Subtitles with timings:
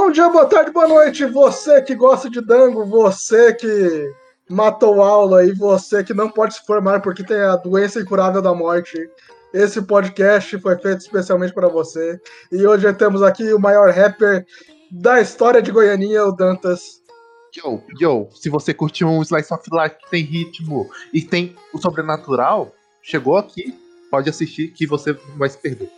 [0.00, 1.26] Bom dia, boa tarde, boa noite.
[1.26, 4.14] Você que gosta de dango, você que
[4.48, 8.54] matou aula e você que não pode se formar porque tem a doença incurável da
[8.54, 8.96] morte.
[9.52, 12.16] Esse podcast foi feito especialmente para você.
[12.52, 14.46] E hoje temos aqui o maior rapper
[14.88, 17.02] da história de Goianinha, o Dantas.
[17.56, 21.78] Yo, yo, se você curtiu um Slice of Life que tem ritmo e tem o
[21.78, 23.76] sobrenatural, chegou aqui,
[24.12, 25.90] pode assistir que você vai se perder.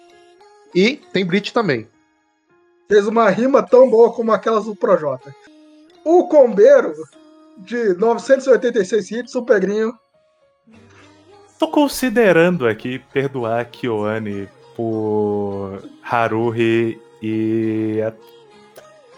[0.74, 1.86] E tem Bleach também.
[2.90, 5.32] Fez uma rima tão boa como aquelas do Projota.
[6.04, 6.92] O Combeiro,
[7.58, 9.96] de 986 hits, o Pegrinho.
[11.56, 18.00] Tô considerando aqui perdoar Kyoane por Haruhi e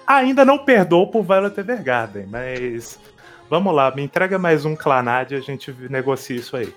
[0.07, 2.99] ainda não perdoou por Violet Evergarden, mas
[3.49, 6.75] vamos lá, me entrega mais um Clanad e a gente negocia isso aí.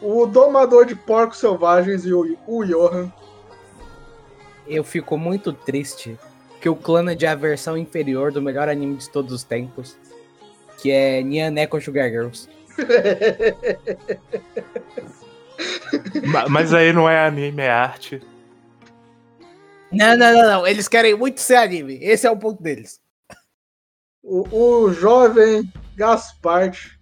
[0.00, 3.10] O Domador de Porcos Selvagens e o, o Johan.
[4.68, 6.18] Eu fico muito triste
[6.60, 9.96] que o Clanad é a versão inferior do melhor anime de todos os tempos,
[10.80, 12.48] que é Nyaneko Sugar Girls.
[16.50, 18.20] Mas aí não é anime, é arte.
[19.90, 20.66] Não, não, não, não.
[20.66, 21.98] Eles querem muito ser anime.
[22.02, 23.00] Esse é o ponto deles.
[24.22, 26.98] O, o jovem Gaspard.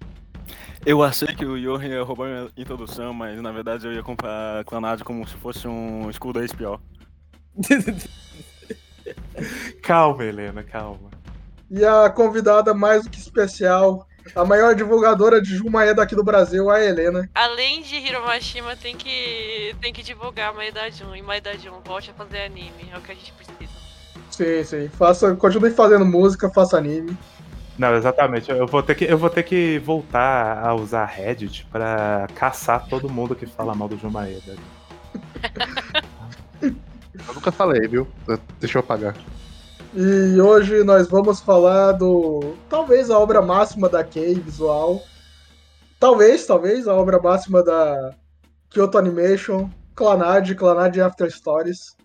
[0.85, 4.65] Eu achei que o Johan ia roubar minha introdução, mas na verdade eu ia comprar
[4.65, 6.81] Clanad como se fosse um escudo pior.
[9.83, 11.11] calma, Helena, calma.
[11.71, 16.71] E a convidada mais do que especial, a maior divulgadora de Jumaé daqui do Brasil,
[16.71, 17.29] a Helena.
[17.35, 21.17] Além de Hiromashima, tem que, tem que divulgar Maedade 1.
[21.17, 22.91] E Maedade 1, volte a fazer anime.
[22.93, 23.73] É o que a gente precisa.
[24.31, 24.89] Sim, sim.
[24.89, 27.17] Faça, continue fazendo música, faça anime.
[27.79, 28.51] Não, exatamente.
[28.51, 33.09] Eu vou ter que, eu vou ter que voltar a usar Reddit pra caçar todo
[33.09, 34.57] mundo que fala mal do Jumaeda.
[37.29, 38.07] eu nunca falei, viu?
[38.61, 39.17] Deixa eu apagar.
[39.95, 42.55] E hoje nós vamos falar do.
[42.69, 45.03] Talvez a obra máxima da Kei visual.
[45.99, 48.15] Talvez, talvez, a obra máxima da
[48.69, 51.97] Kyoto Animation, Clanad, Clanad After Stories.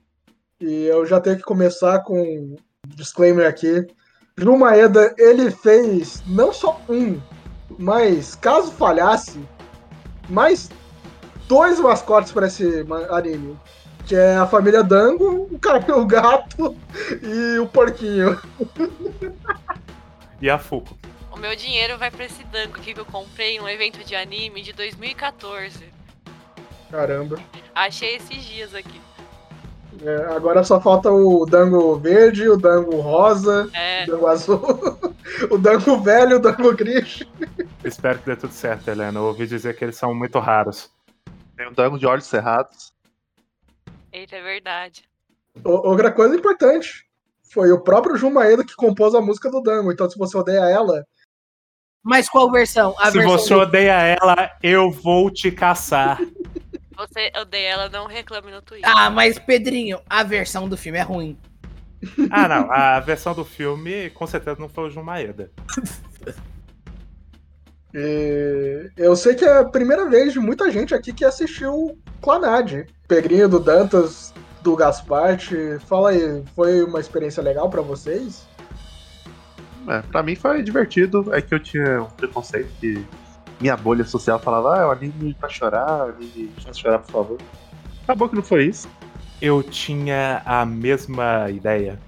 [0.60, 2.56] E eu já tenho que começar com um
[2.88, 3.86] disclaimer aqui.
[4.38, 7.20] Jun Maeda, ele fez não só um,
[7.78, 9.40] mas caso falhasse,
[10.30, 10.70] mais
[11.48, 13.60] dois mascotes para esse anime.
[14.12, 16.76] Que é a família Dango, o cara o gato
[17.24, 18.38] e o porquinho.
[20.42, 20.98] E a Fuco.
[21.32, 24.14] O meu dinheiro vai pra esse Dango aqui que eu comprei em um evento de
[24.14, 25.86] anime de 2014.
[26.92, 27.40] Caramba.
[27.74, 29.00] Achei esses dias aqui.
[30.04, 34.04] É, agora só falta o dango verde, o dango rosa, é.
[34.04, 34.62] o dango azul,
[35.50, 37.26] o dango velho, o dango gris.
[37.82, 39.20] Espero que dê tudo certo, Helena.
[39.20, 40.92] Eu ouvi dizer que eles são muito raros.
[41.56, 42.91] Tem um dango de olhos cerrados.
[44.12, 45.04] Eita, é verdade.
[45.64, 47.06] Outra coisa importante.
[47.44, 49.92] Foi o próprio Jun Maeda que compôs a música do Dango.
[49.92, 51.06] Então, se você odeia ela.
[52.04, 52.96] Mas qual versão?
[52.98, 53.60] A se versão você do...
[53.60, 56.18] odeia ela, eu vou te caçar.
[56.96, 58.90] você odeia ela, não reclame no Twitter.
[58.90, 61.38] Ah, mas Pedrinho, a versão do filme é ruim.
[62.32, 62.72] Ah, não.
[62.72, 65.52] A versão do filme, com certeza, não foi o Jun Maeda.
[67.94, 72.86] E eu sei que é a primeira vez de muita gente aqui que assistiu Clanad.
[73.08, 75.78] Pegrinho do Dantas, do Gasparte.
[75.88, 78.48] Fala aí, foi uma experiência legal para vocês?
[79.88, 81.34] É, pra mim foi divertido.
[81.34, 83.06] É que eu tinha um preconceito que
[83.60, 87.38] minha bolha social falava, ah, é um anime pra chorar, anime pra chorar, por favor.
[88.04, 88.90] Acabou que não foi isso.
[89.42, 92.00] Eu tinha a mesma ideia.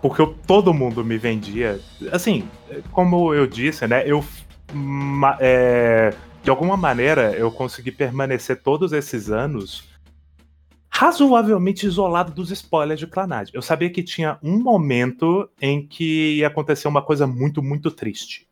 [0.00, 1.80] Porque eu, todo mundo me vendia.
[2.12, 2.48] Assim,
[2.92, 4.02] como eu disse, né?
[4.06, 4.24] Eu.
[5.40, 9.88] É, de alguma maneira, eu consegui permanecer todos esses anos
[10.90, 13.50] razoavelmente isolado dos spoilers de Clanad.
[13.52, 18.48] Eu sabia que tinha um momento em que ia acontecer uma coisa muito, muito triste.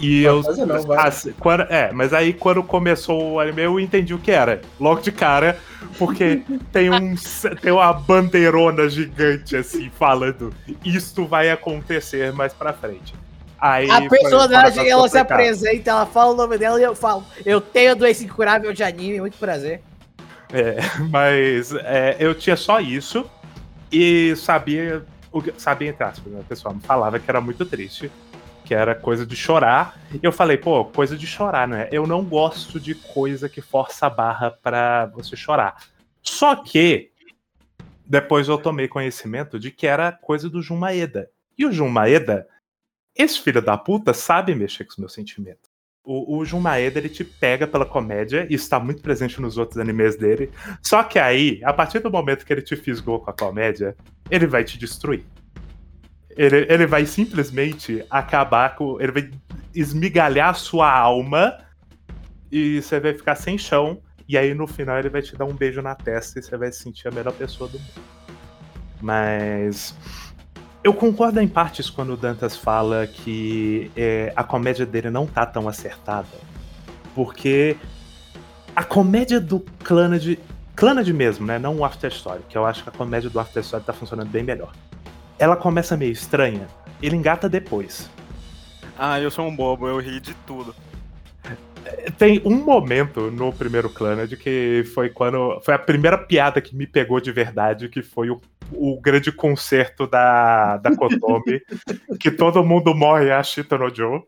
[0.00, 0.66] E não, eu.
[0.66, 4.60] Não, assim, quando, é, mas aí quando começou o anime, eu entendi o que era.
[4.78, 5.58] Logo de cara,
[5.98, 6.42] porque
[6.72, 7.14] tem, um,
[7.60, 10.52] tem uma bandeirona gigante assim falando:
[10.84, 13.14] Isto vai acontecer mais pra frente.
[13.60, 17.60] Aí a personagem, ela se apresenta, ela fala o nome dela e eu falo: Eu
[17.60, 19.82] tenho doença incurável de anime, muito prazer.
[20.52, 20.76] É,
[21.10, 23.28] mas é, eu tinha só isso
[23.90, 25.04] e sabia,
[25.56, 26.40] sabia entre aspas, né?
[26.40, 28.10] O pessoal me falava que era muito triste
[28.68, 29.98] que era coisa de chorar.
[30.12, 31.88] E eu falei, pô, coisa de chorar, né?
[31.90, 35.84] Eu não gosto de coisa que força a barra para você chorar.
[36.22, 37.10] Só que
[38.04, 41.30] depois eu tomei conhecimento de que era coisa do Jun Maeda.
[41.56, 42.46] E o Jun Maeda,
[43.18, 45.68] esse filho da puta, sabe mexer com os meus sentimentos.
[46.04, 49.58] O, o Jun Maeda, ele te pega pela comédia, e isso tá muito presente nos
[49.58, 50.50] outros animes dele.
[50.80, 53.94] Só que aí, a partir do momento que ele te fisgou com a comédia,
[54.30, 55.24] ele vai te destruir.
[56.30, 59.00] Ele, ele vai simplesmente acabar com.
[59.00, 59.30] Ele vai
[59.74, 61.58] esmigalhar a sua alma
[62.50, 64.00] e você vai ficar sem chão.
[64.28, 66.70] E aí no final ele vai te dar um beijo na testa e você vai
[66.70, 68.02] se sentir a melhor pessoa do mundo.
[69.02, 69.96] Mas.
[70.82, 75.44] Eu concordo em partes quando o Dantas fala que é, a comédia dele não tá
[75.44, 76.28] tão acertada.
[77.14, 77.76] Porque
[78.74, 80.38] a comédia do Clannad.
[80.76, 81.58] Clannad mesmo, né?
[81.58, 84.28] Não o After Story, que eu acho que a comédia do After Story tá funcionando
[84.28, 84.72] bem melhor.
[85.36, 86.68] Ela começa meio estranha,
[87.02, 88.08] ele engata depois.
[88.96, 90.74] Ah, eu sou um bobo, eu ri de tudo.
[92.16, 95.60] Tem um momento no primeiro Clannad que foi quando.
[95.62, 98.40] Foi a primeira piada que me pegou de verdade, que foi o,
[98.72, 101.60] o grande concerto da, da Kotomi,
[102.18, 104.22] que todo mundo morre a Shita no Joe.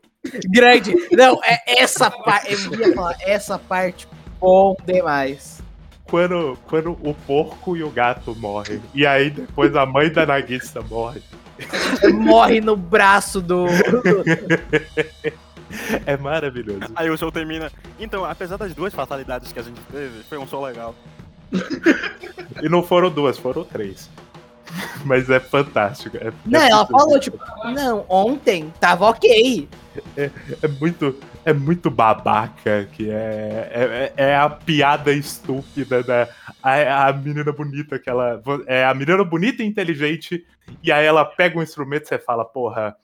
[0.49, 0.93] Grande.
[1.11, 2.53] Não, é essa parte.
[2.53, 4.07] Eu ia falar, essa parte
[4.39, 5.61] bom demais.
[6.05, 8.81] Quando, quando o porco e o gato morrem.
[8.93, 11.21] E aí depois a mãe da Nagisa morre.
[12.13, 13.67] Morre no braço do.
[16.05, 16.91] É maravilhoso.
[16.95, 17.71] Aí o show termina.
[17.99, 20.95] Então, apesar das duas fatalidades que a gente teve, foi um show legal.
[22.61, 24.09] E não foram duas, foram três.
[25.05, 26.17] Mas é fantástico.
[26.17, 27.37] É, Não, é ela falou, tipo,
[27.73, 29.67] não, ontem tava ok.
[30.15, 36.29] É muito, é muito babaca, que é, é, é a piada estúpida da
[36.63, 38.41] a, a menina bonita que ela.
[38.67, 40.45] É a menina bonita e inteligente,
[40.81, 42.95] e aí ela pega um instrumento e você fala, porra,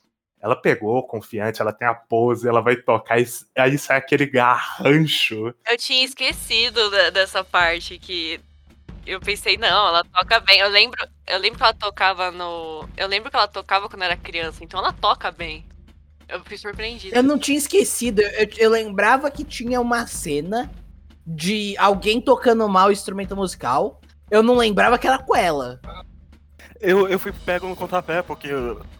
[0.41, 3.25] ela pegou confiante, ela tem a pose, ela vai tocar, e
[3.57, 5.53] aí sai aquele garrancho.
[5.69, 8.39] Eu tinha esquecido da- dessa parte que
[9.05, 10.59] eu pensei, não, ela toca bem.
[10.59, 12.87] Eu lembro, eu lembro que ela tocava no.
[12.97, 15.65] Eu lembro que ela tocava quando era criança, então ela toca bem.
[16.27, 17.15] Eu fui surpreendida.
[17.17, 20.69] Eu não tinha esquecido, eu, eu lembrava que tinha uma cena
[21.25, 24.01] de alguém tocando mal o instrumento musical.
[24.29, 25.79] Eu não lembrava que era com ela.
[26.79, 28.49] Eu, eu fui pego no contrapé, porque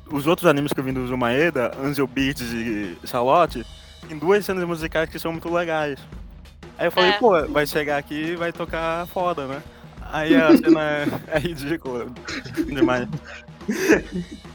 [0.09, 3.65] os outros animes que eu vi do Zumaeda, Angel Beats e Charlotte,
[4.07, 5.99] tem duas cenas musicais que são muito legais.
[6.77, 7.13] Aí eu falei, É.
[7.19, 9.63] pô, vai chegar aqui e vai tocar foda, né?
[10.01, 12.07] Aí a cena é, é ridícula
[12.67, 13.07] demais.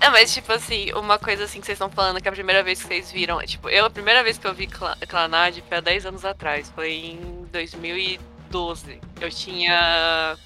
[0.00, 2.62] É, mas tipo assim, uma coisa assim que vocês estão falando que é a primeira
[2.62, 3.38] vez que vocês viram.
[3.42, 6.72] Tipo, eu, a primeira vez que eu vi Cla- Clanad foi há 10 anos atrás.
[6.74, 8.98] Foi em 2012.
[9.20, 10.36] Eu tinha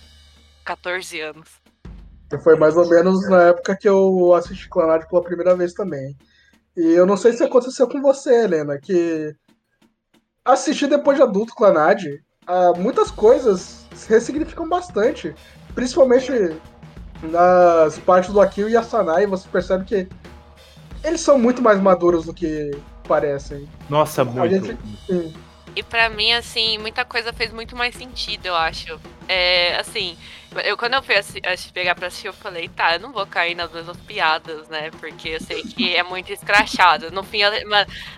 [0.65, 1.49] 14 anos.
[2.29, 6.17] Que foi mais ou menos na época que eu assisti Clanad pela primeira vez também.
[6.77, 9.35] E eu não sei se aconteceu com você, Helena, que
[10.45, 12.03] assistir depois de adulto Clanad,
[12.47, 15.35] ah, muitas coisas ressignificam bastante.
[15.75, 16.31] Principalmente
[17.23, 20.09] nas partes do Akio e Asanai, você percebe que
[21.05, 22.71] eles são muito mais maduros do que
[23.07, 23.69] parecem.
[23.89, 24.67] Nossa, muito.
[24.67, 25.33] gente- Sim.
[25.77, 28.99] E pra mim, assim, muita coisa fez muito mais sentido, eu acho.
[29.29, 30.17] É, assim,
[30.65, 31.43] eu quando eu fui assi-
[31.73, 34.91] pegar pra assistir, eu falei, tá, eu não vou cair nas mesmas piadas, né?
[34.93, 37.11] Porque eu sei que é muito escrachado.
[37.11, 37.53] No fim, eu-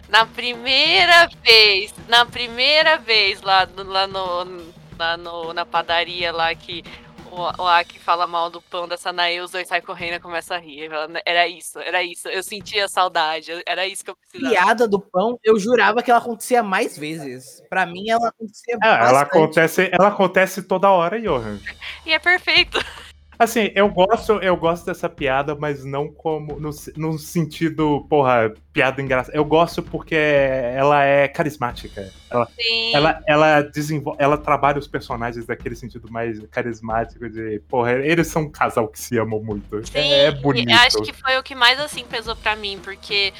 [0.08, 4.62] na primeira vez, na primeira vez lá, lá, no,
[4.96, 6.84] lá no, na padaria lá que
[7.30, 10.56] o, o Aki fala mal do pão da Sanae, os dois saem correndo e começam
[10.56, 10.88] a rir.
[10.90, 12.28] Fala, Era isso, era isso.
[12.28, 14.50] Eu sentia saudade, era isso que eu precisava.
[14.54, 17.62] Piada do pão, eu jurava que ela acontecia mais vezes.
[17.68, 19.28] Pra mim, ela acontecia É, ela bastante.
[19.28, 21.58] acontece, ela acontece toda hora, Johan.
[22.04, 22.78] E é perfeito.
[23.38, 29.00] Assim, eu gosto, eu gosto dessa piada, mas não como no, no sentido, porra, piada
[29.00, 29.36] engraçada.
[29.36, 32.10] Eu gosto porque ela é carismática.
[32.28, 32.94] Ela, Sim.
[32.94, 38.42] ela, ela desenvolve, ela trabalha os personagens daquele sentido mais carismático de, porra, eles são
[38.42, 39.86] um casal que se amam muito.
[39.86, 40.72] Sim, é bonito.
[40.72, 43.32] acho que foi o que mais assim pesou pra mim, porque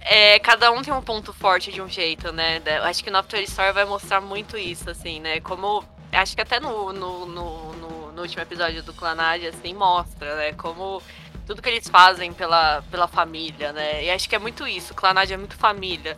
[0.00, 2.60] é, cada um tem um ponto forte de um jeito, né?
[2.82, 5.40] Acho que no After Story vai mostrar muito isso, assim, né?
[5.40, 5.84] Como.
[6.12, 10.52] Acho que até no, no, no, no- no último episódio do Clanad, assim, mostra, né?
[10.52, 11.02] Como
[11.46, 14.04] tudo que eles fazem pela, pela família, né?
[14.04, 16.16] E acho que é muito isso, Clanad é muito família.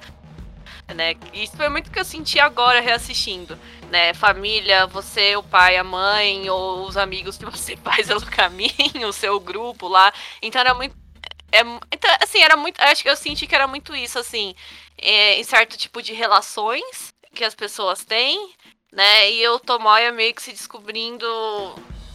[0.94, 1.14] Né?
[1.32, 3.58] Isso foi muito que eu senti agora reassistindo,
[3.90, 4.12] né?
[4.12, 9.12] Família, você, o pai, a mãe, ou os amigos que você faz pelo caminho, o
[9.12, 10.12] seu grupo lá.
[10.42, 10.94] Então era muito.
[11.50, 11.60] É,
[11.90, 12.78] então, assim, era muito.
[12.82, 14.54] Acho que eu senti que era muito isso, assim,
[14.98, 18.52] é, em certo tipo de relações que as pessoas têm,
[18.94, 19.30] né?
[19.30, 21.26] E o Tomoya meio que se descobrindo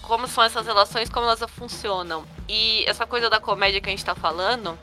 [0.02, 2.26] como são essas relações, como elas funcionam.
[2.48, 4.78] E essa coisa da comédia que a gente tá falando,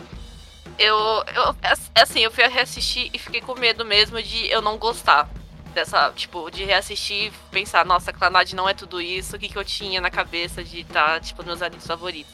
[0.78, 0.94] eu,
[1.34, 1.56] eu
[1.94, 5.28] assim, eu fui reassistir e fiquei com medo mesmo de eu não gostar
[5.74, 9.58] dessa, tipo, de reassistir e pensar, nossa, Clanad não é tudo isso, o que, que
[9.58, 12.32] eu tinha na cabeça de estar, tipo, nos animes favoritos.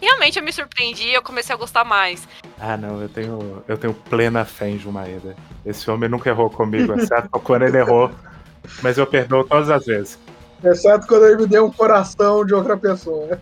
[0.00, 2.28] Realmente eu me surpreendi e eu comecei a gostar mais.
[2.60, 5.34] Ah, não, eu tenho, eu tenho plena fé em Jumaeda.
[5.64, 8.10] Esse homem nunca errou comigo, exceto quando ele errou.
[8.82, 10.18] Mas eu perdoo todas as vezes.
[10.64, 13.40] Exceto quando ele me deu um coração de outra pessoa.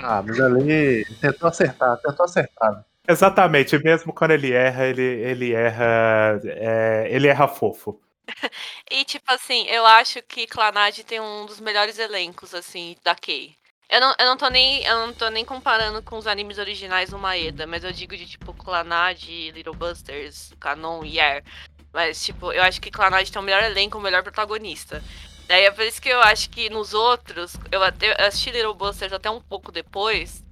[0.00, 2.84] Ah, mas ali tentou acertar, tentou acertar.
[3.08, 6.40] Exatamente, mesmo quando ele erra, ele, ele erra.
[6.44, 8.00] é, ele erra fofo.
[8.90, 13.54] E, tipo assim, eu acho que Clanad tem um dos melhores elencos, assim, da Kei.
[13.88, 14.84] Eu não, eu não tô nem.
[14.84, 18.26] Eu não tô nem comparando com os animes originais do Maeda, mas eu digo de
[18.26, 21.44] tipo Clanad, Little Busters, Canon e Air.
[21.92, 25.02] Mas, tipo, eu acho que Clanad tem o melhor elenco, o melhor protagonista.
[25.46, 28.74] Daí é por isso que eu acho que nos outros, eu, até, eu assisti Little
[28.74, 30.44] Busters até um pouco depois.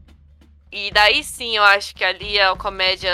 [0.70, 3.12] E daí sim eu acho que ali a comédia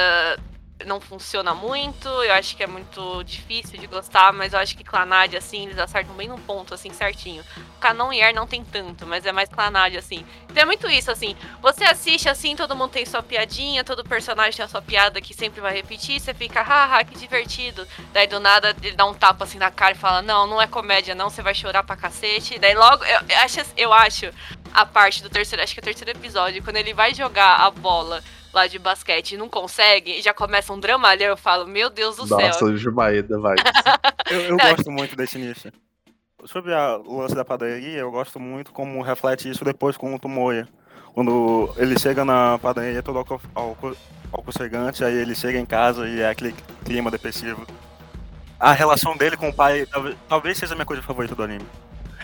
[0.87, 4.85] não funciona muito, eu acho que é muito difícil de gostar, mas eu acho que
[4.85, 7.45] Clanad, assim, eles acertam bem num ponto, assim, certinho.
[7.81, 10.25] Canon e Air não tem tanto, mas é mais Clanad, assim.
[10.49, 14.57] Então é muito isso, assim, você assiste, assim, todo mundo tem sua piadinha, todo personagem
[14.57, 17.87] tem a sua piada que sempre vai repetir, você fica, haha, que divertido.
[18.13, 20.67] Daí do nada ele dá um tapa, assim, na cara e fala, não, não é
[20.67, 22.59] comédia não, você vai chorar pra cacete.
[22.59, 24.33] Daí logo, eu, eu acho, eu acho
[24.73, 27.71] a parte do terceiro, acho que é o terceiro episódio, quando ele vai jogar a
[27.71, 28.23] bola
[28.53, 32.17] lá de basquete e não consegue, e já começa um dramalhão, eu falo, meu Deus
[32.17, 32.69] do Nossa, céu.
[32.69, 33.57] o Jumaeda vai.
[34.31, 35.73] Eu, eu gosto muito desse início.
[36.45, 40.19] Sobre a- o lance da padaria, eu gosto muito como reflete isso depois com o
[40.21, 40.69] Tomoya.
[41.13, 43.97] Quando ele chega na padaria todo alco- alco-
[44.33, 47.67] aconchegante, aí ele chega em casa e é aquele clima depressivo.
[48.59, 51.67] A relação dele com o pai talvez, talvez seja a minha coisa favorita do anime.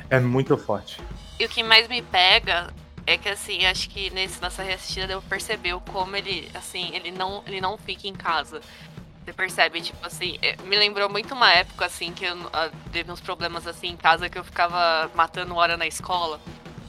[0.08, 1.00] É muito forte.
[1.38, 2.72] E o que mais me pega
[3.06, 7.42] é que assim, acho que nesse, nessa reassistida eu percebeu como ele, assim, ele não,
[7.46, 8.60] ele não fica em casa.
[9.24, 13.10] Você percebe, tipo assim, eh, me lembrou muito uma época assim que eu ah, teve
[13.10, 16.40] uns problemas assim em casa que eu ficava matando hora na escola.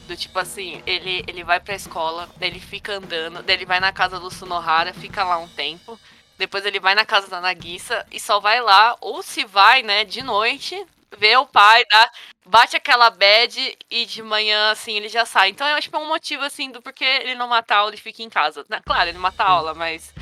[0.07, 3.91] Do tipo assim, ele, ele vai pra escola, ele fica andando, daí ele vai na
[3.91, 5.99] casa do Sunohara, fica lá um tempo.
[6.37, 10.05] Depois ele vai na casa da Nagisa e só vai lá, ou se vai, né,
[10.05, 10.85] de noite,
[11.17, 12.11] vê o pai, dá,
[12.45, 15.49] bate aquela bad e de manhã, assim, ele já sai.
[15.49, 17.93] Então eu acho que é um motivo, assim, do porquê ele não mata a aula
[17.93, 18.65] e fica em casa.
[18.69, 20.13] Né, Claro, ele mata a aula, mas.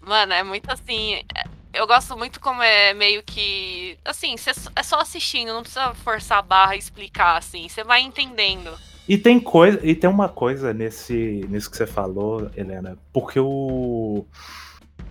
[0.00, 1.14] Mano, é muito assim.
[1.14, 1.24] é-
[1.72, 3.98] Eu gosto muito como é meio que.
[4.04, 4.34] Assim,
[4.74, 7.68] é só assistindo, não precisa forçar a barra e explicar, assim.
[7.68, 8.78] Você vai entendendo.
[9.08, 14.26] E tem coisa, e tem uma coisa nesse, nisso que você falou, Helena, porque o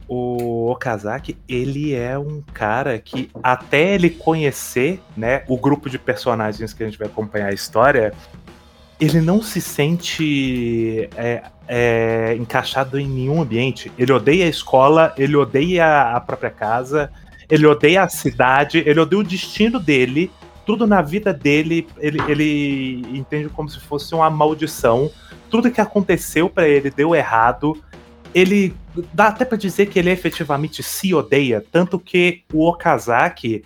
[0.07, 6.73] o Okazaki, ele é um cara que até ele conhecer, né, o grupo de personagens
[6.73, 8.13] que a gente vai acompanhar a história,
[8.99, 13.91] ele não se sente é, é, encaixado em nenhum ambiente.
[13.97, 17.11] Ele odeia a escola, ele odeia a própria casa,
[17.49, 20.31] ele odeia a cidade, ele odeia o destino dele
[20.65, 25.11] tudo na vida dele, ele, ele entende como se fosse uma maldição.
[25.49, 27.77] Tudo que aconteceu pra ele deu errado.
[28.35, 28.75] Ele
[29.13, 33.63] dá até pra dizer que ele efetivamente se odeia, tanto que o Okazaki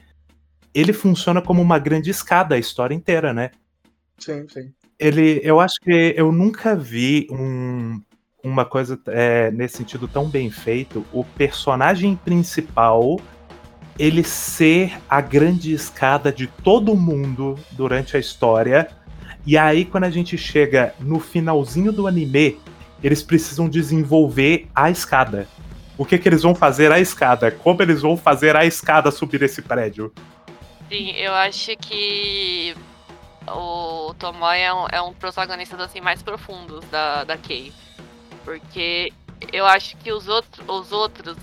[0.76, 3.50] ele funciona como uma grande escada a história inteira, né?
[4.20, 4.72] Sim, sim.
[5.00, 8.00] Ele, eu acho que eu nunca vi um-
[8.44, 11.04] uma coisa é, nesse sentido tão bem feito.
[11.12, 13.20] O personagem principal
[13.98, 18.88] ele ser a grande escada de todo mundo durante a história.
[19.46, 22.58] E aí, quando a gente chega no finalzinho do anime,
[23.04, 25.48] eles precisam desenvolver a escada.
[25.98, 27.52] O que, que eles vão fazer a escada?
[27.52, 30.14] Como eles vão fazer a escada subir esse prédio?
[30.90, 32.76] Sim, eu acho que
[33.48, 37.74] o Tomoya é um, é um protagonista assim, mais profundos da, da Kei.
[38.44, 39.12] Porque
[39.52, 41.38] eu acho que os outros, os outros,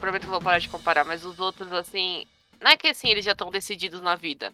[0.00, 2.26] prometo que vou parar de comparar, mas os outros, assim,
[2.60, 4.52] não é que assim eles já estão decididos na vida.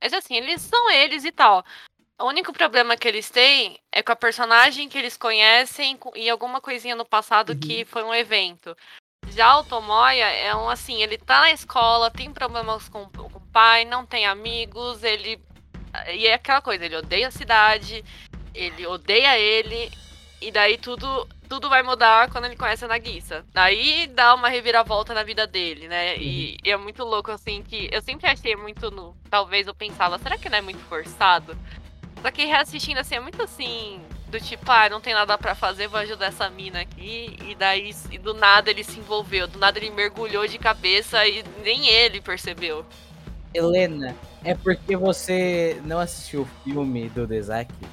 [0.00, 1.64] Mas assim, eles são eles e tal.
[2.20, 6.60] O único problema que eles têm é com a personagem que eles conhecem e alguma
[6.60, 8.76] coisinha no passado que foi um evento.
[9.28, 13.40] Já o Tomoya é um assim, ele tá na escola, tem problemas com, com o
[13.52, 15.40] pai, não tem amigos, ele.
[16.12, 18.04] E é aquela coisa, ele odeia a cidade,
[18.52, 19.88] ele odeia ele,
[20.40, 23.44] e daí tudo, tudo vai mudar quando ele conhece a Nagisa.
[23.52, 26.16] Daí dá uma reviravolta na vida dele, né?
[26.16, 29.16] E, e é muito louco, assim, que eu sempre achei muito no.
[29.30, 31.56] Talvez eu pensava, será que não é muito forçado?
[32.22, 35.88] Só que reassistindo assim, é muito assim, do tipo, ah, não tem nada pra fazer,
[35.88, 37.36] vou ajudar essa mina aqui.
[37.46, 41.44] E daí, e do nada ele se envolveu, do nada ele mergulhou de cabeça e
[41.62, 42.84] nem ele percebeu.
[43.54, 47.86] Helena, é porque você não assistiu o filme do Dezaki?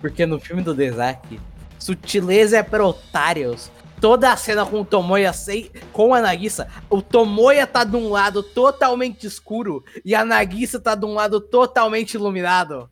[0.00, 1.40] Porque no filme do Dezaki,
[1.78, 3.70] sutileza é para otários.
[4.00, 5.32] Toda a cena com o Tomoya
[5.92, 10.94] com a Nagisa, o Tomoya tá de um lado totalmente escuro e a Nagisa tá
[10.94, 12.88] de um lado totalmente iluminado.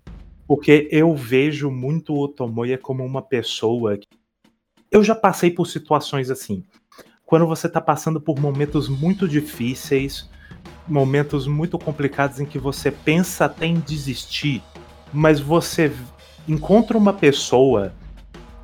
[0.47, 3.97] Porque eu vejo muito o Tomoya como uma pessoa.
[3.97, 4.07] que-
[4.91, 6.63] Eu já passei por situações assim.
[7.25, 10.31] quando você tá passando por momentos muito difíceis,
[10.87, 14.63] momentos muito complicados em que você pensa até em desistir,
[15.13, 15.93] mas você
[16.47, 17.93] encontra uma pessoa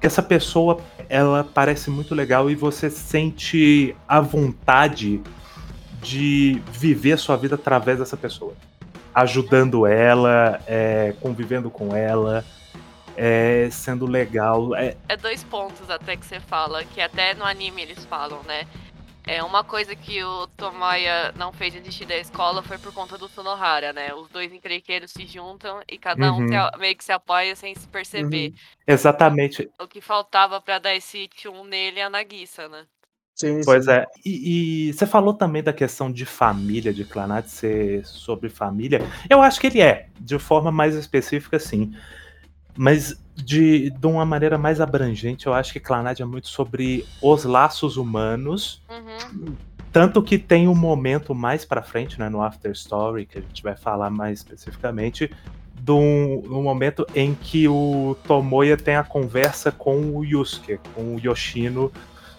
[0.00, 5.20] que essa pessoa ela parece muito legal e você sente a vontade
[6.00, 8.54] de viver a sua vida através dessa pessoa,
[9.14, 12.44] ajudando ela, é, convivendo com ela,
[13.16, 14.74] é, sendo legal.
[14.74, 14.96] É...
[15.08, 18.66] é dois pontos até que você fala, que até no anime eles falam, né?
[19.24, 23.28] É uma coisa que o Tomoya não fez desistir da escola foi por conta do
[23.28, 24.12] Sonohara, né?
[24.14, 26.44] Os dois encrenqueiros se juntam e cada Uhum.
[26.44, 28.48] um se- meio que se apoia sem se perceber.
[28.48, 28.54] Uhum.
[28.86, 29.70] Exatamente.
[29.80, 32.84] O que faltava pra dar esse tchum nele é a Nagisa, né?
[33.42, 33.90] Sim, Pois sim.
[33.90, 34.06] é.
[34.24, 39.00] E, e você falou também da questão de família, de Clanat ser sobre família.
[39.28, 41.92] Eu acho que ele é, de forma mais específica, sim.
[42.76, 47.44] Mas de, de uma maneira mais abrangente, eu acho que Clanad é muito sobre os
[47.44, 48.82] laços humanos.
[48.88, 49.54] Uhum.
[49.90, 53.62] Tanto que tem um momento mais pra frente, né, no After Story, que a gente
[53.62, 55.30] vai falar mais especificamente,
[55.74, 61.18] do um momento em que o Tomoya tem a conversa com o Yusuke, com o
[61.18, 61.92] Yoshino,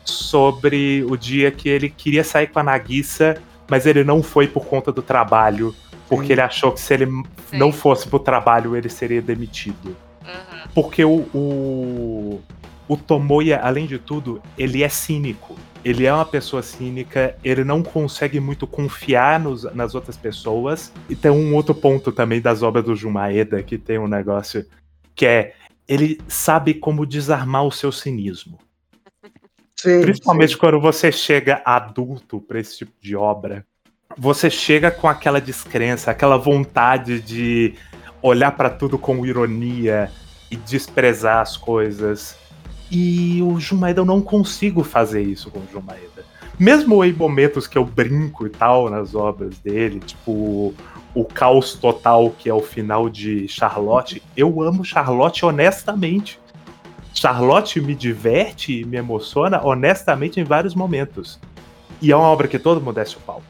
[0.06, 4.66] sobre o dia que ele queria sair com a Nagisa, mas ele não foi por
[4.66, 5.74] conta do trabalho,
[6.10, 6.32] porque Sim.
[6.34, 7.58] ele achou que se ele Sim.
[7.58, 9.96] não fosse pro trabalho, ele seria demitido.
[10.22, 10.68] Uhum.
[10.74, 12.42] Porque o, o,
[12.88, 15.56] o Tomoya, além de tudo, ele é cínico.
[15.84, 20.94] Ele é uma pessoa cínica, ele não consegue muito confiar nos- nas outras pessoas.
[21.10, 24.66] E tem um outro ponto também das obras do Jumaeda, que tem um negócio
[25.14, 25.54] que é
[25.86, 28.58] ele sabe como desarmar o seu cinismo.
[29.84, 30.58] Sim, Principalmente sim.
[30.58, 33.66] quando você chega adulto pra esse tipo de obra.
[34.18, 37.74] Você chega com aquela descrença, aquela vontade de
[38.22, 40.10] olhar pra tudo com ironia
[40.50, 42.38] e desprezar as coisas.
[42.90, 46.24] E o Jumaeda eu não consigo fazer isso com o Jumaeda.
[46.58, 50.74] Mesmo em momentos que eu brinco e tal nas obras dele, tipo
[51.14, 56.40] o caos total que é o final de Charlotte, eu amo Charlotte honestamente.
[57.14, 61.40] Charlotte me diverte e me emociona honestamente em vários momentos.
[62.02, 63.42] E é uma obra que todo mundo desce o pau.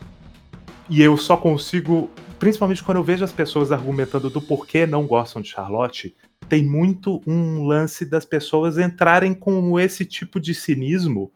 [0.89, 5.41] E eu só consigo, principalmente quando eu vejo as pessoas argumentando do porquê não gostam
[5.41, 6.15] de Charlotte,
[6.49, 11.31] tem muito um lance das pessoas entrarem com esse tipo de cinismo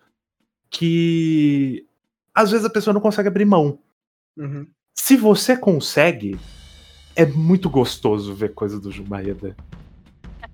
[0.70, 1.88] que
[2.36, 3.80] às vezes a pessoa não consegue abrir mão.
[4.36, 4.68] Uhum.
[4.94, 6.38] Se você consegue,
[7.16, 9.56] é muito gostoso ver coisa do Jumaeda.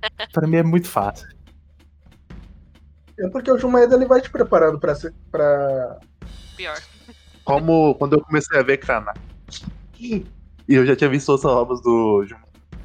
[0.31, 1.27] Pra mim é muito fácil.
[3.19, 5.97] É porque o Jumaeda ele vai te preparando pra, ser- pra...
[6.55, 6.77] Pior.
[7.43, 9.17] Como quando eu comecei a ver Cranat.
[9.99, 10.25] E
[10.67, 12.25] eu já tinha visto outras obras do.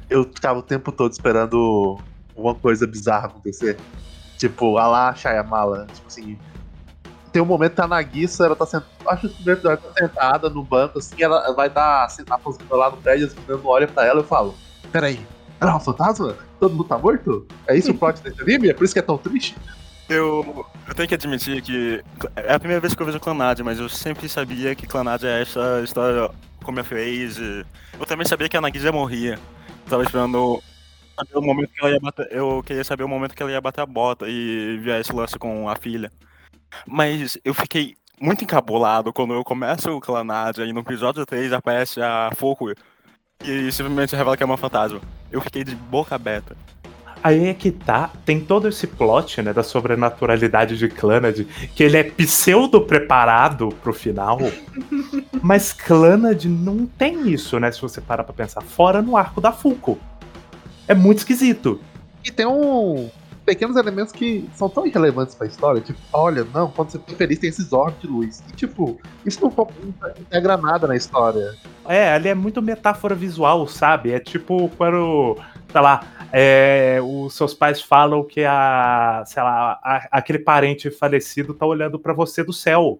[0.09, 1.99] Eu ficava o tempo todo esperando
[2.35, 3.77] uma coisa bizarra acontecer.
[4.37, 5.87] Tipo, a lá Shyamala.
[5.93, 6.37] Tipo assim.
[7.31, 8.89] Tem um momento que a Nagisa, ela tá sentada.
[9.07, 12.75] Acho que o primeiro episódio, tá sentada no banco, assim, ela vai estar tá, aposentada
[12.75, 14.55] lá no prédio, as meninas olham pra ela e eu falo:
[14.91, 15.19] Peraí,
[15.61, 16.35] ela é um fantasma?
[16.59, 17.45] Todo mundo tá morto?
[17.67, 18.69] É isso o plot desse anime?
[18.69, 19.55] É por isso que é tão triste?
[20.09, 22.03] Eu, eu tenho que admitir que
[22.35, 25.43] é a primeira vez que eu vejo Clanad, mas eu sempre sabia que Clanad é
[25.43, 26.31] essa história
[26.63, 27.37] como a fez.
[27.37, 27.63] e
[27.99, 29.33] Eu também sabia que a Nagisa morria.
[29.33, 30.61] Eu tava esperando
[31.33, 32.27] o momento que ela ia bater.
[32.31, 35.37] Eu queria saber o momento que ela ia bater a bota e ver esse lance
[35.37, 36.11] com a filha.
[36.87, 42.01] Mas eu fiquei muito encabulado quando eu começo o Clanad e no episódio 3 aparece
[42.01, 42.73] a Foco
[43.43, 44.99] e simplesmente revela que é uma fantasma.
[45.31, 46.57] Eu fiquei de boca aberta.
[47.21, 51.97] Aí é que tá, tem todo esse plot, né, da sobrenaturalidade de Clanad, que ele
[51.97, 54.39] é pseudo preparado pro final,
[55.41, 59.51] mas Clanad não tem isso, né, se você parar pra pensar, fora no arco da
[59.51, 59.99] Fulco.
[60.87, 61.79] É muito esquisito.
[62.25, 63.09] E tem um.
[63.45, 65.81] Pequenos elementos que são tão irrelevantes pra história.
[65.81, 68.43] Tipo, olha, não, quando você fica feliz tem esses orbes de luz.
[68.47, 69.51] E, tipo, isso não
[70.19, 71.55] integra nada na história.
[71.87, 74.11] É, ali é muito metáfora visual, sabe?
[74.11, 75.35] É tipo quando,
[75.71, 81.53] sei lá, é, os seus pais falam que a, sei lá, a- aquele parente falecido
[81.53, 82.99] tá olhando pra você do céu.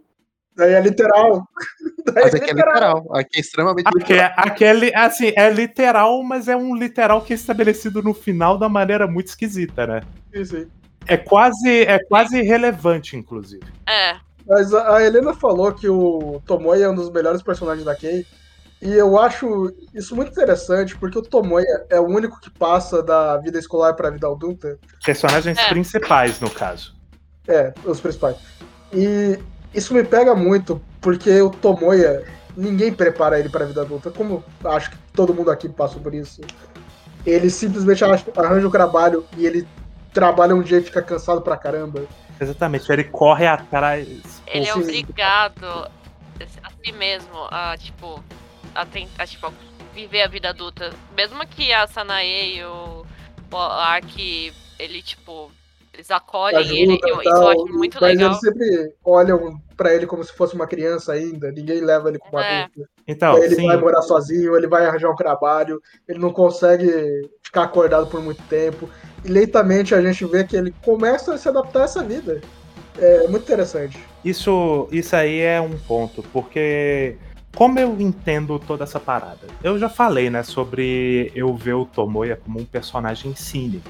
[0.56, 1.48] Daí é literal.
[2.14, 3.08] Daí Mas aqui é literal.
[3.16, 4.34] Aqui é extremamente Aque- literal.
[4.38, 9.08] Aquele, assim, é literal, mas é um literal que é estabelecido no final da maneira
[9.08, 10.02] muito esquisita, né?
[10.34, 10.68] Sim, sim.
[11.08, 13.64] É quase, é quase irrelevante, inclusive.
[13.88, 18.26] É, Mas a Helena falou que o Tomoya é um dos melhores personagens da Kei.
[18.82, 23.38] E eu acho isso muito interessante, porque o Tomoya é o único que passa da
[23.38, 24.80] vida escolar pra vida adulta.
[25.04, 25.70] Personagens É.
[25.70, 26.96] principais, no caso.
[27.48, 28.38] É, os principais.
[28.94, 29.38] E
[29.74, 32.24] isso me pega muito, porque o Tomoya,
[32.56, 36.40] ninguém prepara ele pra vida adulta, como acho que todo mundo aqui passou por isso.
[37.26, 39.68] Ele simplesmente arranja o trabalho e ele
[40.14, 42.04] trabalha um dia e fica cansado pra caramba.
[42.40, 44.08] Exatamente, ele corre atrás.
[44.48, 45.66] Ele é obrigado
[46.64, 48.24] a si mesmo a, tipo,
[48.76, 49.52] a tentar, tipo,
[49.94, 50.92] viver a vida adulta.
[51.16, 53.06] Mesmo que a Sanae e o,
[53.52, 55.52] o Ark, ele, tipo,
[55.94, 58.30] eles acolhem ajuda ele, eu- isso eu acho muito mas legal.
[58.30, 62.40] eles sempre olham pra ele como se fosse uma criança ainda, ninguém leva ele como
[62.40, 62.64] É.
[62.64, 62.90] adulto.
[63.08, 66.88] Então, ele sim, vai morar sozinho, ele vai arranjar um trabalho, ele não consegue
[67.42, 68.88] ficar acordado por muito tempo.
[69.26, 72.40] E lentamente a gente vê que ele começa a se adaptar a essa vida.
[72.98, 73.98] É muito interessante.
[74.24, 77.18] isso, isso aí é um ponto, porque
[77.56, 79.48] como eu entendo toda essa parada?
[79.64, 83.90] Eu já falei, né, sobre eu ver o Tomoya como um personagem cínico.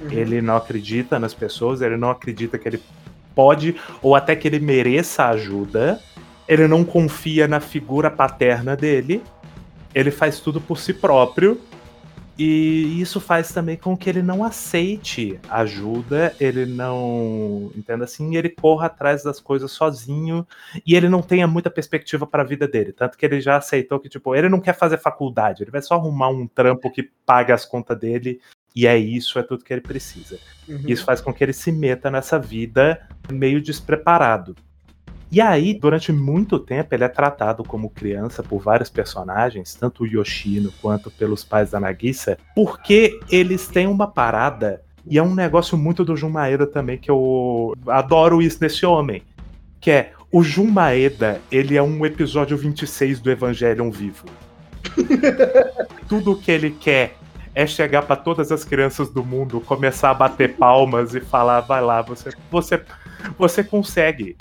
[0.00, 0.10] Uhum.
[0.10, 2.80] Ele não acredita nas pessoas, ele não acredita que ele
[3.34, 6.00] pode ou até que ele mereça ajuda.
[6.46, 9.22] Ele não confia na figura paterna dele.
[9.94, 11.60] Ele faz tudo por si próprio.
[12.38, 18.48] E isso faz também com que ele não aceite ajuda, ele não, entenda assim, ele
[18.48, 20.46] corra atrás das coisas sozinho
[20.86, 23.98] e ele não tenha muita perspectiva para a vida dele, tanto que ele já aceitou
[23.98, 27.50] que tipo, ele não quer fazer faculdade, ele vai só arrumar um trampo que pague
[27.50, 28.40] as contas dele
[28.74, 30.38] e é isso, é tudo que ele precisa.
[30.68, 30.82] Uhum.
[30.86, 34.54] Isso faz com que ele se meta nessa vida meio despreparado.
[35.30, 40.06] E aí, durante muito tempo, ele é tratado como criança por vários personagens, tanto o
[40.06, 45.76] Yoshino quanto pelos pais da Nagisa, porque eles têm uma parada, e é um negócio
[45.76, 49.22] muito do Jun Maeda também, que eu adoro isso nesse homem,
[49.80, 54.26] que é o Jun Maeda, ele é um episódio 26 do Evangelion vivo.
[56.08, 57.16] Tudo que ele quer
[57.54, 61.82] é chegar pra todas as crianças do mundo, começar a bater palmas e falar, vai
[61.82, 62.82] lá, você, você,
[63.36, 64.36] você consegue.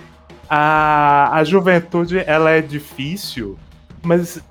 [0.50, 3.58] A, a juventude ela é difícil,
[4.04, 4.42] mas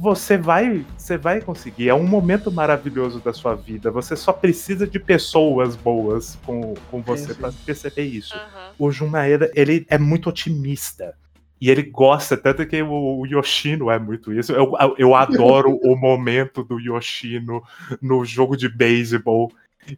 [0.00, 1.88] você vai, você vai conseguir.
[1.88, 3.90] É um momento maravilhoso da sua vida.
[3.90, 8.34] Você só precisa de pessoas boas com, com você pra perceber isso.
[8.34, 8.70] Aham.
[8.78, 11.14] O Jun Maeda, ele é muito otimista.
[11.60, 14.52] E ele gosta, tanto que o, o Yoshino é muito isso.
[14.52, 17.62] Eu, eu adoro o momento do Yoshino
[18.00, 19.50] no jogo de beisebol.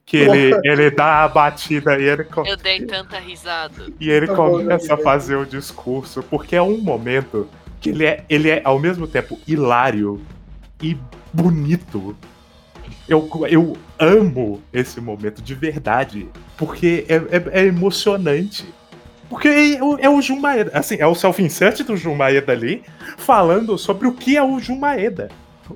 [0.07, 3.87] Que ele, ele dá a batida e ele, Eu dei tanta risada.
[4.01, 5.03] e ele Tá bom, começa a né?
[5.03, 6.23] fazer o discurso.
[6.23, 7.49] Porque é um momento
[7.81, 10.21] que ele é, ele é ao mesmo tempo hilário
[10.83, 10.97] e
[11.33, 12.17] bonito.
[13.09, 16.29] Eu, eu amo esse momento de verdade.
[16.57, 18.65] Porque é, é- é emocionante.
[19.29, 20.71] Porque é, o- é o Jun Maeda.
[20.75, 22.83] Assim, é o self-insert do Jun Maeda ali,
[23.17, 25.29] falando sobre o que é o Jun Maeda.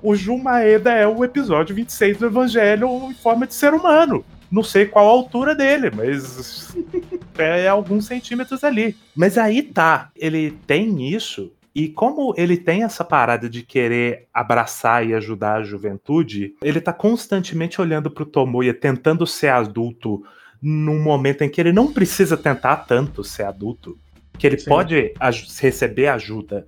[0.03, 4.25] O Jun Maeda é o episódio 26 do Evangelho em forma de ser humano.
[4.51, 6.75] Não sei qual a altura dele, mas
[7.39, 8.97] é alguns centímetros ali.
[9.15, 15.05] Mas aí tá, ele tem isso, e como ele tem essa parada de querer abraçar
[15.05, 20.25] e ajudar a juventude, ele tá constantemente olhando pro Tomoya, tentando ser adulto
[20.63, 23.99] num momento em que ele não precisa tentar tanto ser adulto,
[24.39, 24.69] que ele Sim.
[24.69, 26.65] pode aj- receber ajuda,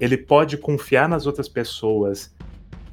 [0.00, 2.34] ele pode confiar nas outras pessoas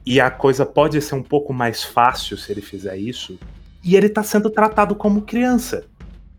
[0.05, 3.39] e a coisa pode ser um pouco mais fácil se ele fizer isso.
[3.83, 5.85] E ele tá sendo tratado como criança.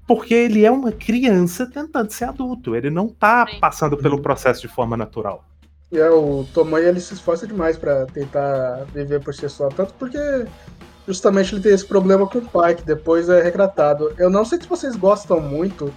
[0.07, 2.77] Porque ele é uma criança tentando ser adulto.
[2.77, 3.59] Ele não tá Sim.
[3.59, 5.45] passando pelo processo de forma natural.
[5.91, 9.95] E é, o Tomoe ele se esforça demais pra tentar viver por si só, tanto
[9.95, 10.19] porque
[11.07, 14.13] justamente ele tem esse problema com o pai, que depois é retratado.
[14.19, 15.93] Eu não sei se vocês gostam muito,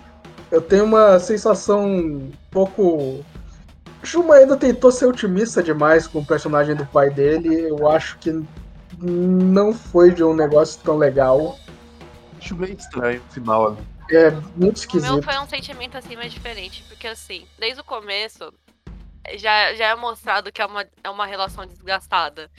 [0.51, 3.23] eu tenho uma sensação um pouco.
[4.03, 8.43] Shuma ainda tentou ser otimista demais com o personagem do pai dele, eu acho que
[8.97, 11.57] não foi de um negócio tão legal.
[12.37, 13.77] Acho meio estranho o final ali.
[14.11, 15.21] É muito O meu esquisito.
[15.21, 18.51] foi um sentimento assim mais diferente, porque assim, desde o começo
[19.35, 22.49] já, já é mostrado que é uma, é uma relação desgastada.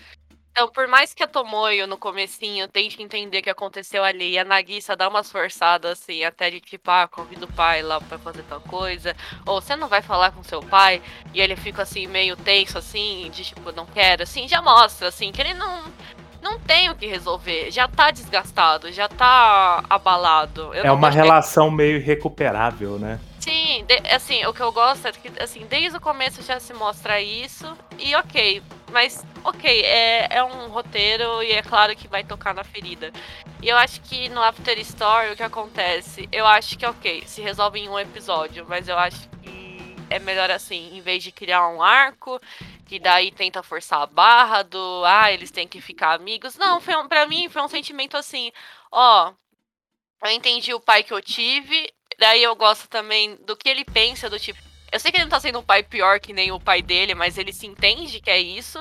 [0.52, 4.38] Então, por mais que a Tomoyo no comecinho tente entender o que aconteceu ali, e
[4.38, 8.18] a Nagisa dá umas forçadas assim, até de tipo, ah, convida o pai lá pra
[8.18, 9.14] fazer tal coisa,
[9.46, 11.00] ou você não vai falar com seu pai,
[11.32, 15.32] e ele fica assim, meio tenso assim, de tipo, não quero, assim, já mostra assim,
[15.32, 15.84] que ele não.
[16.42, 20.74] Não tem o que resolver, já tá desgastado, já tá abalado.
[20.74, 23.20] Eu é uma relação meio irrecuperável, né?
[23.40, 26.74] Sim, de- assim, o que eu gosto é que, assim, desde o começo já se
[26.74, 27.66] mostra isso,
[27.98, 32.62] e ok, mas ok, é, é um roteiro e é claro que vai tocar na
[32.62, 33.10] ferida.
[33.62, 37.40] E eu acho que no After Story o que acontece, eu acho que ok, se
[37.40, 41.66] resolve em um episódio, mas eu acho que é melhor assim, em vez de criar
[41.68, 42.38] um arco,
[42.86, 46.56] que daí tenta forçar a barra do, ah, eles têm que ficar amigos.
[46.58, 48.52] Não, foi um, pra mim foi um sentimento assim,
[48.92, 49.32] ó,
[50.22, 54.28] eu entendi o pai que eu tive, daí eu gosto também do que ele pensa,
[54.28, 54.58] do tipo.
[54.92, 57.14] Eu sei que ele não tá sendo um pai pior que nem o pai dele,
[57.14, 58.78] mas ele se entende que é isso.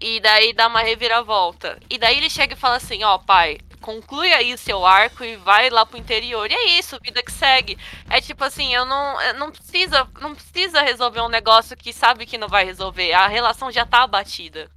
[0.00, 1.78] E daí dá uma reviravolta.
[1.90, 5.68] E daí ele chega e fala assim, ó, pai, conclui aí seu arco e vai
[5.68, 6.50] lá pro interior.
[6.50, 7.78] E é isso, vida que segue.
[8.08, 12.38] É tipo assim, eu não, não precisa, não precisa resolver um negócio que sabe que
[12.38, 13.12] não vai resolver.
[13.12, 14.70] A relação já tá abatida.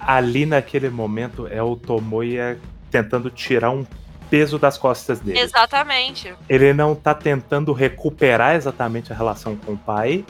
[0.00, 3.84] Ali naquele momento é o Tomoya tentando tirar um
[4.30, 5.38] peso das costas dele.
[5.38, 6.32] Exatamente.
[6.48, 10.24] Ele não tá tentando recuperar exatamente a relação com o pai.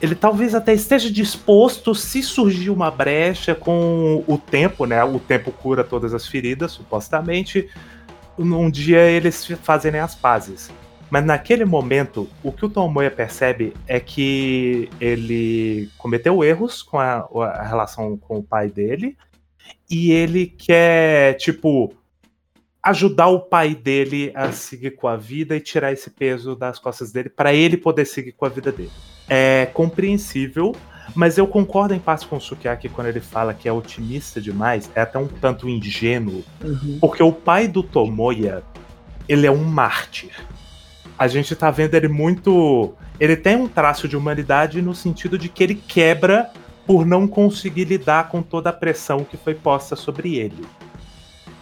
[0.00, 5.02] Ele talvez até esteja disposto, se surgir uma brecha com o tempo, né?
[5.04, 7.68] O tempo cura todas as feridas, supostamente.
[8.36, 10.70] Um dia eles fazerem as pazes.
[11.12, 17.28] Mas naquele momento, o que o Tomoya percebe é que ele cometeu erros com a,
[17.44, 19.16] a relação com o pai dele.
[19.90, 21.94] E ele quer, tipo,
[22.82, 27.12] ajudar o pai dele a seguir com a vida e tirar esse peso das costas
[27.12, 28.90] dele para ele poder seguir com a vida dele.
[29.28, 30.74] É compreensível,
[31.14, 34.90] mas eu concordo em parte com o Sukiyaki quando ele fala que é otimista demais,
[34.94, 36.98] é até um tanto ingênuo, Uhum.
[37.00, 38.62] porque o pai do Tomoya,
[39.28, 40.32] ele é um mártir.
[41.16, 42.94] A gente tá vendo ele muito.
[43.20, 46.50] Ele tem um traço de humanidade no sentido de que ele quebra
[46.84, 50.64] por não conseguir lidar com toda a pressão que foi posta sobre ele.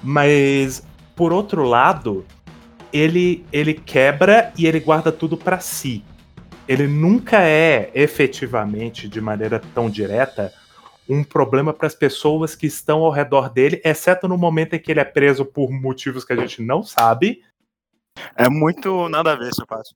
[0.02, 0.82] Mas,
[1.20, 2.24] por outro lado,
[2.90, 6.02] ele, ele quebra e ele guarda tudo pra si.
[6.66, 10.50] Ele nunca é efetivamente, de maneira tão direta,
[11.06, 14.90] um problema para as pessoas que estão ao redor dele, exceto no momento em que
[14.90, 17.42] ele é preso por motivos que a gente não sabe.
[18.34, 19.94] É muito nada a ver essa parte.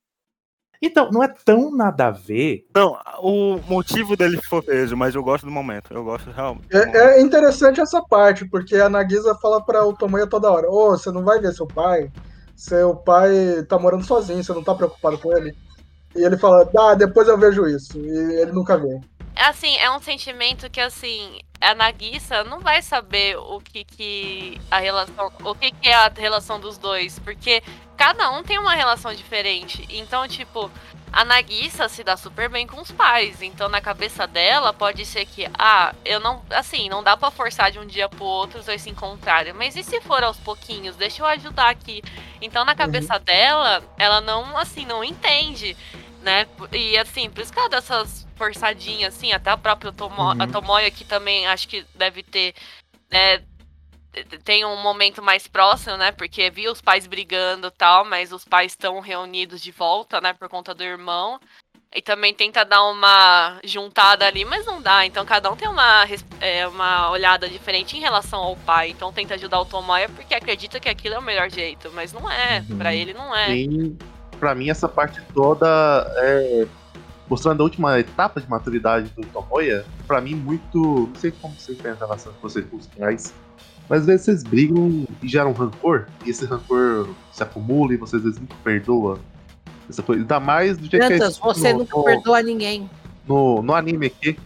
[0.85, 2.66] Então, não é tão nada a ver.
[2.75, 5.92] Não, o motivo dele foi preso, mas eu gosto do momento.
[5.92, 6.66] Eu gosto realmente.
[6.70, 10.90] É, é interessante essa parte, porque a Nagisa fala pra o Tomoya toda hora: Ô,
[10.90, 12.11] você não vai ver seu pai?
[12.55, 15.57] Seu pai tá morando sozinho, você não tá preocupado com ele?
[16.14, 17.99] E ele fala: Ah, depois eu vejo isso.
[17.99, 19.01] E ele nunca vê.
[19.37, 24.61] É assim, é um sentimento que assim, a Nagisa não vai saber o que que
[24.70, 27.62] a relação, o que que é a relação dos dois, porque
[28.05, 29.87] cada um tem uma relação diferente.
[29.88, 30.71] Então, tipo,
[31.11, 33.40] a Nagisa se dá super bem com os pais.
[33.40, 37.71] Então, na cabeça dela, pode ser que, ah, eu não, assim, não dá pra forçar
[37.71, 39.55] de um dia pro outro os dois se encontrarem.
[39.55, 40.97] Mas e se for aos pouquinhos?
[40.97, 42.03] Deixa eu ajudar aqui.
[42.43, 45.75] Então, na cabeça dela, ela não, assim, não entende,
[46.21, 46.47] né?
[46.73, 50.43] E assim, por isso que ela dá essas forçadinhas, assim, até a própria Tomo Uhum.
[50.43, 52.55] a Tomoya que também acho que deve ter,
[53.11, 53.43] né?
[54.44, 56.12] Tem um momento mais próximo, né?
[56.12, 60.33] Porque viu os pais brigando e tal, mas os pais estão reunidos de volta, né?
[60.33, 61.40] Por conta do irmão.
[61.94, 65.07] E também tenta dar uma juntada ali, mas não dá.
[65.07, 66.05] Então cada um tem uma,
[66.40, 68.90] é, uma olhada diferente em relação ao pai.
[68.90, 71.90] Então tenta ajudar o Tomoya porque acredita que aquilo é o melhor jeito.
[71.94, 72.64] Mas não é.
[72.68, 72.79] Uhum.
[72.79, 73.55] Pra ele não é.
[73.55, 73.96] E
[74.40, 75.66] pra mim essa parte toda
[76.16, 76.66] é
[77.29, 81.79] mostrando a última etapa de maturidade do Tomoya, pra mim muito, não sei como vocês
[81.79, 83.33] têm a relação de vocês com os pais,
[83.88, 88.16] mas às vezes vocês brigam e geram rancor, e esse rancor se acumula e você
[88.16, 89.20] às vezes nunca perdoa.
[89.88, 92.88] Essa coisa, ainda mais do jeito que é Dantas, você no- nunca no- perdoa ninguém.
[93.27, 94.38] no, no anime aqui.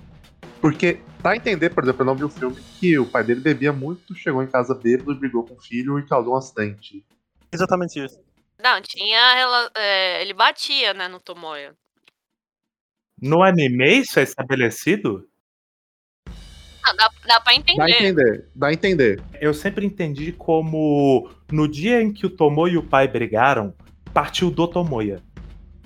[0.61, 3.40] Porque dá a entender, por exemplo, eu não vi o filme, que o pai dele
[3.40, 7.05] bebia muito, chegou em casa bêbado, brigou com o filho e causou um acidente.
[7.53, 8.18] Exatamente isso.
[8.61, 9.35] Não, tinha.
[9.37, 11.72] rela- é, ele batia, né, no Tomoya.
[13.22, 15.28] No anime, isso é estabelecido?
[16.88, 17.92] Ah, dá, dá pra Dá a entender.
[17.92, 19.22] entender, dá a entender.
[19.40, 23.74] Eu sempre entendi como no dia em que o Tomoya e o pai brigaram,
[24.12, 25.20] partiu do Tomoya.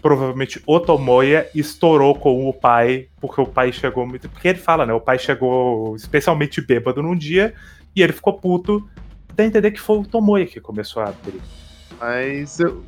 [0.00, 4.28] Provavelmente o Tomoya estourou com o pai, porque o pai chegou muito.
[4.28, 4.92] Porque ele fala, né?
[4.92, 7.54] O pai chegou especialmente bêbado num dia
[7.94, 8.88] e ele ficou puto.
[9.34, 11.40] Dá a entender que foi o Tomoya que começou a abrir.
[12.00, 12.82] Mas eu,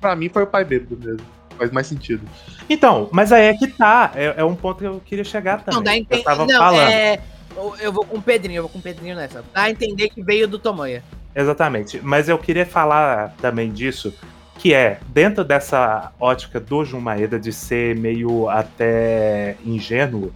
[0.00, 1.26] pra mim foi o pai bêbado mesmo.
[1.58, 2.22] Faz mais sentido.
[2.70, 4.12] Então, mas aí é que tá.
[4.14, 5.74] É, é um ponto que eu queria chegar também.
[5.76, 6.22] Não, dá a eu entender.
[6.22, 6.88] tava Não, falando.
[6.88, 7.20] é.
[7.56, 9.44] Eu eu vou com o Pedrinho, eu vou com o Pedrinho nessa.
[9.52, 11.02] Dá a entender que veio do Tomoya.
[11.34, 12.00] Exatamente.
[12.02, 14.14] Mas eu queria falar também disso,
[14.58, 20.32] que é, dentro dessa ótica do Jun Maeda de ser meio até ingênuo,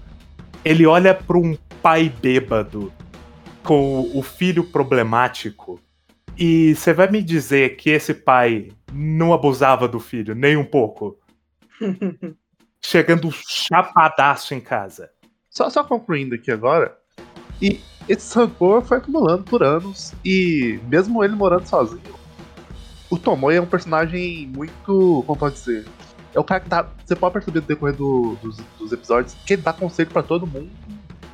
[0.65, 2.93] ele olha para um pai bêbado
[3.63, 5.81] com o filho problemático.
[6.37, 11.19] E você vai me dizer que esse pai não abusava do filho, nem um pouco?
[12.81, 15.11] Chegando chapadaço em casa.
[15.49, 16.97] Só, só concluindo aqui agora.
[17.61, 20.13] E esse rancor foi acumulando por anos.
[20.25, 22.03] E mesmo ele morando sozinho,
[23.11, 25.23] o Tomoya é um personagem muito.
[25.27, 25.85] Como pode dizer?
[26.35, 26.87] É o cara que tá.
[27.05, 30.47] Você pode perceber no decorrer do- dos, dos episódios que ele dá conselho pra todo
[30.47, 30.71] mundo.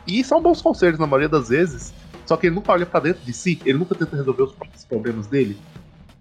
[0.07, 1.93] E são bons conselhos na maioria das vezes.
[2.27, 4.85] Só que ele nunca olha pra dentro de si, ele nunca tenta resolver os próprios
[4.85, 5.59] problemas dele.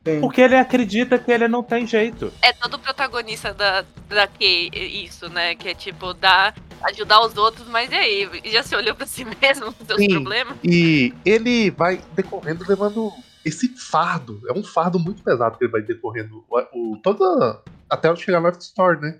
[0.03, 0.19] Tem.
[0.21, 2.31] Porque ele acredita que ele não tem jeito.
[2.41, 5.53] É todo protagonista da, da que isso, né?
[5.55, 8.41] Que é tipo, dar, ajudar os outros, mas e aí?
[8.45, 10.09] Já se olhou pra si mesmo, os seus Sim.
[10.09, 10.57] problemas?
[10.63, 13.11] E ele vai decorrendo levando
[13.45, 18.13] esse fardo, é um fardo muito pesado que ele vai decorrendo o, o, toda, até
[18.15, 19.19] chegar no Store, né?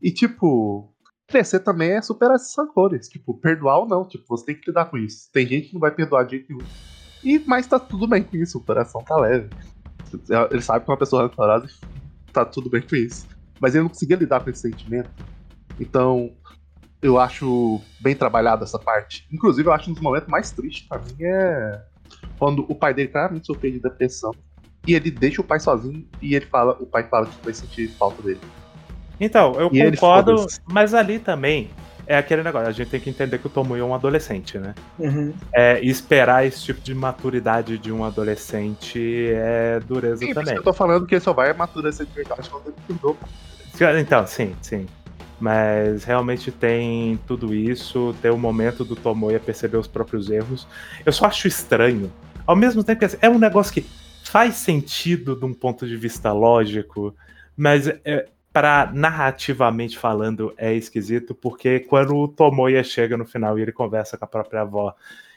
[0.00, 0.92] E tipo,
[1.26, 3.08] crescer também é superar esses rancores.
[3.08, 5.30] Tipo, perdoar ou não, tipo, você tem que lidar com isso.
[5.32, 6.66] Tem gente que não vai perdoar de jeito nenhum.
[7.24, 9.50] E, mas tá tudo bem com isso, o coração tá leve.
[10.50, 13.26] Ele sabe que uma pessoa rancorosa e tá tudo bem com isso.
[13.60, 15.10] Mas ele não conseguia lidar com esse sentimento.
[15.80, 16.32] Então,
[17.00, 19.26] eu acho bem trabalhado essa parte.
[19.32, 21.80] Inclusive, eu acho um dos momentos mais tristes para mim é
[22.38, 24.32] quando o pai dele claramente sofreu de depressão
[24.86, 27.88] e ele deixa o pai sozinho e ele fala, o pai fala que vai sentir
[27.88, 28.40] falta dele.
[29.18, 31.70] Então, eu e concordo, mas ali também
[32.06, 34.74] é aquele negócio, a gente tem que entender que o Tomoyo é um adolescente, né?
[34.98, 35.34] Uhum.
[35.52, 40.54] É, e esperar esse tipo de maturidade de um adolescente é dureza sim, também.
[40.54, 43.16] Eu tô falando que ele só vai amadurecer de verdade quando ele mudou.
[43.98, 44.86] Então, sim, sim.
[45.38, 50.66] Mas realmente tem tudo isso, tem o momento do Tomoya perceber os próprios erros.
[51.04, 52.10] Eu só acho estranho.
[52.46, 53.84] Ao mesmo tempo que assim, é um negócio que
[54.24, 57.14] faz sentido de um ponto de vista lógico,
[57.56, 63.62] mas é, para narrativamente falando é esquisito, porque quando o Tomoya chega no final e
[63.62, 64.94] ele conversa com a própria avó,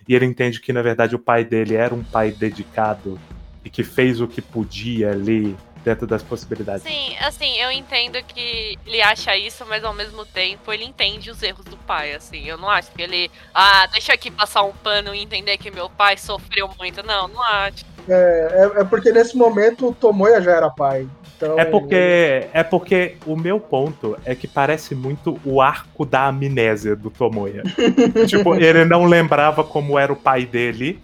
[0.08, 3.20] e ele entende que na verdade o pai dele era um pai dedicado
[3.64, 5.56] e que fez o que podia ali
[5.90, 6.84] dentro das possibilidades.
[6.84, 11.42] Sim, assim, eu entendo que ele acha isso, mas ao mesmo tempo ele entende os
[11.42, 12.46] erros do pai, assim.
[12.46, 15.90] Eu não acho que ele, ah, deixa aqui passar um pano e entender que meu
[15.90, 17.02] pai sofreu muito.
[17.02, 17.84] Não, não acho.
[18.08, 21.08] É, é, é porque nesse momento o Tomoya já era pai.
[21.36, 26.28] Então, é porque é porque o meu ponto é que parece muito o arco da
[26.28, 27.64] amnésia do Tomoya.
[28.28, 31.00] tipo, ele não lembrava como era o pai dele.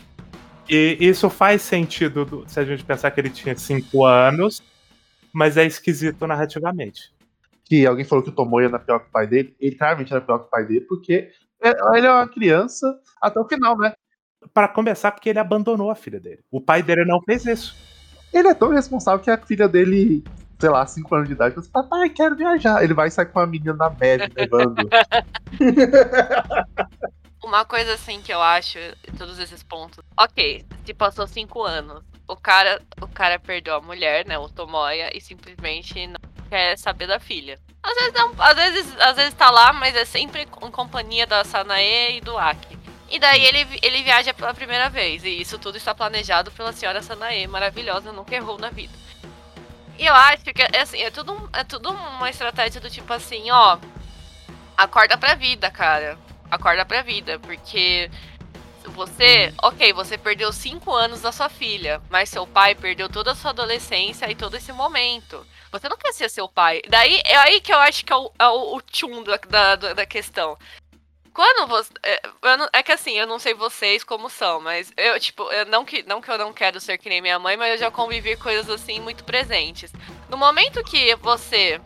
[0.69, 4.61] E isso faz sentido se a gente pensar que ele tinha cinco anos
[5.35, 7.13] mas é esquisito narrativamente.
[7.65, 9.53] Que alguém falou que o Tomoya era pior que o pai dele.
[9.59, 11.29] Ele claramente era pior que o pai dele, porque
[11.93, 13.93] ele é uma criança até o final, né?
[14.53, 16.39] Para começar, porque ele abandonou a filha dele.
[16.49, 17.75] O pai dele não fez isso.
[18.31, 20.23] Ele é tão responsável que a filha dele,
[20.57, 22.81] sei lá, 5 anos de idade, fala assim, papai, quero viajar.
[22.81, 24.87] Ele vai sair com a menina na neve, levando.
[27.43, 28.79] Uma coisa assim que eu acho,
[29.17, 30.01] todos esses pontos.
[30.17, 35.15] Ok, se passou cinco anos o cara, o cara perdeu a mulher, né, o Tomoya,
[35.15, 37.59] e simplesmente não quer saber da filha.
[37.83, 41.43] Às vezes não, às vezes, às vezes tá lá, mas é sempre em companhia da
[41.43, 42.79] Sanae e do Aki.
[43.09, 47.01] E daí ele, ele viaja pela primeira vez, e isso tudo está planejado pela senhora
[47.01, 48.93] Sanae, maravilhosa, nunca errou na vida.
[49.97, 53.49] E eu acho que é assim, é tudo, é tudo uma estratégia do tipo assim,
[53.51, 53.77] ó,
[54.75, 56.17] acorda pra vida, cara.
[56.51, 58.09] Acorda pra vida, porque
[58.89, 63.35] você, ok, você perdeu cinco anos da sua filha, mas seu pai perdeu toda a
[63.35, 65.45] sua adolescência e todo esse momento.
[65.71, 66.81] Você não quer ser seu pai.
[66.87, 69.37] Daí é aí que eu acho que é o, é o, o tchum da,
[69.75, 70.57] da, da questão.
[71.35, 71.91] Quando você.
[72.01, 72.21] É,
[72.71, 76.01] é, que assim, eu não sei vocês como são, mas eu, tipo, eu não, que,
[76.03, 78.69] não que eu não quero ser que nem minha mãe, mas eu já convivi coisas
[78.69, 79.91] assim muito presentes.
[80.29, 81.81] No momento que você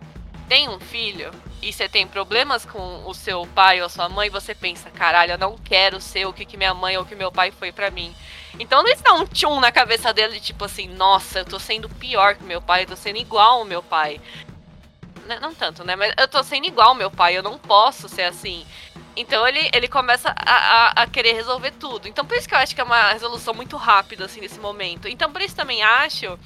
[0.47, 4.29] tem um filho, e você tem problemas com o seu pai ou a sua mãe,
[4.29, 7.15] você pensa, caralho, eu não quero ser o que, que minha mãe ou o que
[7.15, 8.13] meu pai foi para mim.
[8.59, 12.35] Então não está um tchum na cabeça dele, tipo assim, nossa, eu tô sendo pior
[12.35, 14.21] que meu pai, eu tô sendo igual ao meu pai.
[15.25, 15.95] Não, não tanto, né?
[15.95, 18.65] Mas eu tô sendo igual ao meu pai, eu não posso ser assim.
[19.15, 22.07] Então ele, ele começa a, a, a, querer resolver tudo.
[22.07, 25.07] Então por isso que eu acho que é uma resolução muito rápida, assim, nesse momento.
[25.07, 26.39] Então por isso também acho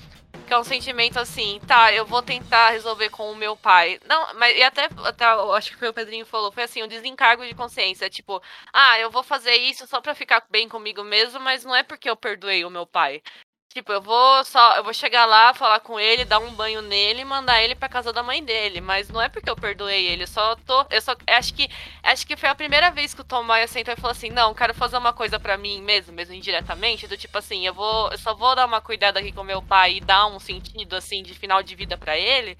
[0.44, 4.00] que é um sentimento assim, tá, eu vou tentar resolver com o meu pai.
[4.06, 7.56] Não, mas e até, até acho que o Pedrinho falou, foi assim, um desencargo de
[7.56, 8.42] consciência, tipo,
[8.74, 12.10] ah, eu vou fazer isso só pra ficar bem comigo mesmo, mas não é porque
[12.10, 13.22] eu perdoei o meu pai.
[13.74, 17.22] Tipo, eu vou só, eu vou chegar lá, falar com ele, dar um banho nele
[17.22, 18.80] e mandar ele pra casa da mãe dele.
[18.80, 20.86] Mas não é porque eu perdoei ele, eu só tô.
[20.92, 21.16] Eu só.
[21.26, 21.68] Acho que.
[22.04, 24.54] Acho que foi a primeira vez que o Tom Maia sentou e falou assim: não,
[24.54, 27.08] quero fazer uma coisa para mim mesmo, mesmo indiretamente.
[27.08, 28.12] Do tipo assim, eu vou.
[28.12, 31.24] Eu só vou dar uma cuidada aqui com meu pai e dar um sentido assim
[31.24, 32.56] de final de vida para ele.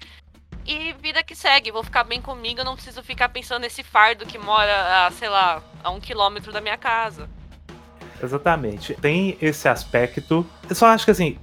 [0.66, 4.26] E vida que segue, vou ficar bem comigo, eu não preciso ficar pensando nesse fardo
[4.26, 7.28] que mora, a, sei lá, a um quilômetro da minha casa.
[8.24, 8.94] Exatamente.
[8.94, 10.46] Tem esse aspecto.
[10.68, 11.36] Eu só acho que assim,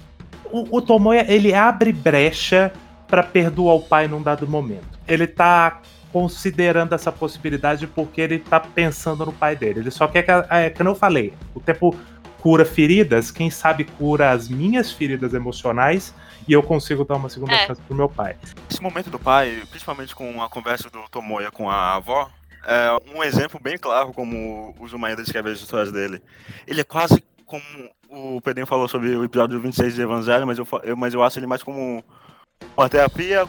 [0.51, 2.71] o, o Tomoya, ele abre brecha
[3.07, 4.99] para perdoar o pai num dado momento.
[5.07, 5.81] Ele tá
[6.11, 9.79] considerando essa possibilidade porque ele tá pensando no pai dele.
[9.79, 11.95] Ele só quer que, é, que eu falei, o tempo
[12.41, 16.13] cura feridas, quem sabe cura as minhas feridas emocionais
[16.47, 17.67] e eu consigo dar uma segunda é.
[17.67, 18.35] chance pro meu pai.
[18.69, 22.29] Esse momento do pai, principalmente com a conversa do Tomoya com a avó,
[22.65, 26.21] é um exemplo bem claro como o Zumaeda descreve as histórias dele.
[26.67, 27.63] Ele é quase como
[28.09, 31.39] o Pedrinho falou sobre o episódio 26 de Evangelho, mas eu, eu, mas eu acho
[31.39, 32.03] ele mais como
[32.77, 33.45] uma terapia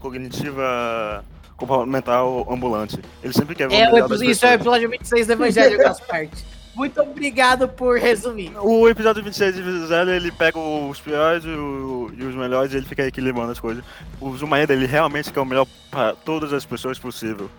[0.00, 1.24] cognitiva
[1.56, 3.00] comportamental ambulante.
[3.22, 6.00] Ele sempre quer ver é, o episódio, Isso é o episódio 26 do Evangelho, das
[6.00, 6.44] partes.
[6.74, 8.52] Muito obrigado por resumir.
[8.60, 12.84] O episódio 26 de Zero, ele pega os piores e, e os melhores e ele
[12.84, 13.82] fica equilibrando as coisas.
[14.20, 17.50] O Zumaeda, ele realmente quer o melhor para todas as pessoas possível.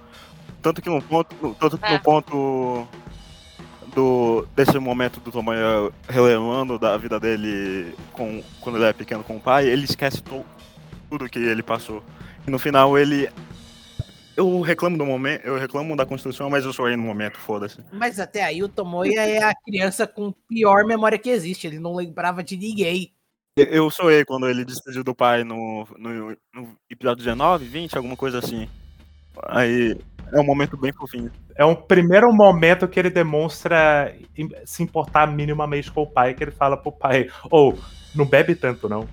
[0.67, 1.93] Tanto que no ponto, no- tanto que É.
[1.93, 2.85] no ponto
[3.95, 9.37] do, desse momento do Tomoya relevando da vida dele com, quando ele é pequeno com
[9.37, 10.45] o pai, ele esquece to-
[11.09, 12.03] tudo que ele passou.
[12.45, 13.29] E no final ele...
[14.35, 17.79] Eu reclamo do momento, eu reclamo da construção, mas eu chorei no momento, foda-se.
[17.93, 21.65] Mas até aí o Tomoya é a criança com pior memória que existe.
[21.65, 23.13] Ele não lembrava de ninguém.
[23.55, 28.39] Eu chorei quando ele despediu do pai no, no, no episódio 19, 20, alguma coisa
[28.39, 28.67] assim.
[29.47, 29.97] Aí
[30.31, 31.31] é um momento bem fofinho.
[31.55, 34.13] É um primeiro momento que ele demonstra
[34.65, 37.77] se importar minimamente com o pai, que ele fala pro pai, ou
[38.13, 39.07] não bebe tanto, não.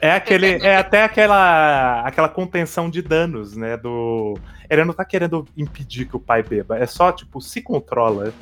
[0.00, 0.54] É aquele.
[0.64, 2.00] É até aquela.
[2.02, 3.76] aquela contenção de danos, né?
[3.76, 4.38] Do.
[4.70, 6.78] Ele não tá querendo impedir que o pai beba.
[6.78, 8.32] É só, tipo, se controla.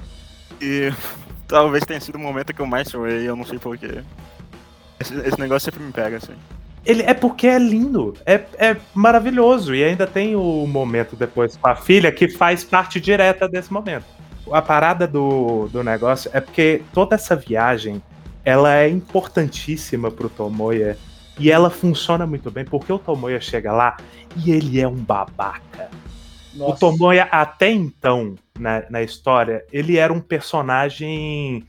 [0.61, 0.91] E
[1.49, 4.03] talvez tenha sido o momento que eu mais chorei, eu não sei porquê.
[5.01, 6.35] Esse, esse negócio sempre me pega, assim.
[6.85, 9.75] Ele, é porque é lindo, é, é maravilhoso.
[9.75, 14.07] E ainda tem o momento depois com a filha que faz parte direta desse momento.
[14.51, 18.03] A parada do, do negócio é porque toda essa viagem
[18.45, 20.97] ela é importantíssima pro Tomoya.
[21.39, 23.97] E ela funciona muito bem porque o Tomoya chega lá
[24.37, 25.89] e ele é um babaca.
[26.55, 26.81] O Nossa.
[26.81, 31.67] Tomoya, até então, na, na história, ele era um personagem.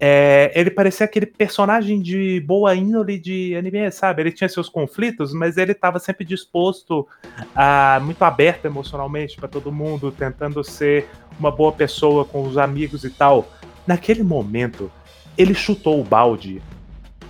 [0.00, 4.22] É, ele parecia aquele personagem de boa índole de anime, sabe?
[4.22, 7.06] Ele tinha seus conflitos, mas ele estava sempre disposto
[7.54, 7.98] a.
[8.02, 13.10] muito aberto emocionalmente para todo mundo, tentando ser uma boa pessoa com os amigos e
[13.10, 13.48] tal.
[13.86, 14.90] Naquele momento,
[15.36, 16.62] ele chutou o balde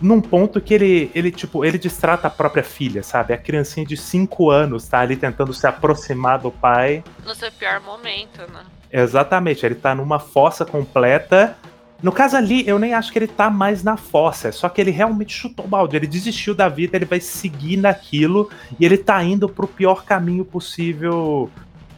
[0.00, 3.34] num ponto que ele, ele, tipo, ele distrata a própria filha, sabe?
[3.34, 7.02] A criancinha de 5 anos tá ali tentando se aproximar do pai.
[7.24, 8.64] No seu pior momento, né?
[8.92, 11.56] Exatamente, ele tá numa fossa completa.
[12.02, 14.80] No caso ali, eu nem acho que ele tá mais na fossa, é só que
[14.80, 18.96] ele realmente chutou o balde, ele desistiu da vida, ele vai seguir naquilo e ele
[18.96, 21.50] tá indo pro pior caminho possível.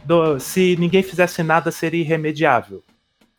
[0.03, 2.83] do- se ninguém fizesse nada, seria irremediável.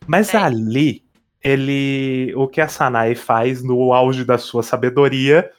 [0.07, 0.37] Mas É.
[0.37, 1.03] ali,
[1.43, 2.33] ele.
[2.37, 5.51] O que a Sanae faz no auge da sua sabedoria.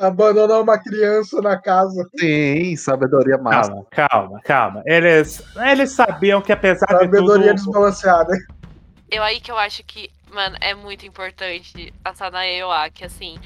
[0.00, 2.04] Abandonar uma criança na casa.
[2.18, 3.86] Sim, sabedoria máxima.
[3.92, 4.82] Calma, calma, calma.
[4.84, 5.40] Eles,
[5.70, 7.54] eles sabiam que apesar de Sabedoria tudo.
[7.54, 8.36] desbalanceada.
[9.08, 13.38] Eu aí que eu acho que, mano, é muito importante a Sanae Oaki, assim.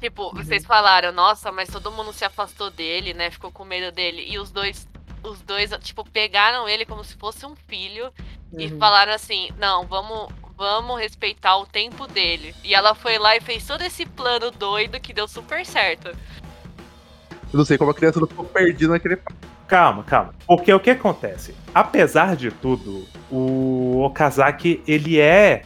[0.00, 3.30] Tipo, vocês falaram, nossa, mas todo mundo se afastou dele, né?
[3.30, 4.24] Ficou com medo dele.
[4.26, 4.88] E os dois,
[5.22, 8.10] os dois, tipo, pegaram ele como se fosse um filho
[8.56, 8.78] e Uhum.
[8.78, 12.54] falaram assim, não, vamos, vamos respeitar o tempo dele.
[12.64, 16.08] E ela foi lá e fez todo esse plano doido que deu super certo.
[16.08, 19.18] Eu não sei como a criança não ficou perdida naquele.
[19.66, 20.34] Calma, calma.
[20.46, 21.54] Porque o que acontece?
[21.74, 25.62] Apesar de tudo, o Okazaki, ele é.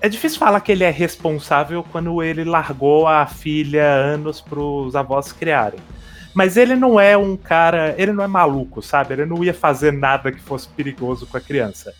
[0.00, 5.32] É difícil falar que ele é responsável quando ele largou a filha anos pros avós
[5.32, 5.80] criarem.
[6.32, 7.94] Mas ele não é um cara.
[7.98, 9.14] Ele não é maluco, sabe?
[9.14, 11.92] Ele não ia fazer nada que fosse perigoso com a criança.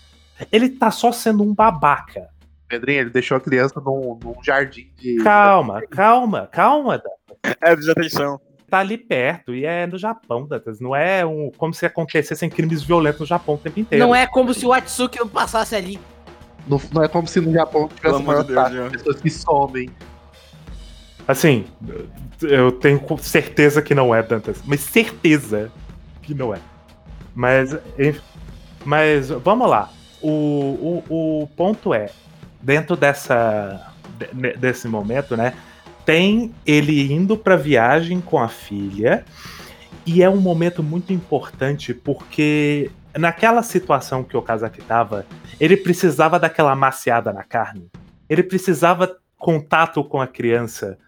[0.51, 2.29] Ele tá só sendo um babaca.
[2.69, 5.17] Pedrinho, ele deixou a criança num, num jardim de.
[5.17, 7.53] Calma, calma, calma, Dan.
[7.61, 8.41] É desatenção.
[8.71, 10.81] tá ali perto e é no Japão, Dantas.
[10.81, 14.05] Não é um, como se acontecessem crimes violentos no Japão o tempo inteiro.
[14.05, 15.99] Não é como se o Atsuki não passasse ali.
[16.69, 18.91] Não, não é como se no Japão tivesse Pelo de Deus, taxa de Jean.
[18.91, 19.91] pessoas que somem.
[21.27, 21.65] Assim,
[22.43, 24.63] eu tenho certeza que não é, Dantas.
[24.65, 25.71] Mas certeza
[26.23, 26.59] que não é.
[27.35, 28.21] Mas, enfim,
[28.85, 29.91] mas vamos lá.
[30.21, 32.11] O, o, o ponto é,
[32.61, 33.93] dentro dessa
[34.33, 35.55] de- desse momento, né?
[36.05, 39.25] Tem ele indo pra viagem com a filha.
[40.05, 45.25] E é um momento muito importante porque naquela situação que o Kazaki tava,
[45.61, 47.91] ele precisava daquela maciada na carne.
[48.29, 50.99] Ele precisava contato com a criança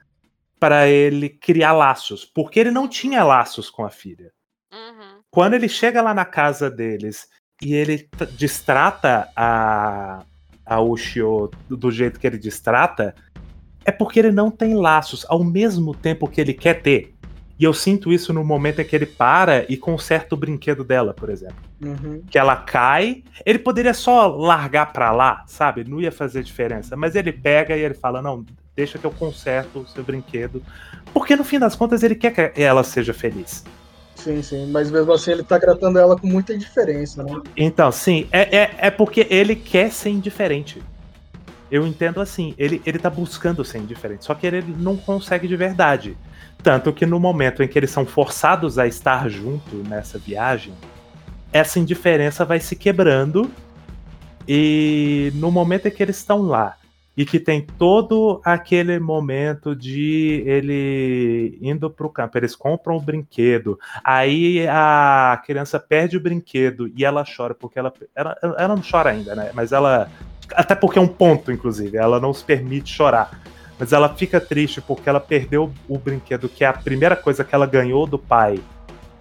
[0.61, 4.31] para ele criar laços, porque ele não tinha laços com a filha.
[4.73, 5.21] Uhum.
[5.31, 7.29] Quando ele chega lá na casa deles
[7.61, 10.25] e ele distrata a,
[10.65, 13.15] a Ushio do, do jeito que ele distrata,
[13.85, 17.12] é porque ele não tem laços, ao mesmo tempo que ele quer ter.
[17.63, 21.15] E eu sinto isso no momento em que ele para e conserta o brinquedo dela,
[21.15, 22.21] por exemplo Uhum.
[22.29, 25.85] que ela cai, ele poderia só largar pra lá, sabe?
[25.85, 26.97] Não ia fazer diferença.
[26.97, 28.45] Mas ele pega e ele fala: Não,
[28.75, 30.61] deixa que eu conserto o seu brinquedo.
[31.15, 33.65] Porque no fim das contas ele quer que ela seja feliz.
[34.17, 34.67] Sim, sim.
[34.73, 37.41] Mas mesmo assim ele tá tratando ela com muita indiferença, né?
[37.57, 40.83] Então, sim, é, é, é porque ele quer ser indiferente.
[41.71, 45.55] Eu entendo assim, ele, ele tá buscando ser indiferente, só que ele não consegue de
[45.55, 46.17] verdade.
[46.63, 50.73] Tanto que no momento em que eles são forçados a estar junto nessa viagem,
[51.53, 53.51] essa indiferença vai se quebrando
[54.47, 56.77] E no momento em que eles estão lá,
[57.17, 63.79] e que tem todo aquele momento de ele indo pro campo, eles compram o brinquedo,
[64.03, 69.11] aí a criança perde o brinquedo e ela chora porque ela, ela, ela não chora
[69.11, 69.51] ainda, né?
[69.55, 70.11] Mas ela
[70.55, 73.41] até porque é um ponto, inclusive, ela não se permite chorar.
[73.83, 77.53] Mas ela fica triste porque ela perdeu o brinquedo, que é a primeira coisa que
[77.53, 78.61] ela ganhou do pai.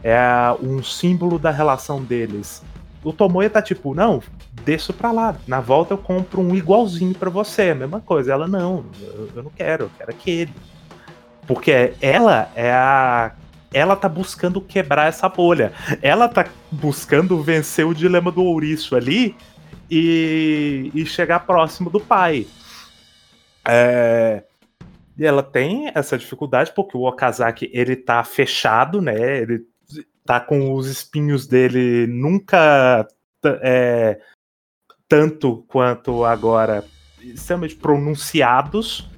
[0.04, 0.20] É
[0.62, 2.62] um símbolo da relação deles.
[3.04, 4.22] O Tomoya tá tipo, não,
[4.64, 5.36] desço pra lá.
[5.48, 8.34] Na volta eu compro um igualzinho para você, a mesma coisa.
[8.34, 10.54] Ela, não, eu, eu não quero, eu quero aquele.
[11.48, 13.32] Porque ela é a.
[13.74, 15.74] Ela tá buscando quebrar essa bolha.
[16.04, 19.36] Ela tá buscando vencer o dilema do ouriço ali
[19.90, 22.46] e, e chegar próximo do pai.
[23.68, 24.44] É,
[25.18, 29.40] e ela tem essa dificuldade porque o Okazaki ele tá fechado, né?
[29.40, 29.66] Ele
[30.26, 33.08] tá com os espinhos dele nunca
[33.44, 34.20] é,
[35.08, 36.84] tanto quanto agora
[37.22, 39.10] extremamente pronunciados,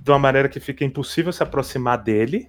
[0.00, 2.48] de uma maneira que fica impossível se aproximar dele.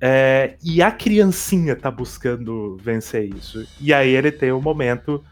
[0.00, 3.64] É, e a criancinha tá buscando vencer isso.
[3.80, 5.22] E aí ele tem um momento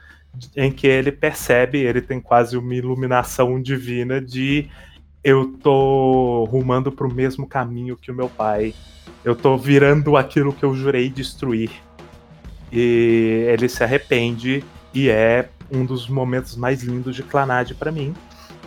[0.56, 4.68] em que ele percebe, ele tem quase uma iluminação divina de
[5.22, 8.74] eu tô rumando pro mesmo caminho que o meu pai.
[9.24, 11.70] Eu tô virando aquilo que eu jurei destruir.
[12.72, 14.64] E ele se arrepende
[14.94, 18.14] e é um dos momentos mais lindos de Clanad para mim,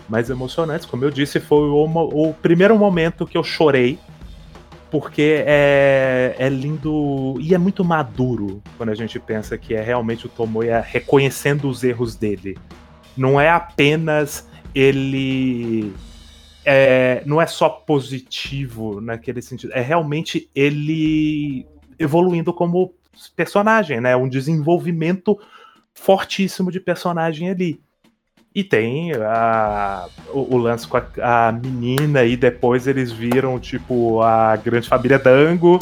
[0.08, 0.86] mais emocionantes.
[0.86, 3.98] Como eu disse, foi o, o, primeiro momento que eu chorei,
[4.92, 10.28] porque é, é lindo e é muito maduro quando a gente pensa que é realmente
[10.28, 12.58] o Tomoya reconhecendo os erros dele.
[13.18, 15.94] Não é apenas ele.
[16.66, 21.66] É, não é só positivo naquele sentido, é realmente ele
[22.00, 22.94] evoluindo como
[23.36, 24.16] personagem, né?
[24.16, 25.40] Um desenvolvimento
[25.94, 27.80] fortíssimo de personagem ali.
[28.56, 34.22] E tem a, o, o, lance com a, a, menina, e depois eles viram, tipo,
[34.22, 35.80] a grande família Dango.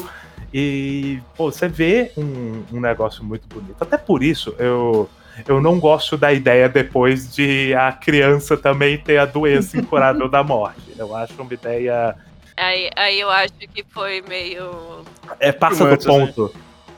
[0.53, 3.75] E, pô, você vê um, um negócio muito bonito.
[3.79, 5.09] Até por isso, eu,
[5.47, 10.43] eu não gosto da ideia depois de a criança também ter a doença incurável da
[10.43, 10.93] morte.
[10.97, 12.15] Eu acho uma ideia.
[12.57, 15.03] Aí, aí eu acho que foi meio.
[15.39, 16.53] É, passa do ponto.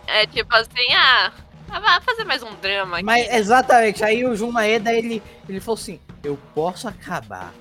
[0.07, 1.31] É tipo assim, ah,
[1.69, 3.05] ah, vai fazer mais um drama aqui.
[3.05, 7.53] Mas exatamente, aí o Jun Maeda, ele, ele falou assim: eu posso acabar,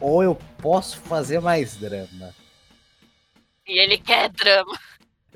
[0.00, 2.34] ou eu posso fazer mais drama.
[3.66, 4.76] E ele quer drama.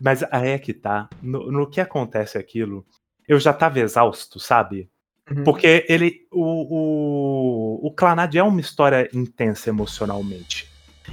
[0.00, 1.08] Mas aí é que tá.
[1.22, 2.84] No, no que acontece aquilo,
[3.28, 4.88] eu já tava exausto, sabe?
[5.30, 5.44] Uhum.
[5.44, 6.26] Porque ele.
[6.32, 10.70] O, o, o Clanad é uma história intensa emocionalmente.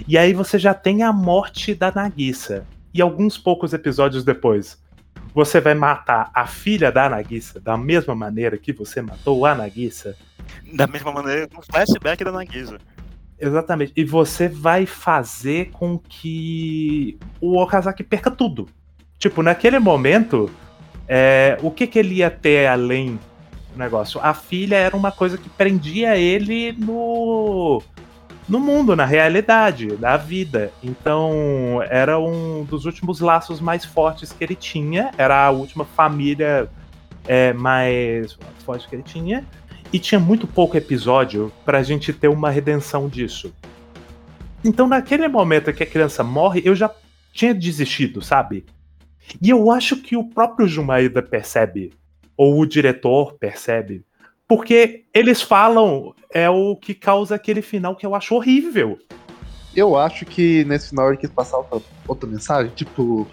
[0.07, 2.65] E aí você já tem a morte da Nagisa.
[2.93, 4.79] E alguns poucos episódios depois,
[5.33, 10.15] você vai matar a filha da Nagisa da mesma maneira que você matou a Nagisa?
[10.73, 12.77] Da mesma maneira, no flashback da Nagisa.
[13.39, 13.93] Exatamente.
[13.95, 18.69] E você vai fazer com que o Okazaki perca tudo.
[19.17, 20.51] Tipo, naquele momento,
[21.07, 23.19] é, o que, que ele ia ter além
[23.71, 24.19] do negócio?
[24.21, 27.81] A filha era uma coisa que prendia ele no
[28.47, 30.71] no mundo, na realidade, da vida.
[30.83, 35.11] Então, era um dos últimos laços mais fortes que ele tinha.
[35.17, 36.69] Era a última família
[37.25, 39.45] é, mais forte que ele tinha.
[39.91, 43.53] E tinha muito pouco episódio pra gente ter uma redenção disso.
[44.63, 46.89] Então, naquele momento que a criança morre, eu já
[47.31, 48.65] tinha desistido, sabe?
[49.41, 51.91] E eu acho que o próprio Jumaida percebe,
[52.37, 54.03] ou o diretor percebe,
[54.47, 58.99] porque eles falam, é o que causa aquele final que eu acho horrível.
[59.75, 63.27] Eu acho que nesse final ele quis passar outra, outra mensagem, tipo,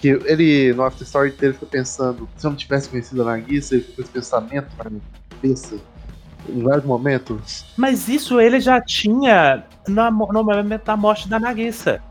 [0.00, 3.74] que ele no After Story dele ficou pensando, se eu não tivesse conhecido a Nagisa,
[3.74, 5.78] ele ficou esse pensamento na minha cabeça
[6.48, 7.64] em vários momentos.
[7.76, 12.02] Mas isso ele já tinha no, no momento da morte da Nagisa.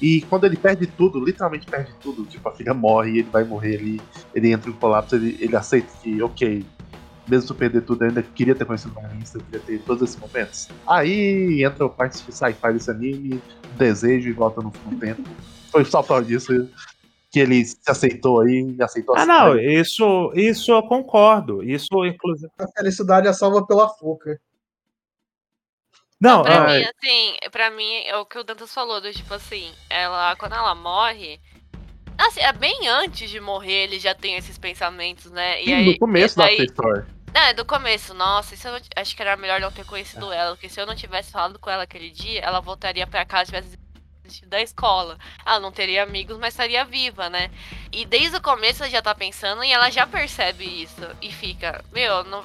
[0.00, 3.44] E quando ele perde tudo, literalmente perde tudo, tipo, a filha morre e ele vai
[3.44, 4.00] morrer ali,
[4.34, 6.64] ele entra em colapso, ele, ele aceita que, ok,
[7.28, 9.78] mesmo se eu perder tudo, eu ainda queria ter conhecido o Marista, eu queria ter
[9.84, 10.68] todos esses momentos.
[10.86, 13.42] Aí entra o parte de sci-fi desse anime,
[13.76, 15.22] desejo e volta no, no tempo.
[15.70, 16.68] Foi só por disso
[17.30, 21.62] que ele se aceitou aí e aceitou Ah, não, isso, isso eu concordo.
[21.62, 22.50] Isso, inclusive.
[22.58, 24.40] A felicidade é salva pela foca.
[26.20, 29.32] Não, pra ah, mim, assim, pra mim, é o que o Dantas falou, do tipo
[29.34, 31.40] assim, ela, quando ela morre,
[32.18, 35.62] assim, é bem antes de morrer, ele já tem esses pensamentos, né?
[35.62, 37.04] E aí, no começo da aí, Story.
[37.32, 38.14] Não, é do começo.
[38.14, 40.96] Nossa, isso eu acho que era melhor não ter conhecido ela, porque se eu não
[40.96, 43.78] tivesse falado com ela aquele dia, ela voltaria para casa e tivesse
[44.46, 45.16] da escola.
[45.44, 47.50] Ela não teria amigos, mas estaria viva, né?
[47.92, 51.06] E desde o começo ela já tá pensando e ela já percebe isso.
[51.22, 52.44] E fica, meu, não.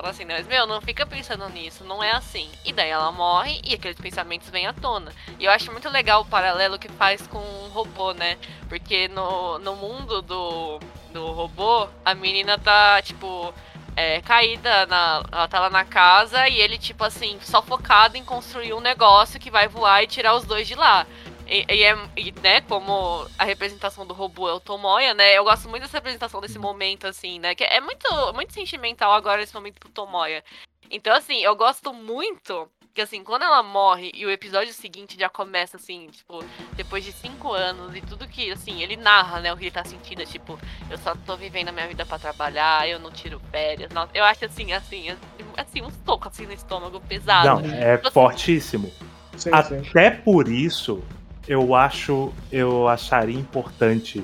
[0.00, 0.36] Fala assim, né?
[0.38, 2.48] Mas, meu, não fica pensando nisso, não é assim.
[2.64, 5.12] E daí ela morre e aqueles pensamentos vêm à tona.
[5.38, 8.38] E eu acho muito legal o paralelo que faz com um robô, né?
[8.68, 10.78] Porque no, no mundo do,
[11.12, 13.52] do robô, a menina tá, tipo,
[13.96, 18.24] é, caída, na, ela tá lá na casa e ele, tipo assim, só focado em
[18.24, 21.04] construir um negócio que vai voar e tirar os dois de lá.
[21.48, 25.32] E, e, é, e, né, como a representação do robô é o Tomoya, né?
[25.32, 27.54] Eu gosto muito dessa representação desse momento, assim, né?
[27.54, 30.44] Que é muito, muito sentimental agora esse momento pro Tomoya.
[30.90, 35.28] Então, assim, eu gosto muito que, assim, quando ela morre e o episódio seguinte já
[35.28, 36.44] começa, assim, tipo,
[36.74, 39.84] depois de cinco anos e tudo que, assim, ele narra, né, o que ele tá
[39.84, 40.58] sentindo, é, tipo,
[40.90, 43.90] eu só tô vivendo a minha vida para trabalhar, eu não tiro férias.
[43.90, 45.16] Nossa, eu acho, assim, assim,
[45.56, 47.62] assim, um soco, assim, no estômago pesado.
[47.62, 48.92] Não, é Tipo assim, fortíssimo.
[49.32, 49.50] Sim, sim.
[49.52, 51.02] Até por isso,
[51.48, 54.22] eu acho, eu acharia importante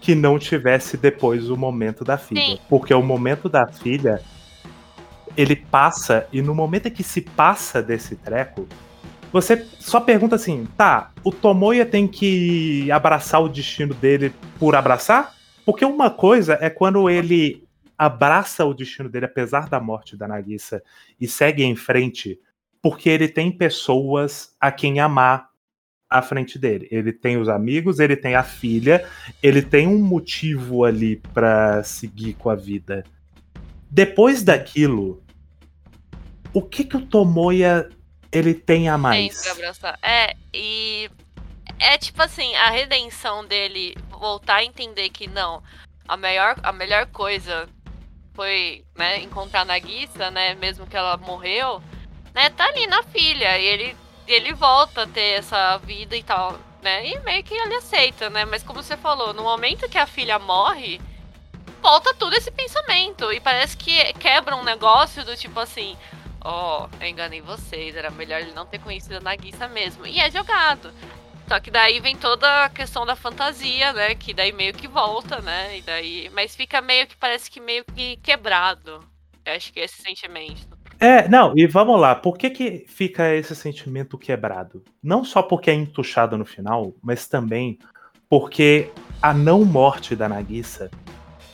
[0.00, 2.40] que não tivesse depois o momento da filha.
[2.40, 2.58] Sim.
[2.68, 4.22] Porque o momento da filha,
[5.36, 8.66] ele passa, e no momento em que se passa desse treco,
[9.32, 15.34] você só pergunta assim, tá, o Tomoya tem que abraçar o destino dele por abraçar?
[15.66, 17.64] Porque uma coisa é quando ele
[17.98, 20.82] abraça o destino dele, apesar da morte da Nagisa,
[21.20, 22.40] e segue em frente,
[22.80, 25.49] porque ele tem pessoas a quem amar
[26.10, 26.88] à frente dele.
[26.90, 29.08] Ele tem os amigos, ele tem a filha,
[29.40, 33.04] ele tem um motivo ali pra seguir com a vida.
[33.88, 35.22] Depois daquilo,
[36.52, 37.88] o que que o Tomoya
[38.32, 39.42] ele tem a Tem mais?
[39.42, 39.98] pra abraçar.
[40.02, 41.08] É, e.
[41.78, 45.62] É tipo assim, a redenção dele voltar a entender que não,
[46.06, 47.66] a melhor, a melhor coisa
[48.34, 51.80] foi, né, encontrar a Nagisa, né, mesmo que ela morreu,
[52.34, 53.96] né, tá ali na filha, e ele,
[54.32, 58.44] ele volta a ter essa vida e tal, né, e meio que ele aceita, né,
[58.44, 61.00] mas como você falou, no momento que a filha morre,
[61.82, 65.96] volta tudo esse pensamento, e parece que quebra um negócio do tipo assim,
[66.40, 70.06] ó, eu enganei vocês, era melhor ele não ter conhecido a Nagisa mesmo.
[70.06, 70.92] E é jogado.
[71.50, 74.14] Só que daí vem toda a questão da fantasia, né?
[74.14, 75.78] Que daí meio que volta, né?
[75.78, 76.30] E daí.
[76.32, 79.04] Mas fica meio que parece que meio que quebrado.
[79.44, 80.69] Eu acho que é esse sentimento.
[81.00, 84.84] É, não, e vamos lá, por que que fica esse sentimento quebrado?
[85.02, 87.78] Não só porque é entuchado no final, mas também
[88.28, 88.90] porque
[89.22, 90.90] a não morte da Nagisa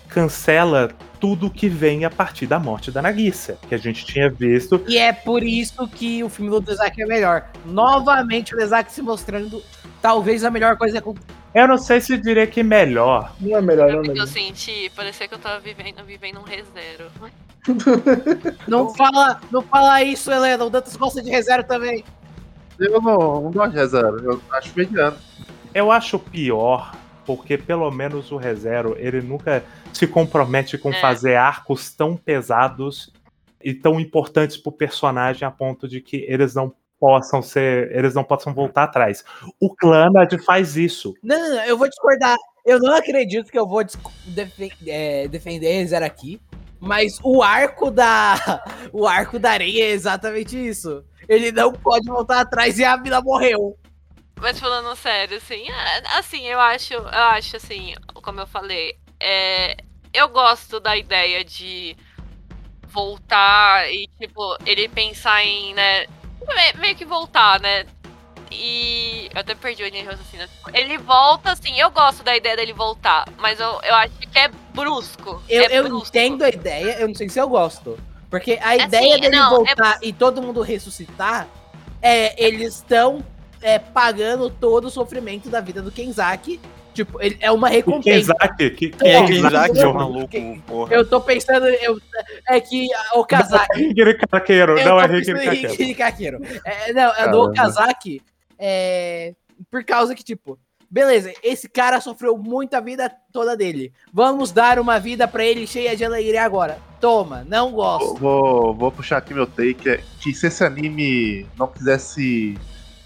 [0.08, 0.88] cancela
[1.20, 4.82] tudo que vem a partir da morte da Nagisa, que a gente tinha visto.
[4.88, 7.48] E é por isso que o filme do Dezaki é melhor.
[7.64, 9.62] Novamente o Dezaki se mostrando
[10.02, 11.14] talvez a melhor coisa com
[11.54, 13.32] Eu não sei se diria que melhor.
[13.40, 14.26] Não é melhor, É não é porque eu melhor.
[14.26, 17.10] senti, parecia que eu tava vivendo, vivendo um rezero.
[18.66, 20.64] Não fala, não fala isso, Helena.
[20.64, 22.04] O Dantas gosta de reserva também.
[22.78, 25.16] Eu não, não gosto de reserva, eu acho mediano.
[25.74, 26.94] Eu acho pior,
[27.24, 31.00] porque pelo menos o ReZero, ele nunca se compromete com É.
[31.00, 33.12] fazer arcos tão pesados
[33.62, 38.24] e tão importantes pro personagem a ponto de que eles não possam ser, eles não
[38.24, 39.24] possam voltar atrás.
[39.60, 41.14] O Clannad faz isso.
[41.22, 42.36] Não, eu vou discordar.
[42.64, 43.82] Eu não acredito que eu vou
[44.26, 46.40] defen- é, defender reserva aqui.
[46.80, 48.34] Mas o arco da.
[48.92, 51.04] O arco da areia é exatamente isso.
[51.28, 53.76] Ele não pode voltar atrás e a mina morreu.
[54.40, 59.76] Mas falando sério, assim, é, assim, eu acho, eu acho assim, como eu falei, é,
[60.12, 61.96] eu gosto da ideia de
[62.88, 67.84] voltar e, tipo, ele pensar em, né, me- meio que voltar, né?
[68.50, 70.46] E eu até perdi o de raciocínio.
[70.72, 74.48] Ele volta, assim, eu gosto da ideia dele voltar, mas eu, eu acho que é
[74.74, 75.42] brusco.
[75.48, 76.08] Eu, é eu brusco.
[76.08, 77.98] entendo a ideia, eu não sei se eu gosto.
[78.30, 81.46] Porque a Assim, ideia dele não, é voltar e todo mundo ressuscitar
[82.02, 83.24] é eles estão
[83.62, 86.60] é, pagando todo o sofrimento da vida do Kenzaki.
[86.92, 88.32] Tipo, ele, é uma recompensa.
[88.34, 90.94] Kenzaki, que, É, É, quem que é eu- o maluco, porra.
[90.94, 91.66] Eu tô pensando.
[91.66, 92.00] Eu,
[92.48, 93.94] é que o Kazaki.
[94.30, 95.68] Kakeiro, não é pensando Ringiri em Kakeiro.
[95.72, 96.38] Ringiri Kakeiro.
[96.64, 97.42] É, não, é do.
[97.42, 98.22] Okazaki.
[98.58, 99.34] É,
[99.70, 100.58] por causa que, tipo,
[100.90, 103.92] beleza, esse cara sofreu muita vida toda dele.
[104.12, 106.78] Vamos dar uma vida pra ele cheia de alegria agora.
[107.00, 108.14] Toma, não gosto.
[108.14, 112.56] Vou, vou puxar aqui meu take, é que se esse anime não quisesse.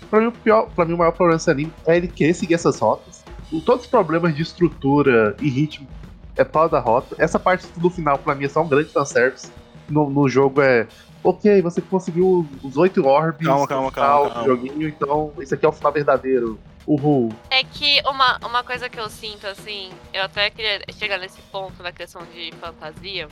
[0.08, 2.54] Pra mim, o pior, pra mim, o maior problema desse anime é ele querer seguir
[2.54, 3.24] essas rotas.
[3.64, 5.88] Todos os problemas de estrutura e ritmo
[6.36, 7.16] é pau da rota.
[7.18, 9.50] Essa parte do final, pra mim, é só um grande fanservice.
[9.88, 10.86] No, no jogo é.
[11.22, 14.48] Ok, você conseguiu os oito orbes Calma, calma, calma, do calma.
[14.48, 16.58] joguinho, então esse aqui é o final verdadeiro.
[16.86, 17.28] Uhul.
[17.50, 21.82] É que uma, uma coisa que eu sinto, assim, eu até queria chegar nesse ponto
[21.82, 23.28] na questão de fantasia.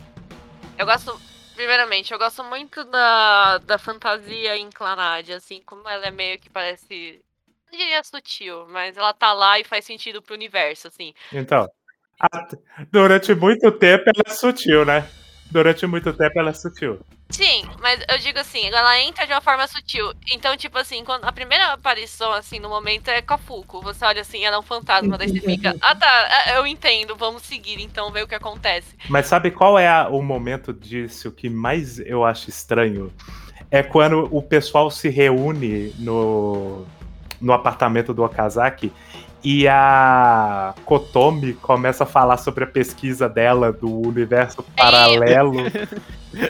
[0.78, 1.18] Eu gosto,
[1.54, 6.50] primeiramente, eu gosto muito da, da fantasia em Clannad, assim, como ela é meio que
[6.50, 7.20] parece.
[7.72, 11.14] Não diria sutil, mas ela tá lá e faz sentido pro universo, assim.
[11.32, 11.68] Então,
[12.20, 12.48] a-
[12.90, 15.08] durante muito tempo ela é sutil, né?
[15.50, 16.98] Durante muito tempo ela é sutil.
[17.30, 20.12] Sim, mas eu digo assim, ela entra de uma forma sutil.
[20.32, 23.82] Então, tipo assim, quando a primeira aparição, assim, no momento é Cafuco.
[23.82, 27.42] Você olha assim, ela é um fantasma, daí você fica, ah tá, eu entendo, vamos
[27.42, 28.96] seguir, então ver o que acontece.
[29.10, 33.12] Mas sabe qual é a- o momento disso que mais eu acho estranho?
[33.70, 36.86] É quando o pessoal se reúne no,
[37.40, 38.90] no apartamento do Okazaki
[39.42, 45.54] e a Kotomi começa a falar sobre a pesquisa dela do universo paralelo.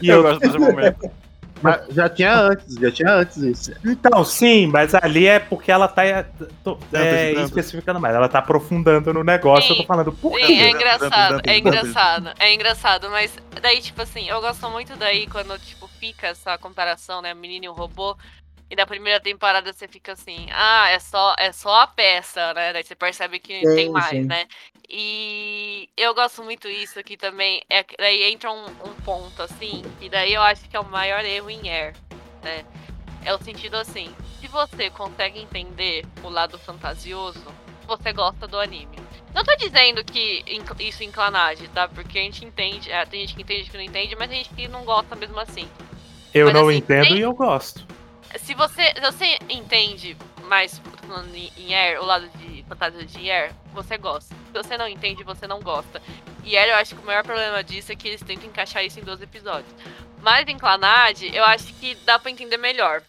[0.03, 1.09] E Eu eu, gosto desse momento.
[1.63, 3.73] Mas já tinha antes, já tinha antes isso.
[3.85, 6.25] então, sim, mas ali é porque ela tá é,
[6.63, 8.15] tô- é, especificando mais.
[8.15, 9.73] Ela tá aprofundando no negócio.
[9.73, 9.87] Eu tô Sim.
[9.87, 10.53] falando, por Sim, quê?
[10.53, 15.59] é engraçado, é engraçado, é engraçado, mas daí, tipo assim, eu gosto muito daí quando,
[15.59, 18.17] tipo, fica essa comparação, né, menino e o robô,
[18.71, 22.73] e da primeira temporada você fica assim, ah, é só, é só a peça, né,
[22.73, 24.25] daí você percebe que Sim, tem mais, sim.
[24.25, 24.47] né,
[24.89, 30.09] e eu gosto muito isso aqui também, é daí entra um, um ponto, assim, e
[30.09, 31.95] daí eu acho que é o maior erro em Air,
[32.43, 32.65] né,
[33.25, 37.45] é o sentido assim, se você consegue entender o lado fantasioso,
[37.87, 38.99] você gosta do anime.
[39.35, 40.45] Não tô dizendo que
[40.81, 41.87] isso em clanagem, tá?
[41.89, 44.39] Porque a gente entende, é, tem gente que entende, gente que não entende, mas tem
[44.39, 45.69] gente que não gosta mesmo assim.
[46.33, 47.87] Eu mas não assim, entendo tem- e eu gosto.
[48.37, 50.81] Se você, se você entende mais
[51.57, 54.35] em Air, o lado de fantasia de Air, você gosta.
[54.35, 56.03] Se você não entende, você não gosta.
[56.45, 59.01] E Air, eu acho que o maior problema disso é que eles tentam encaixar isso
[59.01, 59.73] em 12 episódios.
[60.21, 63.03] Mas em Clanad, eu acho que dá pra entender melhor.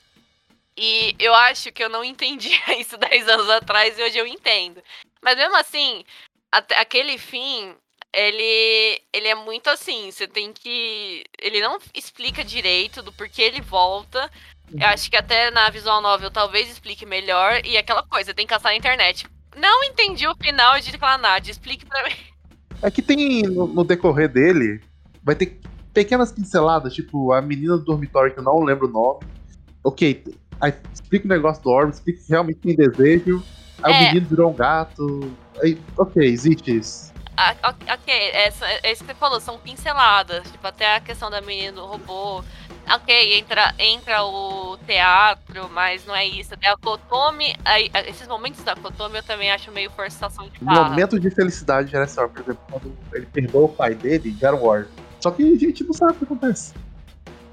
[0.78, 4.82] E eu acho que eu não entendia isso 10 anos atrás e hoje eu entendo.
[5.22, 6.06] Mas mesmo assim,
[6.52, 7.76] aquele fim,
[8.14, 10.10] ele, ele é muito assim.
[10.12, 11.26] Você tem que.
[11.38, 14.32] Ele não explica direito do porquê ele volta.
[14.74, 17.62] Eu acho que até na visual novel talvez explique melhor.
[17.66, 19.26] E aquela coisa, tem que caçar na internet.
[19.58, 21.48] Não entendi o final de Clanad.
[21.48, 22.14] Explique pra mim.
[22.82, 24.80] É que tem no, no decorrer dele,
[25.24, 25.60] vai ter
[25.94, 29.20] pequenas pinceladas, tipo a menina do dormitório que eu não lembro o nome.
[29.84, 30.24] Ok,
[30.62, 33.44] aí explica o negócio do Orbe, explica que realmente tem desejo.
[33.84, 34.08] Aí o É.
[34.08, 35.32] menino virou um gato.
[35.62, 37.09] Aí, ok, existe isso.
[37.94, 40.50] Ok, essa, é isso que você falou, são pinceladas.
[40.52, 42.44] Tipo, até a questão da menina do robô.
[42.92, 46.56] Ok, entra, entra o teatro, mas não é isso.
[46.56, 47.56] Até a Kotomi.
[47.64, 50.90] Aí, esses momentos da Kotomi eu também acho meio forçação de barra.
[50.90, 54.90] Momento de felicidade era essa, por exemplo, quando ele perdoa o pai dele, um Orbe.
[55.20, 56.74] Só que a gente não sabe o que acontece.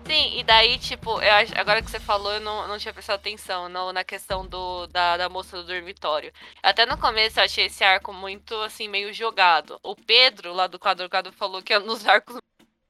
[0.07, 3.68] Sim, e daí, tipo, eu agora que você falou, eu não, não tinha prestado atenção
[3.68, 6.32] no- na questão do, da, da moça do dormitório.
[6.62, 9.80] Até no começo eu achei esse arco muito, assim, meio jogado.
[9.82, 12.36] O Pedro, lá do quadro quadro, falou que é um dos arcos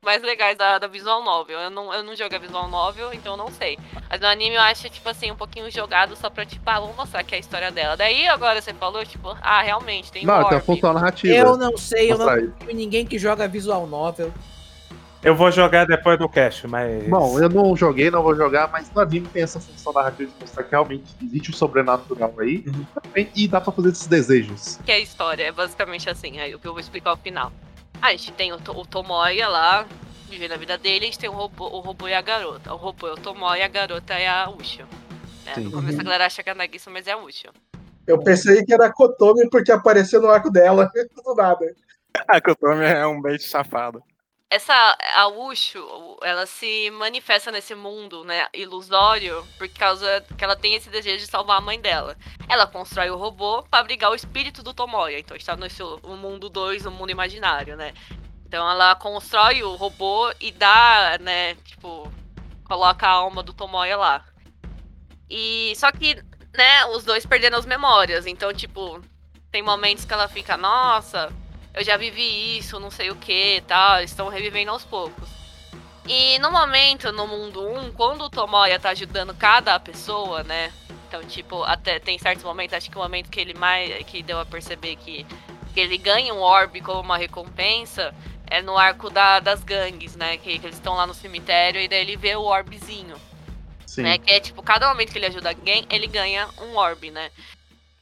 [0.05, 1.59] mais legais da, da Visual Novel.
[1.59, 3.79] Eu não, eu não jogo a Visual Novel, então eu não sei.
[4.11, 6.97] Mas no anime eu acho, tipo assim, um pouquinho jogado só pra, tipo, ah, vamos
[6.97, 7.97] mostrar que é a história dela.
[7.97, 11.35] Daí agora você falou, tipo, ah, realmente, tem não, um então função narrativa.
[11.35, 12.29] Eu não sei, eu não
[12.69, 14.33] em ninguém que joga visual novel.
[15.23, 17.09] Eu vou jogar depois do cast, mas.
[17.09, 20.41] Bom, eu não joguei, não vou jogar, mas no anime tem essa função narrativa de
[20.41, 22.64] mostrar que realmente existe um sobrenatural aí
[23.35, 24.79] e dá pra fazer esses desejos.
[24.85, 27.53] que é a história, é basicamente assim, aí o que eu vou explicar ao final.
[28.01, 29.87] A gente tem o, o Tomoya lá,
[30.29, 32.73] vivendo a vida dele, a gente tem o robô, o robô e a garota.
[32.73, 34.87] O robô é o Tomoya e a garota é a Ushio.
[35.45, 35.55] Né?
[35.57, 37.51] No começo a galera acha que é a Nagisa, mas é a Ushio.
[38.07, 40.91] Eu pensei que era Kotomi porque apareceu no arco dela,
[41.25, 41.67] do nada.
[42.29, 44.03] A Kotomi é um bait safado.
[44.49, 50.75] Essa, a Ushio, ela se manifesta nesse mundo, né, ilusório, por causa que ela tem
[50.75, 52.17] esse desejo de salvar a mãe dela.
[52.49, 55.19] Ela constrói o robô pra abrigar o espírito do Tomoya.
[55.19, 55.67] Então está no
[56.05, 57.93] o mundo 2, o mundo imaginário, né?
[58.47, 62.11] Então ela constrói o robô e dá, né, tipo,
[62.65, 64.25] coloca a alma do Tomoya lá.
[65.29, 66.15] E só que,
[66.55, 68.27] né, os dois perderam as memórias.
[68.27, 69.03] Então, tipo,
[69.51, 71.33] tem momentos que ela fica, nossa,
[71.77, 75.29] eu já vivi isso, não sei o que, tal, estão revivendo aos poucos.
[76.09, 80.72] E no momento, no mundo 1, quando o Tomoya tá ajudando cada pessoa, né?
[81.07, 84.41] Então, tipo, até tem certos momentos, acho que o momento que ele mais que deu
[84.41, 85.27] a perceber que,
[85.74, 88.14] que ele ganha um orbe como uma recompensa
[88.49, 90.37] é no arco da- das gangues, né?
[90.39, 93.16] Que, que eles estão lá no cemitério e daí ele vê o orbezinho
[93.85, 94.03] Sim.
[94.03, 94.18] né?
[94.18, 97.31] Que é tipo, cada momento que ele ajuda alguém, ele ganha um orbe, né?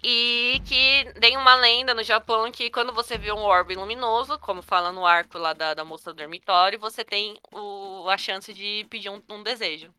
[0.07, 4.61] E que tem uma lenda no Japão que quando você vê um orbe luminoso, como
[4.61, 8.87] fala no arco lá da, da moça do dormitório, você tem o, a chance de
[8.91, 9.91] pedir um, um desejo.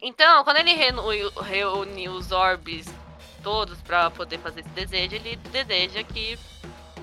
[0.00, 2.86] Então, quando ele reúne, os orbes
[3.42, 6.38] todos pra poder fazer esse desejo, ele deseja que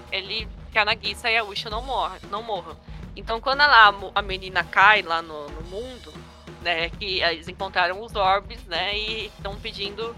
[0.10, 2.78] ele que a Nagisa e a Usha não morram, não morram.
[3.14, 6.14] Então, quando ela, a menina cai lá no, no mundo,
[6.62, 10.16] né, que eles encontraram os orbes, né, e estão pedindo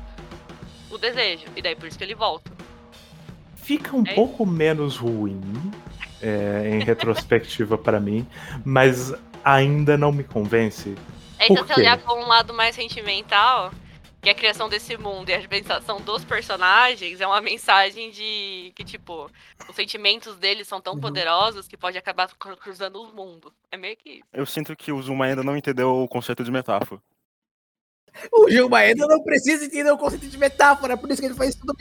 [0.89, 1.45] o desejo.
[1.55, 2.51] E daí por isso que ele volta.
[3.55, 4.13] Fica um É.
[4.13, 5.41] pouco menos ruim
[6.21, 8.25] é, em retrospectiva pra mim,
[8.65, 9.13] mas
[9.43, 10.95] ainda não me convence.
[11.39, 13.71] É que Por se olhar por um lado mais sentimental,
[14.21, 18.71] que é a criação desse mundo e a representação dos personagens, é uma mensagem de
[18.75, 19.29] que, tipo,
[19.69, 20.99] os sentimentos deles são tão Uhum.
[20.99, 23.53] poderosos que pode acabar cru- cruzando o mundo.
[23.71, 24.23] É meio que isso.
[24.33, 26.99] Eu sinto que o Zuma ainda não entendeu o conceito de metáfora.
[28.31, 31.35] O Gil Maeda não precisa entender o conceito de metáfora, é por isso que ele
[31.35, 31.73] faz tudo.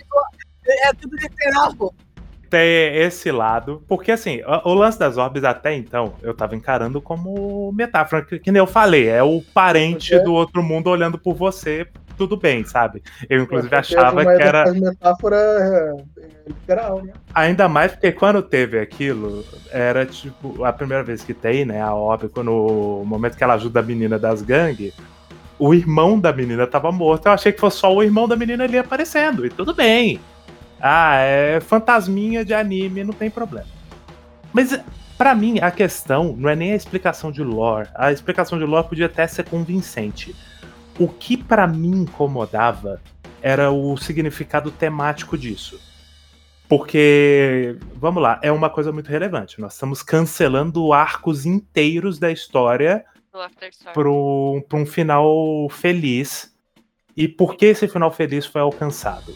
[0.68, 1.94] É tudo literal, pô.
[2.48, 7.00] Tem esse lado, porque assim, o, o lance das orbes até então eu tava encarando
[7.02, 11.18] como metáfora, que, que nem eu falei, é o parente Porque- do outro mundo olhando
[11.18, 13.02] por você, tudo bem, sabe?
[13.28, 14.72] Eu inclusive achava que era.
[14.72, 17.12] metáfora é, é literal, né?
[17.34, 21.82] Ainda mais porque quando teve aquilo, era tipo a primeira vez que tem, né?
[21.82, 24.94] A Orbe, quando o momento que ela ajuda a menina das gangues,
[25.58, 27.26] o irmão da menina tava morto.
[27.26, 30.20] Eu achei que fosse só o irmão da menina ali aparecendo, e tudo bem.
[30.80, 33.66] Ah, é fantasminha de anime, não tem problema.
[34.52, 34.78] Mas
[35.16, 37.88] pra mim a questão não é nem a explicação de lore.
[37.94, 40.34] A explicação de lore podia até ser convincente.
[40.98, 43.00] O que pra mim incomodava
[43.42, 45.80] era o significado temático disso.
[46.68, 49.60] Porque, vamos lá, é uma coisa muito relevante.
[49.60, 53.04] Nós estamos cancelando arcos inteiros da história.
[53.92, 56.54] Para um, final feliz.
[57.16, 59.34] E por que esse final feliz foi alcançado?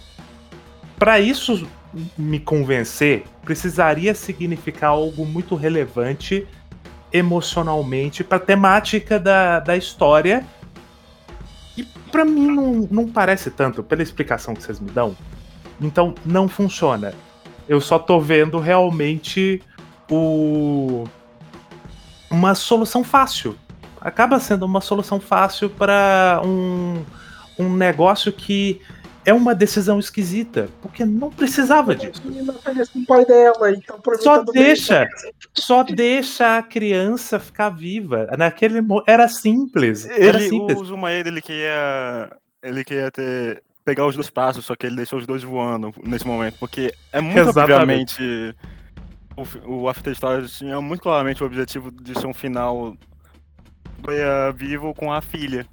[0.99, 1.67] Para isso
[2.17, 6.47] me convencer, precisaria significar algo muito relevante
[7.13, 10.47] emocionalmente para a temática da, da história.
[11.77, 15.17] E para mim não, não parece tanto, pela explicação que vocês me dão.
[15.81, 17.15] Então não funciona.
[17.69, 19.63] Eu só tô vendo realmente
[20.11, 21.05] o
[22.31, 23.57] uma solução fácil
[24.01, 27.03] acaba sendo uma solução fácil para um,
[27.59, 28.81] um negócio que
[29.25, 32.23] é uma decisão esquisita, porque não precisava A disso.
[32.25, 35.09] menina feliz com o pai dela, então pra mim Só deixa,
[35.55, 38.27] só deixa a criança ficar viva.
[38.39, 40.79] Naquele era simples, era Ele, simples.
[40.81, 42.31] o Zumaeda, ele queria.
[42.63, 43.63] Ele queria ter.
[43.83, 46.57] Pegar os dois passos, só que ele deixou os dois voando nesse momento.
[46.61, 48.13] Porque é muito Exatamente.
[48.15, 48.57] obviamente.
[49.67, 52.95] O, o After Stories tinha muito claramente o objetivo de ser um final
[54.07, 55.67] Leia vivo com a filha.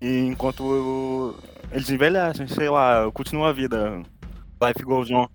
[0.00, 1.34] E enquanto
[1.70, 4.02] eles envelhecem, sei lá, continua a vida.
[4.62, 5.26] Life goes on.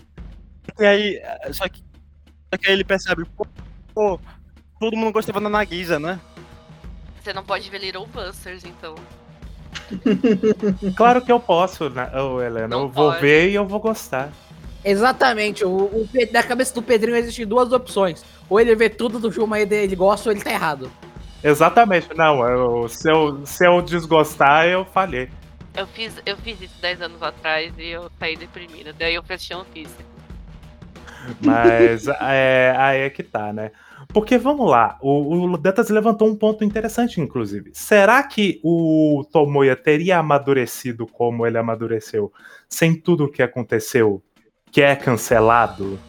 [0.80, 1.22] E aí,
[1.52, 3.46] só que, só que aí ele percebe, pô,
[3.94, 4.20] pô,
[4.80, 6.20] todo mundo gostava da Nagisa, né?
[7.22, 8.96] Você não pode ver Little Busters, então.
[10.96, 12.68] Claro que eu posso, né, ô, Helena.
[12.68, 13.22] Não eu vou pode.
[13.22, 14.32] ver e eu vou gostar.
[14.84, 15.66] Exatamente.
[15.66, 18.24] O, o na cabeça do Pedrinho existem duas opções.
[18.50, 20.92] Ou ele vê tudo do Gil Maeda e ele gosta, ou ele tá errado.
[21.44, 22.48] Exatamente, não.
[22.48, 25.30] eu- se, eu, se eu desgostar, eu falhei.
[25.76, 28.92] Eu fiz, eu fiz isso 10 anos atrás e eu saí deprimida.
[28.92, 29.96] Daí eu fechei um Office.
[31.42, 33.72] Mas é, aí é que tá, né?
[34.14, 37.72] Porque vamos lá, o, o Dantas levantou um ponto interessante, inclusive.
[37.74, 42.32] Será que o Tomoya teria amadurecido como ele amadureceu
[42.68, 44.24] sem tudo o que aconteceu,
[44.72, 46.00] que é cancelado?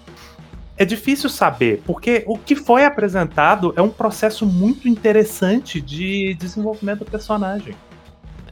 [0.81, 7.01] É difícil saber, porque o que foi apresentado é um processo muito interessante de desenvolvimento
[7.01, 7.76] do personagem.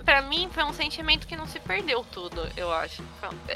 [0.04, 3.02] Pra mim foi um sentimento que não se perdeu tudo, eu acho.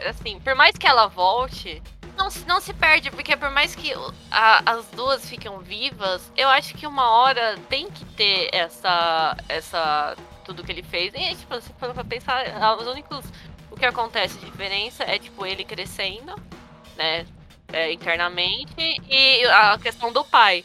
[0.09, 1.83] Assim, por mais que ela volte,
[2.16, 3.93] não, se- não se perde, porque por mais que
[4.31, 9.37] a- as duas ficam vivas, eu acho que uma hora tem que ter essa.
[9.51, 10.16] essa.
[10.47, 11.12] tudo que ele fez.
[11.14, 12.43] E tipo, se for pra pensar,
[12.81, 13.23] os únicos.
[13.70, 16.35] O que acontece de diferença é, tipo, ele crescendo,
[16.97, 17.25] né?
[17.73, 18.73] É, internamente,
[19.09, 20.64] e a questão do pai.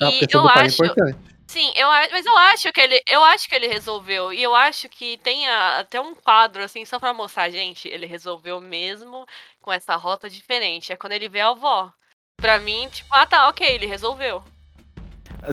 [0.00, 0.84] A E questão eu do pai é acho.
[0.84, 1.18] importante.
[1.46, 4.32] Sim, eu, mas eu acho que ele, eu acho que ele resolveu.
[4.34, 8.04] E eu acho que tem a- até um quadro assim só pra mostrar, gente, ele
[8.04, 9.26] resolveu mesmo
[9.62, 10.92] com essa rota diferente.
[10.92, 11.90] É quando ele vê a avó.
[12.36, 14.42] Pra mim, tipo, ah tá, ok, ele resolveu.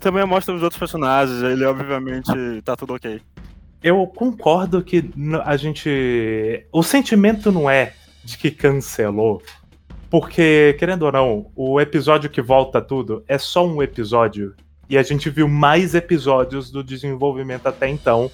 [0.02, 3.22] Também mostra os outros personagens, ele obviamente tá tudo ok.
[3.82, 5.12] Eu concordo que
[5.46, 6.68] a gente.
[6.72, 7.94] O sentimento não é
[8.24, 9.42] de que cancelou.
[10.18, 14.56] Porque, querendo ou não, o episódio que volta tudo é só um episódio.
[14.90, 18.32] E a gente viu mais episódios do desenvolvimento até então.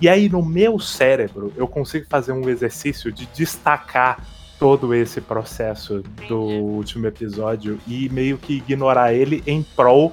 [0.00, 4.26] E aí, no meu cérebro, eu consigo fazer um exercício de destacar
[4.58, 10.12] todo esse processo do último episódio e meio que ignorar ele em prol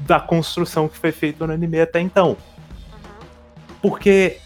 [0.00, 2.36] da construção que foi feita no anime até então
[3.80, 4.36] porque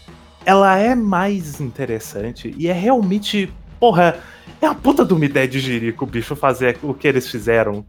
[0.45, 4.17] ela é mais interessante e é realmente, porra,
[4.65, 7.85] é uma puta de uma ideia de jirico o bicho fazer o que eles fizeram.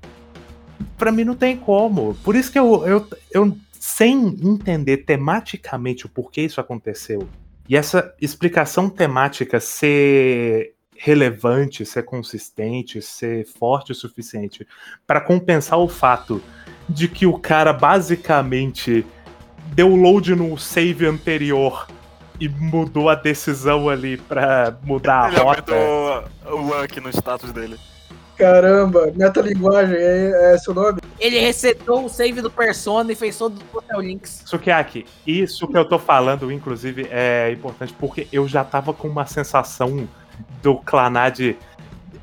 [0.97, 2.15] Pra mim não tem como.
[2.23, 7.29] Por isso que eu, eu, eu sem entender tematicamente o porquê isso aconteceu,
[7.69, 14.67] e essa explicação temática ser relevante, ser consistente, ser forte o suficiente
[15.07, 16.43] pra compensar o fato
[16.89, 19.05] de que o cara basicamente
[19.75, 21.87] deu load no save anterior
[22.41, 25.75] e mudou a decisão ali pra mudar a Ele rota.
[25.75, 26.25] aumentou
[26.59, 27.79] o rank no status dele.
[28.37, 30.99] Caramba, metalinguagem, é, é seu nome?
[31.21, 34.43] Ele resetou o save do Persona e fez todo o Hotel Links.
[34.45, 39.25] Sukiaki, isso que eu tô falando, inclusive, é importante porque eu já tava com uma
[39.25, 40.09] sensação
[40.61, 41.57] do Clanad.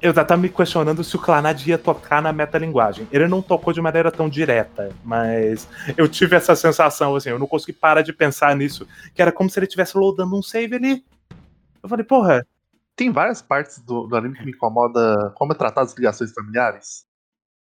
[0.02, 3.08] Eu já tava me questionando se o Clanad ia tocar na metalinguagem.
[3.12, 7.45] Ele não tocou de maneira tão direta, mas eu tive essa sensação, assim, eu não
[7.45, 11.06] consegui parar de pensar nisso, que era como se ele estivesse loadando um save ali.
[11.84, 12.45] Eu falei, porra,
[12.95, 17.06] Tem várias partes do, do anime que me incomoda como é tratado as ligações familiares.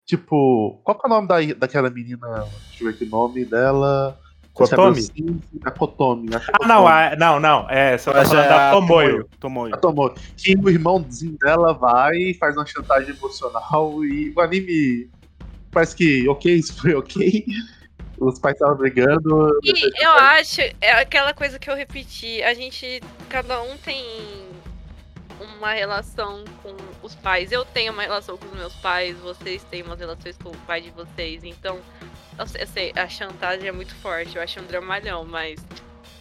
[0.04, 2.46] Tipo, qual que é o nome da, daquela menina?
[2.68, 4.18] Deixa eu ver o nome dela.
[4.68, 5.40] Kotomi?
[5.64, 6.28] A Kotomi.
[6.34, 6.88] é Ah, não, Kotomi.
[6.92, 9.28] a- não, não, é, você tá falando é da Tomoyo.
[9.40, 9.76] Tomoyo.
[9.78, 10.14] Tomoyo.
[10.36, 15.08] Que o irmãozinho dela vai e faz uma chantagem emocional e o anime
[15.70, 17.44] parece que ok, isso foi ok.
[18.18, 19.58] Os pais estavam brigando.
[19.64, 23.00] E eu acho, é aquela coisa que eu repeti, a gente,
[23.30, 24.04] cada um tem
[25.56, 27.50] uma relação com os pais.
[27.50, 30.82] Eu tenho uma relação com os meus pais, vocês têm umas relações com o pai
[30.82, 31.42] de vocês.
[31.44, 31.78] Então,
[32.40, 35.60] eu sei, eu sei, a chantagem é muito forte, eu acho um dramalhão, mas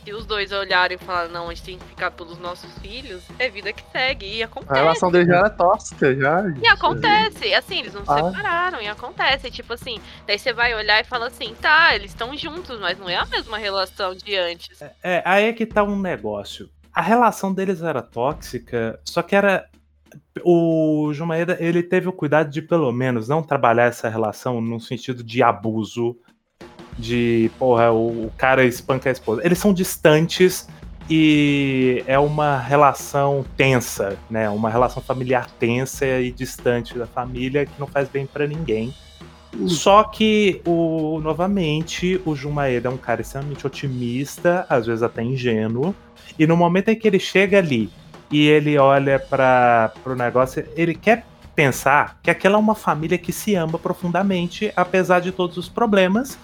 [0.04, 3.22] se os dois olharem e falarem, não, a gente tem que ficar pelos nossos filhos,
[3.38, 4.26] é vida que segue.
[4.26, 4.74] E A acontece.
[4.80, 6.42] relação dele já era tóxica, já.
[6.64, 8.24] E acontece, assim, eles não se Ah.
[8.32, 12.36] separaram, e acontece, tipo assim, daí você vai olhar e fala assim, tá, eles estão
[12.36, 14.82] juntos, mas não é a mesma relação de antes.
[15.04, 16.70] É, aí é que tá um negócio.
[16.92, 19.69] A relação deles era tóxica, só que era.
[20.44, 25.24] O Jumaeda, ele teve o cuidado de pelo menos não trabalhar essa relação no sentido
[25.24, 26.16] de abuso,
[26.98, 29.42] de, porra, o, o cara espanca a esposa.
[29.44, 30.68] Eles são distantes
[31.10, 34.50] e é uma relação tensa, né?
[34.50, 38.94] Uma relação familiar tensa e distante da família que não faz bem pra ninguém.
[39.66, 45.96] Só que, o, novamente, o Jumaeda é um cara extremamente otimista, às vezes até ingênuo.
[46.38, 47.90] E no momento em que ele chega ali
[48.32, 51.26] e ele olha para o negócio, ele quer
[51.56, 56.38] pensar que aquela é uma família que se ama profundamente, apesar de todos os problemas.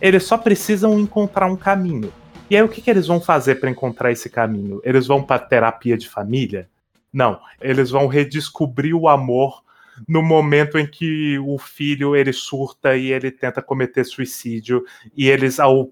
[0.00, 2.12] Eles só precisam encontrar um caminho.
[2.48, 4.80] E aí, o que, que eles vão fazer para encontrar esse caminho?
[4.84, 6.68] Eles vão para terapia de família?
[7.12, 9.62] Não, eles vão redescobrir o amor
[10.08, 14.84] no momento em que o filho ele surta e ele tenta cometer suicídio
[15.16, 15.90] e eles ao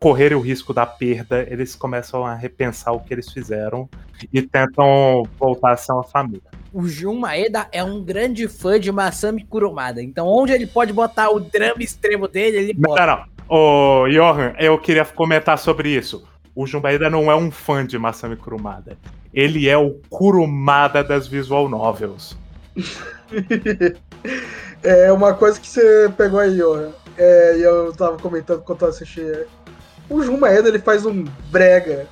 [0.00, 3.86] correrem o risco da perda, eles começam a repensar o que eles fizeram
[4.32, 6.40] e tentam voltar a ser uma família.
[6.72, 10.02] O Jun Maeda é um grande fã de Masami Kurumada.
[10.02, 13.06] Então, onde ele pode botar o drama extremo dele, ele Não, bota.
[13.06, 13.24] não.
[13.46, 16.26] Ô, Johan, eu queria comentar sobre isso.
[16.54, 18.96] O Jumbaída não é um fã de Masami Kurumada.
[19.34, 22.38] Ele é o Kurumada das visual novels.
[24.82, 26.88] É uma coisa que você pegou aí, ó.
[27.18, 29.22] É, e eu tava comentando quando eu assisti.
[30.10, 32.06] O Jun Maeda, ele faz um brega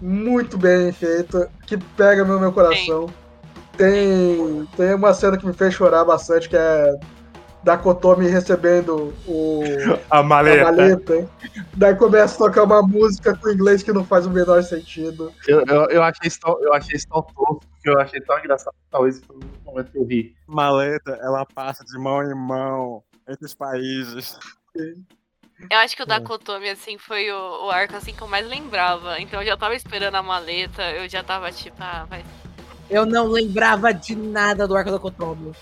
[0.00, 3.06] muito bem feito, que pega no meu coração.
[3.76, 6.96] Tem, tem uma cena que me fez chorar bastante, que é
[7.64, 9.62] da Kotomi recebendo o,
[10.10, 10.64] A a maleta.
[10.64, 11.28] maleta.
[11.74, 15.32] Daí começa a tocar uma música com inglês que não faz o menor sentido.
[15.48, 18.38] Eu, eu, eu achei isso tão, eu achei isso tão tosco que eu achei tão
[18.38, 18.74] engraçado.
[18.90, 20.36] Talvez foi um momento que eu ri.
[20.46, 24.38] Maleta, ela passa de mão em mão entre os países.
[25.70, 28.46] Eu acho que o da Kotomi, assim, foi o, o arco assim que eu mais
[28.46, 29.20] lembrava.
[29.20, 32.24] Então eu já tava esperando a maleta, eu já tava tipo, ah, vai.
[32.88, 35.52] Eu não lembrava de nada do arco da Kotomi.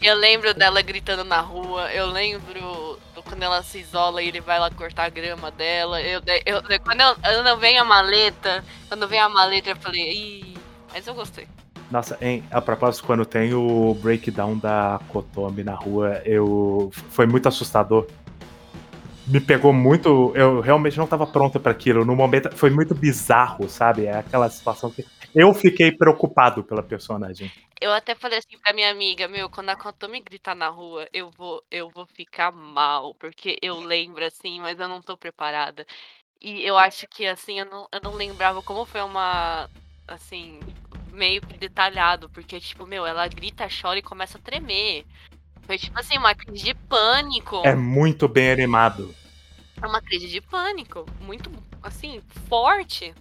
[0.00, 4.40] Eu lembro dela gritando na rua, eu lembro do quando ela se isola e ele
[4.42, 6.00] vai lá cortar a grama dela.
[6.02, 10.02] Eu, eu, eu- quando, eu, quando vem a maleta, quando vem a maleta, eu falei,
[10.12, 10.58] ih,
[10.92, 11.48] mas eu gostei.
[11.90, 17.48] Nossa, em, a propósito, quando tem o breakdown da Kotomi na rua, eu foi muito
[17.48, 18.06] assustador.
[19.26, 20.32] Me pegou muito.
[20.36, 22.04] Eu realmente não estava pronta para aquilo.
[22.04, 24.06] No momento, foi muito bizarro, sabe?
[24.06, 25.04] É aquela situação que
[25.34, 27.50] eu fiquei preocupado pela personagem.
[27.80, 31.30] Eu até falei assim pra minha amiga, meu, quando a Kotomi gritar na rua, eu
[31.30, 35.86] vou, eu vou ficar mal, porque eu lembro assim, mas eu não tô preparada.
[36.40, 39.68] E eu acho que assim, eu não, eu não lembrava como foi uma
[40.08, 40.60] assim,
[41.12, 45.04] meio detalhado, porque tipo, meu, ela grita, chora e começa a tremer.
[45.66, 47.60] Foi tipo assim, uma crise de pânico.
[47.64, 49.14] É muito bem animado.
[49.82, 51.50] É uma crise de pânico, muito
[51.82, 53.12] assim, forte.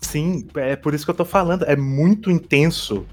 [0.00, 1.64] Sim, é por isso que eu tô falando.
[1.64, 3.06] É muito intenso.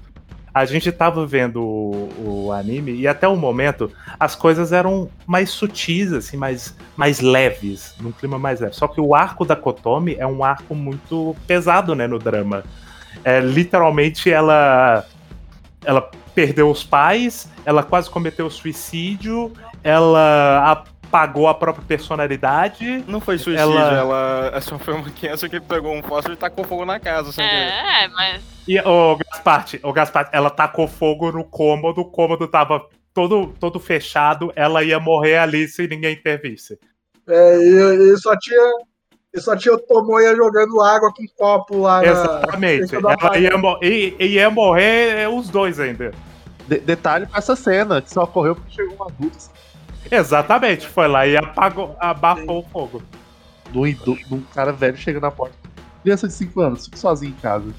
[0.52, 5.50] A gente tava vendo o, o anime e até o momento as coisas eram mais
[5.50, 8.74] sutis, assim, mais, mais leves, num clima mais leve.
[8.74, 12.64] Só que o arco da Kotomi é um arco muito pesado, né, no drama.
[13.22, 15.06] É, literalmente ela
[15.84, 16.10] ela
[16.40, 19.52] perdeu os pais, ela quase cometeu suicídio,
[19.84, 20.70] ela
[21.04, 23.04] apagou a própria personalidade.
[23.06, 26.64] Não foi suicídio, Ela- ela, só foi uma criança que pegou um fósforo e tacou
[26.64, 27.72] fogo na casa, sem querer.
[27.72, 28.42] É, mas.
[28.66, 32.82] E o Gasparte, o Gasparte, ela tacou fogo no cômodo, o cômodo tava
[33.12, 36.78] todo, todo fechado, ela ia morrer ali se ninguém intervisse.
[37.28, 38.72] É, e, e só tinha.
[39.32, 42.08] E só tinha o Tomoya jogando água com copo lá na.
[42.08, 43.00] Exatamente.
[43.00, 46.10] da Ela ia, mo- e, e ia morrer é, os dois ainda.
[46.70, 49.50] De- detalhe pra essa cena, que só ocorreu porque chegou um adulto assim,
[50.08, 53.02] Exatamente, foi lá e apagou, abafou o fogo.
[53.72, 55.56] do, um cara velho chegando na porta.
[56.02, 57.74] Criança de 5 anos, fica sozinho em casa.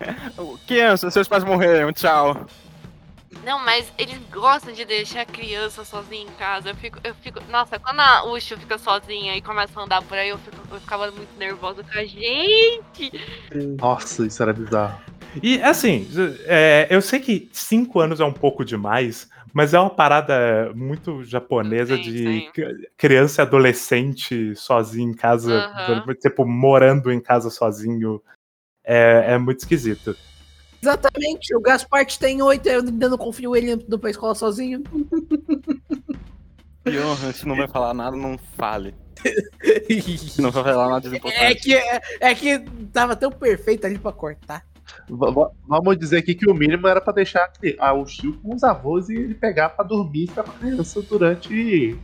[0.68, 2.46] Criança, seus pais morreram, tchau.
[3.44, 6.70] Não, mas eles gostam de deixar a criança sozinha em casa.
[6.70, 7.40] Eu fico, eu fico.
[7.48, 10.80] Nossa, quando a Ucho fica sozinha e começa a andar por aí, eu, fico, eu
[10.80, 13.12] ficava muito nervosa com a gente.
[13.78, 15.00] Nossa, isso era bizarro.
[15.42, 16.08] E assim,
[16.46, 21.22] é, eu sei que cinco anos é um pouco demais, mas é uma parada muito
[21.24, 22.50] japonesa Sim, de sim.
[22.52, 26.14] cri- criança e adolescente sozinho em casa, Aham.
[26.20, 28.22] tipo, morando em casa sozinho.
[28.84, 30.16] É, é muito esquisito.
[30.82, 34.82] Exatamente, o Gasparte tem oito, eu ainda não confio ele indo pra escola sozinho.
[36.86, 38.94] Johan, se não vai falar nada, não fale.
[40.16, 41.60] Se não vai falar nada de É importante.
[41.60, 42.58] que, é, é que
[42.90, 44.64] tava tão perfeito ali pra cortar.
[45.08, 48.54] Vamos dizer aqui que o mínimo era pra deixar a cri- a- o Shio com
[48.54, 51.98] os avós e ele pegar pra dormir com a criança durante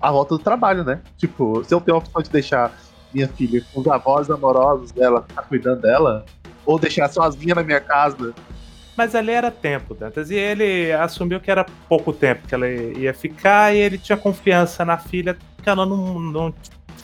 [0.00, 1.00] a volta do trabalho, né?
[1.16, 2.72] Tipo, se eu tenho a opção de deixar
[3.12, 6.24] minha filha com os avós amorosos dela, ficar cuidando dela,
[6.64, 8.32] ou deixar sozinha na minha casa,
[8.96, 13.14] Mas ali era tempo, Dantas, e ele assumiu que era pouco tempo que ela ia
[13.14, 16.54] ficar, e ele tinha confiança na filha que ela não, não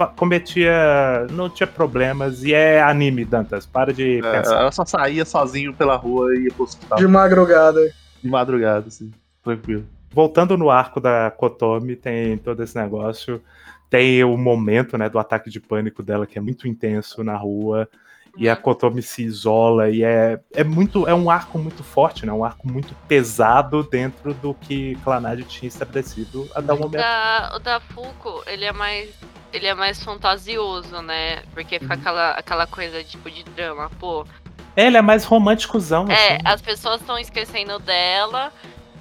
[0.05, 1.27] cometia.
[1.31, 4.61] não tinha problemas, e é anime, Dantas, para de é, pensar.
[4.61, 7.81] ela só saía sozinho pela rua e ia pro hospital De madrugada.
[8.23, 9.11] de madrugada, assim,
[9.43, 9.85] tranquilo.
[10.11, 13.43] Voltando no arco da Kotomi, tem todo esse negócio.
[13.91, 17.89] Tem o momento, né, do ataque de pânico dela, que é muito intenso na rua.
[18.39, 22.33] E a Kotomi se isola e é, é muito é um arco muito forte, né?
[22.33, 27.01] Um arco muito pesado dentro do que Clanad tinha estabelecido até o O momento.
[27.01, 29.09] da, o da Fuko, ele é mais.
[29.57, 31.43] Ele é mais fantasioso, né?
[31.55, 34.27] Porque fica aquela, aquela coisa tipo de drama, pô.
[34.77, 36.43] Ele é mais românticozão, É, assim.
[36.45, 38.53] as pessoas estão esquecendo dela.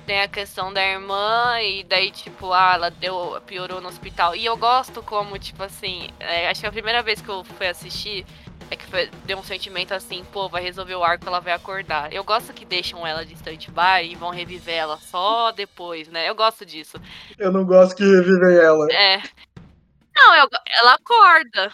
[0.06, 4.36] Tem a questão da irmã, e daí, tipo, ah, ela deu, piorou no hospital.
[4.36, 7.68] E eu gosto como, tipo assim, é, acho que a primeira vez que eu fui
[7.68, 8.24] assistir
[8.70, 12.14] é que foi- deu um sentimento assim, pô, vai resolver o arco, ela vai acordar.
[12.14, 16.30] Eu gosto que deixam ela de stand-by e vão reviver ela só depois, né?
[16.30, 17.02] Eu gosto disso.
[17.38, 18.86] Eu não gosto que revivem ela.
[18.94, 19.22] É.
[20.16, 20.48] Não, eu,
[20.82, 21.72] ela acorda.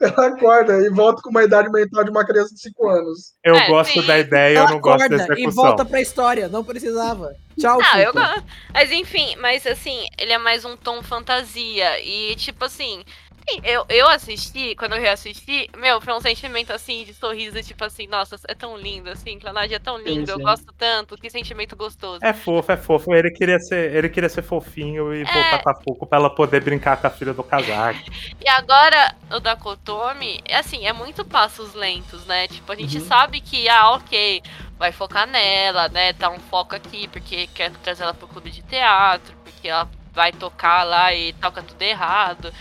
[0.00, 3.34] Ela acorda e volta com uma idade mental de uma criança de 5 anos.
[3.42, 4.06] Eu É, gosto sim.
[4.06, 5.64] da ideia, eu Ela não gosto da acorda e execução.
[5.64, 7.34] volta pra história, não precisava.
[7.58, 8.20] Tchau, Não, eu Fuko.
[8.20, 8.44] gosto.
[8.74, 11.98] Mas enfim, mas assim, ele é mais um tom fantasia.
[12.04, 13.04] E tipo assim,
[13.50, 17.84] sim, eu, eu assisti, quando eu reassisti, meu, foi um sentimento assim de sorriso, tipo
[17.84, 20.40] assim, nossa, é tão lindo, assim, Clanage é tão lindo, eu sim.
[20.40, 22.22] gosto tanto, que sentimento gostoso.
[22.22, 23.14] É fofo, é fofo.
[23.14, 26.62] Ele queria ser, ele queria ser fofinho e voltar com a Fuku pra ela poder
[26.62, 28.04] brincar com a filha do casaco.
[28.40, 32.48] E agora, o da Kotomi, é assim, é muito passos lentos, né?
[32.48, 33.00] Tipo, a gente Uhum.
[33.00, 34.42] sabe que, ah, ok,
[34.78, 36.12] vai focar nela, né?
[36.12, 40.32] Tá um foco aqui, porque quer trazer ela pro clube de teatro, porque ela vai
[40.32, 42.52] tocar lá e toca tudo errado.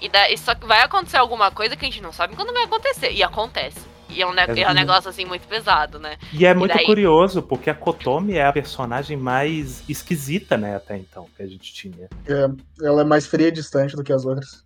[0.00, 2.64] E daí, só que vai acontecer alguma coisa que a gente não sabe quando vai
[2.64, 3.10] acontecer.
[3.12, 3.80] E acontece.
[4.10, 6.16] E é um, ne- é um negócio, assim, muito pesado, né?
[6.32, 6.86] E é muito daí?
[6.86, 11.72] curioso, porque a Kotomi é a personagem mais esquisita, né, até então, que a gente
[11.74, 12.08] tinha.
[12.82, 14.64] Ela é mais fria e distante do que as outras.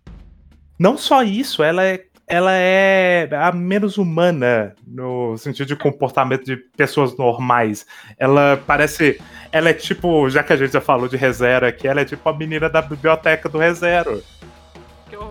[0.79, 6.55] Não só isso, ela é, ela é a menos humana no sentido de comportamento de
[6.55, 7.85] pessoas normais.
[8.17, 9.19] Ela parece.
[9.51, 12.27] Ela é tipo, já que a gente já falou de ReZero aqui, ela é tipo
[12.29, 14.23] a menina da biblioteca do ReZero.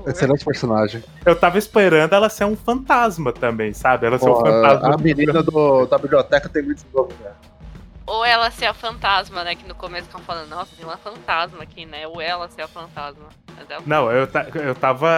[0.06, 1.02] Excelente personagem.
[1.24, 4.06] Eu tava esperando ela ser um fantasma também, sabe?
[4.06, 4.94] Ela ser um Pô, fantasma.
[4.94, 7.52] a menina do, da biblioteca tem muito desenvolvimento.
[8.06, 9.54] Ou ela ser a fantasma, né?
[9.54, 12.06] Que no começo estão falando, nossa, tem uma fantasma aqui, né?
[12.06, 13.26] Ou ela ser a fantasma.
[13.56, 15.08] Mas é Não, eu, ta- eu tava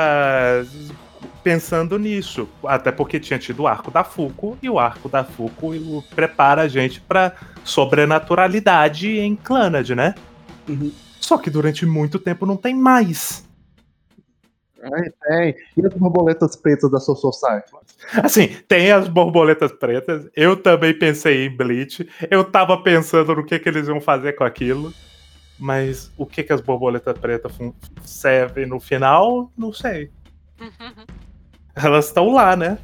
[1.42, 2.46] pensando nisso.
[2.66, 5.72] Até porque tinha tido o arco da Fuco, e o arco da Fuco
[6.14, 7.32] prepara a gente pra
[7.64, 10.14] sobrenaturalidade em Clanad, né?
[10.68, 10.92] Uhum.
[11.20, 13.44] Só que durante muito tempo não tem mais.
[15.23, 15.55] Tem.
[15.77, 17.70] E as borboletas pretas da Soul Society?
[18.23, 20.28] Assim, tem as borboletas pretas.
[20.35, 22.09] Eu também pensei em Bleach.
[22.31, 24.93] Eu tava pensando no que, que eles iam fazer com aquilo.
[25.59, 27.52] Mas o que, que as borboletas pretas
[28.02, 30.11] servem no final, não sei.
[31.77, 32.78] Elas estão lá, né?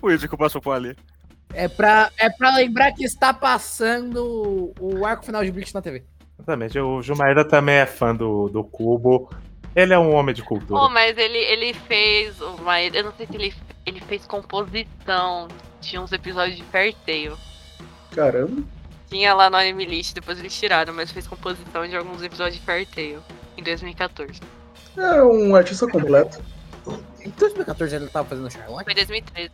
[0.00, 0.96] O Idico passou por ali.
[1.52, 6.04] É pra, é pra lembrar que está passando o arco final de Bleach na TV.
[6.38, 6.78] Exatamente.
[6.78, 9.30] O Jumaeda também é fã do, do Cubo.
[9.74, 10.80] Ele é um homem de cultura.
[10.80, 12.80] Oh, mas ele, ele fez uma.
[12.80, 15.48] Eu não sei se ele, ele fez composição
[15.80, 17.36] de uns episódios de Fair Tail.
[18.12, 18.62] Caramba.
[19.08, 22.62] Tinha lá no Anime List, depois eles tiraram, mas fez composição de alguns episódios de
[22.62, 23.20] Fair Tail
[23.56, 24.40] em 2014.
[24.96, 26.40] É um artista completo.
[27.24, 28.84] Em 2014 ele tava fazendo Charlotte?
[28.84, 29.50] Foi 2013.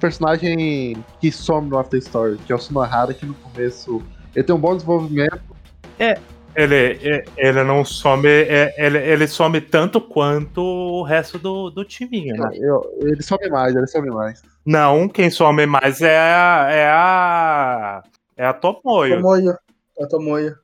[0.00, 4.02] Personagem que some no After Story, que é o Sunohara, que no começo
[4.34, 5.40] ele tem um bom desenvolvimento.
[6.54, 8.28] Ele, ele não some.
[8.28, 12.50] é, Ele, ele some tanto quanto o resto do, do timinho, né?
[12.54, 14.42] Eu- ele some mais, ele some mais.
[14.64, 16.66] Não, quem some mais é a.
[16.70, 18.02] É a.
[18.36, 19.16] É a Tomoyo.
[19.16, 19.58] Tomoyo.
[20.00, 20.56] A Tomoyo.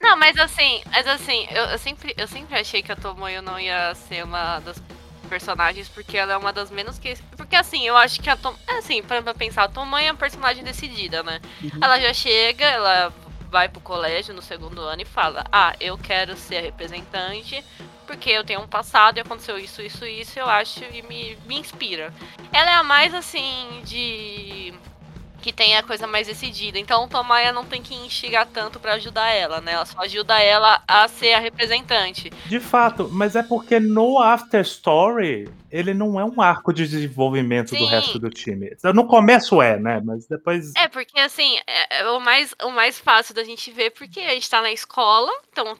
[0.00, 3.58] Não, mas assim, mas assim, eu, eu sempre, eu sempre achei que a Tomoyo não
[3.58, 4.82] ia ser uma das
[5.28, 7.14] personagens, porque ela é uma das menos que.
[7.36, 8.54] Porque assim, eu acho que a Tom.
[8.68, 11.40] é Assim, pra, pra pensar, a Tomoyo é uma personagem decidida, né?
[11.80, 13.12] Ela já chega, ela
[13.54, 17.64] vai pro colégio no segundo ano e fala: Ah, eu quero ser representante,
[18.04, 21.56] porque eu tenho um passado e aconteceu isso, isso, isso, eu acho e me, me
[21.60, 22.12] inspira.
[22.52, 24.74] Ela é a mais assim de.
[25.44, 26.78] Que tem a coisa mais decidida.
[26.78, 29.72] Então o Tomaya não tem que instigar tanto pra ajudar ela, né?
[29.72, 32.30] Ela só ajuda ela a ser a representante.
[32.46, 37.72] De fato, mas é porque no After Story ele não é um arco de desenvolvimento
[37.72, 37.84] do Sim.
[37.84, 38.74] resto do time.
[38.94, 40.00] No começo é, né?
[40.02, 40.72] Mas depois.
[40.78, 44.30] É, porque assim, é, é o, mais, o mais fácil da gente ver, porque a
[44.30, 45.76] gente tá na escola, então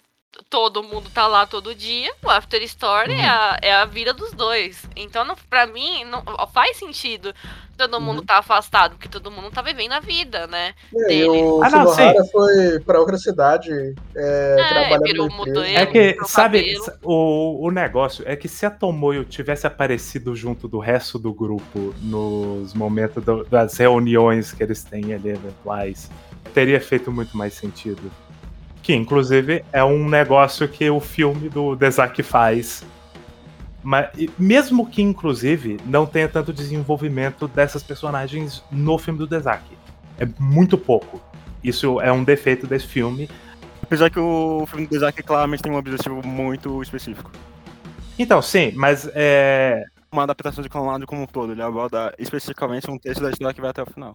[0.50, 2.12] todo mundo tá lá todo dia.
[2.22, 4.84] O After Story é, a, é a vida dos dois.
[4.96, 7.34] Então, não, pra mim, não faz sentido
[7.76, 10.74] todo mundo tá afastado, porque todo mundo tá vivendo a vida, né?
[10.94, 11.92] É, e o Ah, não,
[12.30, 13.72] foi pra outra cidade
[14.14, 15.64] é, É, trabalhando.
[15.74, 20.78] É que, sabe, o, o negócio é que se a Tomoyo tivesse aparecido junto do
[20.78, 26.10] resto do grupo nos momentos do- das reuniões que eles têm ali eventuais,
[26.54, 28.10] teria feito muito mais sentido.
[28.84, 32.84] Que, inclusive, é um negócio que o filme do Dezaki faz.
[33.82, 39.74] Mas, mesmo que, inclusive, não tenha tanto desenvolvimento dessas personagens no filme do Dezaki.
[40.18, 41.18] É muito pouco.
[41.62, 43.28] Isso é um defeito desse filme.
[43.82, 47.30] Apesar que o filme do Isaac claramente tem um objetivo muito específico.
[48.18, 49.82] Então, sim, mas é,
[50.12, 51.52] Uma adaptação de Clonado como um todo.
[51.52, 54.14] Ele aborda especificamente um texto da história que vai até o final.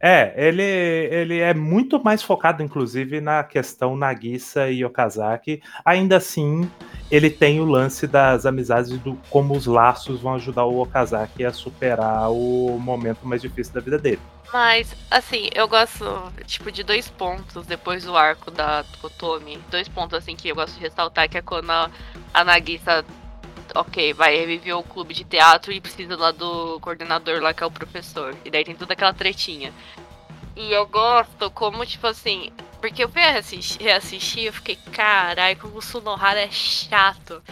[0.00, 5.60] É, ele, ele é muito mais focado, inclusive, na questão Nagisa e Okazaki.
[5.84, 6.70] Ainda assim,
[7.10, 11.52] ele tem o lance das amizades do como os laços vão ajudar o Okazaki a
[11.52, 14.20] superar o momento mais difícil da vida dele.
[14.52, 19.58] Mas, assim, eu gosto, tipo, de dois pontos depois do arco da Kotomi.
[19.70, 21.90] Dois pontos, assim, que eu gosto de ressaltar, que é quando a,
[22.32, 23.04] a Nagisa,
[23.74, 27.66] ok, vai reviver o clube de teatro e precisa lá do coordenador lá, que é
[27.66, 28.36] o professor.
[28.44, 29.72] E daí tem toda aquela tretinha.
[30.56, 35.78] E eu gosto como, tipo assim, porque eu fui reassistir, reassistir eu fiquei, carai, como
[35.78, 37.42] o Sunohara é chato.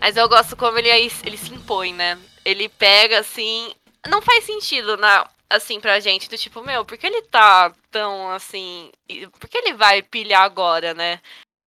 [0.00, 2.18] Mas eu gosto como ele, ele se impõe, né?
[2.44, 3.72] Ele pega, assim...
[4.08, 8.30] Não faz sentido na, assim, pra gente, do tipo, meu, por que ele tá tão,
[8.30, 8.90] assim...
[9.38, 11.20] Por que ele vai pilhar agora, né?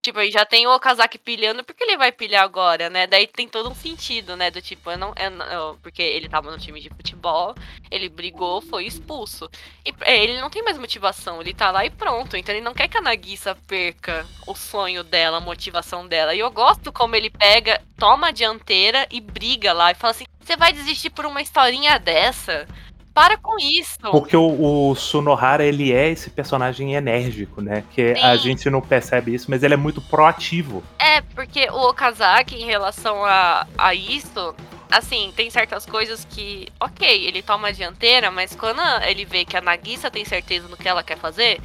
[0.04, 3.06] Tipo, aí já tem o Okazaki pilhando, por que ele vai pilhar agora, né?
[3.06, 4.50] Daí tem todo um sentido, né?
[4.50, 7.54] Do tipo, eu não, eu não- porque ele tava no time de futebol,
[7.92, 9.48] ele brigou, foi expulso.
[9.86, 12.36] E é, ele não tem mais motivação, ele tá lá e pronto.
[12.36, 16.34] Então ele não quer que a Nagisa perca o sonho dela, a motivação dela.
[16.34, 20.26] E eu gosto como ele pega, toma a dianteira e briga lá e fala assim:
[20.44, 22.68] você vai desistir por uma historinha dessa?
[23.14, 24.00] Para com isso.
[24.10, 27.84] Porque o, o Sunohara, ele é esse personagem enérgico, né?
[27.92, 28.44] Que a Sim.
[28.44, 30.82] gente não percebe isso, mas ele é muito proativo.
[30.98, 34.56] É, porque o Okazaki, em relação a, a isso,
[34.90, 39.58] assim, tem certas coisas que, ok, ele toma a dianteira, mas quando ele vê que
[39.58, 41.60] a Nagisa tem certeza no que ela quer fazer,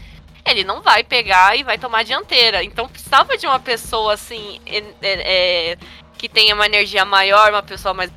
[0.44, 2.62] ele não vai pegar e vai tomar a dianteira.
[2.64, 5.78] Então precisava de uma pessoa, assim, é- é- é,
[6.18, 8.10] que tenha uma energia maior, uma pessoa mais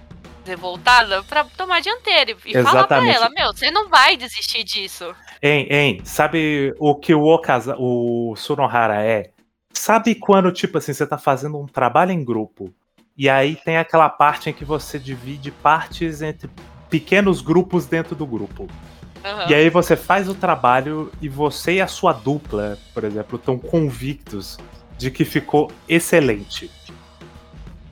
[0.45, 2.31] revoltada, pra tomar dianteira.
[2.31, 3.15] E, e falar pra Exatamente.
[3.15, 5.13] ela, meu, você não vai desistir disso.
[5.41, 9.31] Hein, hein, sabe o que o Okaza, o Sunohara é?
[9.73, 12.73] Sabe quando, tipo assim, você tá fazendo um trabalho em grupo,
[13.17, 16.49] e aí tem aquela parte em que você divide partes entre
[16.89, 18.67] pequenos grupos dentro do grupo.
[19.23, 19.49] Aham.
[19.49, 23.59] E aí você faz o trabalho e você e a sua dupla, por exemplo, estão
[23.59, 24.57] convictos
[24.97, 26.71] de que ficou excelente.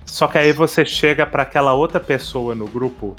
[0.07, 3.15] Só que aí você chega pra aquela outra pessoa no grupo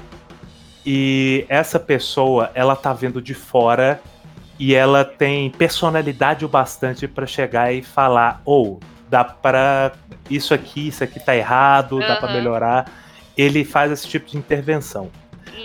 [0.84, 4.00] e essa pessoa, ela tá vendo de fora
[4.58, 9.92] e ela tem personalidade o bastante pra chegar e falar: "Ou dá pra
[10.30, 12.36] isso aqui, isso aqui tá errado, dá pra Aham.
[12.38, 12.90] melhorar".
[13.36, 15.10] Ele faz esse tipo de intervenção.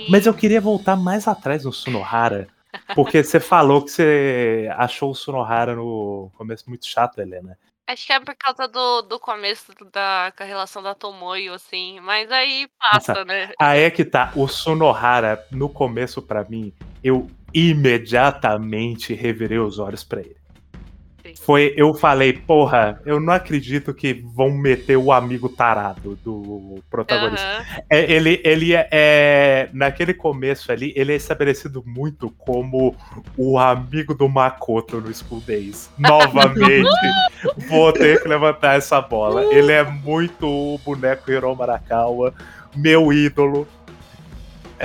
[0.10, 2.48] Mas eu queria voltar mais atrás no Sunohara,
[2.94, 7.58] porque você falou que você achou o Sunohara no começo muito chato, Helena.
[7.86, 12.00] Acho que é por causa do, do começo da com a relação da Tomoyo, assim,
[12.00, 13.52] mas aí passa, Nossa, né?
[13.60, 14.32] Aí é que tá.
[14.36, 16.74] O Sonohara, no começo, pra mim,
[17.04, 20.43] eu imediatamente revirei os olhos pra ele.
[21.24, 21.34] Sim.
[21.42, 27.46] Foi, eu falei, porra, eu não acredito que vão meter o amigo tarado do protagonista.
[27.46, 27.64] Aham.
[27.90, 32.96] É, ele, ele é, é- Naquele começo ali, ele é estabelecido muito como
[33.38, 35.90] o amigo do Makoto no School Days.
[35.98, 36.90] Novamente,
[37.70, 39.46] vou ter que levantar essa bola.
[39.46, 42.34] Ele é muito o boneco Hiro Marakawa,
[42.76, 43.68] meu ídolo.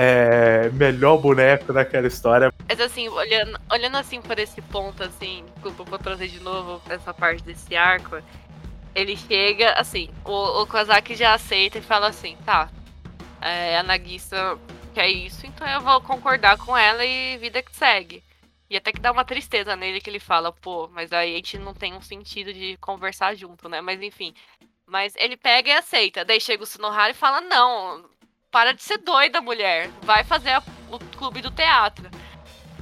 [0.01, 2.53] É, melhor boneco daquela história.
[2.69, 7.43] Mas assim, olhando, olhando assim por esse ponto, assim, vou trazer de novo essa parte
[7.43, 8.21] desse arco.
[8.95, 12.69] Ele chega, assim, o, o Kozaki já aceita e fala assim, tá,
[13.41, 14.57] é, a Nagisa
[14.93, 18.23] quer isso, então eu vou concordar com ela e vida que segue.
[18.69, 21.57] E até que dá uma tristeza nele que ele fala, pô, mas aí a gente
[21.57, 23.81] não tem um sentido de conversar junto, né?
[23.81, 24.33] Mas enfim.
[24.85, 26.23] Mas ele pega e aceita.
[26.23, 28.05] Daí chega o Sunohara e fala, não,
[28.51, 29.89] para de ser doida, mulher.
[30.03, 32.09] Vai fazer a- o clube do teatro.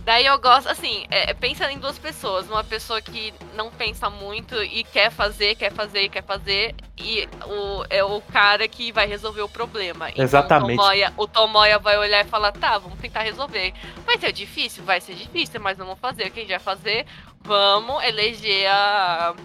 [0.06, 2.50] Daí eu gosto, assim, é, pensa em duas pessoas.
[2.50, 6.74] Uma pessoa que não pensa muito e quer fazer, quer fazer e quer fazer.
[6.98, 10.10] E o, é o cara que vai resolver o problema.
[10.10, 10.76] Então, Exatamente.
[10.80, 13.74] O Tomoya, o Tomoya vai olhar e falar, tá, vamos tentar resolver.
[14.06, 14.82] Vai ser difícil?
[14.86, 16.28] Vai ser difícil, mas vamos fazer.
[16.28, 17.06] O que a gente vai fazer?
[17.42, 19.36] Vamos eleger a,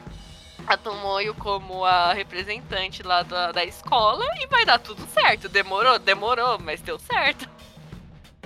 [0.66, 5.48] a Tomoyo como a representante lá da, da escola e vai dar tudo certo.
[5.48, 5.98] Demorou?
[5.98, 7.48] Demorou, mas deu certo.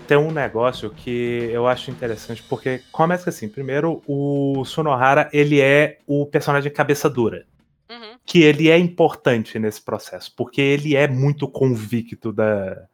[0.07, 5.99] Tem um negócio que eu acho interessante, porque começa assim, primeiro, o Sonohara, ele é
[6.07, 7.45] o personagem cabeça dura.
[7.89, 8.17] Uhum.
[8.25, 12.85] que ele é importante nesse processo, porque ele é muito convicto da,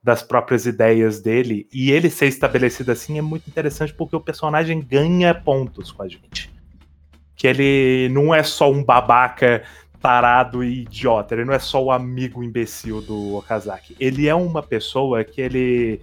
[0.00, 4.80] das próprias ideias dele, e ele ser estabelecido assim é muito interessante porque o personagem
[4.80, 6.48] ganha pontos com a gente.
[7.36, 9.62] Que ele não é só um babaca
[10.00, 13.96] tarado e idiota, ele não é só o amigo imbecil do Okazaki.
[13.98, 16.00] Ele é uma pessoa que ele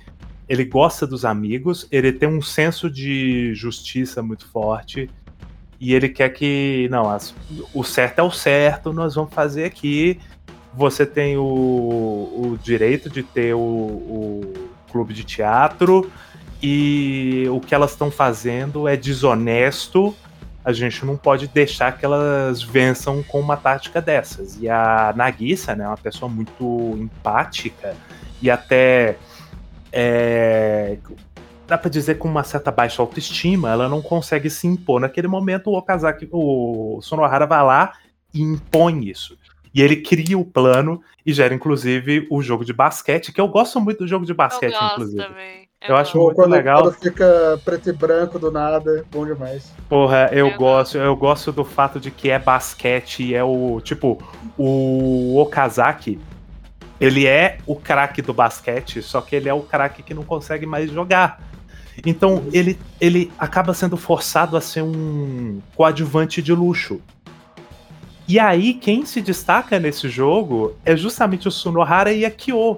[0.47, 5.10] ele gosta dos amigos, ele tem um senso de justiça muito forte,
[5.80, 7.34] e ele quer que, não, as-
[7.73, 10.19] o certo é o certo, nós vamos fazer aqui.
[10.73, 16.11] Você tem o, o direito de ter o, o clube de teatro,
[16.61, 20.14] e o que elas estão fazendo é desonesto.
[20.64, 24.57] A gente não pode deixar que elas vençam com uma tática dessas.
[24.61, 27.95] E a Nagisa, né, é uma pessoa muito empática
[28.41, 29.18] e até
[29.91, 30.98] é,
[31.68, 34.99] dá pra dizer com uma certa baixa autoestima, ela não consegue se impor.
[34.99, 37.94] Naquele momento, o Okazaki, o Sonohara vai lá
[38.34, 39.38] e impõe isso.
[39.73, 43.80] E ele cria o plano e gera, inclusive, o jogo de basquete, que eu gosto
[43.81, 45.23] muito do jogo de basquete, eu gosto inclusive.
[45.23, 45.69] também.
[45.88, 46.81] Eu acho Ou muito quando, legal.
[46.84, 49.72] quando fica preto e branco do nada, bom demais.
[49.89, 53.81] Porra, eu Eu gosto, eu gosto do fato de que é basquete e é o,
[53.81, 54.18] tipo,
[54.57, 56.19] o Okazaki,
[57.01, 60.65] ele é o craque do basquete, só que ele é o craque que não consegue
[60.65, 61.41] mais jogar.
[62.05, 67.01] Então, ele, ele acaba sendo forçado a ser um coadjuvante de luxo.
[68.27, 72.77] E aí, quem se destaca nesse jogo é justamente o Sunohara e a Kyo.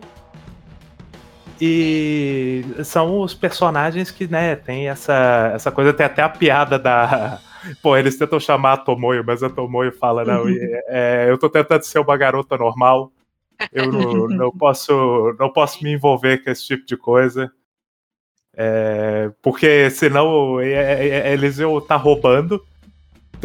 [1.60, 7.40] E são os personagens que, né, tem essa, essa coisa, tem até a piada da.
[7.82, 10.44] Pô, eles tentam chamar a Tomoyo, mas a Tomoyo fala, não,
[10.88, 13.12] é, eu tô tentando ser uma garota normal.
[13.72, 17.52] Eu não, não posso, não posso me envolver com esse tipo de coisa.
[18.58, 22.64] É, porque senão é, é, eles iam estar roubando.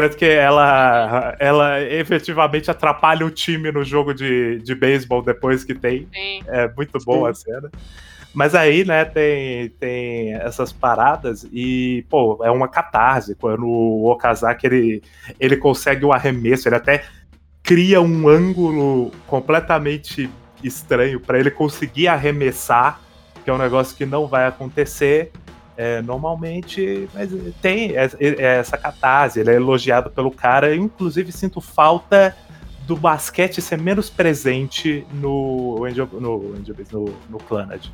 [0.00, 5.74] Tanto que ela, ela efetivamente atrapalha o time no jogo de, de beisebol depois que
[5.74, 6.08] tem.
[6.12, 6.42] Sim.
[6.46, 7.70] É muito boa a cena.
[8.32, 13.34] Mas aí, né, tem, tem essas paradas e, pô, é uma catarse.
[13.34, 15.02] Quando o Okazaki, ele,
[15.38, 17.04] ele consegue o arremesso, ele até
[17.62, 20.30] cria um ângulo completamente
[20.62, 23.00] estranho para ele conseguir arremessar,
[23.44, 25.30] que é um negócio que não vai acontecer
[25.76, 27.30] é, normalmente, mas
[27.62, 32.36] tem essa, essa catarse, ele é elogiado pelo cara, eu inclusive sinto falta
[32.86, 37.86] do basquete ser menos presente no Angel, no, Angel no, no Clannad.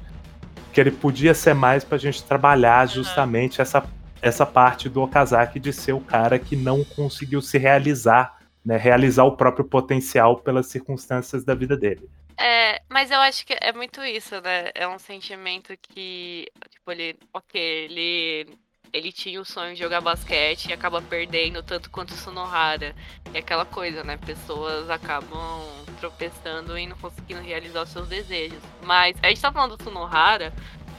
[0.73, 3.85] Que ele podia ser mais pra gente trabalhar justamente essa,
[4.23, 8.79] essa parte do Okazaki de ser o cara que não conseguiu se realizar, né?
[8.79, 12.09] Realizar o próprio potencial pelas circunstâncias da vida dele.
[12.39, 14.71] É, mas eu acho que é muito isso, né?
[14.75, 18.59] É um sentimento que, tipo, ele, ok, ele,
[18.93, 22.95] ele tinha o sonho de jogar basquete e acaba perdendo tanto quanto o Sonohara.
[23.33, 24.19] E aquela coisa, né?
[24.19, 25.63] Pessoas acabam
[25.99, 28.63] tropeçando e não conseguindo realizar os seus desejos.
[28.83, 30.53] Mas a gente tá falando do Sonohara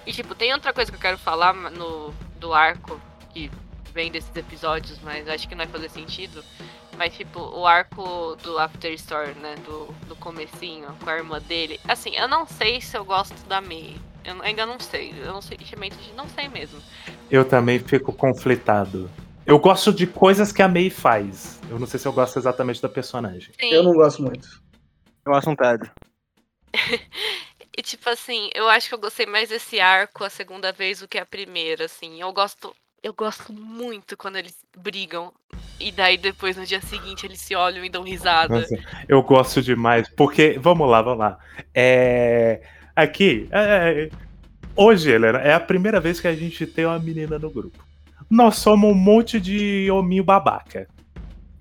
[0.05, 2.99] e, tipo, tem outra coisa que eu quero falar no, do arco
[3.31, 3.51] que
[3.93, 6.43] vem desses episódios, mas acho que não vai fazer sentido.
[6.97, 9.55] Mas, tipo, o arco do After Story, né?
[9.63, 11.79] Do, do comecinho, com a irmã dele.
[11.87, 13.95] Assim, eu não sei se eu gosto da May.
[14.25, 15.13] Eu ainda não sei.
[15.17, 16.81] Eu não sei sentimento de não sei mesmo.
[17.29, 19.09] Eu também fico conflitado.
[19.45, 21.61] Eu gosto de coisas que a May faz.
[21.69, 23.53] Eu não sei se eu gosto exatamente da personagem.
[23.59, 23.71] Sim.
[23.71, 24.61] Eu não gosto muito.
[25.25, 25.89] Eu acho um tédio.
[27.79, 31.07] E tipo assim, eu acho que eu gostei mais desse arco a segunda vez do
[31.07, 32.19] que a primeira, assim.
[32.19, 32.75] Eu gosto.
[33.01, 35.31] Eu gosto muito quando eles brigam.
[35.79, 38.59] E daí depois, no dia seguinte, eles se olham e dão risada.
[38.59, 40.57] Nossa, eu gosto demais, porque.
[40.59, 41.37] Vamos lá, vamos lá.
[41.73, 42.61] É.
[42.95, 43.47] Aqui.
[43.51, 44.09] é,
[44.75, 47.83] Hoje, Helena, é a primeira vez que a gente tem uma menina no grupo.
[48.29, 50.87] Nós somos um monte de hominho babaca.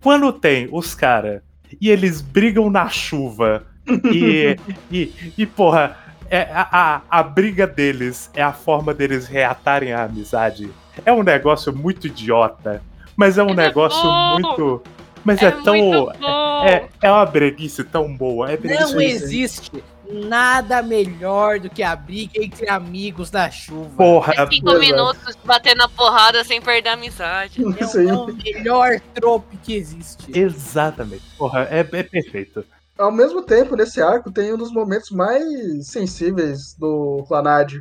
[0.03, 1.41] Quando tem os caras
[1.81, 3.67] e eles brigam na chuva
[4.13, 4.57] e.
[4.93, 5.97] e, e porra,
[6.29, 10.71] é, a, a, a briga deles é a forma deles reatarem a amizade.
[11.05, 12.83] É um negócio muito idiota,
[13.17, 14.33] mas é um Mas é negócio bom!
[14.35, 14.83] muito.
[15.25, 15.75] Mas é, tão.
[15.77, 16.65] muito bom.
[16.65, 18.51] É, é uma breguice tão boa.
[18.51, 23.91] É breguice Não existe nada melhor do que a briga entre amigos na chuva.
[23.97, 24.79] Porra, É cinco Exato.
[24.79, 27.61] minutos batendo a porrada sem perder a amizade.
[27.81, 28.13] É Sim.
[28.13, 30.31] o melhor trope que existe.
[30.39, 31.25] exatamente.
[31.37, 32.65] Porra, é, é perfeito.
[32.97, 37.75] Ao mesmo tempo, nesse arco, tem um dos momentos mais sensíveis do Clanad,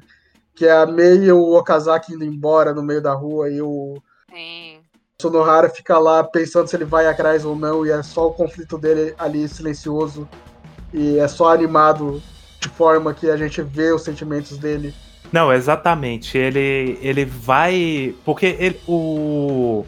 [0.56, 4.02] que é a Mei e o Okazaki indo embora no meio da rua e o
[4.34, 4.80] Sim.
[5.22, 8.78] Sonohara fica lá pensando se ele vai atrás ou não, e é só o conflito
[8.78, 10.28] dele ali silencioso.
[10.94, 12.22] E é só animado
[12.60, 14.94] de forma que a gente vê os sentimentos dele.
[15.32, 16.38] Não, exatamente.
[16.38, 18.14] Ele, ele vai.
[18.24, 19.86] Porque ele, o.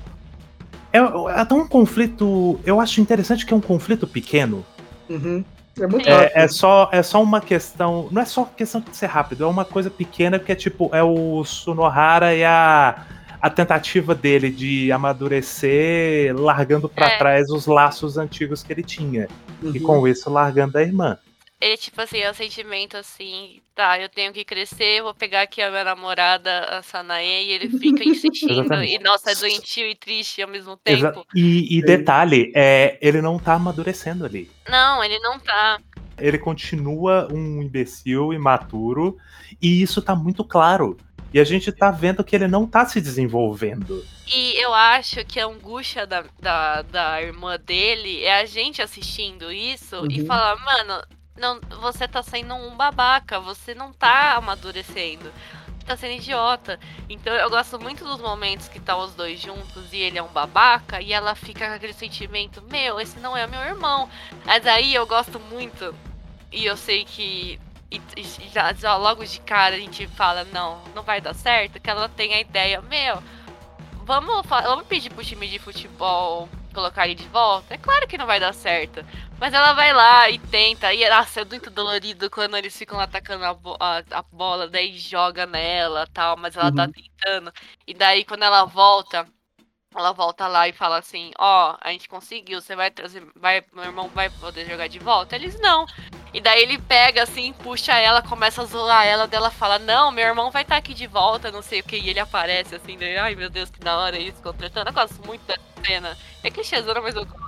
[0.91, 2.60] É, é até um conflito.
[2.65, 4.65] Eu acho interessante que é um conflito pequeno.
[5.10, 5.44] Uhum.
[5.79, 6.31] É muito rápido.
[6.35, 8.07] É, é só, é só uma questão.
[8.11, 10.89] Não é só questão de ser rápido, é uma coisa pequena que é tipo.
[10.93, 13.05] É o Sunohara e a,
[13.41, 17.17] a tentativa dele de amadurecer, largando pra É.
[17.17, 19.27] trás os laços antigos que ele tinha.
[19.61, 19.79] E Uhum.
[19.83, 21.17] com isso, largando a irmã.
[21.59, 25.59] Ele, tipo assim, é um sentimento assim, tá, eu tenho que crescer, vou pegar aqui
[25.61, 30.41] a minha namorada, a Sanae, e ele fica insistindo, e nossa, é doentio e triste
[30.41, 31.25] ao mesmo Exa- tempo.
[31.34, 31.85] E, e Sim.
[31.85, 34.49] detalhe, é, ele não tá amadurecendo ali.
[34.69, 35.79] Não, ele não tá.
[36.19, 39.17] ele continua um imbecil imaturo
[39.61, 40.97] e isso tá muito claro.
[41.34, 44.03] E a gente tá vendo que ele não tá se desenvolvendo.
[44.34, 49.51] E eu acho que a angústia da, da, da irmã dele é a gente assistindo
[49.51, 50.25] isso e Uhum.
[50.25, 51.03] falar, mano,
[51.38, 55.31] não, você tá sendo um babaca, você não tá amadurecendo.
[55.80, 56.80] Você tá sendo idiota.
[57.07, 60.27] Então eu gosto muito dos momentos que tá os dois juntos e ele é um
[60.27, 64.09] babaca e ela fica com aquele sentimento, meu, esse não é meu irmão.
[64.45, 65.95] Mas aí eu gosto muito,
[66.51, 67.59] e eu sei que
[67.89, 71.80] e, e já, já logo de cara a gente fala, não, não vai dar certo,
[71.80, 73.23] que ela tem a ideia, meu,
[74.03, 77.73] vamos, vamos pedir pro time de futebol colocar ele de volta?
[77.73, 79.03] É claro que não vai dar certo.
[79.39, 80.93] Mas ela vai lá e tenta.
[80.93, 84.97] E nossa, é muito dolorido quando eles ficam atacando a, bo- a- a bola, daí
[84.97, 86.91] joga nela tal, mas ela tá Uhum.
[86.91, 87.53] tentando.
[87.85, 89.27] E daí quando ela volta,
[89.95, 93.26] ela volta lá e fala assim, ó, a gente conseguiu, você vai trazer.
[93.35, 95.35] Vai, meu irmão vai poder jogar de volta?
[95.35, 95.85] Eles não.
[96.34, 100.26] E daí ele pega assim, puxa ela, começa a zoar ela, dela fala, não, meu
[100.27, 103.18] irmão vai estar aqui de volta, não sei o que, e ele aparece assim, daí,
[103.18, 104.89] ai meu Deus, que da hora isso, contratando.
[104.89, 106.18] Eu gosto muito dessa cena.
[106.43, 107.46] É clichêzona, mas eu gosto.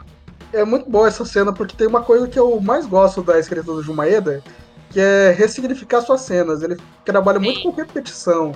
[0.52, 3.64] É muito boa essa cena, porque tem uma coisa que eu mais gosto da escrita
[3.64, 4.44] do Jumaeda,
[4.90, 6.64] que é ressignificar suas cenas.
[6.64, 7.64] Ele trabalha muito Sim.
[7.64, 8.52] com repetição.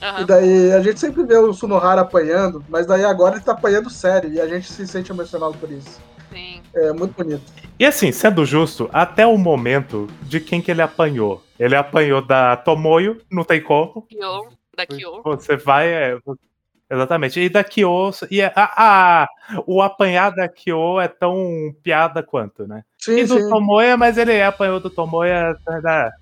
[0.00, 0.26] E Aham.
[0.26, 4.32] daí a gente sempre vê o Sunohara apanhando, mas daí agora ele tá apanhando sério
[4.32, 6.00] e a gente se sente emocionado por isso.
[6.32, 6.60] Sim.
[6.74, 7.42] É muito bonito.
[7.78, 11.42] E assim, sendo justo, até o momento de quem que ele apanhou.
[11.58, 14.02] Ele apanhou da Tomoyo, não tem como.
[14.08, 15.22] Kyo, da Kyo.
[15.24, 15.88] Você vai.
[15.88, 16.18] é,
[16.92, 17.40] exatamente.
[17.40, 18.10] E da Kyo.
[18.30, 19.28] E é- a, a-
[19.66, 22.82] o apanhar da Kyo é tão piada quanto, né?
[22.98, 23.48] Sim, E do sim.
[23.48, 25.56] Tomoya, mas ele apanhou do Tomoya.
[25.82, 26.12] da-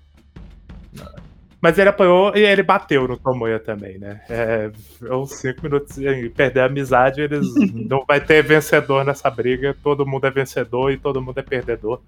[1.61, 4.19] Mas ele apanhou e ele bateu no Tomoya também, né?
[4.27, 4.71] É,
[5.05, 7.45] é uns 5 minutos e perder a amizade, eles
[7.87, 9.75] não vai ter vencedor nessa briga.
[9.83, 12.01] Todo mundo é vencedor e todo mundo é perdedor.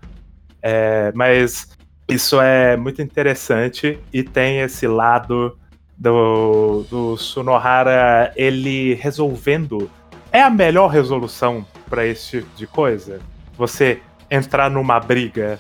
[0.60, 1.70] É, mas
[2.10, 5.56] isso é muito interessante e tem esse lado
[6.04, 9.90] do, do Sunohara ele resolvendo.
[10.34, 13.22] É a melhor resolução para esse tipo de coisa?
[13.58, 15.60] Você entrar numa briga?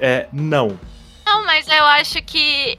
[0.00, 0.78] É, não.
[1.24, 2.76] Não, mas eu acho que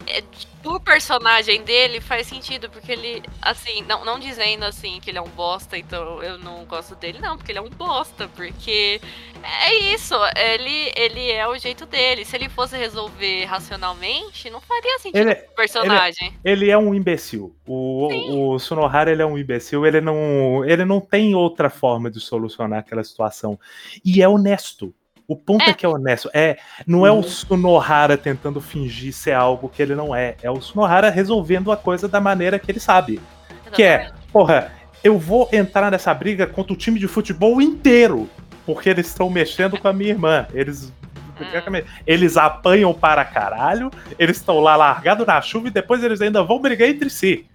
[0.69, 5.17] é, o personagem dele faz sentido, porque ele, assim, não, não dizendo assim que ele
[5.17, 9.01] é um bosta, então eu não gosto dele, não, porque ele é um bosta, porque
[9.43, 12.25] é isso, ele, ele é o jeito dele.
[12.25, 16.33] Se ele fosse resolver racionalmente, não faria sentido Ele- pro personagem.
[16.43, 17.55] Ele é um imbecil.
[17.65, 19.85] O, o Sunohara ele é um imbecil.
[19.85, 23.59] Ele não, ele não tem outra forma de solucionar aquela situação.
[24.03, 24.93] E é honesto.
[25.29, 25.73] O ponto é, É.
[25.73, 26.27] que é honesto.
[26.33, 26.57] É,
[26.87, 27.23] não é o Uhum.
[27.23, 30.35] Sunohara tentando fingir ser algo que ele não é.
[30.41, 33.21] É o Sunohara resolvendo a coisa da maneira que ele sabe.
[33.71, 34.71] Que é, porra,
[35.03, 38.27] eu vou entrar nessa briga contra o time de futebol inteiro.
[38.65, 40.47] Porque eles estão mexendo com a minha irmã.
[40.53, 40.91] Eles.
[42.05, 46.59] Eles apanham para caralho, eles estão lá largados na chuva e depois eles ainda vão
[46.59, 47.45] brigar entre si.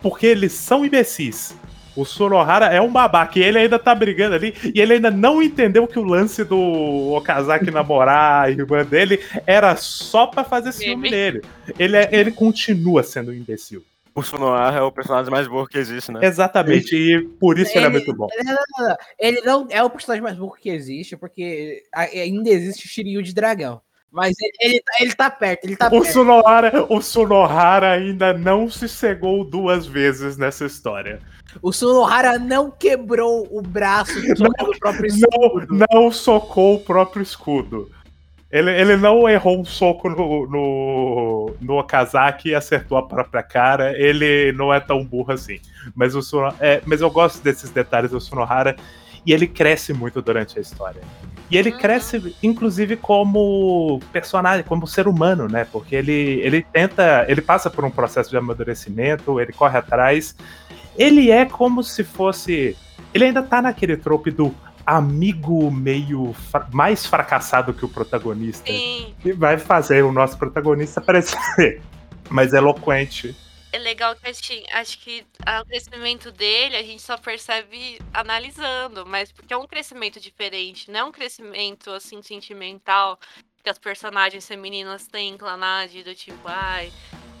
[0.00, 1.56] Porque eles são imbecis.
[1.94, 5.42] O Sonohara é um babaca e ele ainda tá brigando ali e ele ainda não
[5.42, 11.10] entendeu que o lance do Okazaki namorar a irmã dele era só pra fazer ciúme
[11.10, 11.42] nele.
[11.78, 13.84] Ele, é- ele continua sendo um imbecil.
[14.14, 16.20] O Sonoar é o personagem mais burro que existe, né?
[16.22, 18.28] Exatamente, e por isso ele é Ele- muito bom.
[19.18, 23.32] Ele não é o personagem mais burro que existe, porque ainda existe o Shiryu de
[23.34, 23.80] dragão.
[24.10, 26.12] Mas ele, ele, tá- ele tá perto, ele tá O perto.
[26.12, 31.18] Sunohara, o Sunohara ainda não se cegou duas vezes nessa história.
[31.60, 35.86] O Sunohara não quebrou o braço socando o próprio Não, escudo.
[35.90, 37.90] não socou o próprio escudo.
[38.50, 43.98] Ele, ele não errou um soco no, no, no Okazaki e acertou a própria cara.
[43.98, 45.58] Ele não é tão burro assim.
[45.94, 48.76] Mas, o Suno, é, mas eu gosto desses detalhes do Sunohara.
[49.24, 51.00] E ele cresce muito durante a história.
[51.50, 51.78] E ele Uhum.
[51.78, 55.64] cresce, inclusive, como personagem, como ser humano, né?
[55.70, 57.24] Porque ele, ele tenta.
[57.28, 60.34] Ele passa por um processo de amadurecimento, ele corre atrás.
[60.96, 62.76] Ele é como se fosse.
[63.14, 64.54] Ele ainda tá naquele trope do
[64.84, 68.66] amigo meio fra- mais fracassado que o protagonista.
[68.72, 71.80] Sim, Que vai fazer o nosso protagonista parecer
[72.30, 73.34] mais eloquente.
[73.72, 75.24] é legal que assim, acho que
[75.62, 81.00] o crescimento dele a gente só percebe analisando, mas porque é um crescimento diferente, não
[81.00, 83.18] é um crescimento assim sentimental
[83.62, 86.92] que as personagens femininas têm clanade do tipo, ai,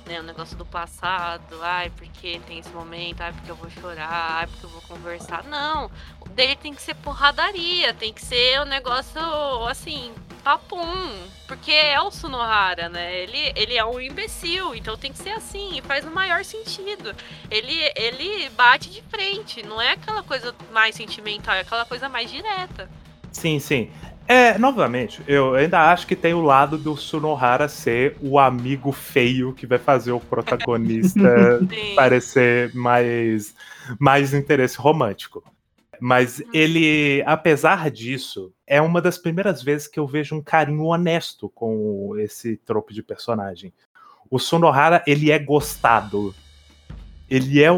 [0.06, 4.38] né, o negócio do passado, ai, porque tem esse momento, ai, porque eu vou chorar,
[4.38, 5.44] ai, porque eu vou conversar.
[5.44, 9.20] Não, o dele tem que ser porradaria, tem que ser um negócio
[9.68, 10.12] assim,
[10.42, 13.14] papum, porque é o Sunohara, né?
[13.14, 17.14] Ele, ele é um imbecil, então tem que ser assim, e faz o maior sentido.
[17.50, 22.30] Ele, ele bate de frente, não é aquela coisa mais sentimental, é aquela coisa mais
[22.30, 22.90] direta.
[23.30, 23.90] Sim, sim.
[24.32, 29.52] É, novamente, eu ainda acho que tem o lado do Sunohara ser o amigo feio
[29.52, 31.60] que vai fazer o protagonista
[31.94, 33.54] parecer mais,
[33.98, 35.44] mais interesse romântico.
[36.00, 41.50] Mas ele, apesar disso, é uma das primeiras vezes que eu vejo um carinho honesto
[41.50, 43.70] com esse trope de personagem.
[44.30, 46.34] O Sonohara, ele é gostado.
[47.28, 47.68] Ele é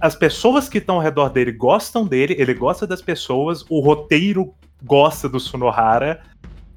[0.00, 4.54] as pessoas que estão ao redor dele gostam dele, ele gosta das pessoas, o roteiro
[4.82, 6.22] gosta do Sonohara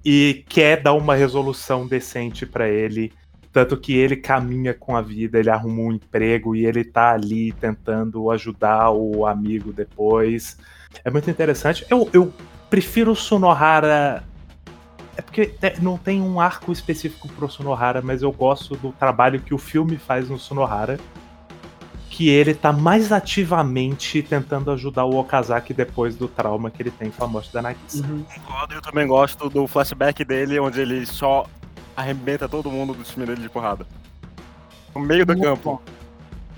[0.03, 3.11] e quer dar uma resolução decente pra ele.
[3.51, 7.51] Tanto que ele caminha com a vida, ele arruma um emprego e ele tá ali
[7.53, 10.57] tentando ajudar o amigo depois.
[11.03, 11.85] É muito interessante.
[11.89, 12.31] Eu, eu
[12.69, 14.23] prefiro o Sonohara.
[15.17, 19.53] É porque não tem um arco específico pro Sonohara, mas eu gosto do trabalho que
[19.53, 20.97] o filme faz no Sonohara.
[22.19, 27.09] Que ele tá mais ativamente tentando ajudar o Okazaki depois do trauma que ele tem
[27.09, 28.05] com a morte da Nagisa.
[28.05, 28.25] Uhum.
[28.25, 31.45] Concordo, Eu também gosto do flashback dele, onde ele só
[31.95, 33.87] arrebenta todo mundo do time dele de porrada.
[34.93, 35.81] No meio do Muito campo.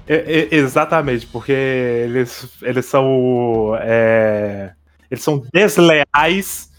[0.07, 3.77] É, é, exatamente, porque eles, eles são.
[3.81, 4.73] é,
[5.11, 6.70] eles são desleais.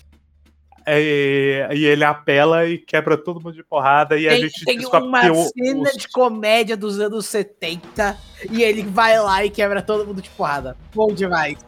[0.86, 4.18] É, e ele apela e quebra todo mundo de porrada.
[4.18, 8.16] E a Tem, gente tem uma cena os- de comédia dos anos 70
[8.50, 10.76] e ele vai lá e quebra todo mundo de porrada.
[10.94, 11.58] Bom demais.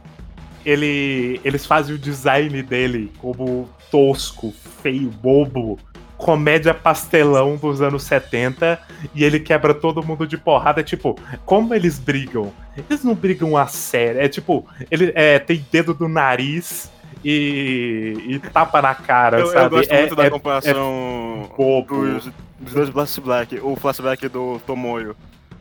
[0.65, 5.79] ele, eles fazem o design dele como tosco, feio, bobo,
[6.17, 8.81] comédia pastelão dos anos 70
[9.15, 10.83] e ele quebra todo mundo de porrada.
[10.83, 12.51] Tipo, como eles brigam?
[12.89, 14.21] Eles não brigam a sério.
[14.23, 16.91] É tipo, ele é, tem dedo do nariz
[17.25, 19.77] e, e tapa na cara, Eu, eu sabe?
[19.77, 22.05] gosto é, muito da é comparação bobo.
[22.05, 22.31] dos,
[22.61, 23.59] dos dois Flashback.
[23.61, 25.17] O flashback do Tomoyo.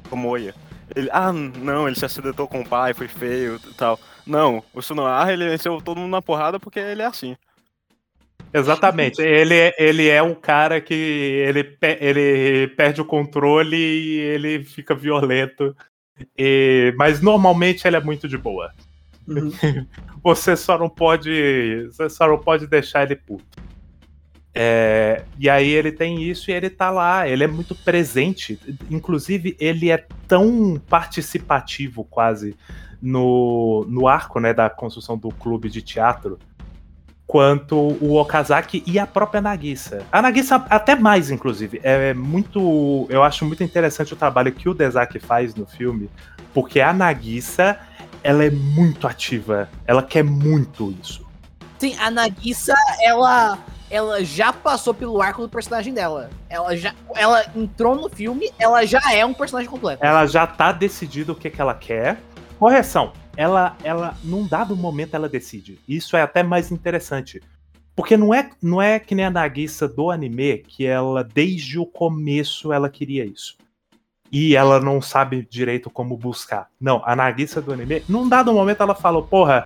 [0.10, 0.54] Tomoya.
[0.96, 4.00] Ele, ah, não, ele se acidentou com o pai, foi feio e tal.
[4.28, 7.36] Não, o Sunohara, ele venceu todo mundo na porrada porque ele é assim.
[8.54, 9.22] Exatamente.
[9.22, 14.94] Ele, é- ele é um cara que ele, ele perde o controle e ele fica
[14.94, 15.76] violento.
[16.38, 18.72] E- mas normalmente ele é muito de boa.
[19.28, 19.52] Uhum.
[20.24, 21.88] Você só não pode.
[21.88, 23.64] Você só não pode deixar ele puto.
[24.56, 28.60] É, e aí ele tem isso e ele tá lá, ele é muito presente.
[28.90, 32.56] Inclusive, ele é tão participativo quase
[33.02, 36.38] no, no arco né, da construção do clube de teatro
[37.26, 40.06] quanto o Okazaki e a própria Nagisa.
[40.12, 41.80] A Nagisa até mais, inclusive.
[41.82, 43.08] É muito.
[43.10, 46.10] Eu acho muito interessante o trabalho que o Dezaki faz no filme,
[46.54, 47.80] porque a Nagisa
[48.24, 49.70] ela é muito ativa.
[49.86, 51.26] Ela quer muito isso.
[51.78, 53.60] Sim, a Nagisa, ela
[53.92, 56.30] ela já passou pelo arco do personagem dela.
[56.50, 60.04] Ela já ela entrou no filme, ela já é um personagem completo.
[60.04, 62.18] Ela já tá decidida o que, que ela quer.
[62.58, 65.80] Correção, ela, ela, num dado momento, ela decide.
[65.88, 67.42] Isso é até mais interessante.
[67.96, 71.86] Porque não é, não é que nem a Nagisa do anime, que ela, desde o
[71.86, 73.56] começo, ela queria isso.
[74.34, 76.68] E ela não sabe direito como buscar.
[76.82, 79.64] Não, a Nagisa do anime, num dado momento, ela falou: Porra,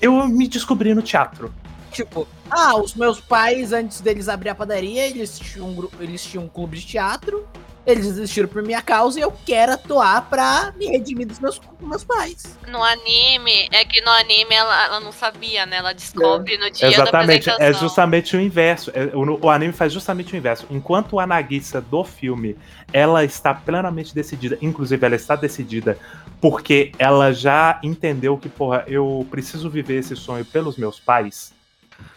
[0.00, 1.52] eu me descobri no teatro.
[1.90, 6.44] Tipo, ah, os meus pais, antes deles abrir a padaria, eles tinham um, eles tinham
[6.44, 7.48] um clube de teatro.
[7.86, 11.88] Eles desistiram por minha causa e eu quero atuar pra me redimir dos meus, dos
[11.88, 12.58] meus pais.
[12.66, 15.76] No anime, é que no anime ela, ela não sabia, né?
[15.76, 18.90] Ela descobre no dia Exatamente, da é justamente o inverso.
[18.92, 20.66] É, o, o anime faz justamente o inverso.
[20.68, 22.56] Enquanto a Nagisa do filme,
[22.92, 25.96] ela está plenamente decidida, inclusive ela está decidida
[26.40, 31.54] porque ela já entendeu que, porra, eu preciso viver esse sonho pelos meus pais.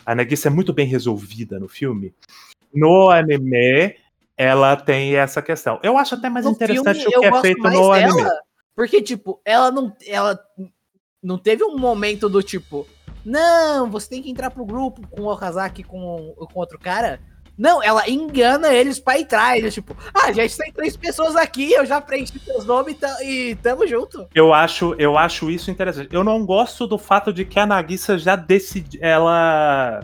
[0.06, 2.14] A Nagisa é muito bem resolvida no filme.
[2.74, 3.96] No anime,
[4.40, 5.78] ela tem essa questão.
[5.84, 8.24] Eu acho até mais No interessante filme, o que é feito no dela, anime.
[8.74, 9.94] Porque, tipo, ela não.
[10.08, 10.40] Ela
[11.22, 12.88] não teve um momento do tipo.
[13.26, 17.20] Não, você tem que entrar pro grupo com o Okazaki com, com outro cara.
[17.58, 19.58] Não, ela engana eles pra entrar.
[19.58, 23.62] Eles, tipo, ah, já tem três pessoas aqui, eu já preenchi seus nomes e ta-
[23.62, 24.26] tamo junto.
[24.34, 26.16] Eu acho, eu acho isso interessante.
[26.16, 30.00] Eu não gosto do fato de que a Nagisa já decidi, ela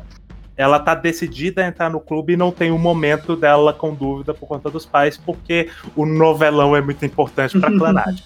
[0.58, 4.34] ela tá decidida a entrar no clube e não tem um momento dela com dúvida
[4.34, 8.24] por conta dos pais, porque o novelão é muito importante pra clanagem.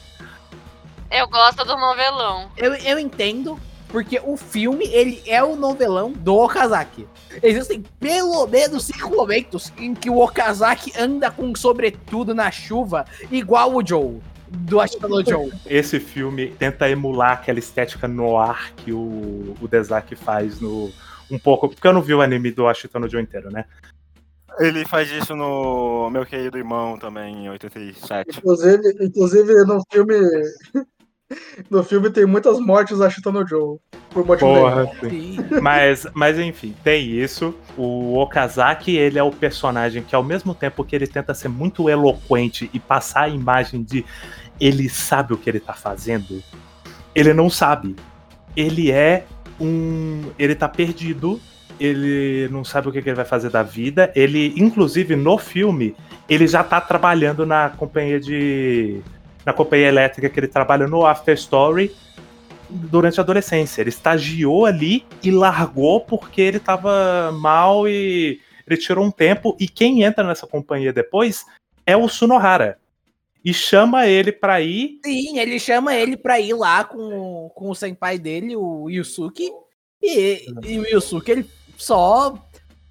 [1.11, 2.49] Eu gosto do novelão.
[2.55, 7.07] Eu, eu entendo, porque o filme, ele é o novelão do Okazaki.
[7.41, 13.05] Existem pelo menos cinco momentos em que o Okazaki anda com um sobretudo na chuva,
[13.31, 15.51] igual o Joe, do Ashita no Joe.
[15.65, 20.91] Esse filme tenta emular aquela estética noir que o, o Dezaki faz no
[21.29, 23.65] um pouco, porque eu não vi o anime do Ashita no Joe inteiro, né?
[24.59, 28.39] Ele faz isso no Meu Querido Irmão também, em 87.
[28.39, 30.15] Inclusive, inclusive no filme.
[31.69, 33.77] No filme tem muitas mortes a Chita no Joe.
[34.09, 34.61] Por motivo dele.
[34.61, 35.37] Porra, sim.
[35.61, 37.53] Mas, mas enfim, tem isso.
[37.77, 41.87] O Okazaki, ele é o personagem que, ao mesmo tempo que ele tenta ser muito
[41.87, 44.03] eloquente e passar a imagem de
[44.59, 46.43] ele sabe o que ele tá fazendo,
[47.13, 47.95] ele não sabe.
[48.55, 49.25] Ele é
[49.59, 50.31] um.
[50.37, 51.39] Ele tá perdido.
[51.79, 54.11] Ele não sabe o que, que ele vai fazer da vida.
[54.15, 55.95] Ele, inclusive, no filme,
[56.27, 59.01] ele já tá trabalhando na companhia de.
[59.45, 61.91] Na companhia elétrica que ele trabalha no After Story
[62.69, 63.81] durante a adolescência.
[63.81, 69.55] Ele estagiou ali e largou porque ele tava mal e ele tirou um tempo.
[69.59, 71.45] E quem entra nessa companhia depois
[71.85, 72.77] é o Sunohara.
[73.43, 74.99] E chama ele pra ir.
[75.05, 79.49] Sim, ele chama ele pra ir lá com, com o senpai dele, o Yusuke.
[80.01, 82.33] E, e o Yusuke, ele só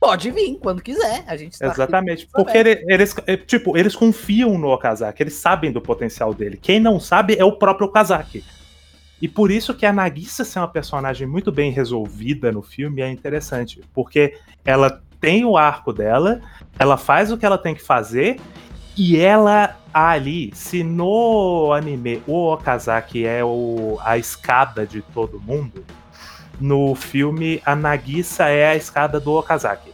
[0.01, 1.25] pode vir quando quiser.
[1.27, 2.27] A gente tá Exatamente.
[2.33, 6.59] Porque ele- eles, é, tipo, eles confiam no Okazaki, eles sabem do potencial dele.
[6.61, 8.43] Quem não sabe é o próprio Okazaki.
[9.21, 13.11] E por isso que a Nagisa ser uma personagem muito bem resolvida no filme é
[13.11, 13.81] interessante.
[13.93, 14.35] Porque
[14.65, 16.41] ela tem o arco dela,
[16.79, 18.39] ela faz o que ela tem que fazer,
[18.99, 25.85] e ela ali, se no anime o Okazaki é o, a escada de todo mundo,
[26.61, 29.93] no filme a Nagisa é a escada do Okazaki.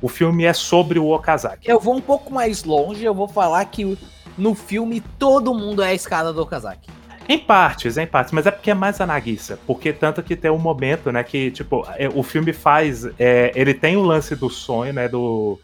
[0.00, 1.68] O filme é sobre o Okazaki.
[1.68, 3.98] Eu vou um pouco mais longe, eu vou falar que
[4.38, 6.88] no filme todo mundo é a escada do Okazaki.
[7.28, 9.58] Em partes, em partes, mas é porque é mais a Nagisa.
[9.66, 13.04] Porque tanto que tem um momento, né, que, tipo, é, o filme faz.
[13.18, 15.58] é, ele tem o lance do sonho, né, do,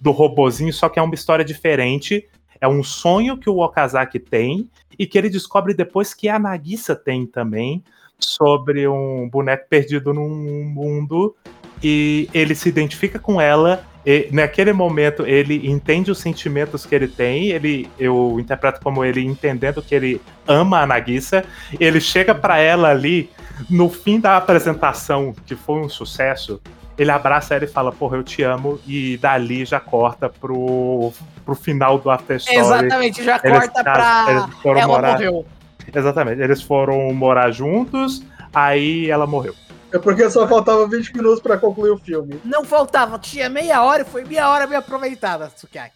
[0.00, 2.26] do robozinho, só que é uma história diferente.
[2.60, 4.68] É um sonho que o Okazaki tem
[4.98, 7.82] e que ele descobre depois que a Nagisa tem também
[8.18, 11.36] sobre um boneco perdido num mundo
[11.82, 13.84] e ele se identifica com ela.
[14.04, 17.48] E naquele momento ele entende os sentimentos que ele tem.
[17.48, 21.44] Ele, eu interpreto como ele entendendo que ele ama a Nagisa.
[21.78, 23.28] Ele chega pra ela ali
[23.68, 26.60] no fim da apresentação, que foi um sucesso.
[26.98, 31.12] Ele abraça ela e fala, porra, eu te amo, e dali já corta pro,
[31.44, 32.58] pro final do After Story.
[32.58, 34.32] Exatamente, já Eles corta casam, pra.
[34.44, 35.46] eles foram Ela morar- morreu.
[35.94, 39.54] Exatamente, eles foram morar juntos, aí ela morreu.
[39.92, 42.40] É porque só faltava 20 minutos pra concluir o filme.
[42.44, 45.94] Não faltava, tinha meia hora e foi meia hora bem aproveitada, Tsukaki.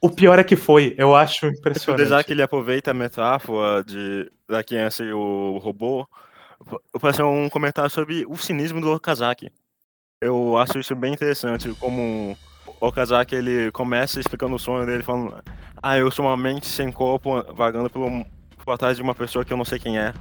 [0.00, 2.02] O pior é que foi, eu acho O impressionante.
[2.04, 6.06] Isaac ele aproveita a metáfora de, da criança e o robô
[6.92, 9.50] para fazer um comentário sobre o cinismo do Okazaki.
[10.22, 12.34] Eu acho isso bem interessante, como
[12.80, 15.42] o Okazaki ele começa explicando o sonho dele, falando
[15.82, 18.24] Ah, eu sou uma mente sem corpo vagando pelo,
[18.64, 20.14] por atrás de uma pessoa que eu não sei quem é.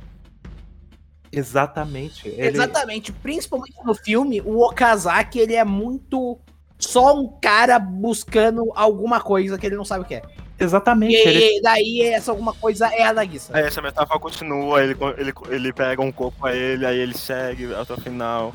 [1.32, 2.28] Exatamente.
[2.28, 2.48] Ele...
[2.58, 6.38] Exatamente, principalmente no filme, o Okazaki, ele é muito
[6.78, 10.22] só um cara buscando alguma coisa que ele não sabe o que é.
[10.60, 11.14] Exatamente.
[11.16, 13.56] E ele- daí essa alguma coisa é a Nagisa.
[13.56, 17.74] Aí essa metáfora continua, ele, ele, ele pega um corpo a ele, aí ele segue
[17.74, 18.54] até o final.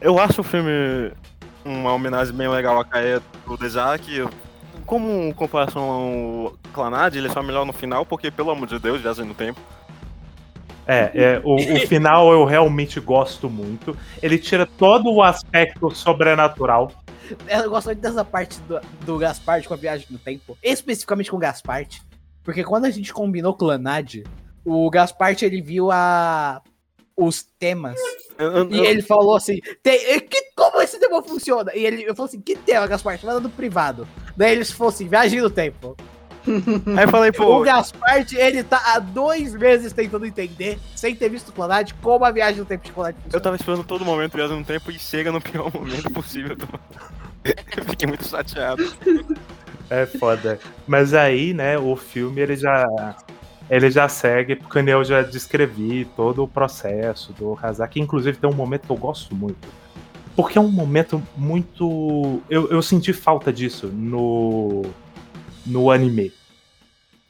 [0.00, 1.12] Eu acho o filme
[1.64, 4.24] uma homenagem bem legal à Kae do Desaki.
[4.86, 9.00] Como comparação ao Clanad, ele é só melhor no final, porque, pelo amor de Deus,
[9.00, 9.60] viagem no tempo.
[10.86, 13.96] É, é, o, o final eu realmente gosto muito.
[14.22, 16.90] Ele tira todo o aspecto sobrenatural.
[17.46, 20.58] Eu gosto muito dessa parte do, do Gaspard com a viagem no tempo.
[20.62, 22.02] Especificamente com o Gaspard.
[22.42, 24.24] Porque quando a gente combinou Clanad,
[24.64, 26.60] o Gaspard ele viu a
[27.26, 27.98] os temas.
[28.38, 31.70] Eu- eu- E eu- ele falou assim: "Tem- que, como esse tema funciona?
[31.74, 33.24] E ele eu falei assim: que tema, Gaspard?
[33.24, 34.08] Manda no privado.
[34.36, 35.96] Daí eles falaram assim: viagem no tempo.
[36.96, 41.28] Aí eu falei, pô, O Gaspard, ele tá há dois meses tentando entender, sem ter
[41.28, 43.42] visto Clanad, como a viagem no tempo de Clanad eu funciona.
[43.44, 46.56] tava esperando todo momento viagem no tempo e chega no pior momento possível.
[47.76, 48.82] Eu fiquei muito chateado.
[49.88, 50.58] É foda.
[50.86, 52.86] Mas aí, né, o filme ele já.
[53.70, 58.00] Ele já segue, porque eu já descrevi todo o processo do Kazaki.
[58.00, 59.68] Inclusive, tem um momento que eu gosto muito.
[60.34, 62.42] Porque é um momento muito.
[62.50, 64.82] Eu, eu senti falta disso no.
[65.64, 66.32] no anime.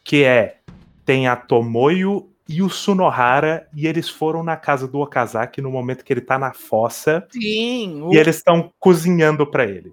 [0.03, 0.57] Que é.
[1.05, 6.05] Tem a Tomoyo e o Sunohara, e eles foram na casa do Okazaki no momento
[6.05, 7.25] que ele tá na fossa.
[7.31, 9.93] Sim, o, E eles estão cozinhando pra ele.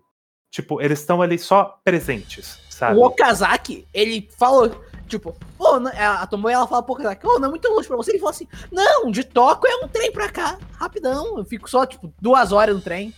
[0.50, 2.98] Tipo, eles estão ali só presentes, sabe?
[2.98, 7.40] o Okazaki, ele falou, tipo, pô, não- a a Tomoe, ela fala pro Okazaki, ô,
[7.40, 8.12] não é muito longe pra você.
[8.12, 11.38] Ele falou assim, não, de Tóquio é um trem pra cá, rapidão.
[11.38, 13.14] Eu fico só, tipo, duas horas no trem.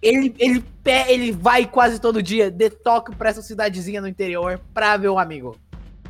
[0.00, 0.64] Ele, ele,
[1.08, 5.18] ele vai quase todo dia de Tóquio pra essa cidadezinha no interior pra ver o
[5.18, 5.56] amigo.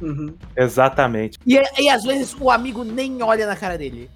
[0.03, 0.35] Uhum.
[0.57, 1.39] Exatamente.
[1.47, 4.11] E, e às vezes o amigo nem olha na cara dele.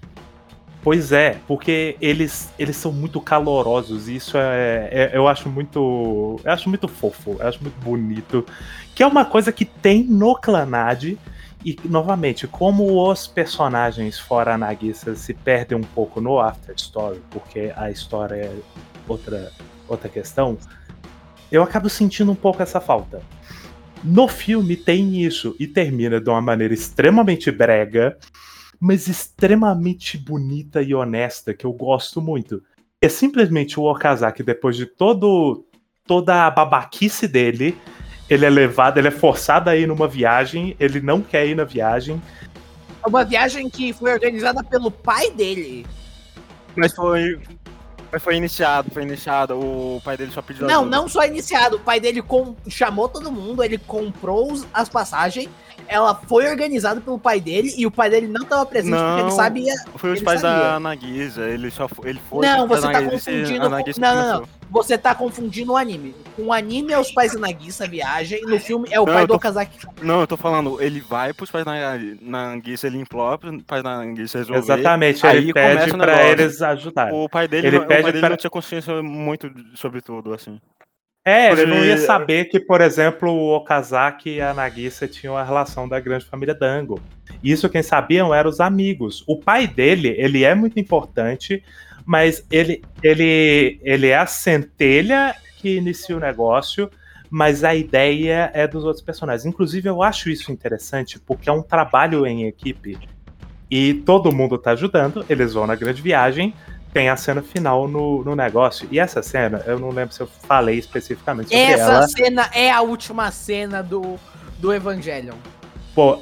[0.82, 6.40] Pois é, porque eles, eles são muito calorosos e isso é, é- eu acho muito,
[6.44, 8.46] eu acho muito fofo, eu acho muito bonito,
[8.94, 11.04] que é uma coisa que tem no Clanad
[11.64, 17.20] e novamente, como os personagens fora a Nagisa se perdem um pouco no After Story,
[17.30, 18.56] porque a história é
[19.06, 19.50] outra
[19.88, 20.56] outra questão,
[21.50, 23.22] eu acabo sentindo um pouco essa falta.
[24.04, 28.16] No filme tem isso e termina de uma maneira extremamente brega,
[28.80, 32.62] mas extremamente bonita e honesta, que eu gosto muito.
[33.00, 35.64] É simplesmente o Okazaki, depois de todo
[36.06, 37.76] toda a babaquice dele,
[38.30, 41.64] ele é levado, ele é forçado a ir numa viagem, ele não quer ir na
[41.64, 42.20] viagem.
[43.04, 45.86] É uma viagem que foi organizada pelo pai dele.
[46.74, 47.38] Mas foi.
[48.10, 49.54] Mas foi iniciado, foi iniciado.
[49.58, 50.96] O pai dele só pediu Não, ajuda.
[50.96, 51.76] não só iniciado.
[51.76, 55.48] O pai dele com- chamou todo mundo, ele comprou as passagens.
[55.88, 59.22] Ela foi organizada pelo pai dele e o pai dele não estava presente porque ele
[59.22, 59.30] Não.
[59.30, 59.74] sabia.
[59.96, 60.64] Foi os pais sabia.
[60.64, 64.14] da Nagisa, ele só foi, ele foi Não, você tá Nagisa e confundindo com- não,
[64.14, 64.48] não, não.
[64.70, 66.14] Você tá confundindo o anime.
[66.36, 69.26] O anime é os pais da Nagisa viagem, no filme é o Não, pai eu
[69.26, 69.78] do tô- Okazaki.
[70.02, 71.72] Não, eu tô falando, ele vai pros pais da
[72.20, 74.58] Nagisa, ele implora pros pais da Nagisa resolver.
[74.60, 76.26] Exatamente, Aí ele começa pede negócio.
[76.26, 77.14] eles ajudarem.
[77.14, 80.02] O pai dele, Ele não- o pede pai dele pra- não tinha consciência muito sobre
[80.02, 80.60] tudo, assim.
[81.28, 85.44] É, ele não ia saber que, por exemplo, o Okazaki e a Nagisa tinham a
[85.44, 87.00] relação da grande família Dango.
[87.44, 89.22] Isso quem sabiam eram os amigos.
[89.26, 91.62] O pai dele, ele é muito importante,
[92.06, 96.90] mas ele, ele, ele é a centelha que inicia o negócio,
[97.28, 99.44] mas a ideia é dos outros personagens.
[99.44, 102.98] Inclusive, eu acho isso interessante, porque é um trabalho em equipe.
[103.70, 106.54] E todo mundo tá ajudando, eles vão na grande viagem,
[106.92, 108.88] tem a cena final no, no negócio.
[108.90, 112.08] E essa cena, eu não lembro se eu falei especificamente sobre Essa ela.
[112.08, 114.16] cena é a última cena do,
[114.58, 115.36] do Evangelion.
[115.94, 116.20] Pô,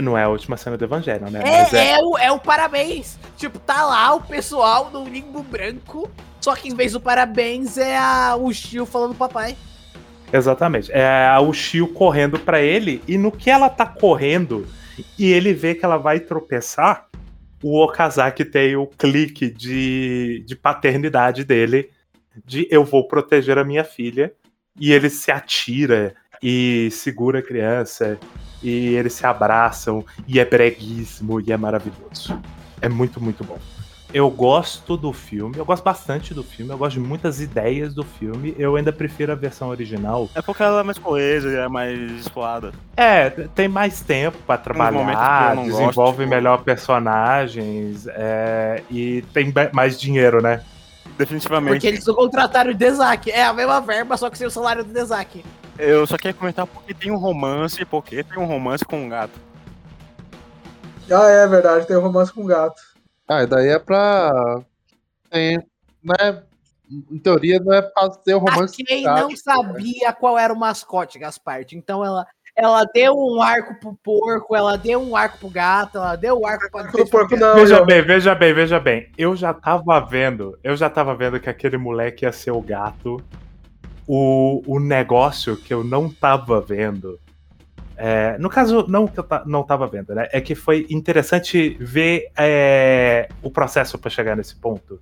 [0.00, 1.40] não é a última cena do Evangelho, né?
[1.42, 3.18] Mas É, é, o, é o parabéns.
[3.36, 6.10] Tipo, tá lá o pessoal no limbo branco.
[6.40, 9.56] Só que em vez do parabéns é a, o Shio falando papai.
[10.32, 10.90] Exatamente.
[10.92, 14.66] É a Ushio correndo pra ele, e no que ela tá correndo,
[15.18, 17.06] e ele vê que ela vai tropeçar,
[17.62, 21.90] o Okazaki tem o clique de, de paternidade dele,
[22.44, 24.32] de eu vou proteger a minha filha,
[24.78, 28.18] e ele se atira e segura a criança,
[28.62, 32.40] e eles se abraçam, e é breguíssimo, e é maravilhoso.
[32.80, 33.58] É muito, muito bom.
[34.12, 38.02] Eu gosto do filme, eu gosto bastante do filme, eu gosto de muitas ideias do
[38.02, 38.54] filme.
[38.58, 40.28] Eu ainda prefiro a versão original.
[40.34, 42.72] É porque ela é mais coesa, é mais explorada.
[42.96, 49.52] É, tem mais tempo que trabalhar, não gosto, desenvolve tipo- melhor personagens é, e tem
[49.72, 50.62] mais dinheiro, né?
[51.18, 51.74] Definitivamente.
[51.74, 53.30] Porque eles contrataram o Desac.
[53.30, 55.44] É a mesma verba, só que sem o salário do Desac.
[55.78, 59.38] Eu só queria comentar porque tem um romance, porque tem um romance com um gato.
[61.10, 62.82] Ah, é verdade, tem um romance com gato.
[63.28, 64.62] Ah, e daí é pra.
[65.30, 65.58] Tem,
[66.02, 66.42] né?
[66.90, 68.82] Em teoria não é pra ter o A romance.
[68.82, 71.76] Kay gato, não sabia qual era o mascote, Gasparte.
[71.76, 72.26] Então ela,
[72.56, 76.46] ela deu um arco pro porco, ela deu um arco pro gato, ela deu um
[76.46, 79.12] arco pra Pro porco não, veja bem, veja bem, veja bem.
[79.18, 83.22] Eu já tava vendo, eu já tava vendo que aquele moleque ia ser o gato.
[84.06, 87.20] O, o negócio que eu não tava vendo.
[88.00, 90.28] É, no caso, não que eu não tava vendo, né?
[90.32, 95.00] É que foi interessante ver é, o processo pra chegar nesse ponto.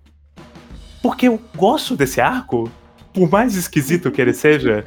[1.03, 2.71] Porque eu gosto desse arco,
[3.13, 4.87] por mais esquisito que ele seja,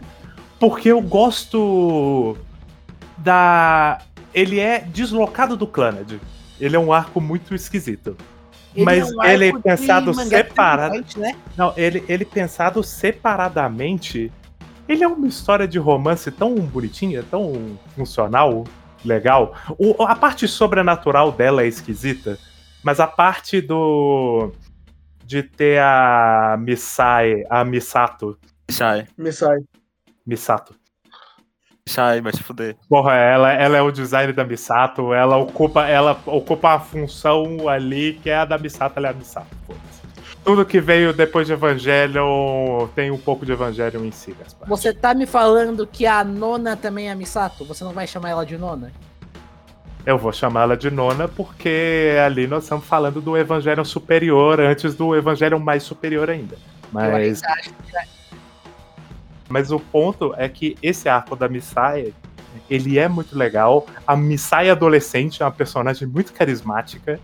[0.59, 2.35] porque eu gosto
[3.15, 3.99] da.
[4.33, 6.19] Ele é deslocado do Clannad.
[6.59, 8.17] Ele é um arco muito esquisito.
[8.75, 11.05] Mas um ele é pensado separado.
[11.15, 11.35] Né?
[11.55, 14.31] Não, ele, ele pensado separadamente.
[14.89, 18.63] Ele é uma história de romance tão bonitinha, tão funcional,
[19.05, 19.53] legal.
[19.77, 22.37] O- a parte sobrenatural dela é esquisita,
[22.83, 24.51] mas a parte do.
[25.23, 28.35] de ter a Misai, a Misato.
[28.71, 29.59] Sai, Me sai.
[30.25, 30.73] Misato.
[31.87, 32.75] sai, vai se fuder.
[32.89, 38.13] Porra, ela, ela é o design da Misato, ela ocupa, ela ocupa a função ali
[38.23, 39.55] que é a da Misato, ela é a Misato.
[39.67, 39.98] foda-se.
[40.49, 44.67] Tudo que veio depois de Evangelion tem um pouco de Evangelion em si, Gaspar.
[44.67, 47.63] Você tá me falando que a nona também é a Misato?
[47.65, 48.91] Você não vai chamar ela de nona?
[50.03, 55.15] Eu vou chamá-la de nona porque ali nós estamos falando do Evangelion superior antes do
[55.15, 56.57] Evangelion mais superior ainda.
[56.91, 57.93] Mas, que
[59.47, 62.11] mas o ponto é que esse arco da Misai,
[62.67, 63.85] ele é muito legal.
[64.07, 67.19] A Misai adolescente é uma personagem muito carismática.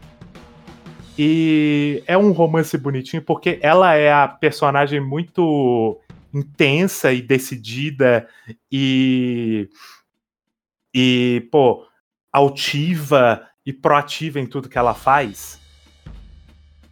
[1.18, 6.00] E é um romance bonitinho porque ela é a personagem muito
[6.34, 8.28] intensa e decidida
[8.72, 9.70] e
[10.94, 11.86] e pô,
[12.32, 15.60] altiva e proativa em tudo que ela faz.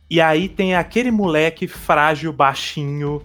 [0.09, 3.21] E aí tem aquele moleque frágil, baixinho,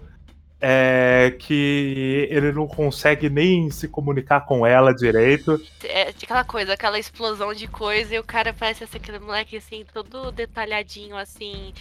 [0.61, 5.61] é, que ele não consegue nem se comunicar com ela direito.
[5.83, 9.85] É aquela coisa, aquela explosão de coisa e o cara parece assim, aquele moleque assim,
[9.93, 11.73] todo detalhadinho assim.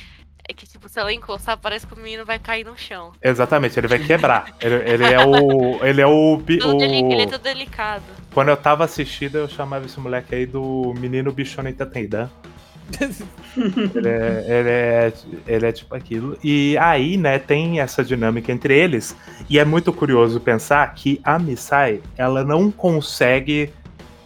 [0.51, 3.13] É que, tipo, se ela encostar, parece que o menino vai cair no chão.
[3.23, 4.55] Exatamente, ele vai quebrar.
[4.63, 5.85] ele, ele é o.
[5.85, 6.81] Ele é o, o-
[7.13, 8.03] Ele é todo delicado.
[8.33, 12.31] Quando eu tava assistindo, eu chamava esse moleque aí do menino bichona Itateidan.
[13.95, 15.13] ele, é, ele, é,
[15.47, 16.39] ele é tipo aquilo.
[16.43, 19.17] E aí, né, tem essa dinâmica entre eles.
[19.49, 23.71] E é muito curioso pensar que a Misai, ela não consegue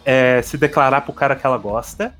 [0.05, 2.15] é, se declarar pro cara que ela gosta.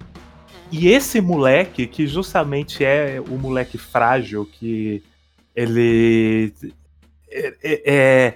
[0.72, 5.04] E esse moleque, que justamente é o moleque frágil, que
[5.56, 6.54] ele.
[7.30, 8.34] é- é-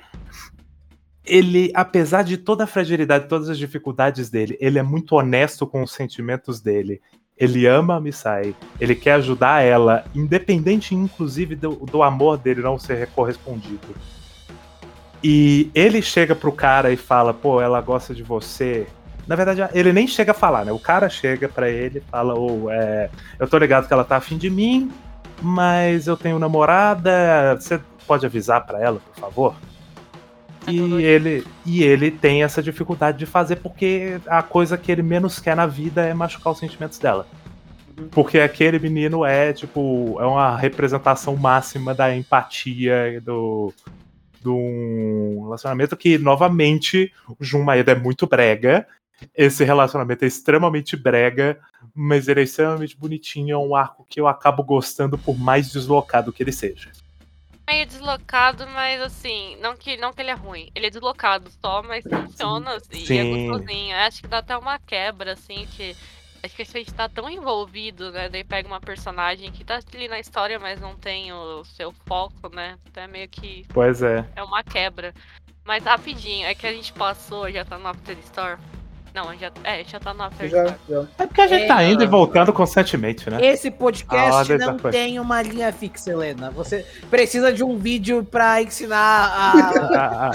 [1.25, 5.83] ele, apesar de toda a fragilidade, todas as dificuldades dele, ele é muito honesto com
[5.83, 7.01] os sentimentos dele.
[7.37, 12.79] Ele ama a Misai, ele quer ajudar ela, independente, inclusive, do, do amor dele não
[12.79, 13.95] ser correspondido.
[15.23, 18.87] E ele chega pro cara e fala: pô, ela gosta de você.
[19.27, 20.71] Na verdade, ele nem chega a falar, né?
[20.71, 23.09] O cara chega pra ele e fala: ô, é,
[23.39, 24.91] eu tô ligado que ela tá afim de mim,
[25.41, 29.55] mas eu tenho namorada, você pode avisar pra ela, por favor?
[30.67, 35.39] E ele, e ele tem essa dificuldade de fazer porque a coisa que ele menos
[35.39, 37.25] quer na vida é machucar os sentimentos dela.
[38.11, 43.73] Porque aquele menino é, tipo, é uma representação máxima da empatia e do,
[44.41, 48.85] de um relacionamento que, novamente, o Jun Maeda é muito brega.
[49.35, 51.57] Esse relacionamento é extremamente brega,
[51.95, 53.55] mas ele é extremamente bonitinho.
[53.55, 56.91] É um arco que eu acabo gostando por mais deslocado que ele seja.
[57.67, 60.71] Meio deslocado, mas assim, não que, não que ele é ruim.
[60.73, 63.49] Ele é deslocado só, mas funciona assim, e é Sim.
[63.49, 63.95] gostosinho.
[63.97, 65.93] Acho que dá até uma quebra, assim, que.
[66.41, 68.29] Acho que a gente tá tão envolvido, né?
[68.29, 72.47] Daí pega uma personagem que tá ali na história, mas não tem o seu foco,
[72.55, 72.77] né?
[72.85, 73.65] Então é meio que.
[73.73, 74.25] Pois é.
[74.35, 75.13] É uma quebra.
[75.65, 78.57] Mas rapidinho, é que a gente passou, já tá no After Store.
[79.17, 81.05] Não, já, é, já tá no After Já, já.
[81.17, 82.11] É porque a gente É, tá indo e não.
[82.11, 83.43] voltando constantemente, né?
[83.43, 86.51] Esse A podcast não tem uma linha fixa, Helena.
[86.51, 89.51] Você precisa de um vídeo pra ensinar a,
[89.97, 90.31] Ah,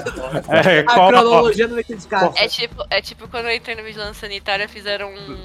[0.50, 0.68] ah.
[0.68, 2.32] É, a qual- cronologia do Leitura de Casa.
[2.36, 5.38] É tipo, é tipo quando eu entrei no Vigilância Sanitária, fizeram um.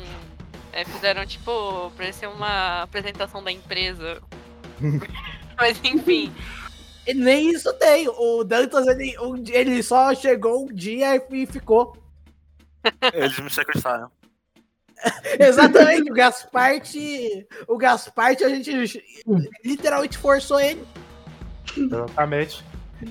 [0.74, 4.18] É, fizeram, tipo, parecia uma apresentação da empresa.
[5.60, 6.32] Mas enfim.
[7.06, 8.08] E nem isso tem.
[8.10, 11.96] O Dantas, ele, um ele só chegou um dia e ficou.
[13.14, 14.10] Eles me sequestraram.
[15.40, 17.48] Exatamente, o Gasparte.
[17.68, 19.04] O Gasparte, a gente
[19.64, 20.84] literalmente forçou ele.
[21.78, 22.64] Exatamente.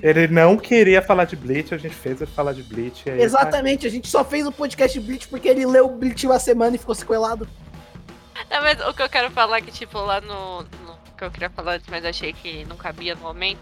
[0.03, 3.09] Ele não queria falar de Bleach, a gente fez ele falar de Bleach.
[3.09, 3.23] aí tá.
[3.23, 6.75] Exatamente, a gente só fez o podcast Bleach porque ele leu o Bleach uma semana
[6.75, 7.49] e ficou sequelado.
[8.51, 11.31] Não, mas o que eu quero falar é que, tipo, lá no, no- que eu
[11.31, 13.61] queria falar antes, mas achei que não cabia no momento.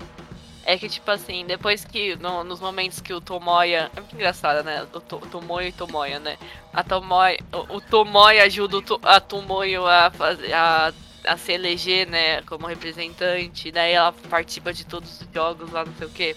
[0.66, 2.16] É que, tipo assim, depois que.
[2.16, 3.90] no- nos momentos que o Tomoya.
[3.94, 4.82] É muito engraçado, né?
[4.84, 6.38] O, to, Tomoyo e Tomoya, né?
[6.72, 7.38] A Tomoya.
[7.52, 10.06] O, o Tomoya ajuda o to, a Tomoyo a,
[10.54, 10.92] a,
[11.32, 12.42] a se eleger, né?
[12.42, 13.70] Como representante.
[13.70, 16.36] Daí ela participa de todos os jogos lá, não sei o quê.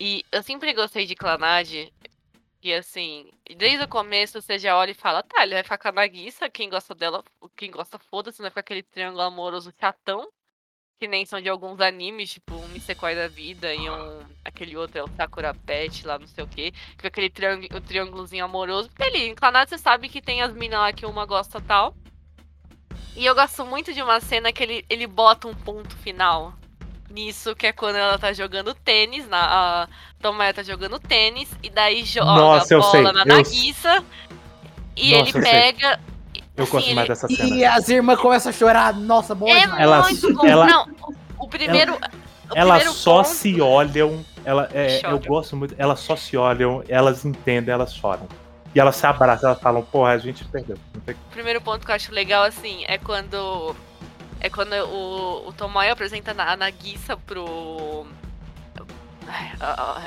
[0.00, 1.68] E eu sempre gostei de Clanad.
[2.62, 5.88] E assim, desde o começo você já olha e fala, tá, ele vai ficar com
[5.88, 7.22] a Nagisa, quem gosta dela,
[7.56, 10.26] quem gosta foda-se, vai ficar aquele triângulo amoroso chatão,
[10.98, 14.20] que nem são de alguns animes, tipo um Nisekoi da vida e um.
[14.44, 17.68] aquele outro é o Sakura Pet lá, não sei o que, que fica aquele triângulo,
[17.76, 21.04] o triângulozinho amoroso, porque ali, em Clanado você sabe que tem as minas lá que
[21.04, 21.94] uma gosta tal.
[23.14, 26.54] E eu gosto muito de uma cena que ele, ele bota um ponto final
[27.10, 29.88] nisso, que é quando ela tá jogando tênis, na, a
[30.20, 34.04] Tomoya tá jogando tênis, e daí joga Nossa, a bola sei, na eu- Nagisa,
[34.94, 35.42] e Nossa, ele eu sei.
[36.56, 37.54] Eu assim, gosto mais dessa cena.
[37.56, 38.94] E as irmãs começam a chorar.
[38.94, 39.80] Nossa, bom É demais.
[40.24, 40.88] Ela- ela- Não,
[41.38, 41.94] o primeiro.
[41.94, 41.98] o
[42.54, 44.24] Elas primeiro só ponto- se olham.
[44.44, 45.74] Ela, é, eu gosto muito.
[45.76, 48.28] Elas só se olham, elas entendem, elas choram.
[48.74, 50.76] E elas se abraçam, elas falam, porra, a gente perdeu.
[51.04, 53.74] Tem- O primeiro ponto que eu acho legal, assim, é quando.
[54.38, 58.06] É quando o, o Tomoya apresenta a a Nagisa pro.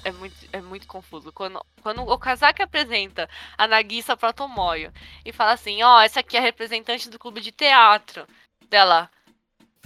[0.04, 1.32] É muito, é muito confuso.
[1.32, 4.92] Quando, quando o Kazaki apresenta a Nagisa pra Tomoyo
[5.26, 8.26] e fala assim, ó, essa aqui é a representante do clube de teatro
[8.70, 9.10] dela.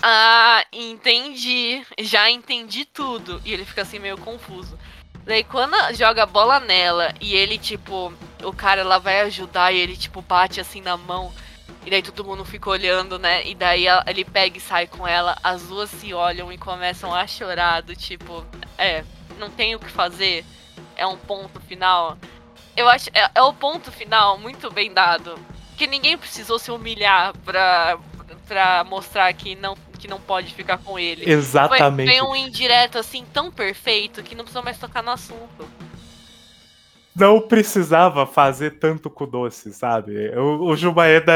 [0.01, 1.85] Ah, entendi.
[1.99, 3.41] Já entendi tudo.
[3.45, 4.77] E ele fica assim meio confuso.
[5.25, 9.77] Daí quando joga a bola nela e ele, tipo, o cara lá vai ajudar e
[9.77, 11.33] ele, tipo, bate assim na mão.
[11.85, 13.45] E daí todo mundo fica olhando, né?
[13.45, 15.37] E daí ela- ele pega e sai com ela.
[15.43, 18.45] As duas se olham e começam a chorar, do tipo,
[18.77, 19.03] é,
[19.39, 20.45] não tem o que fazer.
[20.95, 22.17] É um ponto final.
[22.75, 23.09] Eu acho.
[23.13, 25.37] É, é o ponto final muito bem dado.
[25.77, 27.97] Que ninguém precisou se humilhar pra,
[28.47, 31.23] pra mostrar que não, que não pode ficar com ele.
[31.23, 32.11] Foi, Exatamente.
[32.11, 35.67] foi um indireto assim tão perfeito que não precisou mais tocar no assunto.
[37.15, 40.29] Não precisava fazer tanto com doce, sabe?
[40.35, 41.31] O, o Jubaeda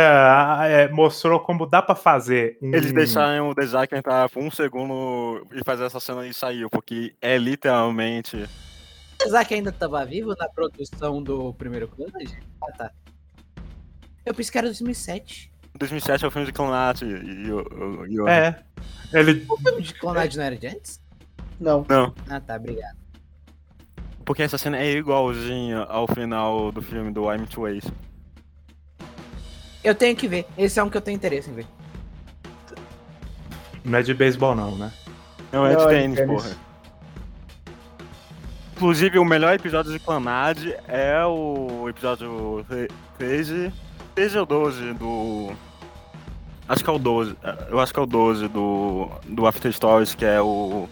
[0.65, 2.57] é, mostrou como dá pra fazer.
[2.61, 7.13] Eles deixaram o Dezak entrar por um segundo e fazer essa cena e saiu, porque
[7.21, 8.43] é literalmente.
[9.19, 12.31] Apesar que ainda tava vivo na produção do primeiro Clanad?
[12.63, 12.91] Ah, tá.
[14.25, 15.51] Eu pensei que era 2007.
[15.77, 18.59] 2007 é o filme de Clonat e, o- o- É.
[19.13, 19.45] Ele.
[19.47, 20.99] O filme de Clanad não era de antes?
[21.59, 21.85] Não.
[21.87, 22.97] Não, Ah, tá, obrigado.
[24.27, 27.85] Porque essa cena é igualzinha ao final do filme do I'm Two Ways.
[29.81, 30.45] Eu tenho que ver.
[30.57, 31.65] Esse é um que eu tenho interesse em ver.
[33.85, 34.91] Não é de beisebol, não, né?
[35.49, 36.43] Não, é Não, de é de tênis, tênis.
[36.43, 36.57] porra.
[38.75, 40.57] Inclusive, o melhor episódio de Clanad
[40.89, 42.65] é o episódio
[43.17, 43.71] 13,
[44.13, 45.53] 13 ou 12 do.
[46.67, 47.37] Acho que é o 12.
[47.41, 50.89] é, Eu acho que é o 12 do, do After Stories, que é o.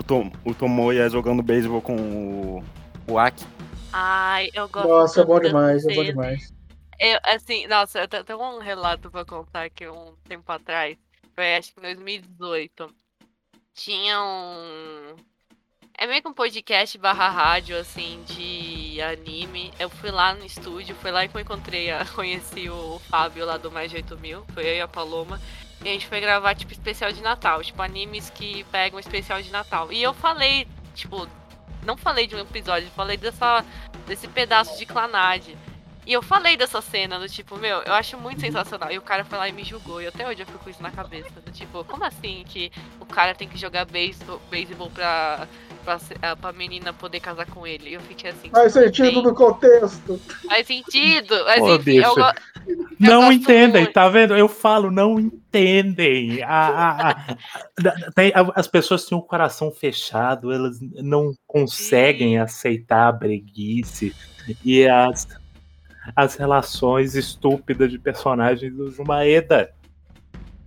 [0.00, 2.64] O, Tom, o Tomoya jogando beisebol com o.
[3.06, 3.44] O Aki.
[3.92, 6.54] Ai, eu gosto Nossa, é bom demais, é bom demais.
[6.98, 10.96] Eu, assim, nossa, eu tenho um relato pra contar aqui um tempo atrás.
[11.34, 12.94] Foi acho que em 2018.
[13.74, 15.16] Tinha um.
[15.98, 19.70] É meio que um podcast barra rádio, assim, de anime.
[19.78, 23.58] Eu fui lá no estúdio, foi lá que eu encontrei, a, conheci o Fábio lá
[23.58, 25.38] do Mais de 8 mil, foi eu e a Paloma.
[25.82, 29.50] E a gente foi gravar, tipo, especial de Natal, tipo, animes que pegam especial de
[29.50, 29.90] Natal.
[29.90, 31.26] E eu falei, tipo,
[31.84, 33.64] não falei de um episódio, falei dessa,
[34.06, 35.56] desse pedaço de Clanad.
[36.06, 38.90] E eu falei dessa cena, do tipo, meu, eu acho muito sensacional.
[38.90, 40.02] E o cara foi lá e me julgou.
[40.02, 41.40] E até hoje eu fico com isso na cabeça.
[41.40, 45.46] Do tipo, como assim que o cara tem que jogar beisebol, beisebol pra,
[45.80, 47.90] pra, ah, pra menina poder casar com ele?
[47.90, 48.48] E eu fiquei assim.
[48.50, 50.20] Faz tipo, sentido no contexto.
[50.46, 51.34] Faz sentido.
[51.44, 52.32] Mas Pô, enfim, eu, go-
[52.98, 53.94] Não entendem, muito.
[53.94, 54.36] tá vendo?
[54.36, 56.42] Eu falo, não entendem.
[56.42, 57.36] A- a- a-
[57.80, 64.14] da- tem- a- as pessoas têm o coração fechado, elas não conseguem aceitar a breguice
[64.64, 65.26] e as,
[66.14, 69.70] as relações estúpidas de personagens do Jumaeda.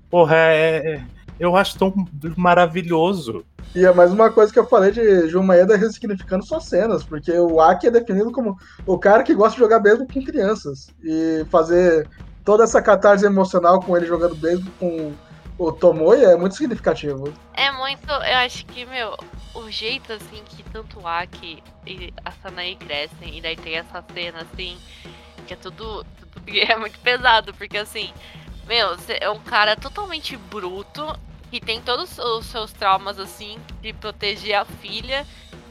[0.10, 1.04] Porra, é, é-
[1.46, 1.94] eu acho tão
[2.38, 3.46] maravilhoso.
[3.76, 7.60] E é mais uma coisa que eu falei de Jumaeda ressignificando suas cenas, porque o
[7.60, 12.08] Aki é definido como o cara que gosta de jogar beisebol com crianças e fazer
[12.46, 15.14] toda essa catarse emocional com ele jogando beisebol com
[15.58, 17.34] o Tomoya é muito significativo.
[17.54, 18.10] É muito.
[18.10, 19.16] Eu acho que, meu,
[19.54, 24.04] o jeito assim que tanto o Aki e a Sanae crescem, e daí tem essa
[24.14, 24.78] cena assim,
[25.48, 26.06] que é tudo.
[26.20, 28.12] tudo é muito pesado, porque assim,
[28.68, 31.18] meu, é um cara totalmente bruto,
[31.54, 35.24] que tem todos os seus traumas assim, de proteger a filha.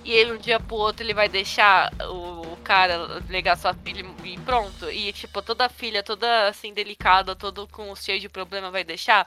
[0.04, 4.38] E ele um dia pro outro ele vai deixar o, cara legar sua filha e
[4.38, 4.88] pronto.
[4.88, 9.26] E tipo, toda filha, toda assim, delicada, todo com cheio de problema vai deixar.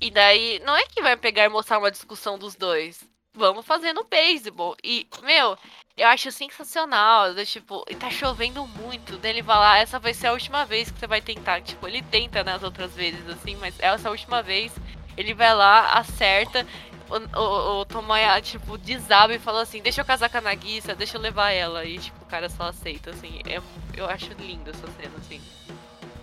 [0.00, 3.06] E daí, não é que vai pegar e mostrar uma discussão dos dois.
[3.34, 4.74] Vamos fazer no beisebol.
[4.82, 5.58] E, meu,
[5.98, 7.34] eu acho sensacional.
[7.34, 9.18] do Tipo, e tá chovendo muito.
[9.18, 11.60] Daí ele vai lá, essa vai ser a última vez que você vai tentar.
[11.60, 14.72] Tipo, ele tenta nas outras vezes, assim, mas essa última vez.
[15.16, 16.66] Ele vai lá, acerta.
[17.10, 20.94] O, o, o Tomoya, tipo, desaba e fala assim: Deixa eu casar com a Nagisa,
[20.94, 21.84] deixa eu levar ela.
[21.84, 23.40] E, tipo, o cara só aceita, assim.
[23.46, 23.60] É,
[23.96, 25.40] eu acho lindo essa cena, assim.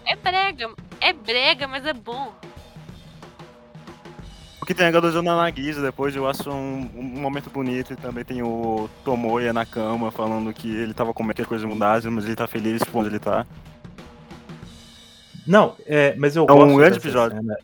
[0.05, 2.33] É brega, é brega, mas é bom.
[4.61, 7.95] O que tem a Gadojo na Nagisa depois eu acho um, um momento bonito e
[7.95, 12.25] também tem o Tomoya na cama falando que ele tava com muitas coisas mudadas, mas
[12.25, 13.45] ele tá feliz por onde ele tá.
[15.47, 17.37] Não, é, mas eu É um gosto grande dessa episódio.
[17.37, 17.57] cena.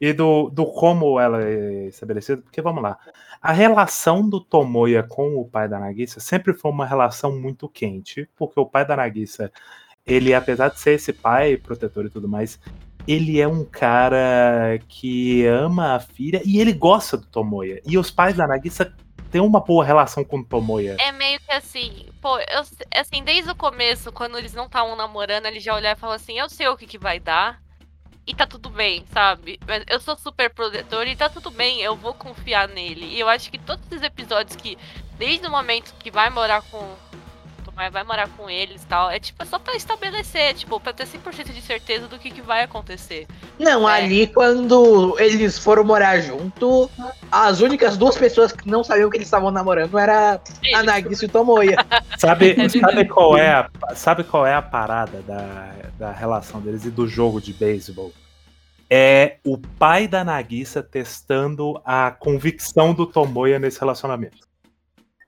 [0.00, 2.98] E do, do como ela é estabelecida, porque vamos lá.
[3.40, 8.28] A relação do Tomoya com o pai da Nagisa sempre foi uma relação muito quente,
[8.34, 9.52] porque o pai da Nagisa,
[10.06, 12.58] ele, apesar de ser esse pai protetor e tudo mais,
[13.06, 17.82] ele é um cara que ama a filha e ele gosta do Tomoya.
[17.86, 18.94] E os pais da Nagisa
[19.30, 20.96] têm uma boa relação com o Tomoya.
[20.98, 22.62] É meio que assim, pô, eu,
[22.94, 26.38] assim, desde o começo, quando eles não estavam namorando, ele já olhava e falava assim,
[26.38, 27.60] eu sei o que, que vai dar.
[28.26, 29.58] E tá tudo bem, sabe?
[29.66, 33.06] Mas eu sou super protetor e tá tudo bem, eu vou confiar nele.
[33.06, 34.78] E eu acho que todos esses episódios que,
[35.18, 36.96] desde o momento que vai morar com.
[37.70, 40.92] Tomar, vai morar com eles e tal, é tipo, é só pra estabelecer, tipo, pra
[40.92, 43.26] ter 100% de certeza do que, que vai acontecer.
[43.58, 43.94] Não, É.
[44.02, 46.90] ali quando eles foram morar junto,
[47.30, 51.24] as únicas duas pessoas que não sabiam que eles estavam namorando era a Eles- Nagisa
[51.24, 51.76] e o Tomoya.
[52.18, 56.84] Sabe, É sabe, qual é a, sabe qual é a parada da, da relação deles
[56.84, 58.12] e do jogo de beisebol?
[58.92, 64.38] É o pai da Nagisa testando a convicção do Tomoya nesse relacionamento.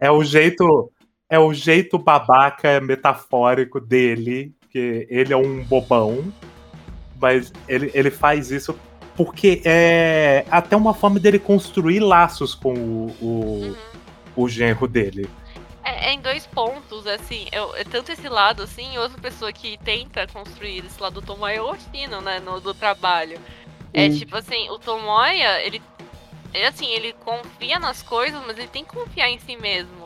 [0.01, 0.91] É o jeito,
[1.33, 6.31] é o jeito babaca metafórico dele, que ele é um bobão,
[7.19, 8.79] mas ele, ele faz isso
[9.17, 13.29] porque é até uma forma dele construir laços com o, o,
[13.63, 13.75] Uhum.
[14.37, 15.27] o genro dele.
[15.83, 19.51] É, é em dois pontos, assim, eu, é tanto esse lado, assim, e outra pessoa
[19.55, 23.39] que tenta construir esse lado do Tomoya é o Oshino, né, no, do trabalho.
[23.95, 24.19] É Hum.
[24.19, 25.81] tipo assim, o Tomoya, ele,
[26.53, 30.02] ele, assim, ele confia nas coisas, mas ele tem que confiar em si mesmo.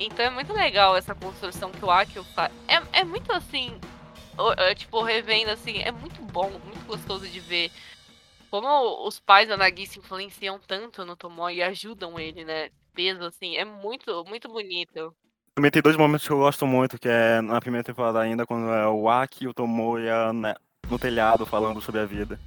[0.00, 2.50] Então é muito legal essa construção que o Akio faz.
[2.66, 3.78] É, é muito assim,
[4.56, 7.70] é, tipo, revendo assim, é muito bom, muito gostoso de ver
[8.50, 12.70] como os pais da Nagisa influenciam tanto no Tomoya e ajudam ele, né?
[12.94, 15.14] Peso, assim, é muito, muito bonito.
[15.54, 18.70] Também tem dois momentos que eu gosto muito, que é na primeira temporada ainda, quando
[18.70, 20.54] é o Aki e o Tomoya né,
[20.88, 22.40] no telhado falando sobre a vida.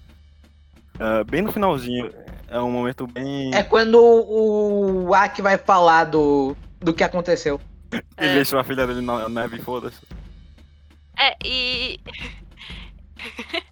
[0.99, 2.11] É, bem no finalzinho,
[2.47, 3.53] é um momento bem.
[3.53, 7.59] É quando o Aki vai falar do, do que aconteceu.
[7.91, 8.33] Ele É.
[8.35, 10.01] deixou a filha dele na neve, foda-se.
[11.17, 11.99] É, e.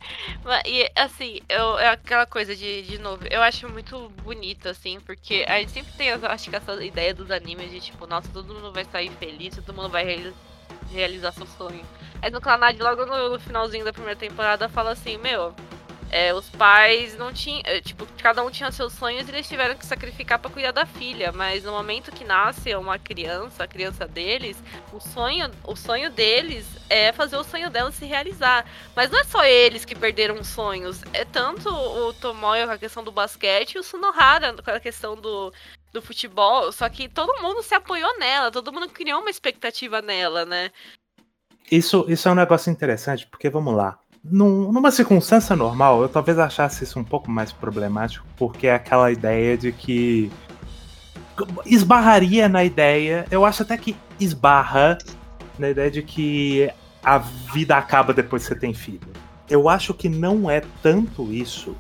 [0.44, 5.00] Mas, e assim, eu, é aquela coisa de, de novo, eu acho muito bonito, assim,
[5.02, 8.30] porque a gente sempre tem, eu acho que essa ideia dos animes de tipo, nossa,
[8.30, 10.34] todo mundo vai sair feliz, todo mundo vai reali-
[10.92, 11.84] realizar seu sonho.
[12.22, 15.54] Aí no Clanad, logo no finalzinho da primeira temporada, fala assim, meu.
[16.12, 17.62] É, os pais não tinham.
[17.64, 20.86] é, Tipo, cada um tinha seus sonhos e eles tiveram que sacrificar pra cuidar da
[20.86, 21.32] filha.
[21.32, 24.62] Mas no momento que nasce uma criança, a criança deles,
[24.92, 28.66] o sonho, o sonho deles é fazer o sonho dela se realizar.
[28.94, 31.02] Mas não é só eles que perderam sonhos.
[31.14, 35.16] É tanto o Tomoya com a questão do basquete e o Sunohara com a questão
[35.16, 35.54] do,
[35.94, 36.74] do futebol.
[36.74, 40.72] Só que todo mundo se apoiou nela, todo mundo criou uma expectativa nela, né?
[41.72, 43.98] Isso, isso é um negócio interessante, porque vamos lá.
[44.24, 49.12] Num- numa circunstância normal, eu talvez achasse isso um pouco mais problemático, porque é aquela
[49.12, 50.32] ideia de que.
[51.66, 53.26] Esbarraria na ideia.
[53.32, 54.98] Eu acho até que esbarra
[55.58, 56.70] na ideia de que
[57.04, 59.08] a vida acaba depois que você tem filho.
[59.50, 61.76] Eu acho que não é tanto isso,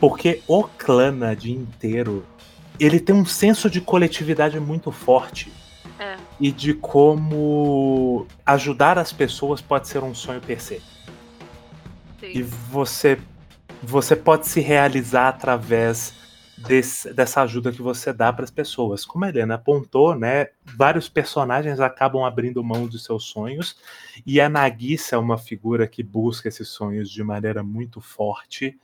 [0.00, 2.24] porque o Clanad inteiro
[2.80, 5.52] ele tem um senso de coletividade muito forte
[6.00, 6.16] É.
[6.40, 10.82] e de como ajudar as pessoas pode ser um sonho per se.
[12.32, 13.18] E você
[13.82, 16.14] você pode se realizar através
[16.56, 19.04] desse- dessa ajuda que você dá para as pessoas.
[19.04, 23.76] Como a Helena apontou, né, vários personagens acabam abrindo mão dos seus sonhos
[24.26, 28.78] e a Nagisa é uma figura que busca esses sonhos de maneira muito forte.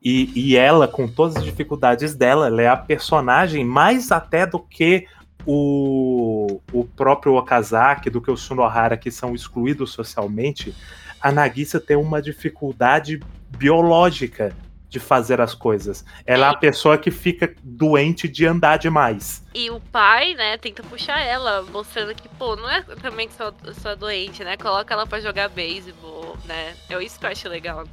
[0.00, 4.60] E, e ela, com todas as dificuldades dela, ela é a personagem mais até do
[4.60, 5.06] que
[5.44, 10.74] o, o próprio Okazaki, do que o Sunohara, que são excluídos socialmente.
[11.20, 13.20] A Nagisa tem uma dificuldade
[13.56, 14.54] biológica
[14.88, 16.04] de fazer as coisas.
[16.24, 19.44] Ela é a pessoa que fica doente de andar demais.
[19.54, 23.94] E o pai, né, tenta puxar ela, mostrando que, pô, não é também só, só
[23.94, 24.56] doente, né?
[24.56, 26.74] Coloca ela pra jogar beisebol, né?
[26.88, 27.84] É isso que eu acho legal.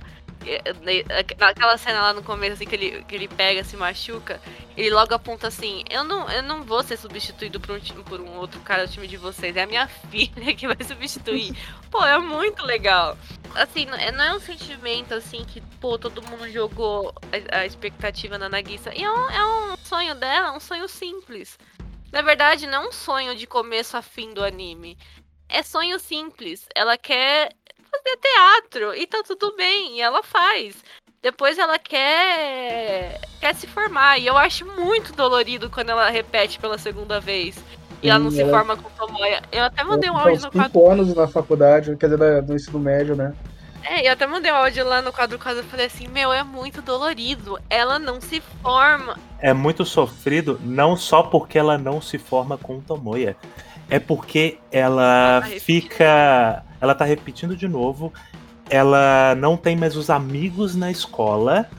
[0.48, 4.40] É, é, Naquela cena lá no começo, assim, que ele, que ele pega, se machuca,
[4.78, 8.38] ele logo aponta assim, eu não, eu não vou ser substituído por um, por um
[8.38, 11.56] outro cara do time de vocês, é a minha filha que vai substituir.
[11.90, 13.18] Pô, é muito legal.
[13.54, 17.14] Assim, não é, não é um sentimento, assim, que, pô, todo mundo jogou
[17.52, 18.94] a, a expectativa na Nagisa.
[18.94, 21.58] E é um, é um sonho dela, um sonho simples.
[22.12, 24.98] Na verdade, não é um sonho de começo a fim do anime.
[25.48, 26.68] É sonho simples.
[26.76, 27.54] Ela quer
[28.04, 30.76] fazer teatro e tá tudo bem, e ela faz.
[31.22, 36.78] Depois ela quer quer se formar, e eu acho muito dolorido quando ela repete pela
[36.78, 37.56] segunda vez.
[38.04, 39.42] E ela não se ela- forma com Tomoya.
[39.52, 40.64] Eu até mandei um áudio no quadro.
[40.64, 43.34] cinco anos na faculdade, quer dizer, do ensino médio, né?
[43.84, 46.44] É, eu até mandei um áudio lá no quadro quase eu falei assim, meu, é
[46.44, 47.60] muito dolorido.
[47.70, 49.18] Ela não se forma.
[49.40, 53.36] É muito sofrido, não só porque ela não se forma com o Tomoya,
[53.90, 56.65] é porque ela Ela fica.
[56.80, 58.14] Ela tá repetindo de novo.
[58.70, 61.70] Ela não tem mais os amigos na escola.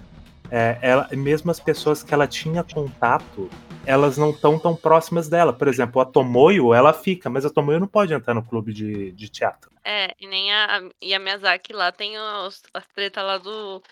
[0.51, 3.51] É, ela, mesmo as pessoas que ela tinha contato,
[3.85, 5.53] elas não estão tão próximas dela.
[5.53, 9.13] Por exemplo, a Tomoyo, ela fica, mas a Tomoyo não pode entrar no clube de,
[9.13, 9.71] de teatro.
[9.85, 13.83] É, e nem a, e a Miyazaki lá tem os, as tretas lá do.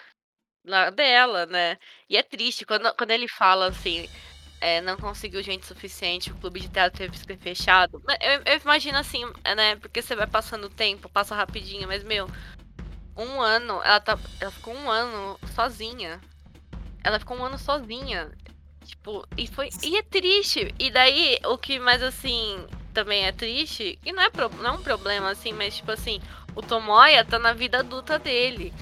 [0.96, 1.76] Dela, né?
[2.08, 4.08] E é triste quando, quando ele fala assim.
[4.64, 8.02] É, não conseguiu gente suficiente, o clube de teatro teve que ser fechado.
[8.18, 9.22] Eu, eu imagino assim,
[9.54, 9.76] né?
[9.76, 12.26] Porque você vai passando o tempo, passa rapidinho, mas, meu,
[13.14, 16.18] um ano, ela, tá, ela ficou um ano sozinha.
[17.02, 18.32] Ela ficou um ano sozinha.
[18.86, 19.68] Tipo, e foi.
[19.82, 20.74] E é triste.
[20.78, 24.72] E daí, o que mais assim também é triste, e não é, pro- não é
[24.72, 26.22] um problema, assim, mas tipo assim,
[26.54, 28.72] o Tomoya tá na vida adulta dele.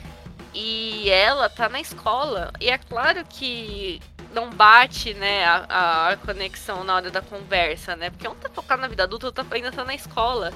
[0.55, 2.53] E ela tá na escola.
[2.61, 4.01] E é claro que
[4.33, 8.11] não bate, né, a, a conexão na hora da conversa, né?
[8.11, 10.53] Porque um tá focado na vida adulta, outro ainda tá na escola.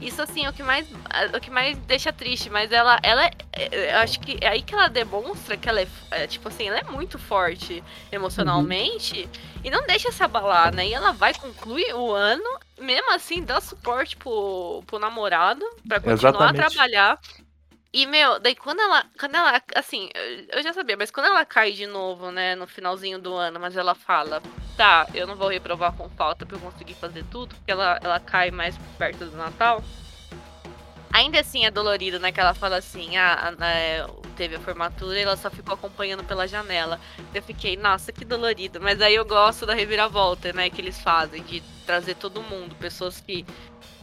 [0.00, 2.50] Isso, assim, é o que mais, é o que mais deixa triste.
[2.50, 5.80] Mas ela, ela é, é- eu acho que é aí que ela demonstra que ela
[5.80, 7.82] é, é, tipo assim, ela é muito forte
[8.12, 9.28] emocionalmente
[9.64, 10.86] e não deixa se abalar, né?
[10.86, 12.44] E ela vai concluir o ano,
[12.78, 16.60] mesmo assim, dá suporte pro, pro namorado pra continuar Exatamente.
[16.60, 17.18] a trabalhar.
[17.98, 20.10] E, meu, daí quando ela, quando ela, assim,
[20.52, 23.74] eu- já sabia, mas quando ela cai de novo, né, no finalzinho do ano, mas
[23.74, 24.42] ela fala,
[24.76, 28.20] tá, eu não vou reprovar com falta pra eu conseguir fazer tudo, porque ela, ela
[28.20, 29.82] cai mais perto do Natal.
[31.16, 32.30] Ainda assim é dolorido, né?
[32.30, 34.06] Que ela fala assim, ah, a- é,
[34.36, 37.00] teve a formatura e ela só ficou acompanhando pela janela.
[37.34, 38.82] Eu fiquei, nossa, que dolorido.
[38.82, 40.68] Mas aí eu gosto da reviravolta, né?
[40.68, 43.46] Que eles fazem, de trazer todo mundo, pessoas que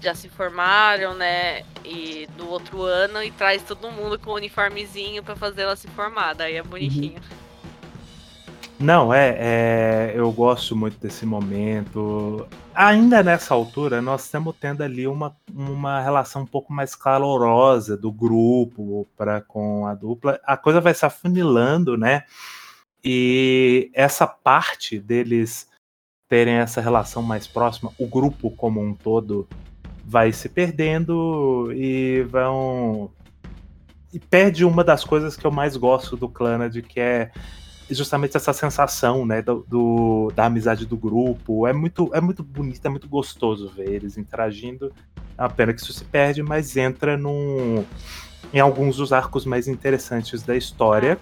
[0.01, 1.61] já se formaram, né?
[1.85, 5.87] E do outro ano e traz todo mundo com o uniformezinho pra fazer ela se
[5.89, 6.33] formar.
[6.33, 7.21] Daí é bonitinho.
[8.83, 12.45] Não, é, é, eu gosto muito desse momento.
[12.75, 18.11] Ainda nessa altura, nós estamos tendo ali uma, uma relação um pouco mais calorosa do
[18.11, 20.37] grupo para com a dupla.
[20.43, 22.25] A coisa vai se afunilando, né?
[23.01, 25.69] E essa parte deles
[26.27, 29.47] terem essa relação mais próxima, o grupo como um todo
[30.03, 33.09] vai se perdendo e vão.
[34.11, 37.31] E perde uma das coisas que eu mais gosto do Clannad, que é
[37.93, 41.67] justamente essa sensação, né, do, do- da amizade do grupo.
[41.67, 44.91] É muito, é muito bonito, é muito gostoso ver eles interagindo.
[45.37, 47.83] É uma pena que isso se perde, mas entra num,
[48.53, 51.17] em alguns dos arcos mais interessantes da história.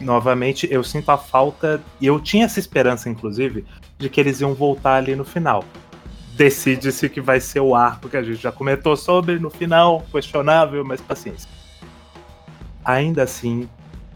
[0.00, 3.64] Novamente, eu sinto a falta, e eu tinha essa esperança, inclusive,
[3.98, 5.64] de que eles iam voltar ali no final.
[6.36, 10.84] Decide-se que vai ser o arco que a gente já comentou sobre no final, questionável,
[10.84, 11.50] mas paciência.
[12.84, 13.68] Ainda assim,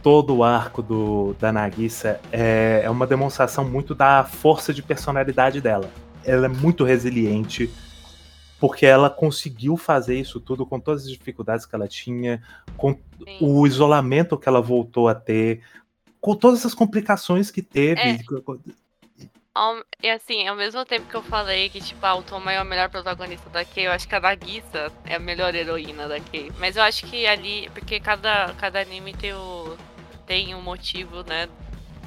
[0.03, 5.61] todo o arco do, da Nagisa é, é uma demonstração muito da força de personalidade
[5.61, 5.89] dela.
[6.25, 7.71] Ela é muito resiliente,
[8.59, 12.43] porque ela conseguiu fazer isso tudo com todas as dificuldades que ela tinha,
[12.77, 13.39] com Sim.
[13.41, 15.63] o isolamento que ela voltou a ter,
[16.21, 18.01] com todas as complicações que teve.
[18.01, 18.19] É.
[19.55, 22.63] Ao- E assim, ao mesmo tempo que eu falei que, tipo, ah, o Tomoe é
[22.63, 26.19] o melhor protagonista da Kei, eu acho que a Nagisa é a melhor heroína da
[26.21, 26.51] Kei.
[26.59, 29.77] Mas eu acho que ali, porque cada, cada anime tem o
[30.33, 31.47] tem um motivo, né,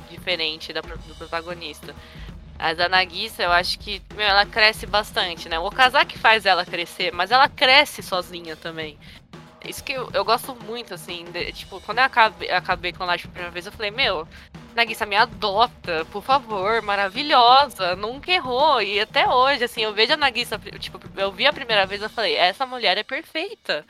[0.10, 1.93] diferente da, do protagonista.
[2.57, 5.60] A Nagisa, eu acho que meu, ela cresce bastante, né?
[5.60, 8.97] O Okazaki faz ela crescer, mas ela cresce sozinha também.
[9.64, 13.06] Isso que eu, eu gosto muito, assim, de- tipo, quando eu acabei, acabei com a
[13.07, 14.27] Light pela primeira vez, eu falei, meu,
[14.73, 18.81] Nagisa me adota, por favor, maravilhosa, nunca errou.
[18.81, 22.10] E até hoje, assim, eu vejo a Nagisa, tipo, eu vi a primeira vez, eu
[22.10, 23.85] falei, essa mulher é perfeita.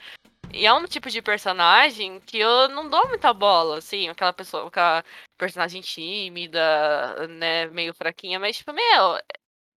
[0.53, 4.67] E é um tipo de personagem que eu não dou muita bola, assim, aquela pessoa,
[4.67, 5.03] aquela
[5.37, 9.19] personagem tímida, né, meio fraquinha, mas, tipo, meu,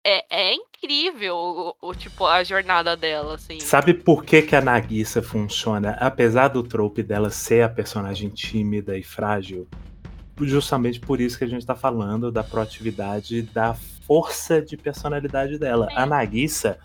[0.05, 3.59] é, é incrível o, o, tipo, a jornada dela, assim.
[3.59, 5.97] Sabe por que, que a Nagisa funciona?
[5.99, 9.67] Apesar do trope dela ser a personagem tímida e frágil,
[10.39, 13.73] justamente por isso que a gente tá falando da proatividade, da
[14.05, 15.89] força de personalidade dela.
[15.93, 16.79] A Nagisa,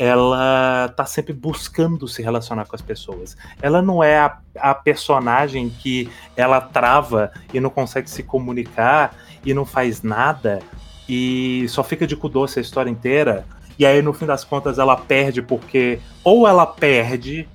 [0.00, 3.36] ela tá sempre buscando se relacionar com as pessoas.
[3.60, 9.14] Ela não é a, a personagem que ela trava e não consegue se comunicar
[9.44, 10.60] e não faz nada
[11.06, 13.44] e só fica de cu doce a história inteira.
[13.78, 17.46] E aí, no fim das contas, ela perde porque ou ela perde,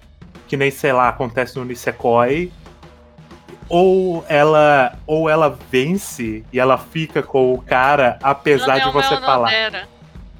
[0.47, 2.51] que nem, sei lá, acontece no Nisekoi,
[3.67, 9.15] ou ela ou ela vence e ela fica com o cara, apesar de Não, você
[9.15, 9.51] não, não falar.
[9.51, 9.87] era.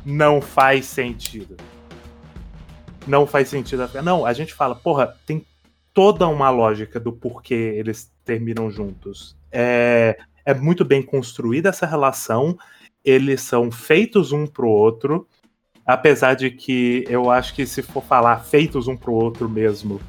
[0.06, 1.58] Não faz sentido.
[3.08, 3.90] Não faz sentido.
[4.04, 5.46] Não, a gente fala, porra, tem
[5.94, 9.36] toda uma lógica do porquê eles terminam juntos.
[9.52, 12.58] É, é muito bem construída essa relação.
[13.04, 15.28] Eles são feitos um pro outro.
[15.86, 20.02] Apesar de que eu acho que se for falar feitos um pro outro mesmo,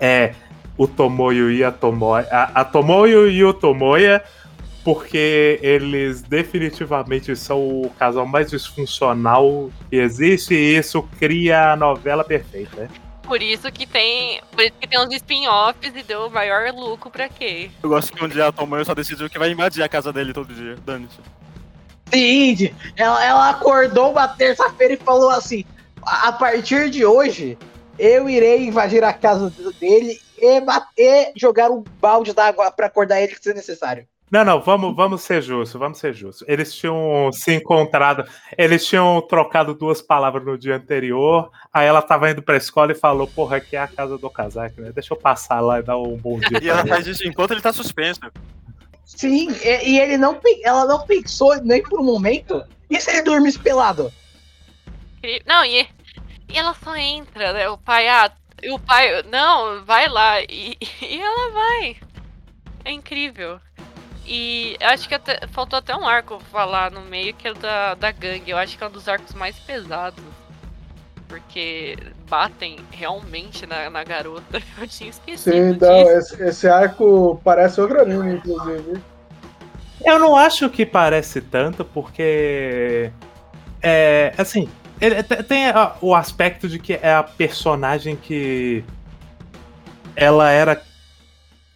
[0.00, 0.34] é
[0.76, 2.26] o Tomoyo e a Tomoya.
[2.30, 4.22] A, a Tomoyo e o Tomoya,
[4.84, 12.24] porque eles definitivamente são o casal mais disfuncional que existe, e isso cria a novela
[12.24, 12.82] perfeita.
[12.82, 12.88] né?
[13.22, 14.40] Por isso que tem.
[14.50, 17.70] Por isso que tem uns spin-offs e deu o maior lucro pra quê?
[17.82, 20.32] Eu gosto que um dia a Tomoyo só decidiu que vai invadir a casa dele
[20.32, 20.76] todo dia.
[20.84, 21.18] Dane-se.
[22.12, 25.64] Sim, ela, ela acordou uma terça-feira e falou assim:
[26.04, 27.56] a partir de hoje,
[27.98, 29.50] eu irei invadir a casa
[29.80, 34.06] dele e, bater, jogar um balde d'água pra acordar ele se necessário.
[34.32, 36.42] Não, não, vamos, vamos ser justos, vamos ser justos.
[36.48, 38.24] Eles tinham se encontrado,
[38.56, 42.94] eles tinham trocado duas palavras no dia anterior, aí ela tava indo pra escola e
[42.94, 44.90] falou, porra, aqui é a casa do casaco, né?
[44.90, 46.58] Deixa eu passar lá e dar um bom dia.
[46.62, 48.20] E ela ele." faz isso enquanto ele tá suspenso.
[49.04, 52.64] Sim, e, e ele não, ela não pensou nem por um momento.
[52.88, 54.10] E se ele dormisse pelado?
[55.18, 55.86] Incri- Não, e,
[56.48, 57.68] e ela só entra, né?
[57.68, 58.32] O pai, ah,
[58.62, 60.40] e o pai, não, vai lá.
[60.40, 61.96] E, e ela vai.
[62.82, 63.60] É incrível.
[64.26, 67.54] E eu acho que até- faltou até um arco falar no meio, que é o
[67.54, 68.50] da, da gangue.
[68.50, 70.22] Eu acho que é um dos arcos mais pesados.
[71.28, 71.96] Porque
[72.28, 74.62] batem realmente na, na garota.
[74.78, 75.74] Eu tinha esquecido Sim, disso.
[75.74, 79.00] então, esse, esse arco parece outro anime, inclusive.
[80.04, 83.10] Eu não acho que parece tanto, porque.
[83.80, 84.32] É.
[84.38, 84.68] Assim.
[85.00, 85.64] ele te- tem
[86.00, 88.84] o aspecto de que é a personagem que.
[90.14, 90.82] Ela era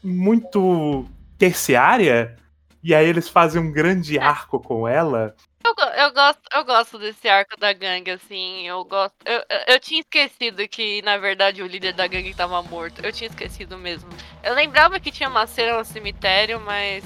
[0.05, 1.07] muito
[1.39, 2.37] terciária.
[2.83, 5.35] E aí eles fazem um grande arco com ela.
[5.65, 8.67] Eu, eu gosto, eu gosto desse arco da gangue, assim.
[8.69, 9.17] Eu gosto.
[9.25, 13.05] Eu, eu, tinha esquecido que, na verdade, o líder da gangue tava morto.
[13.05, 14.09] Eu tinha esquecido mesmo.
[14.45, 17.05] Eu lembrava que tinha uma cena no cemitério, mas.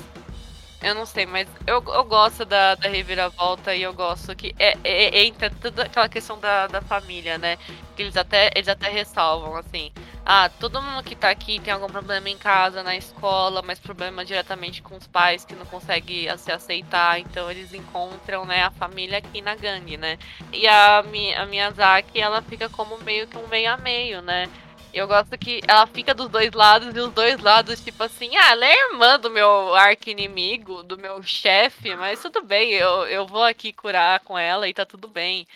[0.82, 4.78] Eu não sei, mas eu, eu gosto da, da reviravolta e eu gosto que é,
[4.82, 7.58] é- é- entra toda aquela questão da, da família, né?
[7.94, 9.92] Que eles até, eles até ressalvam, assim.
[10.24, 14.24] Ah, todo mundo que tá aqui tem algum problema em casa, na escola, mas problema
[14.24, 19.18] diretamente com os pais que não conseguem se aceitar, então eles encontram, né, a família
[19.18, 20.18] aqui na gangue, né?
[20.52, 24.48] E a, Mi, a Miyazaki, ela fica como meio que um meio a meio, né?
[24.92, 28.50] Eu gosto que ela fica dos dois lados e os dois lados, tipo assim, ah,
[28.50, 33.44] ela é irmã do meu arqui-inimigo, do meu chefe, mas tudo bem, eu, eu vou
[33.44, 35.46] aqui curar com ela e tá tudo bem.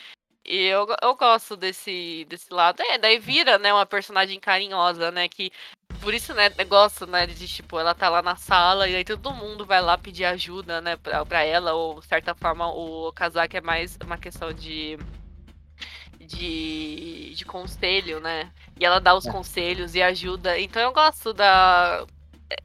[0.44, 2.82] E eu, eu gosto desse, desse lado.
[2.82, 5.50] É, daí vira, né, uma personagem carinhosa, né, que...
[6.00, 9.04] Por isso, né, eu gosto, né, de, tipo, ela tá lá na sala e aí
[9.04, 13.10] todo mundo vai lá pedir ajuda, né, pra, pra ela, ou, de certa forma, o
[13.12, 14.98] Kazaki é mais uma questão de...
[16.26, 18.50] De, de conselho, né?
[18.80, 20.58] E ela dá os conselhos e ajuda.
[20.58, 22.06] Então eu gosto da.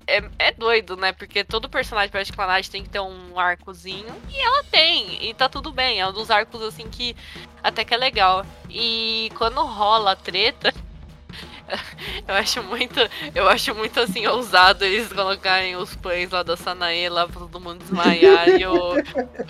[0.08, 1.12] É, é doido, né?
[1.12, 4.14] Porque todo personagem para Clanage tem que ter um arcozinho.
[4.30, 5.30] E ela tem.
[5.30, 6.00] E tá tudo bem.
[6.00, 7.16] É um dos arcos assim que
[7.64, 8.46] até que é legal.
[8.70, 10.74] E quando rola a treta.
[12.28, 13.00] Eu acho muito.
[13.36, 17.60] Eu acho muito assim, ousado eles colocarem os pães lá da Sanae lá pra todo
[17.60, 18.48] mundo desmaiar.
[18.50, 18.94] e o,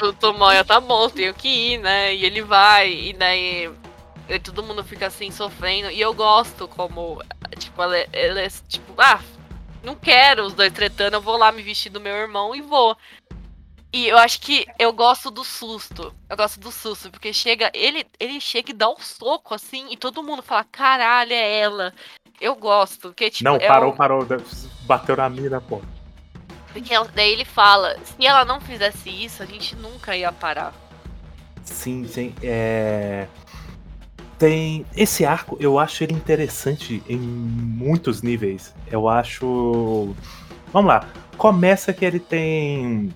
[0.06, 2.14] o Tomoya, tá bom, tenho que ir, né?
[2.14, 3.72] E ele vai, e daí.
[4.28, 5.90] E todo mundo fica assim sofrendo.
[5.90, 7.22] E eu gosto como.
[7.57, 9.22] Tipo, ela, é- ela é tipo, ah,
[9.84, 12.95] não quero os dois tretando, eu vou lá me vestir do meu irmão e vou.
[13.91, 16.14] E eu acho que eu gosto do susto.
[16.30, 19.97] Eu gosto do susto, porque chega, ele, ele chega e dá um soco assim, e
[19.97, 21.93] todo mundo fala: caralho, é ela.
[22.39, 23.43] Eu gosto, porque tipo.
[23.49, 24.27] Não, é parou, um- parou.
[24.81, 25.81] Bateu na mina, pô.
[26.72, 30.72] Porque ela- daí ele fala: se ela não fizesse isso, a gente nunca ia parar.
[31.64, 32.35] Sim, sim.
[32.43, 33.27] É...
[34.40, 34.86] Tem.
[34.95, 38.74] Esse arco, eu acho ele interessante em muitos níveis.
[38.90, 40.16] Eu acho.
[40.74, 41.06] Vamos lá.
[41.38, 43.14] Começa que ele tem.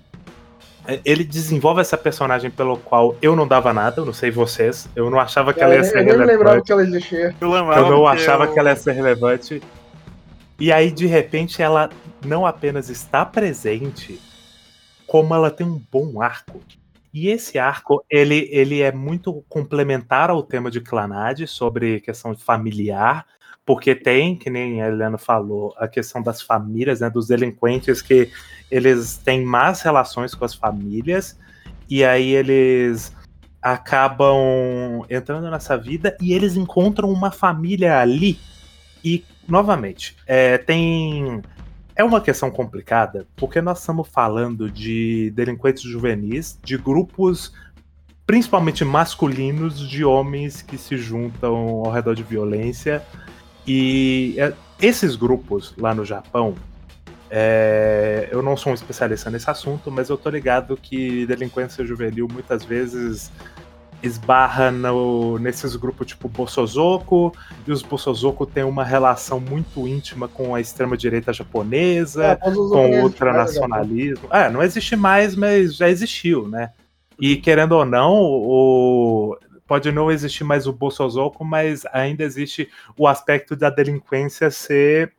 [0.85, 4.89] é, Ele desenvolve essa personagem pelo qual eu não dava nada, eu não sei vocês.
[4.95, 6.65] Eu não achava que ela ia eu ser nem me lembrava relevante.
[6.65, 7.35] que ela existia.
[7.39, 9.61] Eu lembrava Eu não achava eu- que ela ia ser relevante.
[10.59, 11.89] E aí, de repente, ela
[12.25, 14.19] não apenas está presente,
[15.07, 16.59] como ela tem um bom arco.
[17.13, 23.25] E esse arco, ele, ele é muito complementar ao tema de Clanad, sobre questão familiar,
[23.65, 28.31] porque tem, que nem a Helena falou, a questão das famílias, né, dos delinquentes que
[28.69, 31.39] eles têm más relações com as famílias,
[31.89, 33.15] e aí eles
[33.61, 38.37] acabam entrando nessa vida e eles encontram uma família ali.
[39.03, 41.41] E, novamente, é, tem.
[41.95, 47.53] É uma questão complicada, porque nós estamos falando de delinquentes juvenis, de grupos
[48.25, 51.55] principalmente masculinos, de homens que se juntam
[51.85, 53.03] ao redor de violência.
[53.67, 56.55] E é, esses grupos lá no Japão,
[57.29, 62.27] é, eu não sou um especialista nesse assunto, mas eu tô ligado que delinquência juvenil
[62.31, 63.31] muitas vezes
[64.03, 67.33] esbarra no, nesses grupos tipo Bosozoku,
[67.65, 73.03] e os Bosozoku têm uma relação muito íntima com a extrema-direita japonesa, É, com outros
[73.03, 74.27] ultranacionalismo.
[74.29, 76.71] É, não existe mais, mas já existiu, né?
[77.17, 79.37] E querendo ou não, o...
[79.65, 85.13] pode não existir mais o Bosozoku, mas ainda existe o aspecto da delinquência ser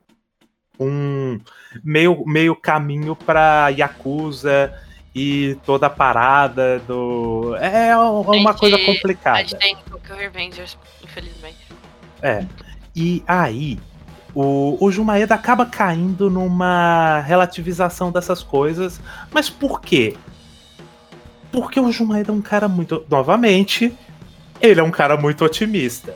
[0.79, 1.39] um
[1.83, 4.73] meio, meio caminho para Yakuza
[5.15, 7.55] e toda a parada do.
[7.55, 9.37] É uma Gente, coisa A complicada.
[9.39, 11.57] gente tem Tokyo Revengers, infelizmente.
[12.21, 12.45] É.
[12.93, 13.79] E aí,
[14.33, 18.99] o, o Jumaeda acaba caindo numa relativização dessas coisas.
[19.31, 20.17] Mas por quê?
[21.49, 23.05] Porque o Jumaeda é um cara muito.
[23.09, 23.97] Novamente,
[24.59, 26.13] ele é um cara muito otimista.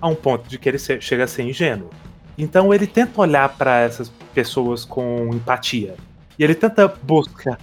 [0.00, 1.90] A um ponto de que ele chega a ser ingênuo.
[2.38, 5.94] Então ele tenta olhar para essas pessoas com empatia.
[6.38, 7.58] E ele tenta buscar.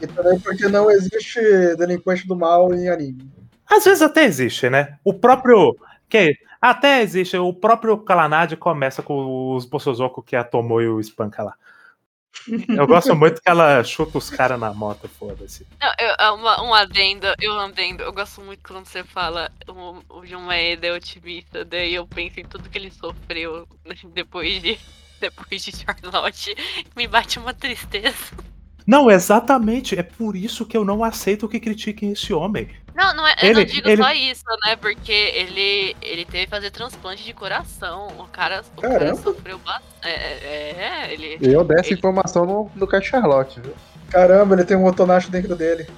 [0.00, 1.40] E também porque não existe
[1.76, 3.30] delinquente do mal em anime.
[3.70, 4.98] Às vezes até existe, né?
[5.04, 5.76] O próprio.
[6.08, 7.36] Que, até existe.
[7.36, 11.54] O próprio Kalanad começa com os Bosozoku que a Tomoe o espanca lá.
[12.68, 15.66] Eu gosto muito que ela chuta os caras na moto, foda-se.
[15.80, 18.02] Não, eu, é uma, um adendo, eu adendo.
[18.02, 22.68] Eu gosto muito quando você fala o, Maeda é otimista, daí eu penso em tudo
[22.68, 23.68] que ele sofreu
[24.12, 24.78] depois de,
[25.22, 26.54] depois de Charlotte.
[26.94, 28.14] Me bate uma tristeza.
[28.86, 29.98] Não, exatamente.
[29.98, 32.68] É por isso que eu não aceito que critiquem esse homem.
[32.94, 34.76] Não, não é, eu Ele- não digo ele- só isso, né?
[34.76, 38.08] Porque ele, ele teve que fazer transplante de coração.
[38.18, 39.86] O cara, o cara sofreu bastante.
[40.02, 41.38] É, é, é, ele.
[41.40, 43.72] Eu dei essa Ele- informação no, no Cat Charlotte, viu?
[44.10, 45.88] Caramba, ele tem um Otonacho dentro dele.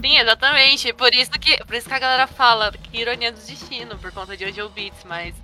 [0.00, 0.94] Sim, exatamente.
[0.94, 4.34] Por isso que, por isso que a galera fala que ironia do destino, por conta
[4.34, 5.34] de Jojo Beats, mas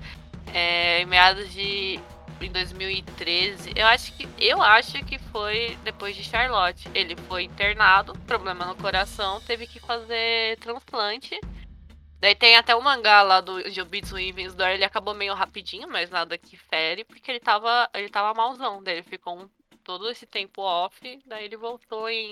[0.55, 2.01] é, em meados de.
[2.41, 4.29] Em 2013, eu acho que.
[4.39, 6.89] Eu acho que foi depois de Charlotte.
[6.95, 11.39] Ele foi internado, problema no coração, teve que fazer transplante.
[12.19, 16.11] Daí tem até o mangá lá do Jobitsu Ivens Door, ele acabou meio rapidinho, mas
[16.11, 17.89] nada que fere, porque ele tava.
[17.95, 18.83] ele tava malzão.
[18.83, 19.49] Daí ele ficou um-
[19.85, 22.31] todo esse tempo off, daí ele voltou em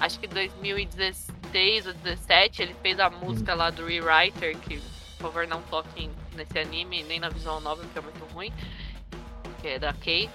[0.00, 4.78] acho que 2016 ou 2017, ele fez a música lá do Rewriter, que
[5.16, 8.52] por favor não toquem nesse anime, nem na visual novel, porque é muito ruim,
[9.68, 10.28] é da Kay.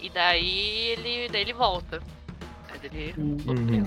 [0.00, 2.02] E daí ele, daí ele volta.
[2.70, 3.86] Mas ele Uhum.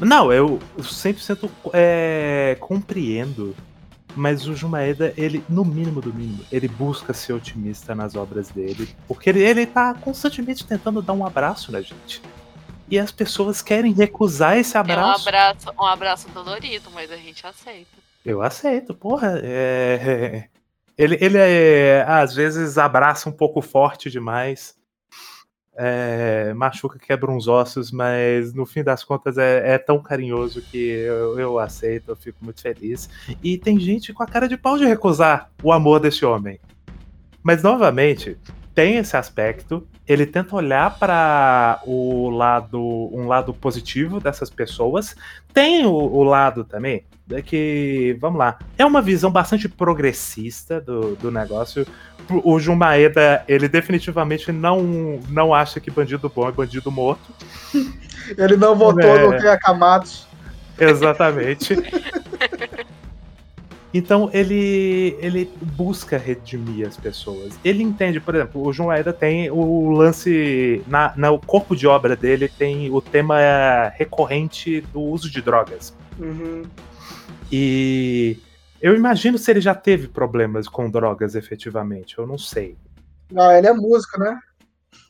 [0.00, 3.54] Não, eu 100% é, compreendo.
[4.16, 8.88] Mas o Jumaeda, ele, no mínimo do mínimo, ele busca ser otimista nas obras dele.
[9.08, 12.22] Porque ele, ele tá constantemente tentando dar um abraço na gente.
[12.88, 15.28] E as pessoas querem recusar esse é um abraço.
[15.28, 17.90] abraço, um abraço dolorido, mas a gente aceita.
[18.24, 19.40] Eu aceito, porra.
[19.42, 20.48] é-
[20.96, 24.76] Ele, ele é, às vezes abraça um pouco forte demais.
[25.76, 30.78] é, machuca, quebra uns ossos, mas no fim das contas é, é tão carinhoso que
[30.78, 33.08] eu, eu aceito, eu fico muito feliz.
[33.42, 36.60] E tem gente com a cara de pau de recusar o amor desse homem.
[37.42, 38.38] Mas novamente,
[38.74, 39.86] tem esse aspecto.
[40.06, 42.78] Ele tenta olhar para o lado,
[43.12, 45.16] um lado positivo dessas pessoas.
[45.52, 51.16] Tem o, o lado também é que, vamos lá, é uma visão bastante progressista do,
[51.16, 51.86] do negócio.
[52.28, 57.32] O Jun Maeda, ele definitivamente não, não acha que bandido bom é bandido morto.
[58.36, 59.26] Ele não votou É.
[59.26, 60.26] no Ken Akamatsu.
[60.78, 61.74] Exatamente.
[63.94, 67.56] Então ele, ele busca redimir as pessoas.
[67.64, 70.82] Ele entende, por exemplo, o João Aida tem o lance.
[70.88, 73.38] Na, no corpo de obra dele tem o tema
[73.94, 75.94] recorrente do uso de drogas.
[76.18, 76.62] Uhum.
[77.52, 78.36] E
[78.82, 82.18] eu imagino se ele já teve problemas com drogas efetivamente.
[82.18, 82.76] Eu não sei.
[83.36, 84.36] Ah, ele é músico, né?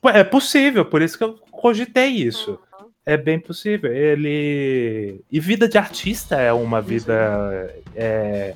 [0.05, 2.59] É possível, por isso que eu cogitei isso.
[3.07, 3.91] É bem possível.
[3.91, 5.25] Ele.
[5.31, 8.55] E vida de artista é uma vida é,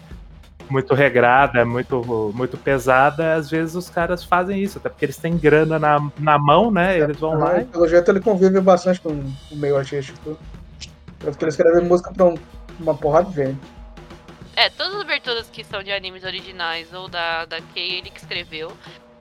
[0.71, 3.35] muito regrada, muito, muito pesada.
[3.35, 6.99] Às vezes os caras fazem isso, até porque eles têm grana na, na mão, né?
[6.99, 7.61] Eles vão lá.
[7.61, 10.39] e- Pelo jeito ele convive bastante com o meio artístico.
[11.19, 12.39] Tanto que ele escreve música pra um-
[12.79, 13.59] uma porrada de gente.
[14.55, 18.19] É, todas as aberturas que são de animes originais ou da, da Kei, ele que
[18.21, 18.73] escreveu.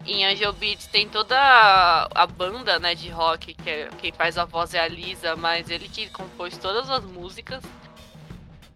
[0.06, 4.38] Em Angel Beats tem toda a, a banda, né, de rock, que é, quem faz
[4.38, 7.62] a voz é a Lisa, mas ele que compôs todas as músicas.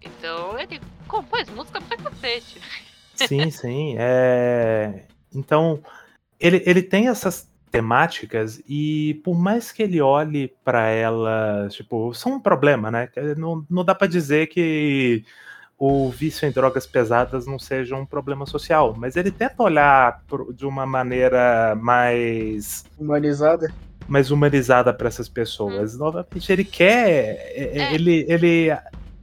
[0.02, 0.82] Então ele
[1.12, 2.60] compôs música pra cacete.
[3.16, 3.96] Sim, sim.
[4.00, 5.04] É...
[5.36, 5.80] Então,
[6.40, 12.34] ele, ele tem essas temáticas e por mais que ele olhe pra elas, tipo, são
[12.34, 13.08] um problema, né?
[13.38, 15.24] Não, não dá pra dizer que
[15.78, 20.54] o vício em drogas pesadas não seja um problema social, mas ele tenta olhar pro-
[20.54, 23.74] de uma maneira mais Humanizada.
[24.08, 25.98] mais humanizada para essas pessoas.
[25.98, 27.10] Novamente, ele quer,
[27.56, 27.94] é- É.
[27.94, 28.78] ele, ele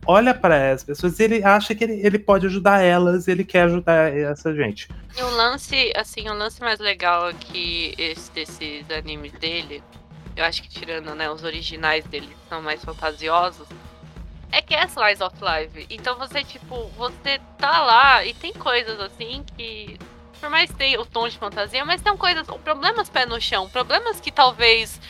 [0.08, 3.64] olha para as pessoas, e ele acha que ele, ele pode ajudar elas, ele quer
[3.64, 4.88] ajudar essa gente.
[5.14, 9.82] E o lance, assim, o lance mais legal aqui esse, desses animes dele,
[10.34, 13.68] eu acho que tirando, né, os originais dele que são mais fantasiosos,
[14.50, 15.86] é que é Slice of Life.
[15.90, 19.98] Então você, tipo, você tá lá e tem coisas assim que.
[20.40, 23.68] Por mais que tenha o tom de fantasia, mas tem coisas, problemas pé no chão,
[23.68, 25.00] problemas que talvez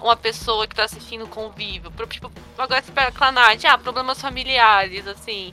[0.00, 1.90] uma pessoa que tá assistindo convive.
[1.90, 5.52] Pro- Tipo, agora você pega Clanat, ah, problemas familiares, assim.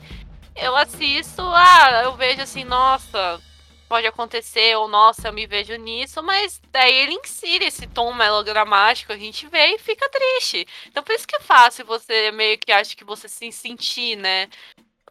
[0.56, 3.42] Eu assisto, ah, eu vejo assim, nossa,
[3.90, 9.12] pode acontecer, ou nossa, eu me vejo nisso, mas daí ele insere esse tom melodramático,
[9.12, 10.66] a gente vê e fica triste.
[10.88, 14.48] Então por isso que é fácil você meio que acha que você se sentir, né?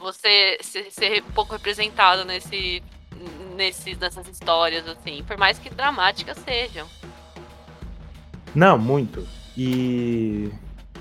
[0.00, 2.82] Você ser, ser pouco representado nesse,
[3.54, 6.88] nesse, nessas histórias, assim, por mais que dramáticas sejam.
[8.54, 9.26] Não, muito.
[9.56, 10.50] E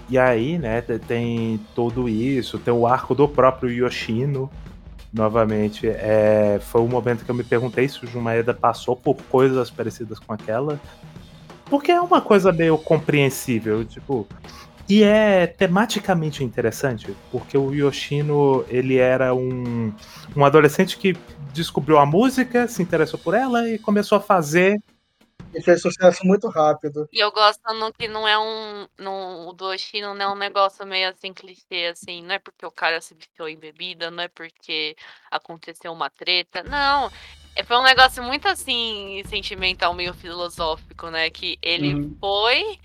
[0.09, 4.51] e aí, né, te- tem tudo isso, tem o arco do próprio Yoshino.
[5.13, 9.71] Novamente, é, foi um momento que eu me perguntei se o Jumaeda passou por coisas
[9.71, 10.79] parecidas com aquela.
[11.69, 14.27] Porque é uma coisa meio compreensível, tipo.
[14.89, 19.93] E é tematicamente interessante, porque o Yoshino, ele era um,
[20.35, 21.15] um adolescente que
[21.53, 24.77] descobriu a música, se interessou por ela e começou a fazer
[25.61, 27.07] fez sucesso muito rápido.
[27.11, 28.87] E eu gosto no que não é um.
[28.97, 32.23] Não, o do Oshino não é um negócio meio assim clichê, assim.
[32.23, 34.95] Não é porque o cara se viciou em bebida, não é porque
[35.29, 36.63] aconteceu uma treta.
[36.63, 37.11] Não.
[37.55, 41.29] É, foi um negócio muito assim, sentimental, meio filosófico, né?
[41.29, 42.17] Que ele Uhum.
[42.19, 42.79] foi.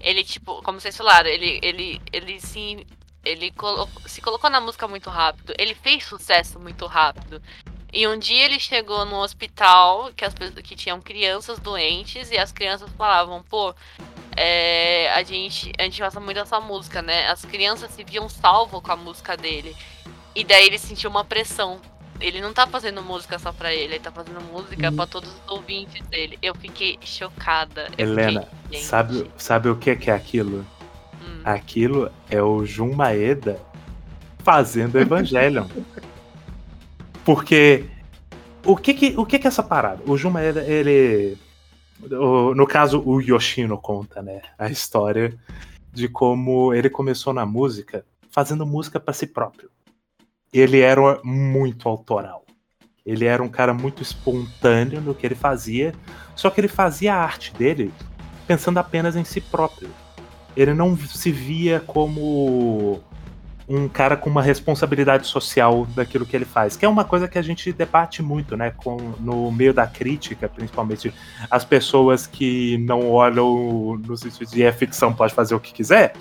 [0.00, 2.86] Ele, tipo, como vocês falaram, ele, ele, ele se.
[3.22, 5.52] Ele colo- se colocou na música muito rápido.
[5.58, 7.42] Ele fez sucesso muito rápido.
[7.92, 12.52] E um dia ele chegou num hospital que, as, que tinham crianças doentes e as
[12.52, 13.74] crianças falavam, pô,
[14.36, 17.26] é, a, gente, a gente gosta muito dessa música, né?
[17.28, 19.76] As crianças se viam salvo com a música dele.
[20.34, 21.80] E daí ele sentiu uma pressão.
[22.20, 24.96] Ele não tá fazendo música só pra ele, ele tá fazendo música Uhum.
[24.96, 26.38] pra todos os ouvintes dele.
[26.42, 27.88] Eu fiquei chocada.
[27.98, 30.64] Helena, fiquei, Sabe, sabe o que que é aquilo?
[31.22, 31.40] hum.
[31.44, 33.60] Aquilo é o Jun Maeda
[34.44, 35.66] fazendo Evangelion.
[37.32, 37.84] Porque
[38.66, 40.02] o que que, o que que é essa parada?
[40.04, 41.38] O Jun Maeda, ele
[42.10, 45.38] o- no caso o Yoshino conta, né, a história
[45.92, 49.70] de como ele começou na música fazendo música pra si próprio.
[50.52, 52.44] Ele era muito autoral.
[53.06, 55.94] Ele era um cara muito espontâneo no que ele fazia,
[56.34, 57.92] só que ele fazia a arte dele
[58.44, 59.88] pensando apenas em si próprio.
[60.56, 63.00] Ele não se via como
[63.70, 67.38] um cara com uma responsabilidade social daquilo que ele faz, que é uma coisa que
[67.38, 71.14] a gente debate muito, né, com, no meio da crítica, principalmente
[71.48, 76.14] as pessoas que não olham no sentido de é ficção, pode fazer o que quiser.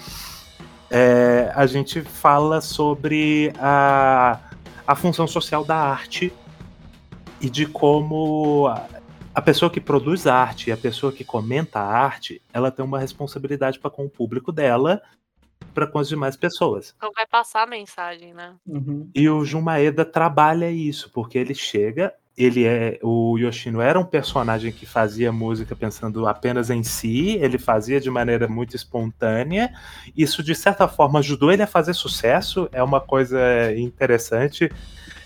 [0.91, 4.37] É, a gente fala sobre a,
[4.85, 6.31] a função social da arte
[7.41, 8.71] e de como
[9.33, 12.99] a pessoa que produz arte e a pessoa que comenta a arte, ela tem uma
[12.99, 15.01] responsabilidade para com o público dela,
[15.73, 16.93] para com as demais pessoas.
[16.97, 18.55] Então vai passar a mensagem, né?
[18.67, 19.09] Uhum.
[19.13, 24.05] E o Jun Maeda trabalha isso, porque ele chega, ele é o Yoshino era um
[24.05, 29.73] personagem que fazia música pensando apenas em si, ele fazia de maneira muito espontânea.
[30.15, 33.37] Isso de certa forma ajudou ele a fazer sucesso, é uma coisa
[33.75, 34.71] interessante.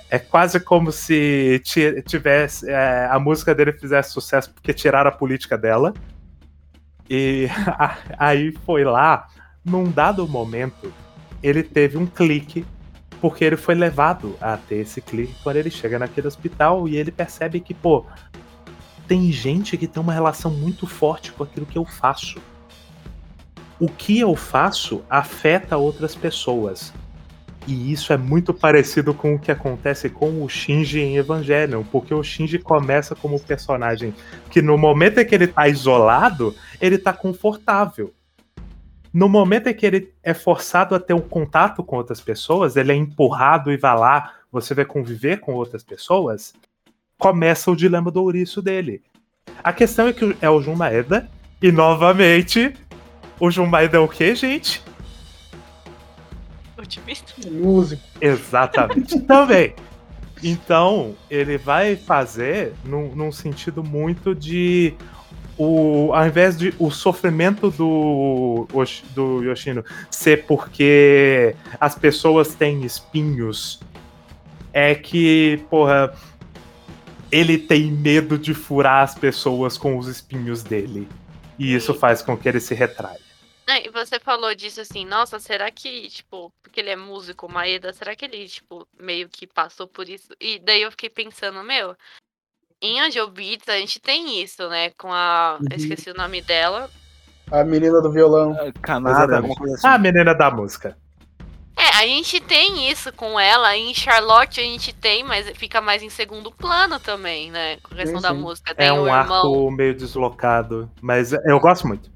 [0.09, 5.13] É quase como se ti- tivesse é, a música dele fizesse sucesso porque tiraram a
[5.13, 5.93] política dela.
[7.07, 7.47] E
[8.17, 9.27] aí foi lá,
[9.63, 10.93] num dado momento,
[11.41, 12.65] ele teve um clique
[13.21, 17.09] porque ele foi levado a ter esse clique quando ele chega naquele hospital e ele
[17.09, 18.05] percebe que, pô,
[19.07, 22.41] tem gente que tem uma relação muito forte com aquilo que eu faço.
[23.79, 26.93] O que eu faço afeta outras pessoas.
[27.65, 32.13] E isso é muito parecido com o que acontece com o Shinji em Evangelion, porque
[32.13, 34.13] o Shinji começa como personagem
[34.49, 38.13] que no momento em que ele tá isolado, ele tá confortável.
[39.13, 42.91] No momento em que ele é forçado a ter um contato com outras pessoas, ele
[42.91, 46.53] é empurrado e vai lá, você vai conviver com outras pessoas,
[47.17, 49.03] começa o dilema do ouriço dele.
[49.63, 51.29] A questão é que é o Jun Maeda,
[51.61, 52.73] e novamente,
[53.39, 54.83] o Jun Maeda é o quê, gente?
[56.77, 57.33] Otimista.
[57.49, 58.03] Músico.
[58.19, 59.19] Exatamente.
[59.23, 59.75] Também.
[60.43, 64.93] Então, ele vai fazer num, num sentido muito de.
[65.57, 68.67] O, ao invés de o sofrimento do,
[69.13, 73.79] do Yoshino ser porque as pessoas têm espinhos,
[74.73, 76.17] é que, porra,
[77.31, 81.07] ele tem medo de furar as pessoas com os espinhos dele.
[81.57, 83.21] E isso faz com que ele se retraia.
[83.67, 87.93] É, e você falou disso assim, nossa, será que, tipo, porque ele é músico, Maeda,
[87.93, 90.27] será que ele, tipo, meio que passou por isso?
[90.39, 91.95] E daí eu fiquei pensando, meu,
[92.83, 94.89] em Angel Beats a gente tem isso, né?
[94.91, 95.57] Com a.
[95.59, 95.67] Uhum.
[95.71, 96.89] Eu esqueci o nome dela.
[97.49, 98.55] A menina do violão.
[98.81, 99.87] Canada, alguma coisa assim.
[99.87, 100.97] A menina da música.
[101.75, 103.75] É, a gente tem isso com ela.
[103.75, 107.77] Em Charlotte a gente tem, mas fica mais em segundo plano também, né?
[107.77, 108.37] Com a questão Sim, da sim.
[108.39, 108.75] música.
[108.75, 109.13] Tem É um irmão.
[109.13, 112.11] arco meio deslocado, mas eu gosto muito.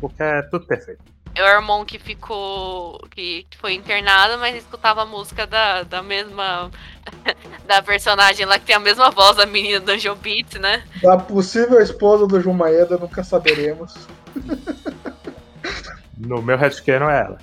[0.00, 1.02] Porque é tudo perfeito.
[1.38, 2.98] É o irmão que ficou.
[3.12, 6.68] que foi internado, mas escutava a música da, da mesma.
[7.64, 10.82] da personagem lá que tem a mesma voz da menina do Angel Beats, né?
[11.00, 13.94] Da possível esposa do Jun Maeda, nunca saberemos.
[16.16, 17.38] No meu headcanon é ela.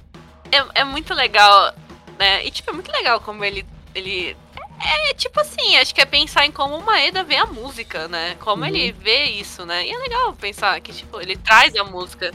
[0.51, 1.73] É, é muito legal,
[2.19, 2.45] né?
[2.45, 3.65] E tipo, é muito legal como ele.
[3.93, 4.35] ele
[4.77, 8.35] é tipo assim, acho que é pensar em como o Maeda vê a música, né?
[8.41, 8.67] Como Uhum.
[8.67, 9.85] ele vê isso, né?
[9.87, 12.33] E é legal pensar que, tipo, ele traz a música.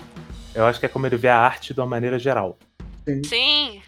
[0.55, 2.59] Eu acho que é como ele vê a arte de uma maneira geral.
[3.25, 3.81] Sim.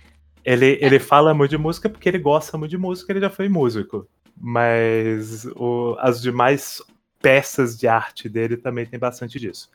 [0.45, 3.49] Ele, ele fala muito de música porque ele gosta muito de música, ele já foi
[3.49, 4.07] músico.
[4.41, 6.83] Mas o- as demais
[7.21, 9.71] peças de arte dele também tem bastante disso.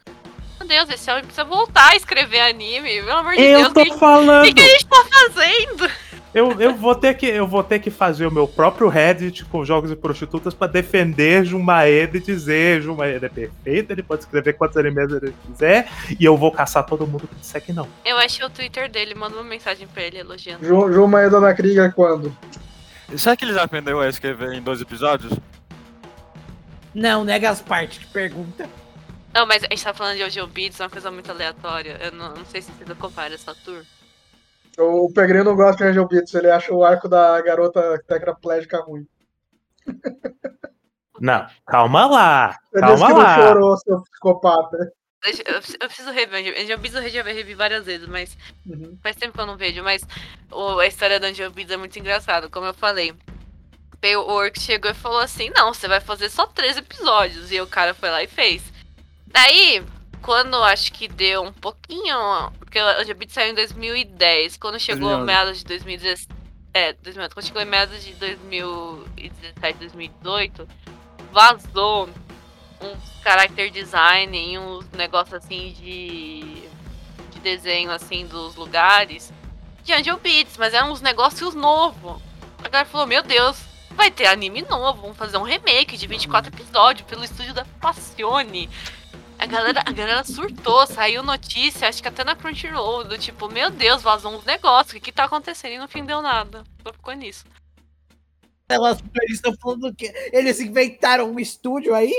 [0.60, 3.02] Meu Deus, esse homem precisa voltar a escrever anime.
[3.02, 4.46] Pelo amor de Eu Deus, tô o que, o falando!
[4.46, 5.92] que que a gente tá fazendo?
[6.34, 9.64] Eu, eu, vou ter que, eu vou ter que fazer o meu próprio Reddit com
[9.64, 14.76] jogos e prostitutas pra defender Jumaeda e dizer Jumaeda é perfeito, ele pode escrever quantos
[14.78, 15.90] animes ele quiser
[16.20, 17.88] e eu vou caçar todo mundo que disser que não.
[18.06, 20.66] Eu achei o Twitter dele, manda uma mensagem pra ele elogiando.
[20.66, 22.36] Jun, Jun Maeda na Krieger quando?
[23.16, 25.34] Será que ele já aprendeu a escrever em dois episódios?
[26.94, 28.70] Não, nega as partes que pergunta.
[29.34, 31.98] Não, mas a gente tá falando de Ojo Beats, uma coisa muito aleatória.
[32.02, 33.84] Eu não, não sei se vocês acompanharam essa tour.
[34.78, 39.08] O Pegrinho não gosta de Angel Beats, ele acha o arco da garota tetraplégica ruim.
[41.20, 43.36] Não, calma lá, Você disse calma que não lá.
[43.36, 44.78] chorou, seu psicopata.
[45.26, 46.62] Eu, eu preciso rever.
[46.62, 48.98] Angel Beats eu já revi várias vezes, mas Uhum.
[49.02, 49.84] faz tempo que eu não vejo.
[49.84, 50.04] Mas
[50.52, 53.14] o- a história da Angel Beats é muito engraçada, como eu falei.
[54.16, 57.52] O Orc chegou e falou assim: Não, você vai fazer só três episódios.
[57.52, 58.62] E o cara foi lá e fez.
[59.26, 59.84] Daí,
[60.22, 62.16] quando acho que deu um pouquinho.
[62.60, 64.58] Porque Angel Beats saiu em 2010.
[64.58, 65.26] Quando chegou 2011.
[65.26, 66.38] meados de 2017.
[66.74, 70.68] É, 2000, quando chegou em meados de 2017, 2018,
[71.32, 72.08] vazou
[72.80, 76.62] uns character design e uns negócios assim de,
[77.32, 79.34] de desenho assim dos lugares
[79.88, 82.22] de Angel Beats, mas eram uns negócios novos.
[82.64, 83.58] A galera falou, meu Deus,
[83.92, 88.70] vai ter anime novo, vamos fazer um remake de 24 episódios pelo estúdio da Passione.
[89.40, 93.70] A galera, a galera surtou, saiu notícia, acho que até na Crunchyroll, do tipo, meu
[93.70, 95.74] Deus, vazou uns negócios, o que, que tá acontecendo?
[95.74, 96.64] E no fim deu nada.
[96.82, 97.46] Só ficou nisso.
[98.68, 102.14] Elas eles estão falando que eles inventaram um estúdio aí?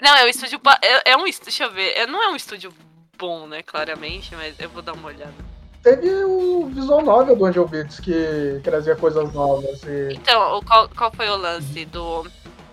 [0.00, 0.60] Não, é um estúdio.
[0.82, 1.44] É, é um estúdio.
[1.52, 1.90] Deixa eu ver.
[1.96, 2.72] É, não é um estúdio
[3.18, 3.62] bom, né?
[3.62, 5.34] Claramente, mas eu vou dar uma olhada.
[5.82, 9.82] Teve o visual novel do Angel Beats, que trazia coisas novas.
[9.84, 10.14] E...
[10.14, 12.26] Então, o- qual, qual foi o lance do.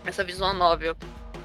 [0.06, 0.96] Essa visual novel?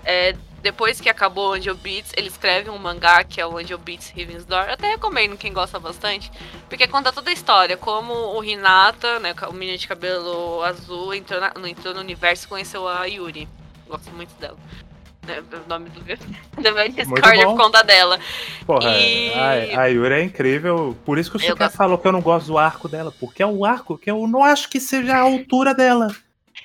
[0.04, 3.76] é, depois que acabou o Angel Beats, ele escreve um mangá que é o Angel
[3.76, 4.64] Beats Heaven's Door.
[4.64, 6.32] Eu até recomendo quem gosta bastante,
[6.70, 11.38] porque conta toda a história, como o Hinata, né, o menino de cabelo azul, entrou,
[11.38, 13.46] na, entrou no universo e conheceu a Yuri.
[13.86, 14.56] Gosto muito dela.
[15.28, 16.16] É, o nome do meu
[16.92, 18.18] Discord é por conta dela.
[18.66, 19.32] Porra, E-
[19.74, 20.96] a, a Yuri é incrível.
[21.04, 23.12] Por isso que o Suka gosto- falou que eu não gosto do arco dela.
[23.20, 26.14] Porque é o arco que eu não acho que seja a altura dela.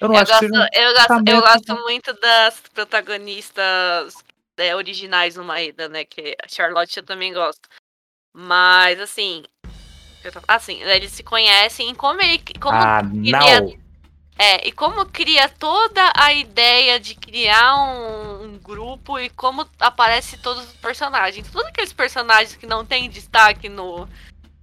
[0.01, 0.69] Eu não Eu acho gosto, que seja.
[0.73, 4.13] eu, gosto, eu gosto muito das protagonistas
[4.57, 6.05] é, originais no Maeda, né?
[6.05, 7.67] Que a Charlotte eu também gosto.
[8.33, 9.43] Mas, assim.
[10.31, 12.41] tô- Assim, eles se conhecem e como ele.
[12.59, 13.79] Como Ah, queria- não.
[14.41, 20.37] É, e como cria toda a ideia de criar um, um grupo e como aparece
[20.37, 21.51] todos os personagens.
[21.51, 24.07] Todos aqueles personagens que não tem destaque no,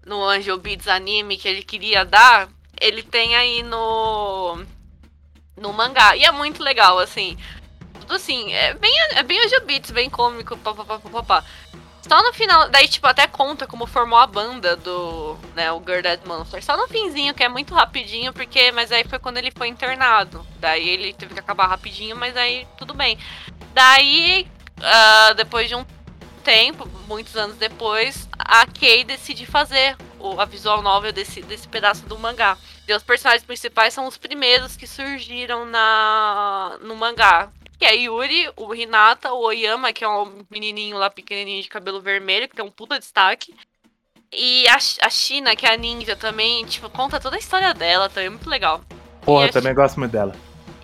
[0.06, 2.48] no Angel Beats anime que ele queria dar,
[2.80, 4.64] ele tem aí no,
[5.56, 6.16] no mangá.
[6.16, 7.36] E é muito legal, assim.
[8.00, 11.42] Tudo assim, é bem, é bem Angel Beats, bem cômico, papapá.
[12.08, 16.02] Só no final, daí, tipo, até conta como formou a banda do, né, o Girl
[16.02, 16.62] Dead Monster.
[16.62, 20.46] Só no finzinho, que é muito rapidinho, porque, mas aí foi quando ele foi internado.
[20.60, 23.18] Daí ele teve que acabar rapidinho, mas aí tudo bem.
[23.74, 24.46] Daí,
[24.80, 25.84] ah, depois de um
[26.44, 32.04] tempo, muitos anos depois, a Kay decide fazer o, a visual novel desse, desse pedaço
[32.06, 32.56] do mangá.
[32.86, 37.50] E os personagens principais são os primeiros que surgiram na, no mangá.
[37.78, 42.00] Que é Yuri, o Hinata, o Oyama, que é um menininho lá pequenininho de cabelo
[42.00, 43.54] vermelho, que tem um puta destaque.
[44.32, 48.08] E a, a China, que é a ninja também, tipo, conta toda a história dela,
[48.08, 48.82] também é muito legal.
[49.22, 50.34] Porra, eu também gosto muito dela.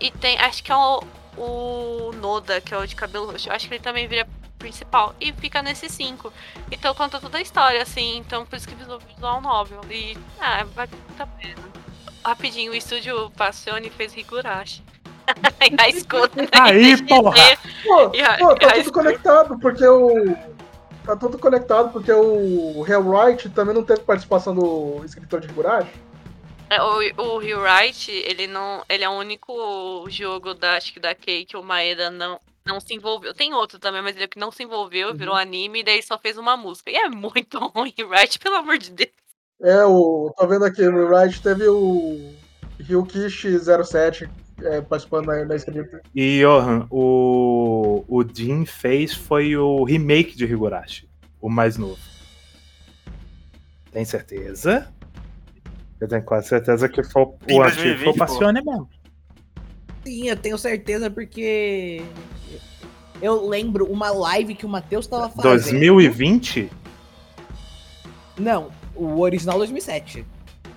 [0.00, 1.02] E tem, acho que é o,
[1.36, 3.48] o Noda, que é o de cabelo roxo.
[3.48, 4.28] Eu acho que ele também vira
[4.62, 5.14] principal.
[5.20, 6.32] E fica nesses cinco.
[6.70, 8.18] Então conta toda a história, assim.
[8.18, 9.80] Então por isso que visual, visual novel.
[9.90, 11.62] E, ah, vale muito a pena.
[12.24, 14.82] Rapidinho, o estúdio Passione fez Higurashi.
[15.70, 16.48] e a escuta.
[16.52, 17.34] Aí, porra!
[17.84, 20.36] Pô, a- pô, tá tudo escuta- conectado, porque o.
[21.04, 25.90] Tá tudo conectado, porque o Hellwright também não teve participação do escritor de Higurashi.
[26.70, 28.82] É, O, o Rewrite, ele não.
[28.88, 32.80] Ele é o único jogo da, acho que da Kei que o Maeda não, não
[32.80, 33.34] se envolveu.
[33.34, 36.18] Tem outro também, mas ele é que não se envolveu, virou anime e daí só
[36.18, 36.90] fez uma música.
[36.90, 39.10] E é muito ruim, Rewrite, pelo amor de Deus.
[39.60, 40.32] É, o.
[40.36, 42.32] Tô vendo aqui, o Hellwright teve o.
[42.80, 44.28] Ryukishi 07
[44.62, 46.02] é, participando na escrita.
[46.14, 51.08] E Johan, o, o Jin fez foi o remake de Higurashi,
[51.40, 52.00] o mais novo.
[53.92, 54.92] Tem certeza?
[56.00, 58.90] Eu tenho quase certeza que foi o Em antigo foi 2020, o Passione mesmo.
[60.04, 62.02] Sim, eu tenho certeza porque.
[63.22, 65.52] Eu lembro uma live que o Matheus tava fazendo.
[65.52, 66.68] 2020?
[68.36, 70.26] Não, o original 2007.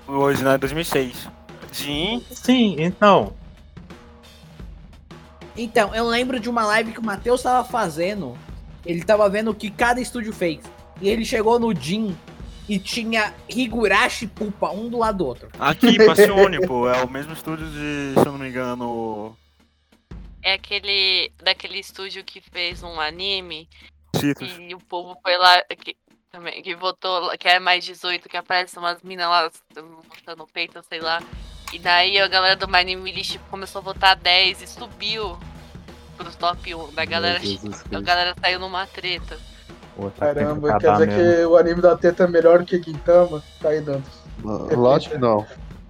[0.07, 1.27] O original é 2006.
[1.73, 3.33] Jin, Sim, então.
[5.57, 8.37] Então, eu lembro de uma live que o Matheus tava fazendo.
[8.85, 10.59] Ele tava vendo o que cada estúdio fez.
[11.01, 12.15] E ele chegou no Jin
[12.69, 15.49] e tinha Higurashi e Pupa, um do lado do outro.
[15.59, 16.87] aqui, Passione, pô.
[16.87, 19.35] É o mesmo estúdio de, se eu não me engano,
[20.45, 21.31] É aquele.
[21.43, 23.67] daquele estúdio que fez um anime
[24.15, 24.55] Citrus.
[24.59, 25.59] e o povo foi lá.
[25.83, 25.97] Que,
[26.31, 30.79] também, que votou, que é mais 18, que aparece umas minas lá botando o peito,
[30.87, 31.19] sei lá.
[31.73, 35.35] E daí a galera do My Anime List começou a votar 10 e subiu
[36.15, 36.93] pro top 1.
[36.93, 37.39] Da galera,
[37.91, 39.39] a galera saiu numa treta.
[39.97, 41.23] Tá Caramba, que quer dizer mesmo.
[41.23, 43.41] que o anime da Teta é melhor que Gintama?
[43.59, 44.13] Tá aí, Dantas.
[44.43, 45.47] Lógico que não.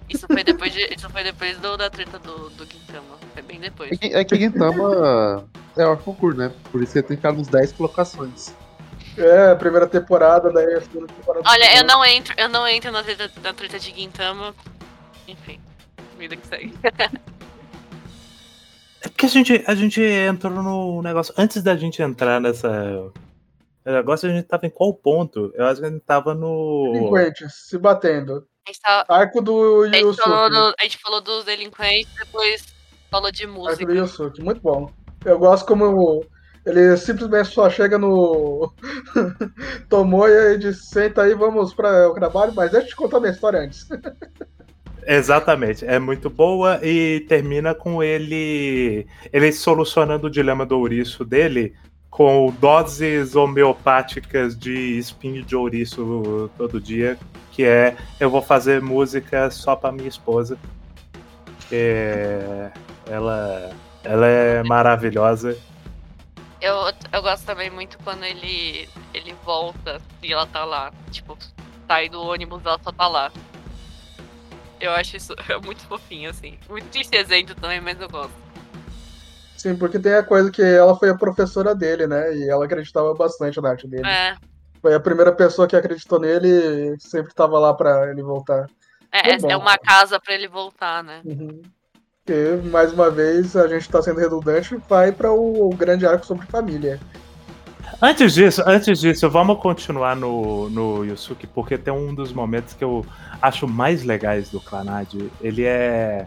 [0.08, 3.16] Isso foi depois, de, isso foi depois do, da treta do, do Gintama.
[3.32, 3.90] Foi bem depois.
[3.92, 6.52] É que, é que Gintama é o concurso, né?
[6.70, 8.54] Por isso que ele tem que ficar nos 10 colocações.
[9.18, 11.48] É, a primeira temporada, daí a segunda temporada.
[11.48, 14.54] Olha, eu não entro, eu não entro na treta, na treta de Gintama.
[15.26, 15.60] Enfim,
[16.18, 16.74] vida que segue.
[19.06, 21.32] É porque a gente, a gente entrou no negócio.
[21.38, 22.68] Antes da gente entrar nessa.
[23.84, 25.52] Negócio a gente tava em qual ponto?
[25.54, 26.90] Eu acho que a gente tava no.
[26.92, 28.44] Delinquentes, se batendo.
[28.66, 30.50] A gente, tá- Arco do a gente falou, Yusuke.
[30.56, 32.64] do- a gente falou dos delinquentes, depois
[33.10, 33.92] falou de Arco do música.
[33.92, 34.90] Yusuke, muito bom.
[35.24, 36.24] Eu gosto como
[36.64, 38.72] ele simplesmente só chega no
[39.88, 43.32] Tomoya e diz, senta aí, vamos para o trabalho, mas deixa eu te contar minha
[43.32, 43.86] história antes.
[45.08, 51.76] Exatamente, é muito boa e termina com ele ele solucionando o dilema do ouriço dele
[52.16, 57.18] com doses homeopáticas de espinho de ouriço todo dia,
[57.52, 60.58] que é eu vou fazer música só pra minha esposa.
[61.68, 62.70] Que
[63.06, 63.70] ela
[64.02, 65.58] ela é maravilhosa.
[66.58, 66.74] Eu,
[67.12, 70.90] eu gosto também muito quando ele, ele volta e ela tá lá.
[71.10, 71.36] Tipo,
[71.86, 73.30] sai do ônibus ela só tá lá.
[74.80, 76.58] Eu acho isso é muito fofinho, assim.
[76.66, 78.45] Muito clichêzento também, mas eu gosto.
[79.56, 82.34] Sim, porque tem a coisa que ela foi a professora dele, né?
[82.36, 84.06] E ela acreditava bastante na arte dele.
[84.06, 84.36] É,
[84.82, 88.66] Foi a primeira pessoa que acreditou nele e sempre tava lá pra ele voltar.
[89.10, 89.50] é, Tá bom.
[89.50, 91.20] é uma casa pra ele voltar, né?
[91.24, 91.62] Uhum.
[92.28, 96.26] E, mais uma vez, a gente tá sendo redundante, vai para o, o grande arco
[96.26, 97.00] sobre família.
[98.02, 102.84] Antes disso, antes disso, vamos continuar no, no Yusuke, porque tem um dos momentos que
[102.84, 103.06] eu
[103.40, 105.14] acho mais legais do Clanad.
[105.40, 106.26] Ele é.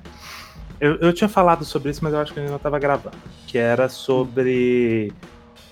[0.79, 3.17] Eu, eu tinha falado sobre isso, mas eu acho que ele não estava gravando.
[3.47, 5.11] Que era sobre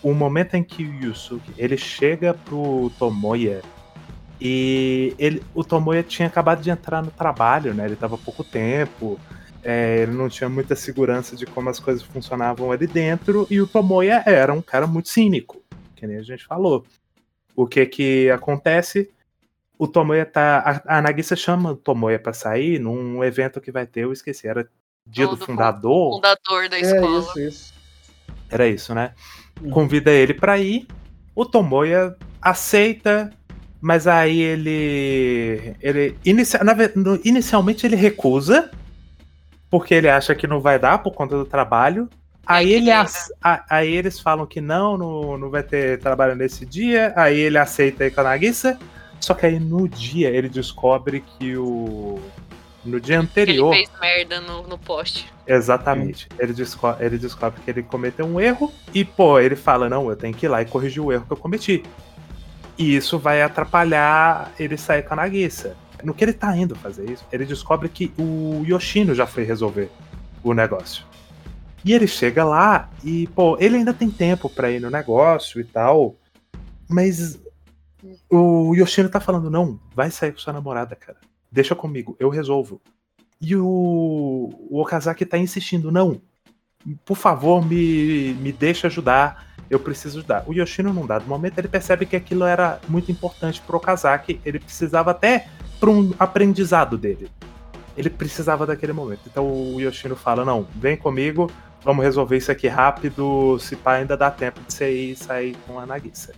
[0.03, 3.61] o momento em que o Yusuke ele chega pro Tomoya
[4.39, 7.85] e ele, o Tomoya tinha acabado de entrar no trabalho, né?
[7.85, 9.19] Ele estava há pouco tempo.
[9.63, 13.67] é, ele não tinha muita segurança de como as coisas funcionavam ali dentro, e o
[13.67, 15.61] Tomoya era um cara muito cínico
[15.97, 16.85] que nem a gente falou.
[17.55, 19.11] O que que acontece?
[19.77, 20.83] O Tomoya tá.
[20.85, 24.47] A, a Nagisa chama o Tomoya pra sair num evento que vai ter, eu esqueci,
[24.47, 24.69] era
[25.09, 26.15] dia Do- do, do fundador.
[26.15, 27.19] Fundador da É escola.
[27.19, 27.73] isso, isso.
[28.49, 29.11] Era isso, né?
[29.61, 29.69] Uhum.
[29.71, 30.87] Convida ele pra ir.
[31.35, 33.31] O Tomoya aceita,
[33.81, 35.75] mas aí ele.
[35.81, 38.71] ele inicia, na no- inicialmente ele recusa,
[39.69, 42.09] porque ele acha que não vai dar por conta do trabalho.
[42.45, 47.11] Aí, ele, a- aí eles falam que não, não, não vai ter trabalho nesse dia.
[47.17, 48.79] Aí ele aceita a Nagisa.
[49.19, 52.19] Só que aí no dia ele descobre que o.
[52.87, 53.73] No dia Que ele anterior.
[53.73, 55.27] fez merda no, no poste.
[55.45, 56.27] Exatamente.
[56.39, 60.15] Ele, desco ele descobre que ele cometeu um erro e, pô, ele fala: não, eu
[60.15, 61.83] tenho que ir lá e corrigir o erro que eu cometi.
[62.77, 65.75] E isso vai atrapalhar ele sair com a Nagisa.
[66.03, 69.89] No que ele tá indo fazer isso, ele descobre que o Yoshino já foi resolver
[70.43, 71.03] o negócio.
[71.83, 75.63] E ele chega lá e, pô, ele ainda tem tempo pra ir no negócio e
[75.63, 76.15] tal,
[76.87, 77.39] mas
[78.29, 81.17] o Yoshino tá falando: não, vai sair com sua namorada, cara.
[81.51, 82.81] Deixa comigo, eu resolvo.
[83.39, 86.19] E o, o Okazaki tá insistindo, não,
[87.05, 90.43] por favor, me, me deixa ajudar, eu preciso ajudar.
[90.47, 94.59] O Yoshino, num dado momento, ele percebe que aquilo era muito importante pro Okazaki, ele
[94.59, 95.47] precisava até
[95.79, 97.29] para um aprendizado dele.
[97.95, 99.21] Ele precisava daquele momento.
[99.25, 101.51] Então o Yoshino fala, não, vem comigo,
[101.83, 105.79] vamos resolver isso aqui rápido, se pá, ainda dá tempo de você ir sair com
[105.79, 106.33] a Nagisa.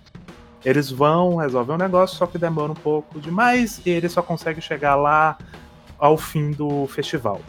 [0.63, 4.59] Eles vão, resolvem o negócio, só que demora um pouco demais e ele só consegue
[4.61, 5.37] chegar lá
[5.97, 7.41] ao fim do festival.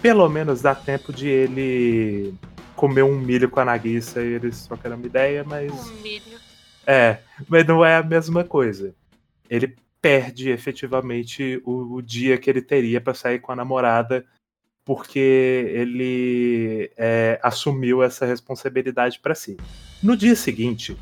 [0.00, 2.34] Pelo menos dá tempo de ele
[2.74, 5.72] comer um milho com a Nagisa e eles trocaram uma ideia, mas.
[5.72, 6.40] Um milho.
[6.84, 8.92] É, mas não é a mesma coisa.
[9.48, 14.24] Ele perde efetivamente o, o dia que ele teria para sair com a namorada,
[14.84, 19.56] porque ele é, assumiu essa responsabilidade para si.
[20.02, 20.96] No dia seguinte,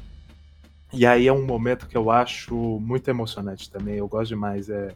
[0.93, 4.95] e aí é um momento que eu acho muito emocionante também, eu gosto demais, é,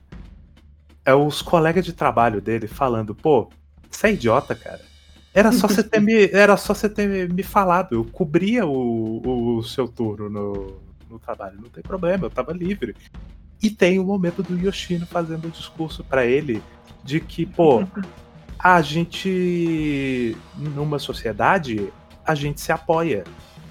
[1.04, 3.48] é os colegas de trabalho dele falando, pô,
[3.90, 4.80] você é idiota, cara.
[5.32, 7.94] Era só você ter me, era só você ter me falado.
[7.94, 11.60] Eu cobria o, o seu turno no, no trabalho.
[11.60, 12.94] Não tem problema, eu tava livre.
[13.62, 16.62] E tem o momento do Yoshino fazendo o discurso pra ele
[17.02, 17.84] de que, pô,
[18.58, 21.92] a gente, numa sociedade,
[22.24, 23.24] a gente se apoia.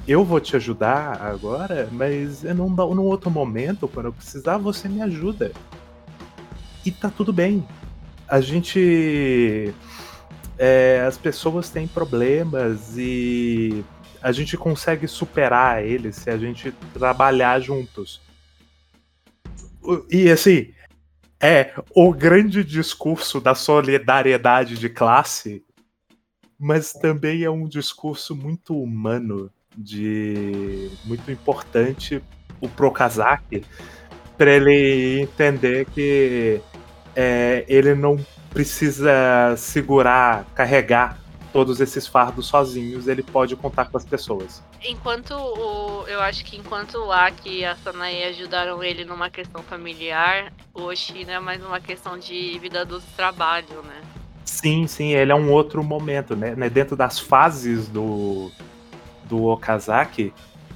[0.07, 5.01] Eu vou te ajudar agora, mas num, num outro momento, quando eu precisar, você me
[5.01, 5.51] ajuda.
[6.85, 7.65] E tá tudo bem.
[8.27, 9.73] A gente.
[10.57, 13.83] é, as pessoas têm problemas e
[14.21, 18.21] a gente consegue superar eles se a gente trabalhar juntos.
[20.09, 20.73] E assim,
[21.41, 25.63] é o grande discurso da solidariedade de classe,
[26.57, 32.21] mas também é um discurso muito humano, de muito importante
[32.61, 33.63] o Prokazaki
[34.37, 36.61] para ele entender que
[37.15, 38.17] é, ele não
[38.49, 41.19] precisa segurar, carregar
[41.51, 44.63] todos esses fardos sozinhos, ele pode contar com as pessoas.
[44.83, 46.03] Enquanto o.
[46.07, 50.81] Eu acho que enquanto o Aki e a Sanae ajudaram ele numa questão familiar, o
[50.81, 54.01] Oshino é mais uma questão de vida do trabalho, né?
[54.43, 56.55] Sim, sim, ele é um outro momento, né?
[56.55, 58.51] né, Dentro das fases do,
[59.27, 60.33] do Okazaki,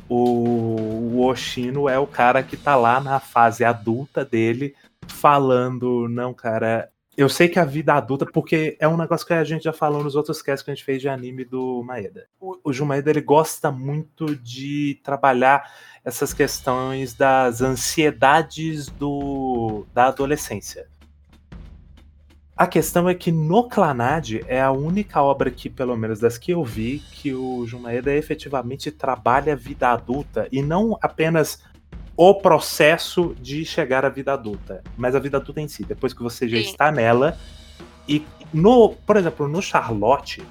[0.09, 0.75] o,
[1.15, 4.75] o Oshino é o cara que tá lá na fase adulta dele,
[5.07, 9.43] falando, não, cara, eu sei que a vida adulta, porque é um negócio que a
[9.43, 12.27] gente já falou nos outros casts que a gente fez de anime do Maeda.
[12.39, 15.67] O, o Jun Maeda, ele gosta muito de trabalhar
[16.05, 20.87] essas questões das ansiedades do, da adolescência.
[22.57, 26.51] A questão é que no Clanad é a única obra que, pelo menos das que
[26.51, 31.61] eu vi, que o Jumaeda efetivamente trabalha a vida adulta e não apenas
[32.15, 36.23] o processo de chegar à vida adulta, mas a vida adulta em si, depois que
[36.23, 36.63] você já Sim.
[36.63, 37.37] está nela.
[38.09, 40.41] E no, por exemplo, no Charlotte,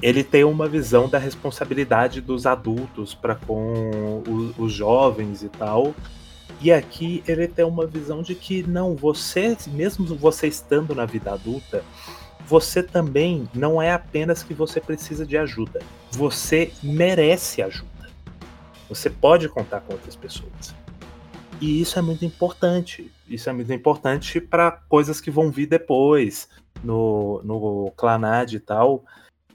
[0.00, 5.94] ele tem uma visão da responsabilidade dos adultos para com o- os jovens e tal.
[6.60, 11.32] E aqui ele tem uma visão de que não, você, mesmo você estando na vida
[11.32, 11.84] adulta,
[12.46, 15.80] você também não é apenas que você precisa de ajuda.
[16.12, 17.88] Você merece ajuda.
[18.88, 20.74] Você pode contar com outras pessoas.
[21.60, 23.12] E isso é muito importante.
[23.28, 26.48] Isso é muito importante para coisas que vão vir depois
[26.82, 29.04] no, no Clanad e tal.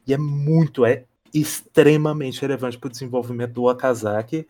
[0.05, 4.47] E é muito, é extremamente relevante para o desenvolvimento do Okazaki.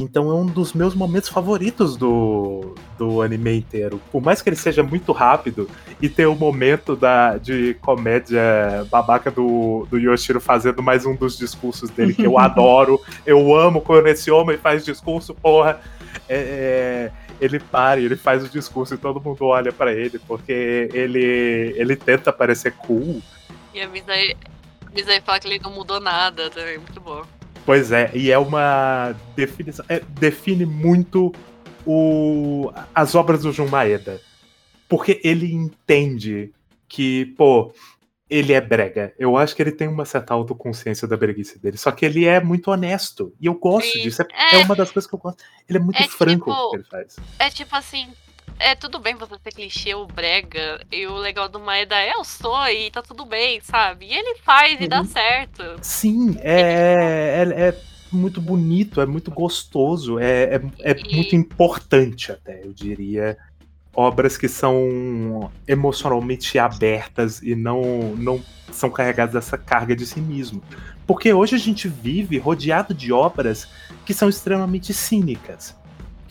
[0.00, 4.00] Então é um dos meus momentos favoritos do, do anime inteiro.
[4.10, 5.68] Por mais que ele seja muito rápido
[6.00, 11.36] e tem o momento da, de comédia babaca do, do Yoshiro fazendo mais um dos
[11.36, 12.98] discursos dele que eu adoro.
[13.26, 15.80] Eu amo quando esse homem faz discurso, porra.
[16.28, 20.18] É, é, ele para e ele faz o discurso e todo mundo olha pra ele
[20.18, 23.22] porque ele, ele tenta parecer cool.
[23.74, 24.34] E a Mizai,
[24.86, 27.22] a Mizai fala que ele não mudou nada também, muito bom.
[27.70, 29.84] Pois é, e é uma definição.
[29.88, 31.32] é, define muito
[31.86, 34.20] o, as obras do Jun Maeda.
[34.88, 36.52] Porque ele entende
[36.88, 37.72] que, pô,
[38.28, 39.14] ele é brega.
[39.16, 41.76] Eu acho que ele tem uma certa autoconsciência da breguice dele.
[41.76, 43.32] Só que ele é muito honesto.
[43.40, 44.22] E eu gosto Sim, disso.
[44.22, 44.60] É, é.
[44.60, 45.44] é uma das coisas que eu gosto.
[45.68, 47.16] Ele é muito É franco tipo- que ele faz.
[47.38, 48.08] É tipo assim,
[48.60, 52.24] é tudo bem você ser clichê ou brega, e o legal do Maeda é eu
[52.24, 54.06] sou e tá tudo bem, sabe?
[54.06, 55.06] E ele faz e dá Uhum.
[55.06, 55.62] certo.
[55.82, 57.82] Sim, é, é, é
[58.12, 63.36] muito bonito, é muito gostoso, é, é, é E- muito importante até, eu diria.
[63.94, 68.40] Obras que são emocionalmente abertas e não, não
[68.70, 70.62] são carregadas dessa carga de cinismo.
[71.06, 73.68] Porque hoje a gente vive rodeado de obras
[74.06, 75.76] que são extremamente cínicas,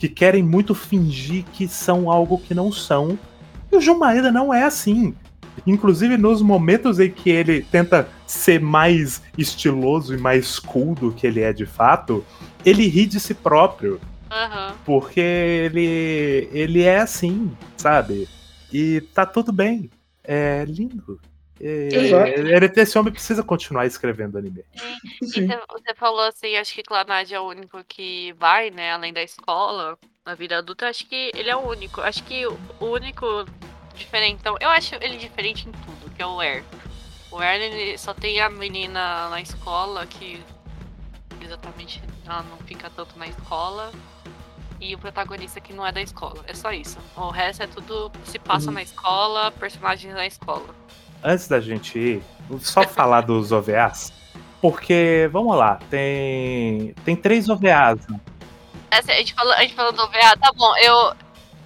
[0.00, 3.18] que querem muito fingir que são algo que não são.
[3.70, 5.14] E o João Maeda não é assim.
[5.66, 11.26] Inclusive nos momentos em que ele tenta ser mais estiloso e mais cool do que
[11.26, 12.24] ele é de fato,
[12.64, 14.00] ele ri de si próprio.
[14.30, 14.72] Aham.
[14.86, 18.26] Porque ele, ele é assim, sabe?
[18.72, 19.90] E tá tudo bem.
[20.24, 21.20] É lindo.
[21.60, 24.64] É, ele, esse homem precisa continuar escrevendo anime.
[25.22, 25.46] Sim.
[25.46, 29.22] você- você falou assim, acho que Clanad é o único que vai, né, além da
[29.22, 32.00] escola, na vida adulta, acho que ele é o único.
[32.00, 33.44] Acho que o único
[33.94, 36.64] diferentão, eu acho ele diferente em tudo, que é o Air.
[37.30, 40.40] O Air, ele só tem a menina na escola que
[41.42, 43.92] exatamente ela não fica tanto na escola.
[44.80, 46.42] E o protagonista que não é da escola.
[46.48, 46.96] É só isso.
[47.14, 48.74] O resto é tudo se passa Uhum.
[48.74, 50.74] na escola, personagens na escola.
[51.22, 52.22] Antes da gente ir,
[52.60, 54.12] só falar dos OVAs.
[54.60, 58.06] Porque, vamos lá, tem, tem três OVAs.
[58.08, 58.20] né?
[58.90, 61.14] Essa, a, gente falou, a gente falou do OVA, tá bom, eu.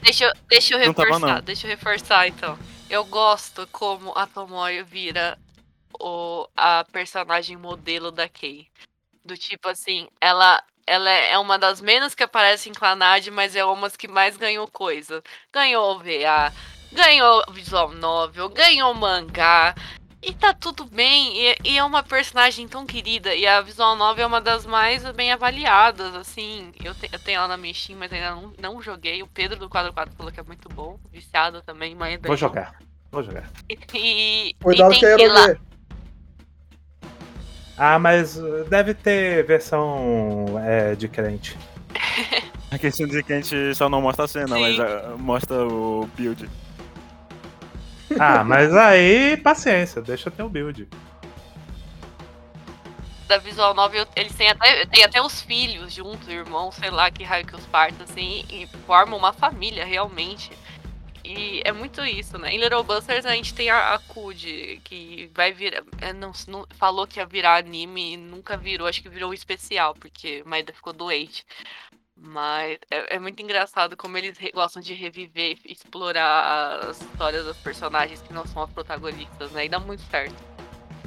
[0.03, 1.41] Deixa, eu- deixa eu Não tava, reforçar, não.
[1.43, 2.59] deixa eu reforçar então.
[2.91, 5.39] Eu gosto como a Tomoyo vira
[5.99, 8.69] o, a personagem modelo da Kei.
[9.25, 13.65] Do tipo assim, ela, ela é uma das menos que aparece em Clanad, mas é
[13.65, 15.23] uma das que mais ganhou coisa.
[15.51, 16.53] Ganhou OVA,
[16.95, 19.75] ganhou visual novel, ganhou mangá.
[20.23, 24.25] E tá tudo bem, e, e é uma personagem tão querida, e a visual novel
[24.25, 26.73] é uma das mais bem avaliadas, assim.
[26.83, 29.23] Eu, te- eu tenho ela na minha Steam, mas ainda não, não joguei.
[29.23, 32.79] O Pedro do Quadro 4 falou que é muito bom, viciado também, mas Vou jogar.
[33.13, 33.51] Vou jogar.
[33.69, 35.57] E, Cuidado e que é que ir lá.
[37.77, 41.59] Ah, mas uh, deve ter versão é, de crente.
[42.71, 44.63] A questão de que a gente só não mostra a cena, Sim.
[44.63, 46.49] mas ah, mostra o build.
[48.19, 50.89] Ah, mas aí, paciência, deixa ter o build.
[53.27, 57.25] da visual novel, eles têm até, têm até os filhos juntos, irmãos, sei lá que
[57.25, 60.51] raio que os partos, assim, e formam uma família realmente.
[61.25, 62.53] E é muito isso, né?
[62.53, 65.83] Em Little Busters a gente tem a, a Kud, que vai virar.
[66.03, 69.35] é, Não, não- falou que ia virar anime e nunca virou, acho que virou um
[69.35, 71.47] especial, porque Maeda ficou doente.
[72.17, 77.57] Mas é, é muito engraçado como eles gostam de reviver e explorar as histórias dos
[77.57, 79.67] personagens que não são as protagonistas, né?
[79.67, 80.35] E dá muito certo.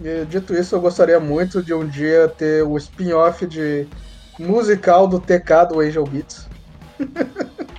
[0.01, 3.87] E, dito isso, eu gostaria muito de um dia ter o spin-off de
[4.37, 6.47] musical do TK do Angel Beats.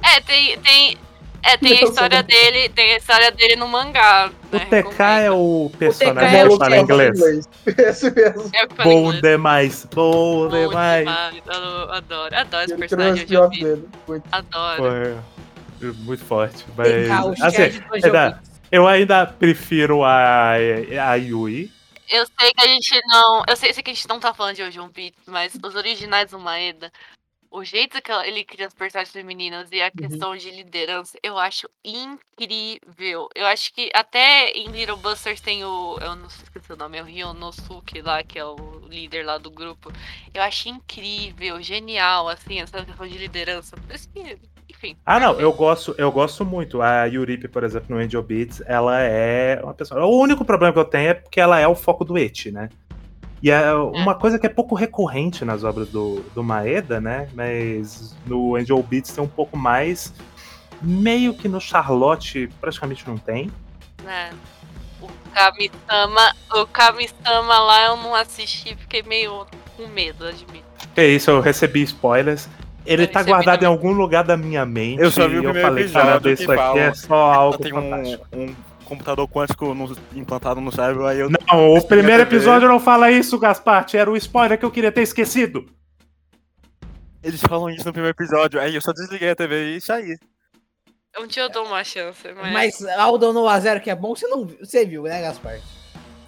[0.03, 0.99] É, tem, tem,
[1.43, 4.31] é, tem a Não, história dele, tem a história dele no mangá.
[4.53, 6.81] O né, TK é o personagem é que o fala quê?
[6.83, 7.49] inglês.
[7.79, 8.51] Esse mesmo.
[8.55, 9.23] É que Bom inglês.
[9.23, 11.01] demais, bom Bom demais.
[11.07, 13.17] demais, Eu adoro, adoro esse personagem.
[13.19, 13.89] Eu spin-off vi, dele.
[14.07, 14.25] Muito.
[14.33, 15.23] adoro.
[15.79, 16.65] Foi muito forte.
[16.65, 17.63] TK, Mas, o assim,
[18.05, 21.71] ainda- eu ainda prefiro a, a Yui.
[22.11, 23.43] Eu sei que a gente não.
[23.47, 25.75] Eu sei, sei que a gente não tá falando de hoje um Beats, mas os
[25.75, 26.91] originais do Maeda,
[27.51, 31.69] o jeito que ele cria as personagens femininas e a questão de liderança, eu acho
[31.85, 33.29] incrível.
[33.35, 35.99] Eu acho que até em Little Busters tem o.
[36.01, 38.57] Eu não esqueci esqueci o nome, é o Ryonosuke lá, que é o
[38.89, 39.91] líder lá do grupo.
[40.35, 43.77] Eu achei incrível, genial, assim, essa questão de liderança.
[43.77, 44.97] Por isso que, enfim.
[45.05, 46.83] Ah, não, eu gosto, eu gosto muito.
[46.83, 50.05] A Yuripe, por exemplo, no Angel Beats, ela é uma pessoa.
[50.05, 52.69] O único problema que eu tenho é porque ela é o foco do Eti, né?
[53.43, 57.29] E é uma coisa que é pouco recorrente nas obras do, do Maeda, né?
[57.35, 60.13] Mas no Angel Beats tem um pouco mais.
[60.83, 63.51] Meio que no Charlotte praticamente não tem.
[64.07, 64.31] É.
[65.01, 70.65] O Kami-sama, o Kami-sama lá eu não assisti, fiquei meio com medo, admito.
[70.97, 72.49] É isso, eu recebi spoilers.
[72.85, 75.01] Ele Eu tá guardado em algum lugar da minha mente.
[75.01, 77.15] Eu só vi o eu primeiro falei, episódio cara, que isso aqui fala- é só
[77.33, 78.27] algo Tem um, fantástico.
[78.33, 78.55] um
[78.89, 81.29] computador quântico no- implantado no cérebro, aí eu.
[81.31, 83.97] Não, o primeiro episódio não fala isso, Gasparte.
[83.97, 85.67] Era o spoiler que eu queria ter esquecido.
[87.23, 90.17] Eles falam isso no primeiro episódio, aí eu só desliguei a TV e saí.
[91.19, 92.53] Um dia eu dou uma chance, mas.
[92.53, 95.59] Mas Aldo no a 0 que é bom, você não viu, você viu, né, Gaspar?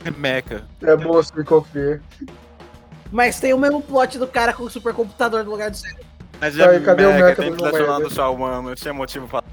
[0.05, 0.67] É meca.
[0.83, 2.03] É bom se conferir.
[3.13, 6.05] Mas tem o mesmo plot do cara com o supercomputador no lugar do cérebro.
[6.41, 9.45] Mas Aí, é cadê o meca, meca tem do relacionado só humano, tinha motivo pra.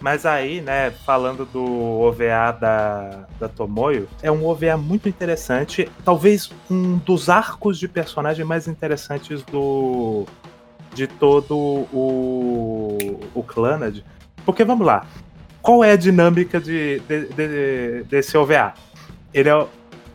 [0.00, 1.62] Mas aí, né, falando do
[2.00, 5.90] OVA da, da Tomoyo, é um OVA muito interessante.
[6.04, 10.26] Talvez um dos arcos de personagem mais interessantes do
[10.94, 11.54] de todo
[11.92, 14.02] o, o Clannad.
[14.44, 15.06] Porque vamos lá,
[15.62, 18.72] qual é a dinâmica de, de- de- desse OVA?
[19.32, 19.66] Ele é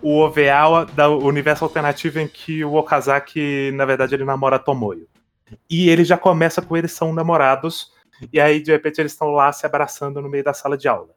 [0.02, 5.08] o OVA da universo alternativo em que o Okazaki, na verdade, ele namora a Tomoyo.
[5.70, 7.94] E ele já começa com eles são namorados
[8.32, 11.10] e aí, de repente, eles estão lá se abraçando no meio da sala de aula.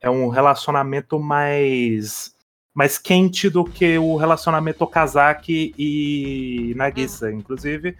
[0.00, 2.34] É um relacionamento mais
[2.74, 7.96] mais quente do que o relacionamento Okazaki e Nagisa, inclusive,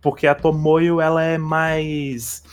[0.00, 2.44] porque a Tomoyo ela é mais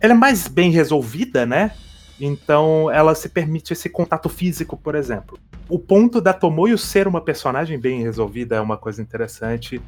[0.00, 1.72] ela é mais bem resolvida, né?
[2.20, 5.38] Então ela se permite esse contato físico, por exemplo.
[5.68, 9.80] O ponto da Tomoyo ser uma personagem bem resolvida é uma coisa interessante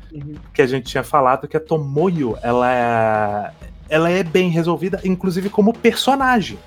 [0.53, 3.53] que a gente tinha falado que a Tomoyo ela é,
[3.89, 6.59] ela é bem resolvida, inclusive como personagem.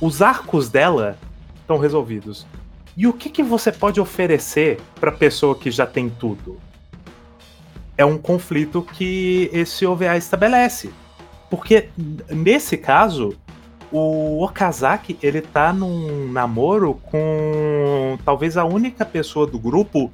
[0.00, 1.18] Os arcos dela
[1.60, 2.46] estão resolvidos.
[2.96, 6.60] E o que, que você pode oferecer para pessoa que já tem tudo?
[7.96, 10.90] É um conflito que esse OVA estabelece.
[11.50, 11.88] Porque
[12.30, 13.36] nesse caso,
[13.90, 20.10] o Okazaki ele tá num namoro com talvez a única pessoa do grupo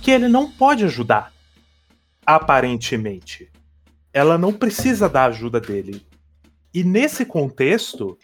[0.00, 1.32] que ele não pode ajudar
[2.24, 3.51] aparentemente.
[4.12, 6.04] Ela não precisa da ajuda dele.
[6.74, 8.18] E nesse contexto,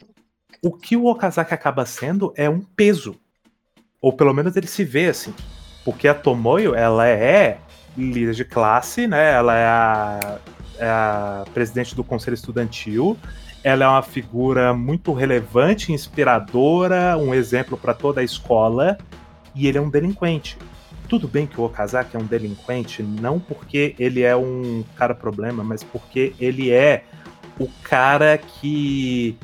[0.62, 3.16] o que o Okazaki acaba sendo é um peso.
[4.00, 5.34] Ou pelo menos ele se vê assim.
[5.84, 7.58] Porque a Tomoyo, ela é
[7.96, 9.32] líder de classe, né?
[9.32, 10.38] Ela é a,
[10.78, 13.16] é a presidente do conselho estudantil.
[13.64, 18.96] Ela é uma figura muito relevante, inspiradora, um exemplo para toda a escola.
[19.54, 20.56] E ele é um delinquente.
[21.08, 25.64] Tudo bem que o Okazaki é um delinquente, não porque ele é um cara problema,
[25.64, 27.04] mas porque ele é
[27.58, 29.38] o cara que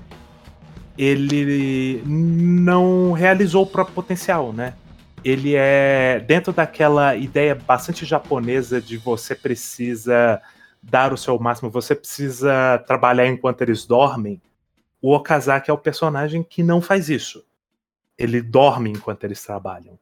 [0.96, 4.74] ele não realizou o próprio potencial, né?
[5.24, 10.42] Ele é dentro daquela ideia bastante japonesa de você precisa
[10.82, 14.40] dar o seu máximo, você precisa trabalhar enquanto eles dormem.
[15.00, 17.42] O Okazaki é o personagem que não faz isso.
[18.18, 19.98] Ele dorme enquanto eles trabalham.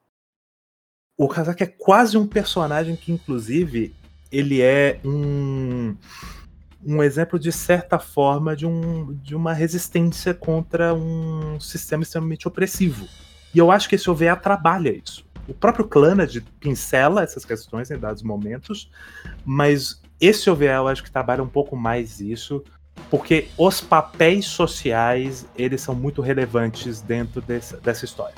[1.22, 3.94] O Okazaki é quase um personagem que, inclusive,
[4.32, 5.94] ele é um,
[6.84, 13.06] um exemplo, de certa forma, de, um, de uma resistência contra um sistema extremamente opressivo.
[13.54, 15.24] E eu acho que esse OVA trabalha isso.
[15.46, 18.90] O próprio Clannad pincela essas questões em dados momentos,
[19.44, 22.64] mas esse OVA eu acho que trabalha um pouco mais isso,
[23.08, 28.34] porque os papéis sociais eles são muito relevantes dentro dessa, dessa história.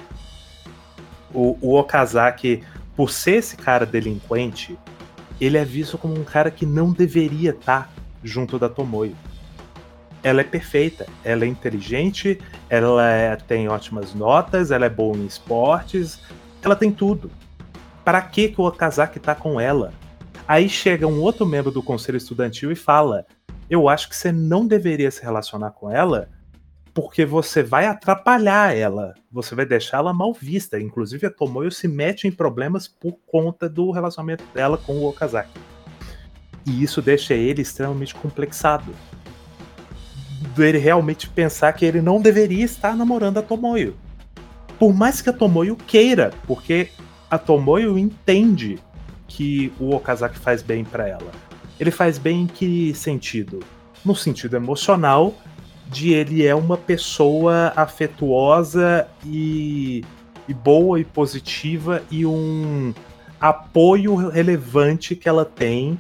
[1.34, 2.62] O, o Okazaki,
[2.96, 4.78] por ser esse cara delinquente,
[5.40, 9.16] ele é visto como um cara que não deveria estar junto da Tomoyo.
[10.22, 12.40] Ela é perfeita, ela é inteligente,
[12.70, 16.20] ela é- tem ótimas notas, ela é boa em esportes,
[16.62, 17.30] ela tem tudo.
[18.04, 19.92] Para que, que o Okazaki tá com ela?
[20.46, 23.26] Aí chega um outro membro do conselho estudantil e fala:
[23.68, 26.28] Eu acho que você não deveria se relacionar com ela
[26.94, 30.80] porque você vai atrapalhar ela, você vai deixá-la mal vista.
[30.80, 35.58] Inclusive, a Tomoyo se mete em problemas por conta do relacionamento dela com o Okazaki.
[36.64, 38.94] E isso deixa ele extremamente complexado.
[40.56, 43.96] Ele realmente pensar que ele não deveria estar namorando a Tomoyo.
[44.78, 46.90] Por mais que a Tomoyo queira, porque
[47.28, 48.78] a Tomoyo entende
[49.26, 51.32] que o Okazaki faz bem pra ela.
[51.80, 53.60] Ele faz bem em que sentido?
[54.04, 55.34] No sentido emocional,
[55.94, 60.04] de ele é uma pessoa afetuosa e
[60.48, 62.92] e boa e positiva e um
[63.40, 65.98] apoio relevante que ela tem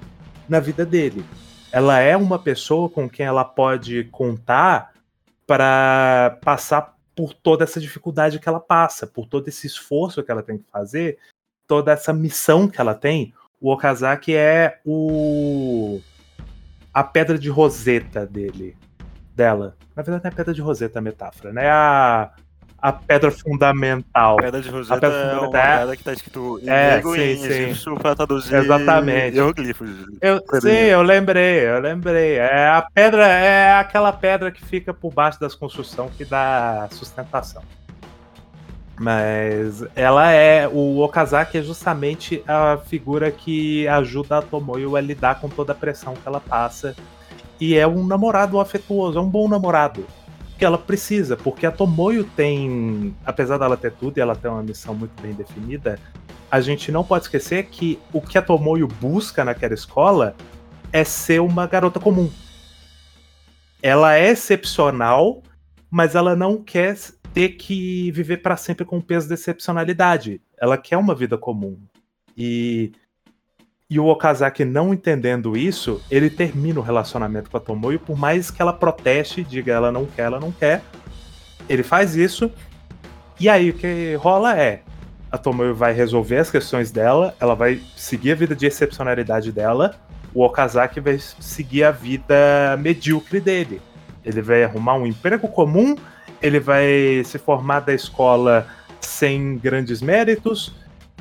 [0.48, 1.24] na vida dele.
[1.72, 4.92] Ela é uma pessoa com quem ela pode contar
[5.46, 10.42] para passar por toda essa dificuldade que ela passa, por todo esse esforço que ela
[10.42, 11.18] tem que fazer,
[11.66, 13.32] toda essa missão que ela tem.
[13.60, 16.00] O Okazaki é o
[16.92, 18.76] a pedra de roseta dele,
[19.34, 19.76] dela.
[19.96, 21.68] Na verdade, não é pedra de roseta a metáfora, né?
[21.70, 22.30] A
[22.84, 24.36] a pedra fundamental.
[24.36, 27.14] Pedra de Roseta pedra é uma fundamental é- pedra que tá escrito em É, grego
[27.14, 27.46] sim, sim.
[27.46, 29.36] egípcio pra traduzir Exatamente.
[29.36, 29.88] hieroglifos.
[30.20, 32.36] Eu, sim, eu lembrei, eu lembrei.
[32.36, 37.62] É a pedra, é aquela pedra que fica por baixo das construções que dá sustentação.
[39.00, 40.68] Mas ela é.
[40.68, 45.74] O Okazaki é justamente a figura que ajuda a Tomoyo a lidar com toda a
[45.74, 46.94] pressão que ela passa.
[47.60, 50.06] E é um namorado afetuoso, é um bom namorado.
[50.58, 53.14] Que ela precisa, porque a Tomoyo tem.
[53.24, 55.98] Apesar dela ter tudo e ela tem uma missão muito bem definida,
[56.50, 60.36] a gente não pode esquecer que o que a Tomoyo busca naquela escola
[60.92, 62.30] é ser uma garota comum.
[63.82, 65.42] Ela é excepcional,
[65.90, 66.96] mas ela não quer
[67.34, 70.40] ter que viver para sempre com o peso da excepcionalidade.
[70.56, 71.76] Ela quer uma vida comum.
[72.36, 72.92] E,
[73.88, 78.50] e o Okazaki não entendendo isso, ele termina o relacionamento com a Tomoyo, por mais
[78.50, 80.82] que ela proteste, diga ela não quer, ela não quer.
[81.68, 82.50] Ele faz isso.
[83.38, 84.82] E aí o que rola é
[85.30, 89.96] a Tomoyo vai resolver as questões dela, ela vai seguir a vida de excepcionalidade dela,
[90.32, 93.82] o Okazaki vai seguir a vida medíocre dele.
[94.24, 95.96] Ele vai arrumar um emprego comum,
[96.40, 98.66] ele vai se formar da escola
[99.00, 100.72] sem grandes méritos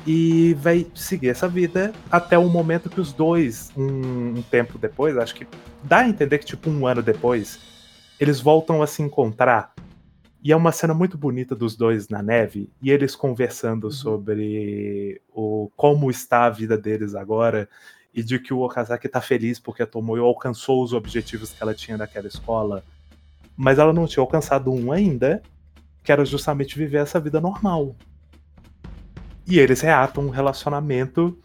[0.06, 5.16] e vai seguir essa vida até o momento que os dois, um, um tempo depois,
[5.16, 5.46] acho que
[5.82, 7.58] dá a entender que tipo um ano depois,
[8.20, 9.72] eles voltam a se encontrar.
[10.42, 15.70] E é uma cena muito bonita dos dois na neve e eles conversando sobre o
[15.74, 17.66] como está a vida deles agora
[18.12, 21.74] e de que o Okazaki tá feliz porque a Tomoyo alcançou os objetivos que ela
[21.74, 22.84] tinha naquela escola,
[23.56, 25.42] mas ela não tinha alcançado um ainda,
[26.02, 27.96] que era justamente viver essa vida normal.
[29.46, 31.36] E eles reatam um relacionamento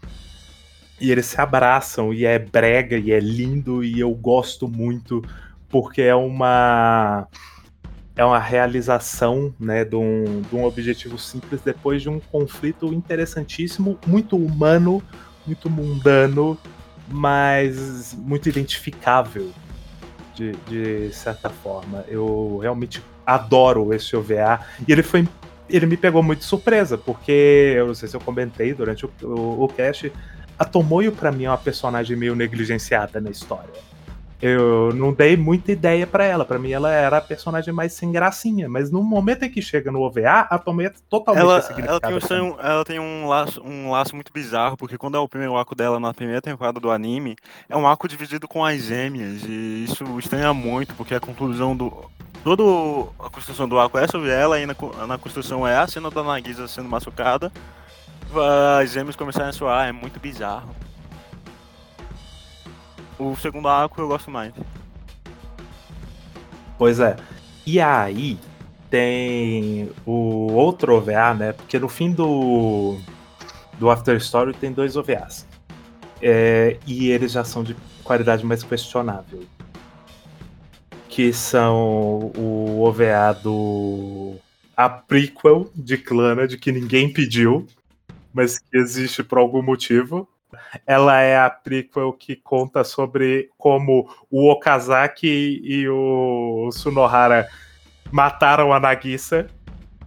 [1.00, 5.22] e eles se abraçam e é brega e é lindo e eu gosto muito
[5.68, 7.26] porque é uma
[8.16, 13.98] é uma realização né, de, um, de um objetivo simples depois de um conflito interessantíssimo,
[14.06, 15.02] muito humano,
[15.46, 16.58] muito mundano,
[17.08, 19.50] mas muito identificável
[20.34, 22.04] de, de certa forma.
[22.08, 25.26] Eu realmente adoro esse OVA e ele foi
[25.70, 29.10] ele me pegou muito de surpresa, porque eu não sei se eu comentei durante o,
[29.22, 30.12] o, o cast,
[30.58, 33.90] a Tomoyo pra mim é uma personagem meio negligenciada na história.
[34.42, 36.46] Eu não dei muita ideia pra ela.
[36.46, 38.68] Pra mim, ela era a personagem mais sem gracinha.
[38.68, 42.40] Mas no momento em que chega no OVA, a Tomoyo é totalmente Ela, ela, tem
[42.40, 45.74] um, ela tem um laço, um laço muito bizarro, porque quando é o primeiro arco
[45.74, 47.36] dela na primeira temporada do anime,
[47.68, 51.92] é um arco dividido com as gêmeas, e isso estranha muito, porque a conclusão do.
[52.42, 52.62] Toda
[53.18, 54.74] a construção do arco é sobre ela, e na,
[55.06, 57.52] na construção é a cena da Nagisa sendo machucada.
[58.80, 60.74] As gêmeas começarem a soar, é muito bizarro.
[63.18, 64.54] O segundo arco eu gosto mais.
[66.78, 67.16] Pois é.
[67.66, 68.38] E aí
[68.88, 71.52] tem o outro OVA, né?
[71.52, 72.98] Porque no fim do,
[73.78, 75.46] do After Story tem dois OVAs.
[76.22, 79.42] É, e eles já são de qualidade mais questionável.
[81.10, 84.36] Que são o OVA do.
[84.76, 87.66] A prequel de Clannad, que ninguém pediu,
[88.32, 90.26] mas que existe por algum motivo.
[90.86, 97.48] Ela é a prequel que conta sobre como o Okazaki e o Sunohara
[98.10, 99.46] mataram a Nagisa.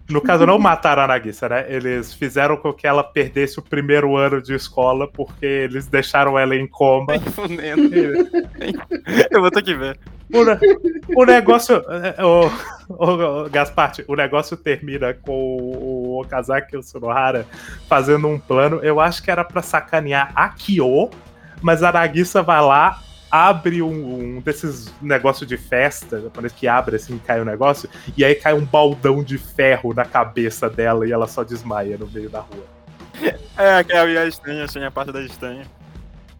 [0.08, 1.64] No caso, não mataram a Nagisa, né?
[1.68, 6.56] Eles fizeram com que ela perdesse o primeiro ano de escola porque eles deixaram ela
[6.56, 7.14] em coma.
[9.30, 9.98] Eu vou ter que ver.
[10.34, 11.76] O, o negócio.
[11.76, 12.50] é, O,
[12.88, 17.46] o, Gasparte, o negócio termina com o Okazaki e o Sunohara
[17.88, 18.80] fazendo um plano.
[18.82, 21.10] Eu acho que era pra sacanear a Kyo,
[21.62, 26.96] mas a Nagisa vai lá, abre um, um desses negócios de festa japonês que abre
[26.96, 31.12] assim, cai o negócio, e aí cai um baldão de ferro na cabeça dela e
[31.12, 32.64] ela só desmaia no meio da rua.
[33.56, 35.64] É, que é a estranha, assim, a parte da estranha.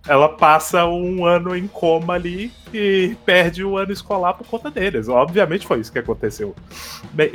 [0.07, 5.09] Ela passa um ano em coma ali e perde o ano escolar por conta deles.
[5.09, 6.55] Obviamente foi isso que aconteceu.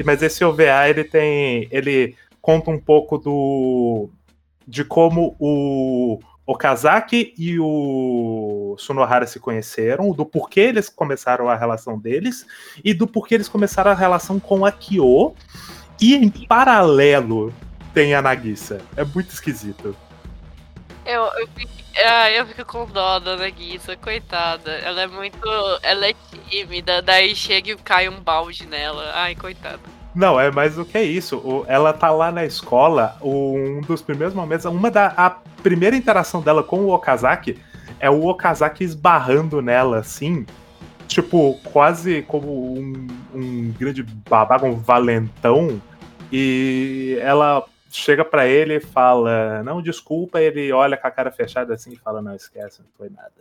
[0.05, 4.09] Mas esse OVA ele tem, ele conta um pouco do
[4.67, 11.97] de como o Okazaki e o Sunohara se conheceram, do porquê eles começaram a relação
[11.97, 12.45] deles
[12.83, 15.33] e do porquê eles começaram a relação com a Kyo.
[15.99, 17.51] E em paralelo
[17.93, 18.79] tem a Nagisa.
[18.95, 19.95] É muito esquisito.
[21.05, 21.47] Eu, eu,
[21.95, 24.71] ah, eu fico com dó da Nagisa, coitada.
[24.71, 25.49] Ela é muito.
[25.81, 26.13] Ela é
[26.49, 29.11] tímida, daí chega e cai um balde nela.
[29.13, 29.79] Ai, coitada.
[30.13, 31.63] Não, é mais do que isso.
[31.67, 35.29] Ela tá lá na escola, um dos primeiros momentos, uma da a
[35.61, 37.59] primeira interação dela com o Okazaki
[37.99, 40.45] é o Okazaki esbarrando nela, assim,
[41.07, 45.81] tipo, quase como um, um grande babaca, um valentão,
[46.31, 51.73] e ela chega pra ele e fala, não, desculpa, ele olha com a cara fechada
[51.73, 53.33] assim e fala, não, esquece, não foi nada.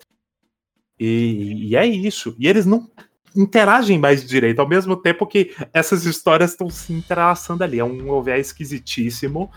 [0.99, 2.35] E, e é isso.
[2.39, 2.91] E eles não
[3.37, 7.79] interagem mais direito, ao mesmo tempo que essas histórias estão se entrelaçando ali.
[7.79, 9.51] É um OVA esquisitíssimo,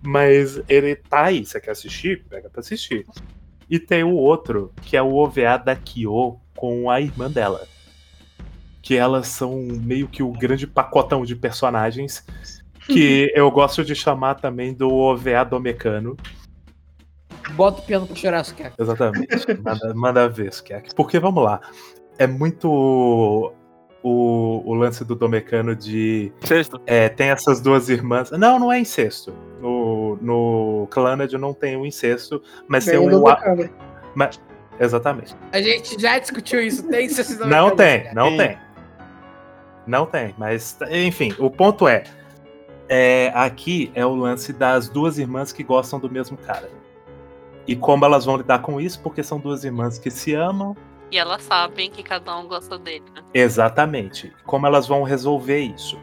[0.00, 1.44] mas ele tá aí.
[1.44, 2.24] Você quer assistir?
[2.28, 3.06] Pega pra assistir.
[3.68, 7.66] E tem o outro, que é o OVA da Kyo com a irmã dela.
[8.82, 12.24] Que elas são meio que o grande pacotão de personagens.
[12.86, 16.16] Que eu gosto de chamar também do OVA do Mecano.
[17.52, 18.74] Bota o piano pra chorar, Sukiaki.
[18.80, 19.28] Exatamente.
[19.62, 20.94] Manda, manda ver, Sukiaki.
[20.94, 21.60] Porque, vamos lá,
[22.18, 23.52] é muito
[24.02, 26.32] o, o lance do Domecano de.
[26.42, 26.80] Sexto.
[26.86, 28.30] É, tem essas duas irmãs.
[28.32, 29.32] Não, não é incesto.
[29.60, 33.26] No, no Clannad não tem o incesto, mas tem Bem um.
[33.26, 33.70] a- Bacana.
[34.78, 35.34] Exatamente.
[35.52, 36.82] A gente já discutiu isso.
[36.88, 38.38] Tem necessidade Não de- tem, não Tem.
[38.48, 38.58] tem.
[39.86, 42.04] Não tem, mas enfim, o ponto é,
[42.88, 46.70] é, aqui é o lance das duas irmãs que gostam do mesmo cara.
[47.66, 50.76] E como elas vão lidar com isso, porque são duas irmãs que se amam.
[51.10, 53.22] E elas sabem que cada um gosta dele, né?
[53.32, 54.32] Exatamente.
[54.44, 55.98] Como elas vão resolver isso.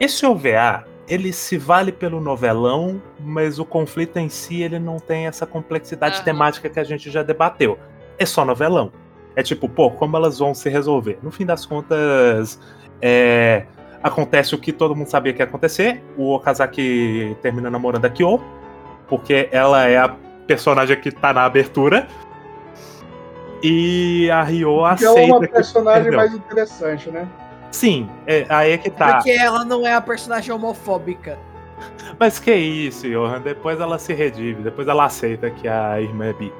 [0.00, 5.26] Esse OVA, ele se vale pelo novelão, mas o conflito em si ele não tem
[5.26, 6.24] essa complexidade Aham.
[6.24, 7.78] temática que a gente já debateu.
[8.18, 8.92] É só novelão.
[9.36, 11.18] É tipo, pô, como elas vão se resolver?
[11.22, 12.60] No fim das contas,
[13.02, 13.66] é,
[14.04, 16.00] acontece o que todo mundo sabia que ia acontecer.
[16.16, 18.40] O Okazaki termina namorando a Kyo,
[19.08, 20.14] porque ela é a
[20.46, 22.06] personagem que tá na abertura.
[23.62, 26.18] E a Ryo Que é aceita uma que personagem perdeu.
[26.20, 27.26] mais interessante, né?
[27.70, 29.14] Sim, é, aí é que tá.
[29.16, 31.38] Porque ela não é a personagem homofóbica.
[32.20, 33.40] Mas que isso, Johan?
[33.40, 36.52] Depois ela se redime, depois ela aceita que a irmã é bi.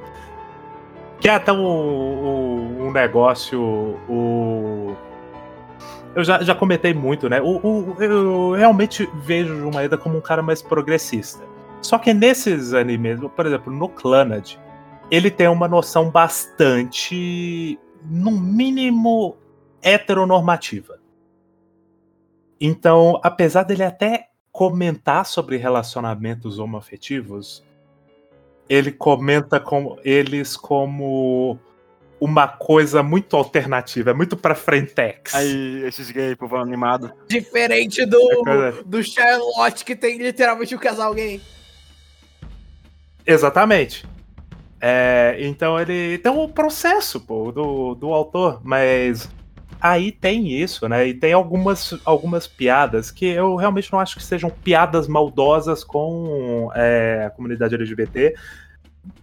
[1.19, 3.61] Que é até um, um- um negócio.
[4.09, 4.95] O...
[6.15, 7.41] Eu já, já comentei muito, né?
[7.41, 11.43] O, o- eu realmente vejo o Maeda como um cara mais progressista.
[11.81, 14.55] Só que nesses animes, por exemplo, no Clannad,
[15.11, 17.77] ele tem uma noção bastante,
[18.09, 19.35] no mínimo,
[19.83, 20.99] heteronormativa.
[22.59, 27.63] Então, apesar dele até comentar sobre relacionamentos homoafetivos,
[28.69, 31.59] ele comenta com eles como
[32.19, 35.33] uma coisa muito alternativa, é muito pra frentex.
[35.35, 37.11] Aí esses gays, povo animado.
[37.27, 41.41] Diferente do, É do Charlotte, que tem literalmente um casal gay.
[43.25, 44.05] Exatamente.
[44.79, 49.27] É, então ele tem um processo pô, do, do autor, mas
[49.81, 51.07] aí tem isso, né?
[51.07, 56.69] E tem algumas, algumas piadas que eu realmente não acho que sejam piadas maldosas com
[56.75, 58.35] é, a comunidade LGBT,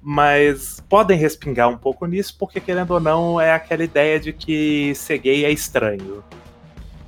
[0.02, 4.94] mas podem respingar um pouco nisso, porque querendo ou não, é aquela ideia de que
[4.94, 6.22] ser gay é estranho.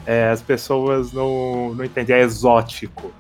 [0.06, 3.12] É, as pessoas não, não entendem, é exótico.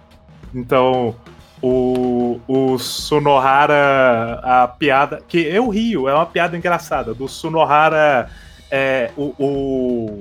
[0.54, 1.16] Então,
[1.62, 5.22] o, o Sunohara, a piada.
[5.26, 7.14] Que eu rio, é uma piada engraçada.
[7.14, 8.28] Do Sunohara,
[8.70, 10.20] é, o, o,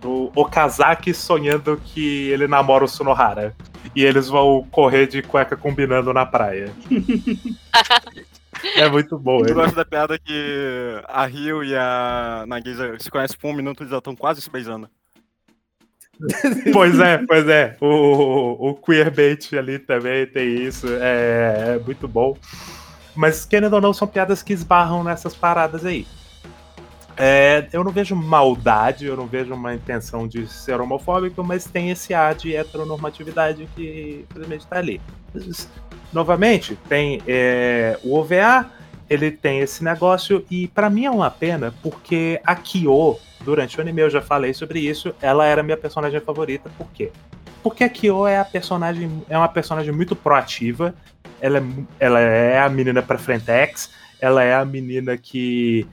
[0.00, 3.54] do Okazaki sonhando que ele namora o Sunohara.
[3.96, 6.70] E eles vão correr de cueca combinando na praia.
[8.76, 9.42] é muito bom.
[9.46, 13.84] Eu gosto da piada que a Rio e a Nagisa se conhecem por um minuto
[13.84, 14.90] e já estão quase se beijando.
[16.74, 17.74] pois é, pois é.
[17.80, 20.86] O, o queerbait ali também tem isso.
[21.00, 22.36] É, é muito bom.
[23.14, 26.06] Mas, querendo ou não, são piadas que esbarram nessas paradas aí.
[27.18, 31.90] É, eu não vejo maldade, eu não vejo uma intenção de ser homofóbico, mas tem
[31.90, 35.00] esse ar de heteronormatividade que, infelizmente, tá ali.
[35.32, 35.68] Mas,
[36.12, 38.70] novamente, tem é, o OVA,
[39.08, 43.80] ele tem esse negócio, e pra mim é uma pena, porque a Kyo, durante o
[43.80, 47.10] anime eu já falei sobre isso, ela era minha personagem favorita, por quê?
[47.62, 50.94] Porque a Kyo é a personagem, é uma personagem muito proativa,
[51.40, 51.62] ela é,
[51.98, 55.86] ela é a menina pra frentex, ela é a menina que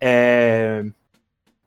[0.00, 0.84] é,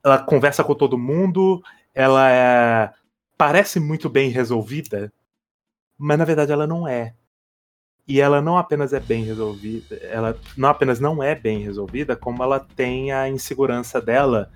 [0.04, 1.62] ela conversa com todo mundo,
[1.94, 2.90] ela é-
[3.38, 5.12] parece muito bem resolvida,
[5.96, 7.14] mas na verdade ela não é.
[8.06, 12.42] E ela não apenas é bem resolvida, ela não apenas não é bem resolvida, como
[12.42, 14.50] ela tem a insegurança dela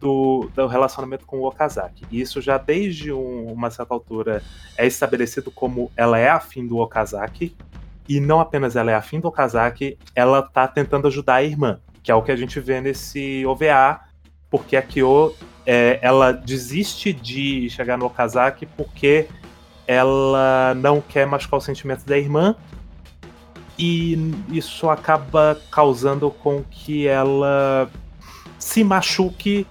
[0.00, 2.04] do, do relacionamento com o Okazaki.
[2.10, 4.42] E isso já desde um- uma certa altura
[4.76, 7.54] é estabelecido como ela é afim do Okazaki,
[8.08, 12.12] e não apenas ela é afim do Okazaki, ela tá tentando ajudar a irmã, que
[12.12, 14.00] é o que a gente vê nesse OVA,
[14.50, 15.34] porque a Kyo
[15.66, 19.26] é, ela desiste de chegar no Okazaki porque
[19.86, 22.56] ela não quer machucar os sentimentos da irmã
[23.78, 24.16] e
[24.48, 27.90] isso acaba causando com que ela
[28.58, 29.66] se machuque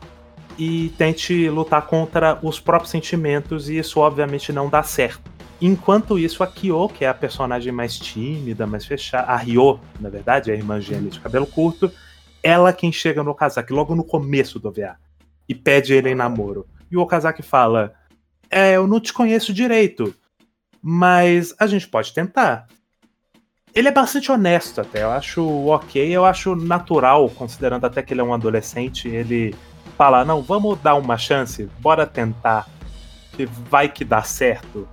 [0.59, 5.31] e tente lutar contra os próprios sentimentos e isso obviamente não dá certo.
[5.59, 10.07] Enquanto isso, a Kyo, que é a personagem mais tímida, mais fechada, a Ryo, na
[10.07, 11.91] verdade, a irmã gêmea de cabelo curto,
[12.41, 14.97] ela quem chega no Okazaki logo no começo do OVA
[15.47, 16.65] e pede ele em namoro.
[16.89, 17.93] E o Okazaki fala:
[18.49, 20.13] É, eu não te conheço direito,
[20.81, 22.67] mas a gente pode tentar.
[23.73, 28.21] Ele é bastante honesto até, eu acho ok, eu acho natural, considerando até que ele
[28.21, 29.53] é um adolescente, ele
[29.95, 32.67] fala, não, vamos dar uma chance, bora tentar,
[33.33, 34.87] que vai que dá certo.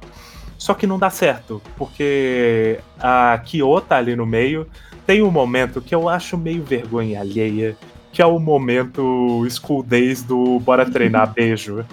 [0.59, 4.69] Só que não dá certo, porque a Kyo tá ali no meio,
[5.07, 7.77] tem um momento que eu acho meio vergonha alheia,
[8.13, 11.85] que é o momento School Days do Bora Treinar Beijo.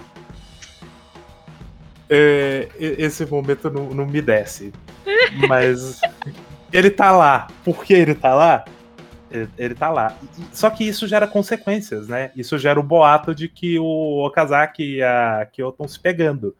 [2.08, 4.72] É, esse momento não, não me desce.
[5.48, 6.00] Mas
[6.72, 7.48] ele tá lá.
[7.64, 8.64] Por que ele tá lá?
[9.30, 10.16] Ele, ele tá lá.
[10.52, 12.30] Só que isso gera consequências, né?
[12.36, 16.54] Isso gera o boato de que o Okazaki e a Kyo estão se pegando.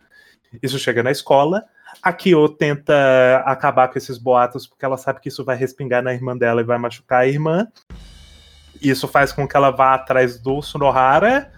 [0.63, 1.65] Isso chega na escola.
[2.03, 6.13] A Kyo tenta acabar com esses boatos porque ela sabe que isso vai respingar na
[6.13, 7.69] irmã dela e vai machucar a irmã.
[8.81, 11.53] Isso faz com que ela vá atrás do Sunohara.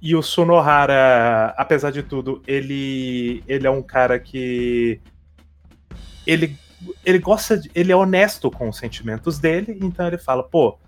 [0.00, 4.98] E o Sunohara, apesar de tudo, ele, ele é um cara que.
[6.26, 6.56] Ele,
[7.04, 7.70] ele gosta de.
[7.74, 10.78] Ele é honesto com os sentimentos dele, então ele fala: pô,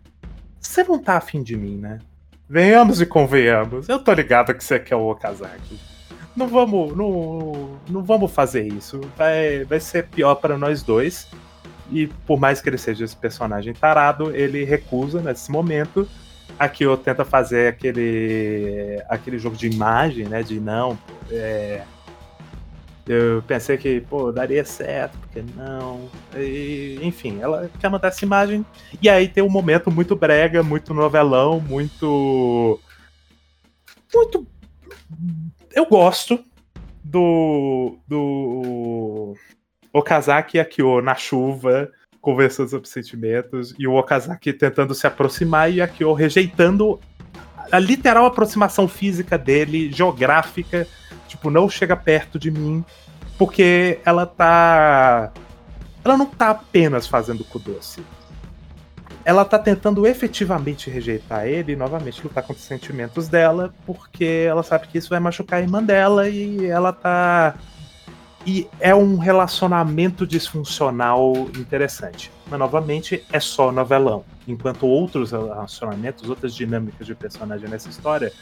[0.58, 1.98] você não tá afim de mim, né?
[2.48, 3.86] Venhamos e convenhamos.
[3.86, 5.91] Eu tô ligado que você quer o Okazaki.
[6.34, 9.00] Não vamos, não, não vamos fazer isso.
[9.16, 11.28] Vai, vai ser pior para nós dois.
[11.90, 16.08] E por mais que ele seja esse personagem tarado, ele recusa nesse momento.
[16.58, 20.42] A Kyo tenta fazer aquele, aquele jogo de imagem, né?
[20.42, 20.98] De não,
[21.30, 21.82] é,
[23.06, 26.08] eu pensei que, pô, daria certo, porque não.
[26.36, 28.64] E, enfim, ela quer mandar essa imagem.
[29.00, 32.80] E aí tem um momento muito brega, muito novelão, muito.
[34.14, 34.46] Muito.
[35.74, 36.42] Eu gosto
[37.02, 37.98] do.
[38.06, 39.34] do.
[39.92, 45.70] Okazaki e a Kyo na chuva, conversando sobre sentimentos, e o Okazaki tentando se aproximar
[45.70, 46.98] e a Kyo rejeitando
[47.70, 50.86] a literal aproximação física dele, geográfica,
[51.28, 52.84] tipo, não chega perto de mim,
[53.38, 55.32] porque ela tá.
[56.04, 58.02] Ela não tá apenas fazendo cu doce.
[59.24, 64.62] Ela tá tentando efetivamente rejeitar ele e novamente lutar contra os sentimentos dela, porque ela
[64.62, 67.54] sabe que isso vai machucar a irmã dela e ela tá.
[68.44, 72.32] E é um relacionamento disfuncional interessante.
[72.50, 74.24] Mas novamente é só novelão.
[74.48, 78.32] Enquanto outros relacionamentos, outras dinâmicas de personagem nessa história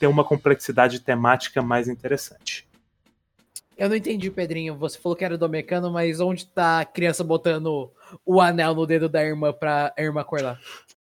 [0.00, 2.66] tem uma complexidade temática mais interessante.
[3.76, 4.76] Eu não entendi, Pedrinho.
[4.76, 7.90] Você falou que era do mecano, mas onde tá a criança botando
[8.24, 10.58] o anel no dedo da irmã pra a irmã acordar?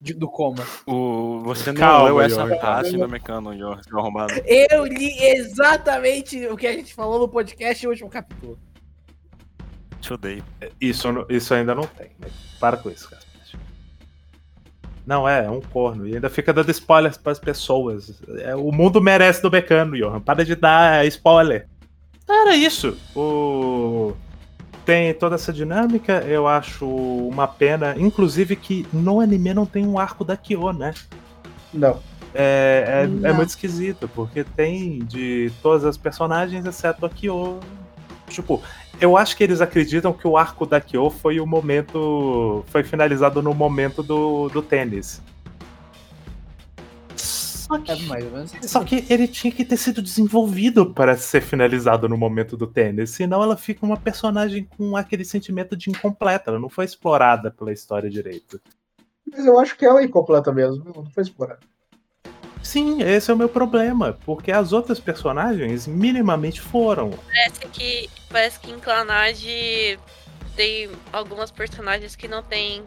[0.00, 0.64] De- do coma.
[0.86, 4.32] O, você não Calma, leu essa parte no mecano, Jorge, arrombado.
[4.44, 8.58] Eu li exatamente o que a gente falou no podcast e o último capítulo.
[10.00, 10.44] Te odeio.
[10.80, 12.10] Isso, isso ainda não tem.
[12.60, 13.26] Para com isso, cara.
[15.06, 16.06] Não, é, é um corno.
[16.06, 18.20] E ainda fica dando spoilers pras pessoas.
[18.40, 20.20] É, o mundo merece do Becano, Johan.
[20.20, 21.68] Para de dar spoiler.
[22.28, 22.98] Era isso.
[23.14, 24.14] O...
[24.86, 26.23] Tem toda essa dinâmica.
[26.26, 27.94] Eu acho uma pena.
[27.98, 30.94] Inclusive que no anime não tem um arco da Kyo, né?
[31.74, 32.00] Não.
[32.32, 33.34] É, é, é Não.
[33.34, 37.58] muito esquisito, porque tem de todas as personagens, exceto a Kyo.
[38.28, 38.62] Tipo,
[39.00, 42.65] eu acho que eles acreditam que o arco da Kyo foi o momento.
[42.68, 45.20] Foi finalizado no momento do, do tênis.
[47.66, 48.52] Só É que, mais ou menos.
[48.62, 53.10] só que ele tinha que ter sido desenvolvido para ser finalizado no momento do tênis.
[53.10, 56.50] Senão ela fica uma personagem com aquele sentimento de incompleta.
[56.50, 58.60] Ela não foi explorada pela história direito.
[59.30, 60.84] Mas eu acho que ela é incompleta mesmo.
[60.94, 61.60] Não foi explorado.
[62.62, 67.10] Sim, esse é o meu problema, porque as outras personagens minimamente foram.
[67.10, 69.98] Parece que, parece que em Clanage
[70.56, 72.82] tem algumas personagens que não tem.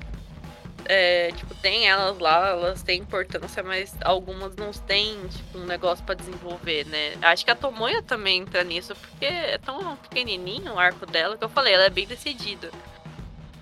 [0.85, 6.03] É, tipo, tem elas lá, elas têm importância, mas algumas não têm, tipo, um negócio
[6.05, 7.13] pra desenvolver, né?
[7.21, 11.43] Acho que a Tomoya também entra nisso, porque é tão pequenininho o arco dela que
[11.43, 12.69] eu falei, ela é bem decidida.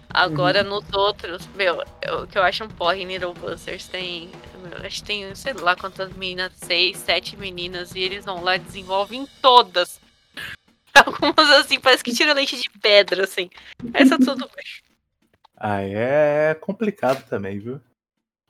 [0.10, 4.32] Agora nos outros, meu, eu- o que eu acho um porre em Needle Busters tem.
[4.84, 8.60] Acho que tem, sei lá quantas meninas, seis, sete meninas, e eles vão lá e
[8.60, 10.00] desenvolvem todas.
[10.96, 13.50] Algumas assim, parece que tira leite de pedra, assim.
[13.94, 14.50] Essa tudo
[15.60, 15.70] bem.
[15.72, 17.80] Ah, é complicado também, viu?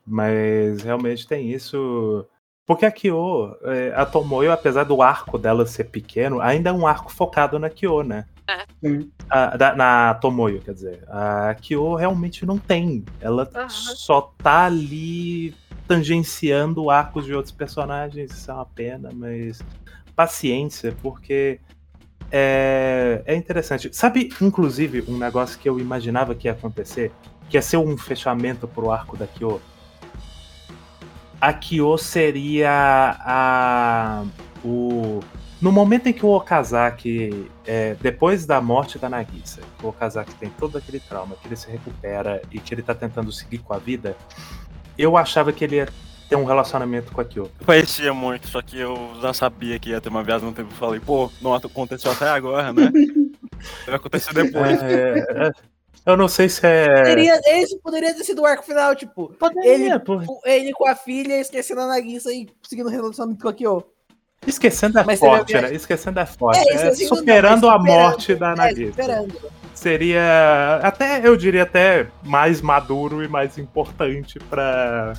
[0.06, 2.26] Mas realmente tem isso.
[2.66, 6.86] Porque a Kyo, é, a Tomoyo, apesar do arco dela ser pequeno, ainda é um
[6.86, 8.26] arco focado na Kyo, né?
[8.46, 8.64] É.
[9.30, 11.04] A- da- na Tomoyo, quer dizer.
[11.08, 13.04] A Kyo realmente não tem.
[13.20, 13.68] Ela Aham.
[13.68, 15.54] só tá ali
[15.86, 18.30] tangenciando arcos de outros personagens.
[18.32, 19.62] Isso é uma pena, mas
[20.14, 21.60] paciência, porque
[22.30, 23.90] é, é interessante.
[23.92, 27.12] Sabe, inclusive, um negócio que eu imaginava que ia acontecer,
[27.48, 29.60] que ia ser um fechamento pro arco da Kyo.
[31.40, 34.24] A Kyo seria a
[34.64, 35.20] o
[35.60, 40.50] no momento em que o Okazaki, é, depois da morte da Nagisa, o Okazaki tem
[40.50, 43.78] todo aquele trauma, que ele se recupera e que ele tá tentando seguir com a
[43.78, 44.16] vida,
[44.96, 45.88] eu achava que ele ia
[46.28, 47.50] ter um relacionamento com a Kyo.
[47.64, 50.70] Parecia muito, só que eu já sabia que ia ter uma viagem no tempo.
[50.72, 52.90] Eu falei, pô, não aconteceu até agora, né?
[53.86, 54.80] Vai acontecer depois.
[54.82, 55.50] É, é,
[56.06, 56.94] eu não sei se é.
[57.02, 59.34] Poderia, esse poderia ter sido o arco final, tipo,
[59.64, 60.20] ele, É, pô.
[60.44, 63.84] ele com a filha esquecendo a Nagisa e seguindo o relacionamento com a Kyo.
[64.46, 65.74] Esquecendo é Mas forte, né?
[65.74, 66.60] Esquecendo é forte.
[66.60, 68.90] É, É, não, superando mas a morte da É, Nagisa.
[68.90, 69.34] esperando.
[69.74, 75.14] seria até eu diria até mais maduro e mais importante para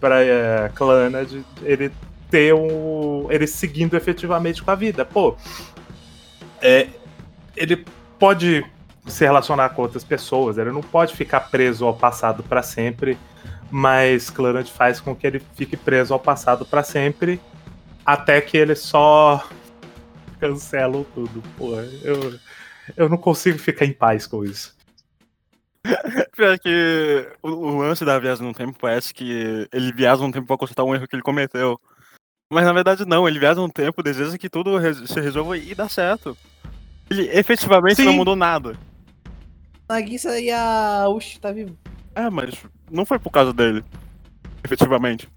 [0.00, 1.30] para é, Clannad
[1.62, 1.92] ele
[2.30, 5.36] ter um ele seguindo efetivamente com a vida pô
[6.62, 6.88] é,
[7.56, 7.84] ele
[8.18, 8.64] pode
[9.06, 13.18] se relacionar com outras pessoas ele não pode ficar preso ao passado para sempre
[13.70, 17.40] mas Clannad faz com que ele fique preso ao passado para sempre
[18.04, 19.46] até que ele só
[20.38, 22.38] cancelam tudo pô eu
[22.96, 24.74] eu não consigo ficar em paz com isso.
[26.36, 30.46] Pior que o, o lance da viagem no tempo parece que ele viaja no tempo
[30.46, 31.80] pra consertar um erro que ele cometeu.
[32.52, 35.74] Mas na verdade não, ele viaja no tempo, deseja que tudo res- se resolva e
[35.74, 36.36] dá certo.
[37.10, 38.18] Ele efetivamente não Sim.
[38.18, 38.76] mudou nada.
[39.88, 41.76] Nagisa e a Uchi tá vivo.
[42.14, 42.54] É, mas
[42.90, 43.84] não foi por causa dele.
[44.64, 45.28] Efetivamente.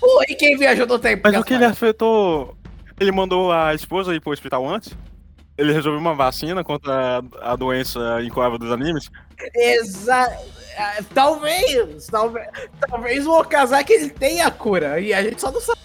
[0.00, 1.22] Pô, e quem viajou no tempo?
[1.24, 2.56] Mas o que ele afetou.
[3.00, 4.96] Ele mandou a esposa ir pro hospital antes?
[5.56, 9.10] Ele resolveu uma vacina contra a a doença incurável dos animes?
[9.54, 10.36] Exa...
[10.76, 12.48] ah, Talvez, talvez,
[12.88, 15.78] talvez o Okazaki ele tenha a cura e a gente só não sabe.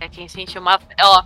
[0.00, 0.78] É quem sentiu uma.
[1.02, 1.22] Ó,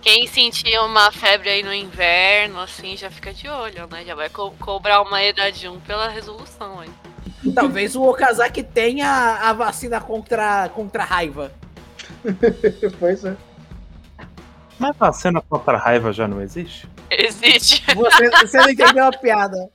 [0.00, 4.04] quem sentiu uma febre aí no inverno, assim, já fica de olho, né?
[4.04, 6.90] Já vai co- cobrar uma idade 1 pela resolução aí.
[7.54, 9.08] Talvez o Okazaki tenha
[9.42, 11.52] a vacina contra, contra a raiva.
[12.98, 13.36] pois é.
[14.82, 16.88] Mas a cena contra a raiva já não existe?
[17.08, 17.84] Existe.
[17.94, 19.70] Você, você não entendeu a piada.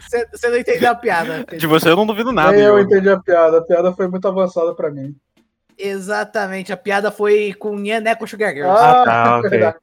[0.00, 1.44] Você, você não entendeu a piada.
[1.44, 2.56] De você eu não duvido nada.
[2.56, 3.58] Eu entendi a piada.
[3.58, 5.14] A piada foi muito avançada pra mim.
[5.78, 8.70] Exatamente, a piada foi com Nhaneco Sugar Girl.
[8.70, 9.50] Ah, tá, ok.
[9.50, 9.76] verdade.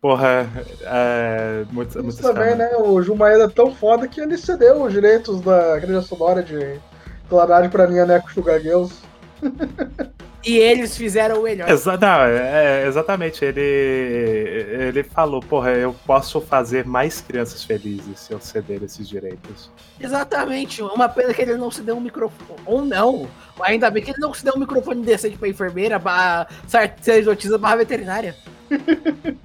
[0.00, 0.48] Porra,
[0.82, 1.64] é.
[1.70, 2.70] Muito, Isso muito também, né?
[2.78, 6.80] O Jumaeda é tão foda que ele cedeu os direitos da trilha sonora de
[7.28, 8.94] Claridade pra minha Neco Sugar Girls.
[10.44, 11.70] E eles fizeram o melhor.
[11.70, 13.44] Exa não, é, exatamente.
[13.44, 19.70] Ele, ele falou, porra, eu posso fazer mais crianças felizes se eu ceder esses direitos.
[20.00, 20.82] Exatamente.
[20.82, 22.60] Uma pena que ele não se deu um microfone.
[22.66, 23.28] Ou não.
[23.60, 27.76] Ainda bem que ele não se deu um microfone decente pra enfermeira, pra sacerdotisa barra
[27.76, 28.34] veterinária.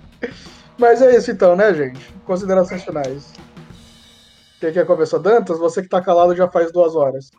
[0.78, 2.00] Mas é isso então, né, gente?
[2.26, 3.34] Considerações finais.
[4.60, 5.20] Quem quer começar?
[5.20, 7.30] Dantas, você que tá calado já faz duas horas.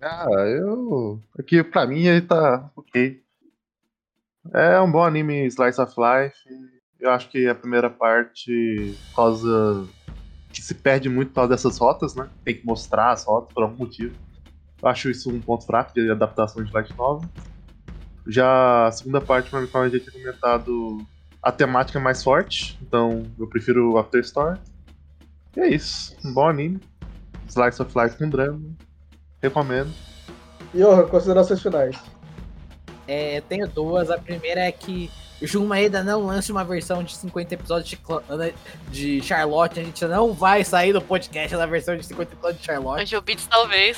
[0.00, 1.20] Ah, eu.
[1.38, 3.22] Aqui pra mim ele tá ok.
[4.54, 6.38] É um bom anime Slice of Life.
[6.98, 9.86] Eu acho que a primeira parte, causa.
[10.52, 12.28] que se perde muito por causa dessas rotas, né?
[12.44, 14.16] Tem que mostrar as rotas por algum motivo.
[14.80, 17.28] Eu acho isso um ponto fraco de adaptação de light novel.
[18.26, 20.98] Já a segunda parte, como eu já tinha comentado,
[21.42, 24.58] a temática é mais forte, então eu prefiro After Story.
[25.56, 26.16] E é isso.
[26.24, 26.80] Um bom anime.
[27.48, 28.60] Slice of Life com drama.
[29.42, 29.90] Recomendo.
[30.74, 31.96] Johan, considerações finais.
[33.06, 34.10] É, eu tenho duas.
[34.10, 35.10] A primeira é que
[35.40, 38.22] Jun Maeda não lance uma versão de 50 episódios de, Cla-
[38.90, 39.80] de Charlotte.
[39.80, 43.02] A gente não vai sair do podcast da versão de 50 episódios de Charlotte.
[43.02, 43.96] Angel Beats, talvez.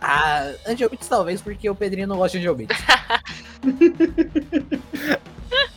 [0.00, 2.78] Ah, Angel Beats talvez, porque o Pedrinho não gosta de Angel Beats.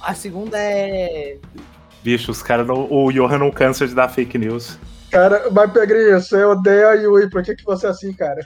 [0.02, 1.38] A segunda é.
[2.04, 2.88] Bicho, os caras não.
[2.92, 4.78] O Johan não cansa de dar fake news.
[5.12, 8.46] Cara, mas Pegrinho, você odeia a Yui, por que, que você é assim, cara?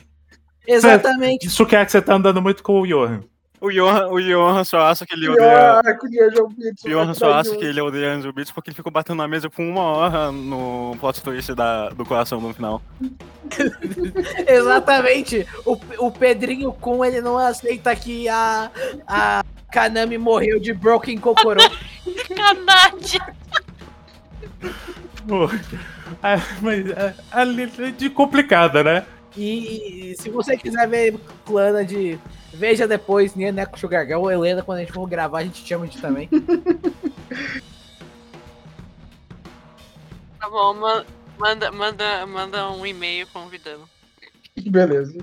[0.67, 1.47] Exatamente.
[1.47, 3.23] Isso quer que você tá andando muito com o Johan.
[3.59, 5.81] O Johan, o Johan só acha que ele odeia.
[5.83, 6.83] Beats.
[6.83, 9.27] O Johan vai só acha que ele odeia Angel Beats porque ele ficou batendo na
[9.27, 12.81] mesa por uma hora no plot twist da, do coração no final.
[14.47, 15.47] Exatamente.
[15.63, 18.71] O, o Pedrinho Kun, ele não aceita que a,
[19.05, 21.61] a Kanami morreu de Broken Kokoro.
[22.35, 23.19] Canade.
[26.21, 29.05] Ah, mas ah, é de complicada, né?
[29.37, 32.19] E se você quiser ver Clana de.
[32.53, 33.33] Veja depois,
[33.77, 36.27] Sugar Girl ou Helena, quando a gente for gravar, a gente chama de também.
[40.39, 41.05] Tá bom, ma-
[41.37, 43.87] manda, manda, manda um e-mail convidando.
[44.65, 45.17] Beleza.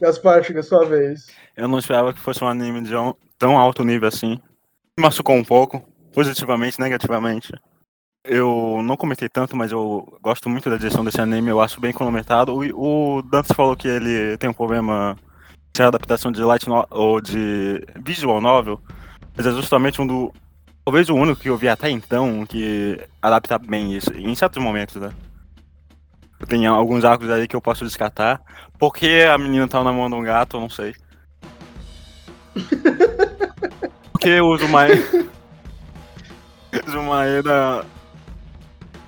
[0.00, 1.28] Gaspar, chega a sua vez.
[1.56, 4.40] Eu não esperava que fosse um anime de um- tão alto nível assim.
[4.98, 5.80] Me machucou um pouco,
[6.12, 7.52] positivamente, negativamente.
[8.24, 11.92] Eu não comentei tanto, mas eu gosto muito da direção desse anime, eu acho bem
[11.92, 12.54] cronometrado.
[12.54, 13.22] O, o
[13.54, 15.16] falou que ele tem um problema
[15.74, 18.80] de adaptação de light no, ou de visual novel,
[19.36, 20.32] mas é justamente um do.
[20.84, 24.96] Talvez o único que eu vi até então que adapta bem isso, em certos momentos,
[24.96, 25.12] né?
[26.48, 28.40] Tem alguns arcos aí que eu posso descartar.
[28.78, 30.94] Porque a menina tá namorando um gato, eu não sei.
[34.12, 35.30] Porque o Zumaeda.
[36.90, 37.86] Zumaeda.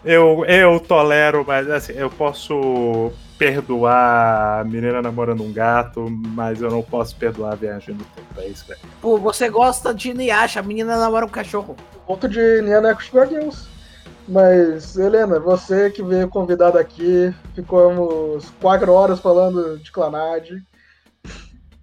[0.04, 6.70] Eu, eu tolero, mas assim, eu posso perdoar a menina namorando um gato, mas eu
[6.70, 8.40] não posso perdoar a viagem no tempo.
[8.40, 8.80] É isso, velho.
[9.00, 11.74] Pô, você gosta de Inuyasha, a menina namora um cachorro.
[12.06, 13.66] Ponto de Nia Neko Sugar Girls.
[14.26, 20.50] Mas, Helena, você que veio convidada aqui, ficamos quatro horas falando de Clanad.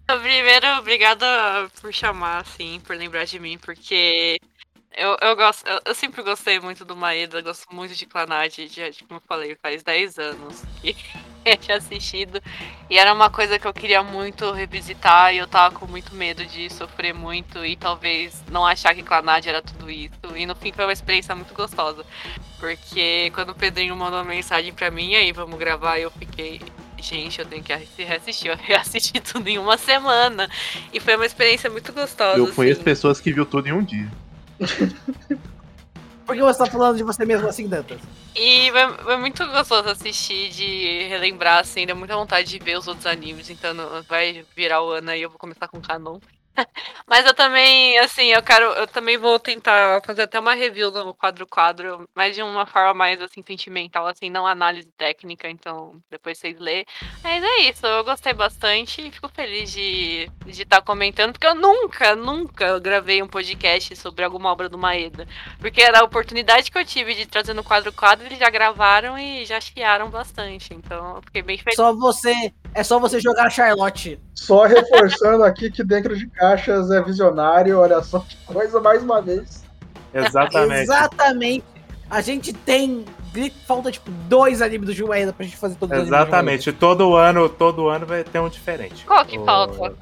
[0.07, 1.25] Primeiro, obrigada
[1.79, 4.37] por chamar, assim, por lembrar de mim, porque
[4.93, 8.83] eu, eu gosto, eu, eu sempre gostei muito do Maeda, gosto muito de Clanad, já,
[9.07, 10.95] como eu falei, faz 10 anos que
[11.45, 12.41] eu tinha assistido.
[12.89, 16.45] E era uma coisa que eu queria muito revisitar e eu tava com muito medo
[16.45, 20.13] de sofrer muito e talvez não achar que Clanad era tudo isso.
[20.35, 22.05] E no fim foi uma experiência muito gostosa.
[22.59, 26.61] Porque quando o Pedrinho mandou uma mensagem pra mim, aí, vamos gravar, eu fiquei.
[26.99, 28.51] Gente, eu tenho que assi- reassistir.
[28.51, 30.47] Eu reassisti tudo em uma semana.
[30.93, 32.37] E foi uma experiência muito gostosa.
[32.37, 32.83] Eu conheço assim.
[32.83, 34.07] pessoas que viu tudo em um dia.
[36.25, 37.99] Por que você tá falando de você mesmo assim, Dantas?
[38.35, 42.87] E foi, foi muito gostoso assistir, de relembrar, assim, deu muita vontade de ver os
[42.87, 43.75] outros animes, então
[44.07, 46.19] vai virar o ano aí, eu vou começar com Canon.
[47.07, 51.13] Mas eu também, assim, eu quero, eu também vou tentar fazer até uma review no
[51.13, 56.37] quadro quadro, mas de uma forma mais assim sentimental, assim, não análise técnica, então depois
[56.37, 56.85] vocês lê.
[57.23, 61.55] Mas é isso, eu gostei bastante e fico feliz de de estar comentando, porque eu
[61.55, 65.27] nunca, nunca gravei um podcast sobre alguma obra do Maeda.
[65.59, 69.17] Porque era a oportunidade que eu tive de trazer no quadro quadro, eles já gravaram
[69.17, 70.73] e já chiaram bastante.
[70.73, 71.75] Então eu fiquei bem feliz.
[71.75, 72.53] Só você.
[72.73, 74.19] É só você jogar Charlotte.
[74.33, 79.21] Só reforçando aqui que dentro de caixas é visionário, olha só que coisa mais uma
[79.21, 79.63] vez.
[80.13, 80.81] Exatamente.
[80.83, 81.63] Exatamente.
[82.09, 83.05] A gente tem.
[83.65, 86.71] Falta tipo dois animes do Jumaeda pra gente fazer todos os Exatamente.
[86.73, 89.05] Todo ano, todo ano vai ter um diferente.
[89.05, 89.93] Qual que O- falta?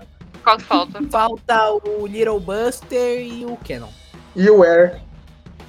[0.43, 0.99] Qual que falta?
[1.11, 3.89] Falta o Little Buster e o Canon.
[4.35, 4.99] E o Air.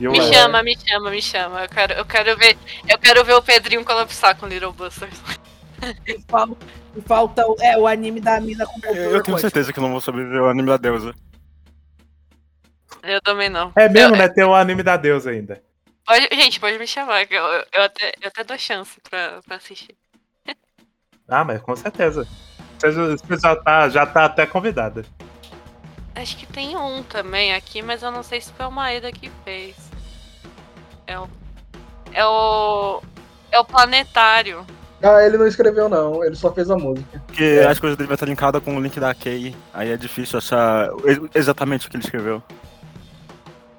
[0.01, 0.33] O Me Air.
[0.33, 1.63] chama, me chama, me chama.
[1.65, 2.57] Eu quero, eu quero ver.
[2.89, 5.15] Eu quero ver o Pedrinho colapsar com Little Busters.
[6.07, 6.57] E fal-
[6.97, 9.83] e falta o, é, o anime da mina com Eu controle tenho certeza que eu
[9.83, 11.15] não vou sobreviver ao anime da deusa.
[13.03, 13.73] Eu também não.
[13.77, 14.29] É mesmo, Eu- né?
[14.29, 15.63] Tem o anime da deusa ainda.
[16.05, 19.57] Pode, gente, pode me chamar, que eu, eu, até, eu até dou chance pra, pra
[19.57, 19.97] assistir.
[21.33, 22.27] Ah, mas com certeza.
[22.77, 25.05] Você já, você já tá, já tá até convidada.
[26.17, 29.31] Acho que tem um também aqui, mas eu não sei se foi o Maeda que
[29.45, 29.77] fez.
[31.07, 31.29] É o.
[32.13, 33.01] É o.
[33.53, 34.67] É o Planetário.
[35.03, 37.23] Ah, ele não escreveu não, ele só fez a música.
[37.27, 39.55] Porque as coisas dele vai estar linkadas com o link da Kay.
[39.73, 42.43] Aí é difícil achar ex- exatamente o que ele escreveu.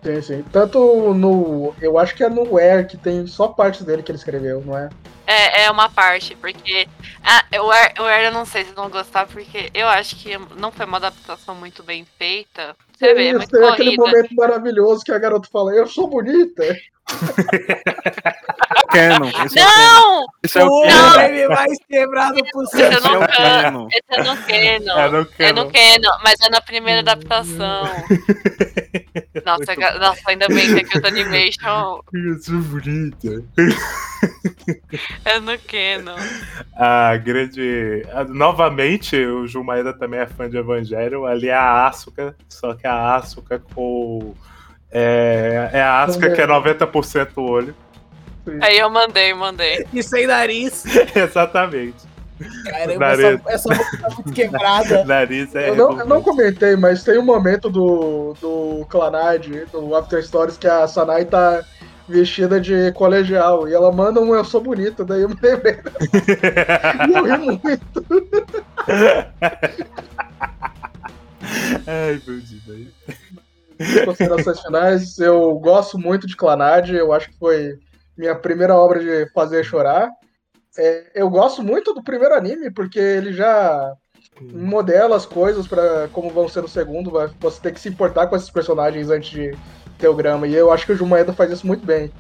[0.04, 0.46] Sim, sim.
[0.52, 1.76] Tanto no.
[1.80, 4.78] Eu acho que é no Air que tem só partes dele que ele escreveu, não
[4.78, 4.90] é?
[5.28, 6.88] É, é uma parte, porque.
[7.24, 10.36] Ah, o Air, o Air eu não sei se vão gostar, porque eu acho que
[10.58, 12.76] não foi uma adaptação muito bem feita.
[12.98, 14.18] Você vê, é Isso, muito tem aquele corrida.
[14.18, 16.64] momento maravilhoso que a garota fala, eu sou bonita.
[18.92, 19.30] Canon.
[19.46, 20.02] Esse é o Canon.
[20.02, 20.26] Não!
[20.44, 21.20] Esse é o Canon.
[21.20, 22.82] anime mais quebrado Esse cento.
[22.82, 23.62] é Esse é no o Canon.
[23.62, 23.88] Canon.
[23.92, 25.00] Esse é no Canon.
[25.00, 25.72] É no É no Canon.
[25.72, 27.84] Canon, mas é na primeira adaptação.
[29.46, 33.44] Nossa, ga- nossa, ainda bem que aqui o Animation Eu sou bonita.
[35.26, 36.16] é no Canon.
[36.76, 38.04] A grande.
[38.30, 41.26] novamente, o Jumaeda também é fã de Evangelho.
[41.26, 44.34] Ali é a Asuka, só que a Asuka com.
[44.92, 47.76] É, é a Asuka que é 90% olho.
[48.62, 49.86] Aí eu mandei, mandei.
[49.94, 50.84] E sem nariz.
[51.16, 52.11] Exatamente.
[52.66, 53.42] Caramba, Nariz.
[53.46, 55.04] essa, essa boca tá muito quebrada.
[55.06, 55.70] Nariz é.
[55.70, 60.58] Eu não, eu não comentei, mas tem um momento do, do Clanad, do After Stories,
[60.58, 61.64] que a Sanai tá
[62.08, 65.80] vestida de colegial e ela manda um Eu sou bonita, daí eu me lembrei.
[67.08, 68.06] E eu ri muito.
[71.88, 74.06] Ai, meu Deus.
[74.06, 77.80] Considerações finais, eu gosto muito de Clanad, eu acho que foi
[78.18, 80.10] minha primeira obra de fazer chorar.
[80.78, 83.94] É, eu gosto muito do primeiro anime, porque ele já
[84.42, 87.12] modela as coisas para como vão ser no segundo.
[87.12, 89.58] vai- Você tem que se importar com esses personagens antes de
[90.00, 90.48] ter o grama.
[90.48, 92.12] E eu acho que o Jumaeda faz isso muito bem.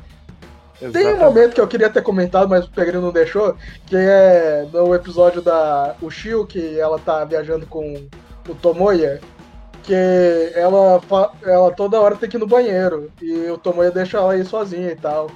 [0.79, 1.19] Tem um Exatamente.
[1.19, 3.55] momento que eu queria ter comentado, mas o Pegrino não deixou,
[3.85, 8.07] que é no episódio da Ushio, que ela tá viajando com
[8.49, 9.21] o Tomoya,
[9.83, 9.93] que
[10.55, 10.99] ela,
[11.43, 14.91] ela toda hora tem que ir no banheiro, e o Tomoya deixa ela ir sozinha
[14.91, 15.29] e tal.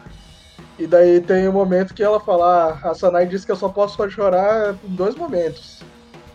[0.77, 3.69] E daí tem um momento que ela fala, ah, a Sanai disse que eu só
[3.69, 5.81] posso chorar em dois momentos.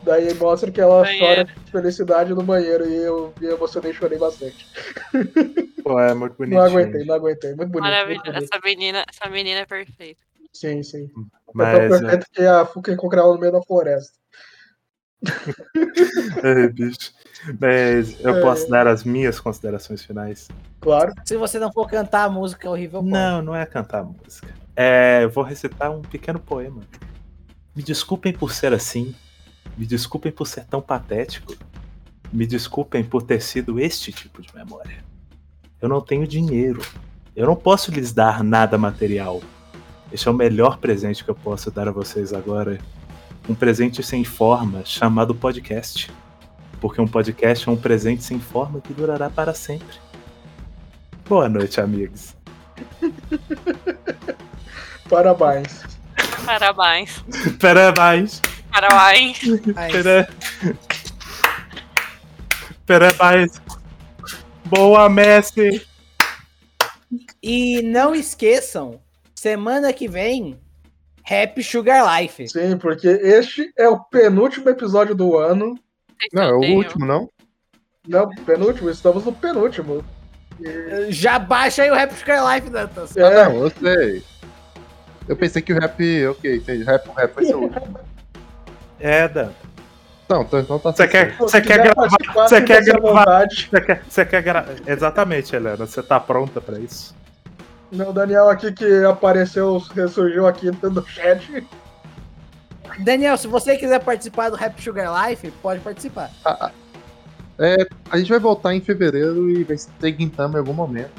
[0.02, 1.27] Daí mostra que ela Banheiro.
[1.27, 4.67] chora de felicidade no banheiro, e eu me emocionei e chorei bastante.
[5.85, 6.59] Pô, é muito bonitinho.
[6.59, 7.55] Não aguentei, não aguentei.
[7.55, 8.07] Muito bonito.
[8.07, 8.44] Muito bonito.
[8.44, 10.23] Essa menina, essa menina é perfeita.
[10.52, 11.05] Sim, sim.
[11.05, 14.19] É tão Mas, é, perfeito que a Fuca encontrou ela no meio da floresta.
[16.43, 17.12] é, bicho.
[17.60, 18.41] Mas eu É.
[18.41, 20.49] posso dar as minhas considerações finais.
[20.81, 21.12] Claro.
[21.25, 23.10] Se você não for cantar a música horrível, pode.
[23.12, 24.49] Não, não é cantar música.
[24.77, 26.83] É, eu vou recitar um pequeno poema.
[27.75, 29.15] Me desculpem por ser assim.
[29.77, 31.55] Me desculpem por ser tão patético.
[32.33, 34.99] Me desculpem por ter sido este tipo de memória.
[35.81, 36.81] Eu não tenho dinheiro.
[37.35, 39.41] Eu não posso lhes dar nada material.
[40.12, 42.78] Este é o melhor presente que eu posso dar a vocês agora.
[43.49, 46.10] Um presente sem forma, chamado podcast.
[46.81, 49.99] Porque um podcast é um presente sem forma que durará para sempre.
[51.28, 52.34] Boa noite, amigos.
[55.09, 55.83] Parabéns.
[56.47, 57.23] Parabéns.
[57.60, 58.41] Parabéns.
[58.73, 59.41] Parabéns.
[62.86, 63.60] Parabéns.
[64.65, 65.86] Boa, Messi.
[67.42, 69.00] E não esqueçam,
[69.34, 70.60] semana que vem,
[71.28, 72.49] Happy Sugar Life.
[72.49, 75.78] Sim, porque este é o penúltimo episódio do ano.
[76.32, 76.76] Não, é o Tenho.
[76.78, 77.28] último, não?
[78.07, 80.05] Não, penúltimo, estamos no penúltimo.
[81.08, 83.16] Já baixa aí o Happy Sugar Life, Dantas.
[83.16, 84.23] Ah, É, não, eu sei.
[85.28, 86.26] Eu pensei que o rap.
[86.26, 86.82] Ok, entendi.
[86.84, 87.99] Rap, o rap vai ser o último.
[88.99, 89.50] É, Dan.
[90.28, 91.10] Não, então, então tá Você certo.
[91.10, 92.08] quer, você quer gravar?
[92.49, 93.47] Você quer gravar?
[93.50, 94.68] Você quer, você quer gravar?
[94.86, 95.86] Exatamente, Helena.
[95.86, 97.15] Você tá pronta pra isso?
[97.90, 101.66] Não, o Daniel aqui que apareceu, ressurgiu aqui no chat.
[102.99, 106.31] Daniel, se você quiser participar do Happy Sugar Life, pode participar.
[107.59, 107.77] É,
[108.10, 111.10] a gente vai voltar em fevereiro e vai ter Gintama em algum momento.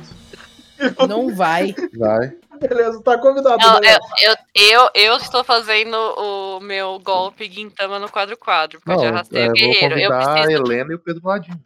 [1.08, 1.75] Não vai.
[1.95, 2.33] Vai.
[2.59, 3.58] Beleza, tá convidado.
[3.59, 8.91] Não, eu, eu, eu, eu estou fazendo o meu golpe Guintama no quadro quadro, porque
[8.91, 10.00] eu já Não, arrastei é, o vou guerreiro.
[10.00, 10.64] Eu convidar a preciso.
[10.64, 11.64] Helena e o Pedro Ladinho.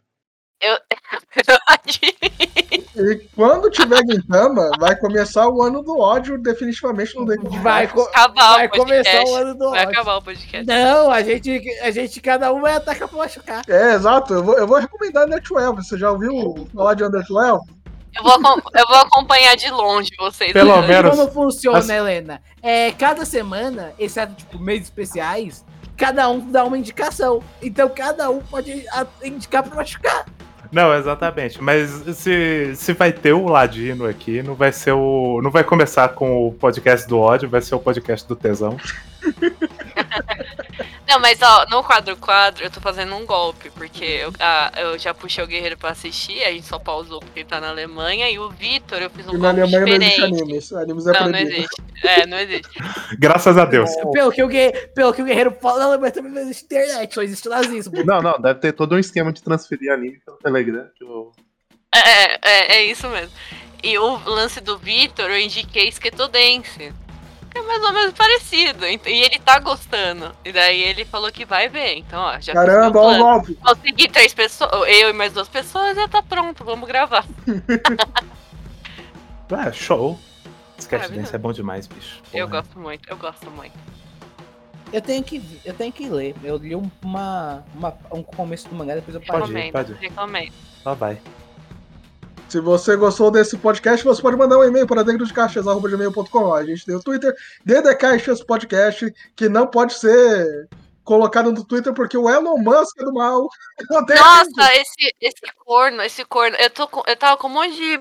[2.96, 7.26] E quando tiver Gintama, vai começar o ano do ódio definitivamente no
[7.62, 9.10] Vai, co- acabar vai o podcast.
[9.16, 9.90] começar o ano do Vai ódio.
[9.92, 10.66] acabar o podcast.
[10.66, 13.62] Não, a gente, a gente, cada um vai atacar pra machucar.
[13.68, 14.32] É, exato.
[14.34, 15.76] Eu vou, eu vou recomendar Under 12.
[15.86, 17.60] Você já ouviu falar de Under 12?
[18.16, 20.52] Eu vou, eu vou acompanhar de longe vocês.
[20.54, 20.88] Pelo né?
[20.88, 22.40] menos- Como funciona, As- Helena?
[22.62, 25.62] É, cada semana, exceto tipo meses especiais,
[25.98, 27.42] cada um dá uma indicação.
[27.60, 30.24] Então cada um pode a- indicar pra machucar.
[30.76, 31.62] Não, exatamente.
[31.62, 31.88] Mas
[32.18, 35.40] se, se vai ter o Ladino aqui, não vai ser o.
[35.42, 38.76] Não vai começar com o podcast do ódio, vai ser o podcast do tesão.
[41.08, 44.98] Não, mas ó, no quadro quadro eu tô fazendo um golpe, porque eu, ah, eu
[44.98, 48.28] já puxei o Guerreiro pra assistir, a gente só pausou porque ele tá na Alemanha,
[48.28, 50.42] e o Vitor eu fiz um E na golpe Alemanha não existe diferente.
[50.42, 50.72] animes.
[50.72, 51.82] Animes é Não, não existe.
[52.04, 52.70] É, não existe.
[53.18, 53.90] Graças a Deus.
[54.12, 57.14] Pelo que, o gue- pelo que o guerreiro fala, não, mas também não existe internet,
[57.14, 58.04] só existe nazismo.
[58.04, 60.86] Não, não, deve ter todo um esquema de transferir anime pelo Telegram.
[60.96, 61.32] Que eu...
[61.94, 63.32] É, é, é isso mesmo.
[63.82, 66.92] E o lance do Vitor, eu indiquei Sketodense.
[67.56, 68.86] É mais ou menos parecido.
[68.86, 70.34] E ele tá gostando.
[70.44, 71.96] E daí ele falou que vai ver.
[71.96, 73.54] Então, ó, já Caramba, olha o golpe.
[73.56, 77.24] Consegui três pessoas, eu e mais duas pessoas, já tá pronto, vamos gravar.
[79.50, 80.18] Ah, show.
[80.78, 81.08] Sketch.
[81.10, 82.20] Dance é bom demais, bicho.
[82.32, 82.60] Eu Porra.
[82.62, 83.72] gosto muito, eu gosto muito.
[84.92, 86.34] Eu tenho que, eu tenho que ler.
[86.42, 89.68] Eu li um- uma, uma- um começo do mangá, depois eu Pode parei.
[89.68, 89.96] ir, pode ir.
[89.98, 90.52] recomendo.
[90.82, 91.18] Só vai.
[92.48, 96.54] Se você gostou desse podcast, você pode mandar um e-mail para dentro de caixas.gmail.com.
[96.54, 97.34] A gente tem o Twitter,
[97.64, 100.68] DD Caixas Podcast, que não pode ser
[101.02, 103.48] colocado no Twitter porque o Elon Musk é do mal.
[103.90, 106.56] Nossa, esse, esse corno, esse corno.
[106.58, 108.00] Eu, tô com- eu tava com um monte de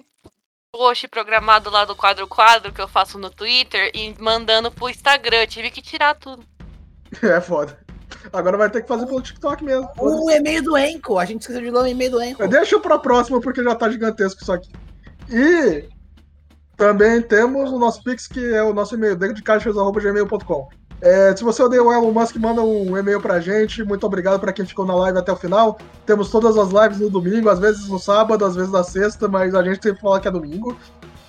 [0.72, 5.38] post programado lá do quadro quadro que eu faço no Twitter e mandando pro Instagram.
[5.38, 6.46] Eu tive que tirar tudo.
[7.24, 7.80] É foda.
[8.36, 9.90] Agora vai ter que fazer pelo TikTok mesmo.
[9.98, 12.48] O e-mail do Enco, a gente esqueceu de ler o e-mail do Enco.
[12.48, 14.70] Deixa pra próxima, porque já tá gigantesco isso aqui.
[15.30, 15.86] E
[16.76, 20.68] também temos o nosso Pix, que é o nosso e-mail, decaixas.gmail.com.
[21.02, 23.84] É, se você odeia o Elon Musk, manda um e-mail pra gente.
[23.84, 25.78] Muito obrigado pra quem ficou na live até o final.
[26.06, 29.54] Temos todas as lives no domingo, às vezes no sábado, às vezes na sexta, mas
[29.54, 30.78] a gente sempre fala que é domingo.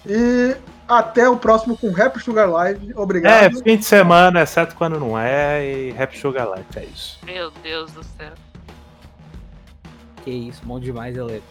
[0.07, 0.57] E
[0.89, 2.93] até o próximo com Rap Sugar Live.
[2.93, 3.62] É, Obrigado.
[3.62, 7.18] fim de semana, exceto quando não é, e Rap Sugar Life, é isso.
[7.25, 8.33] Meu Deus do céu.
[10.25, 11.43] Que isso, bom demais, Ele.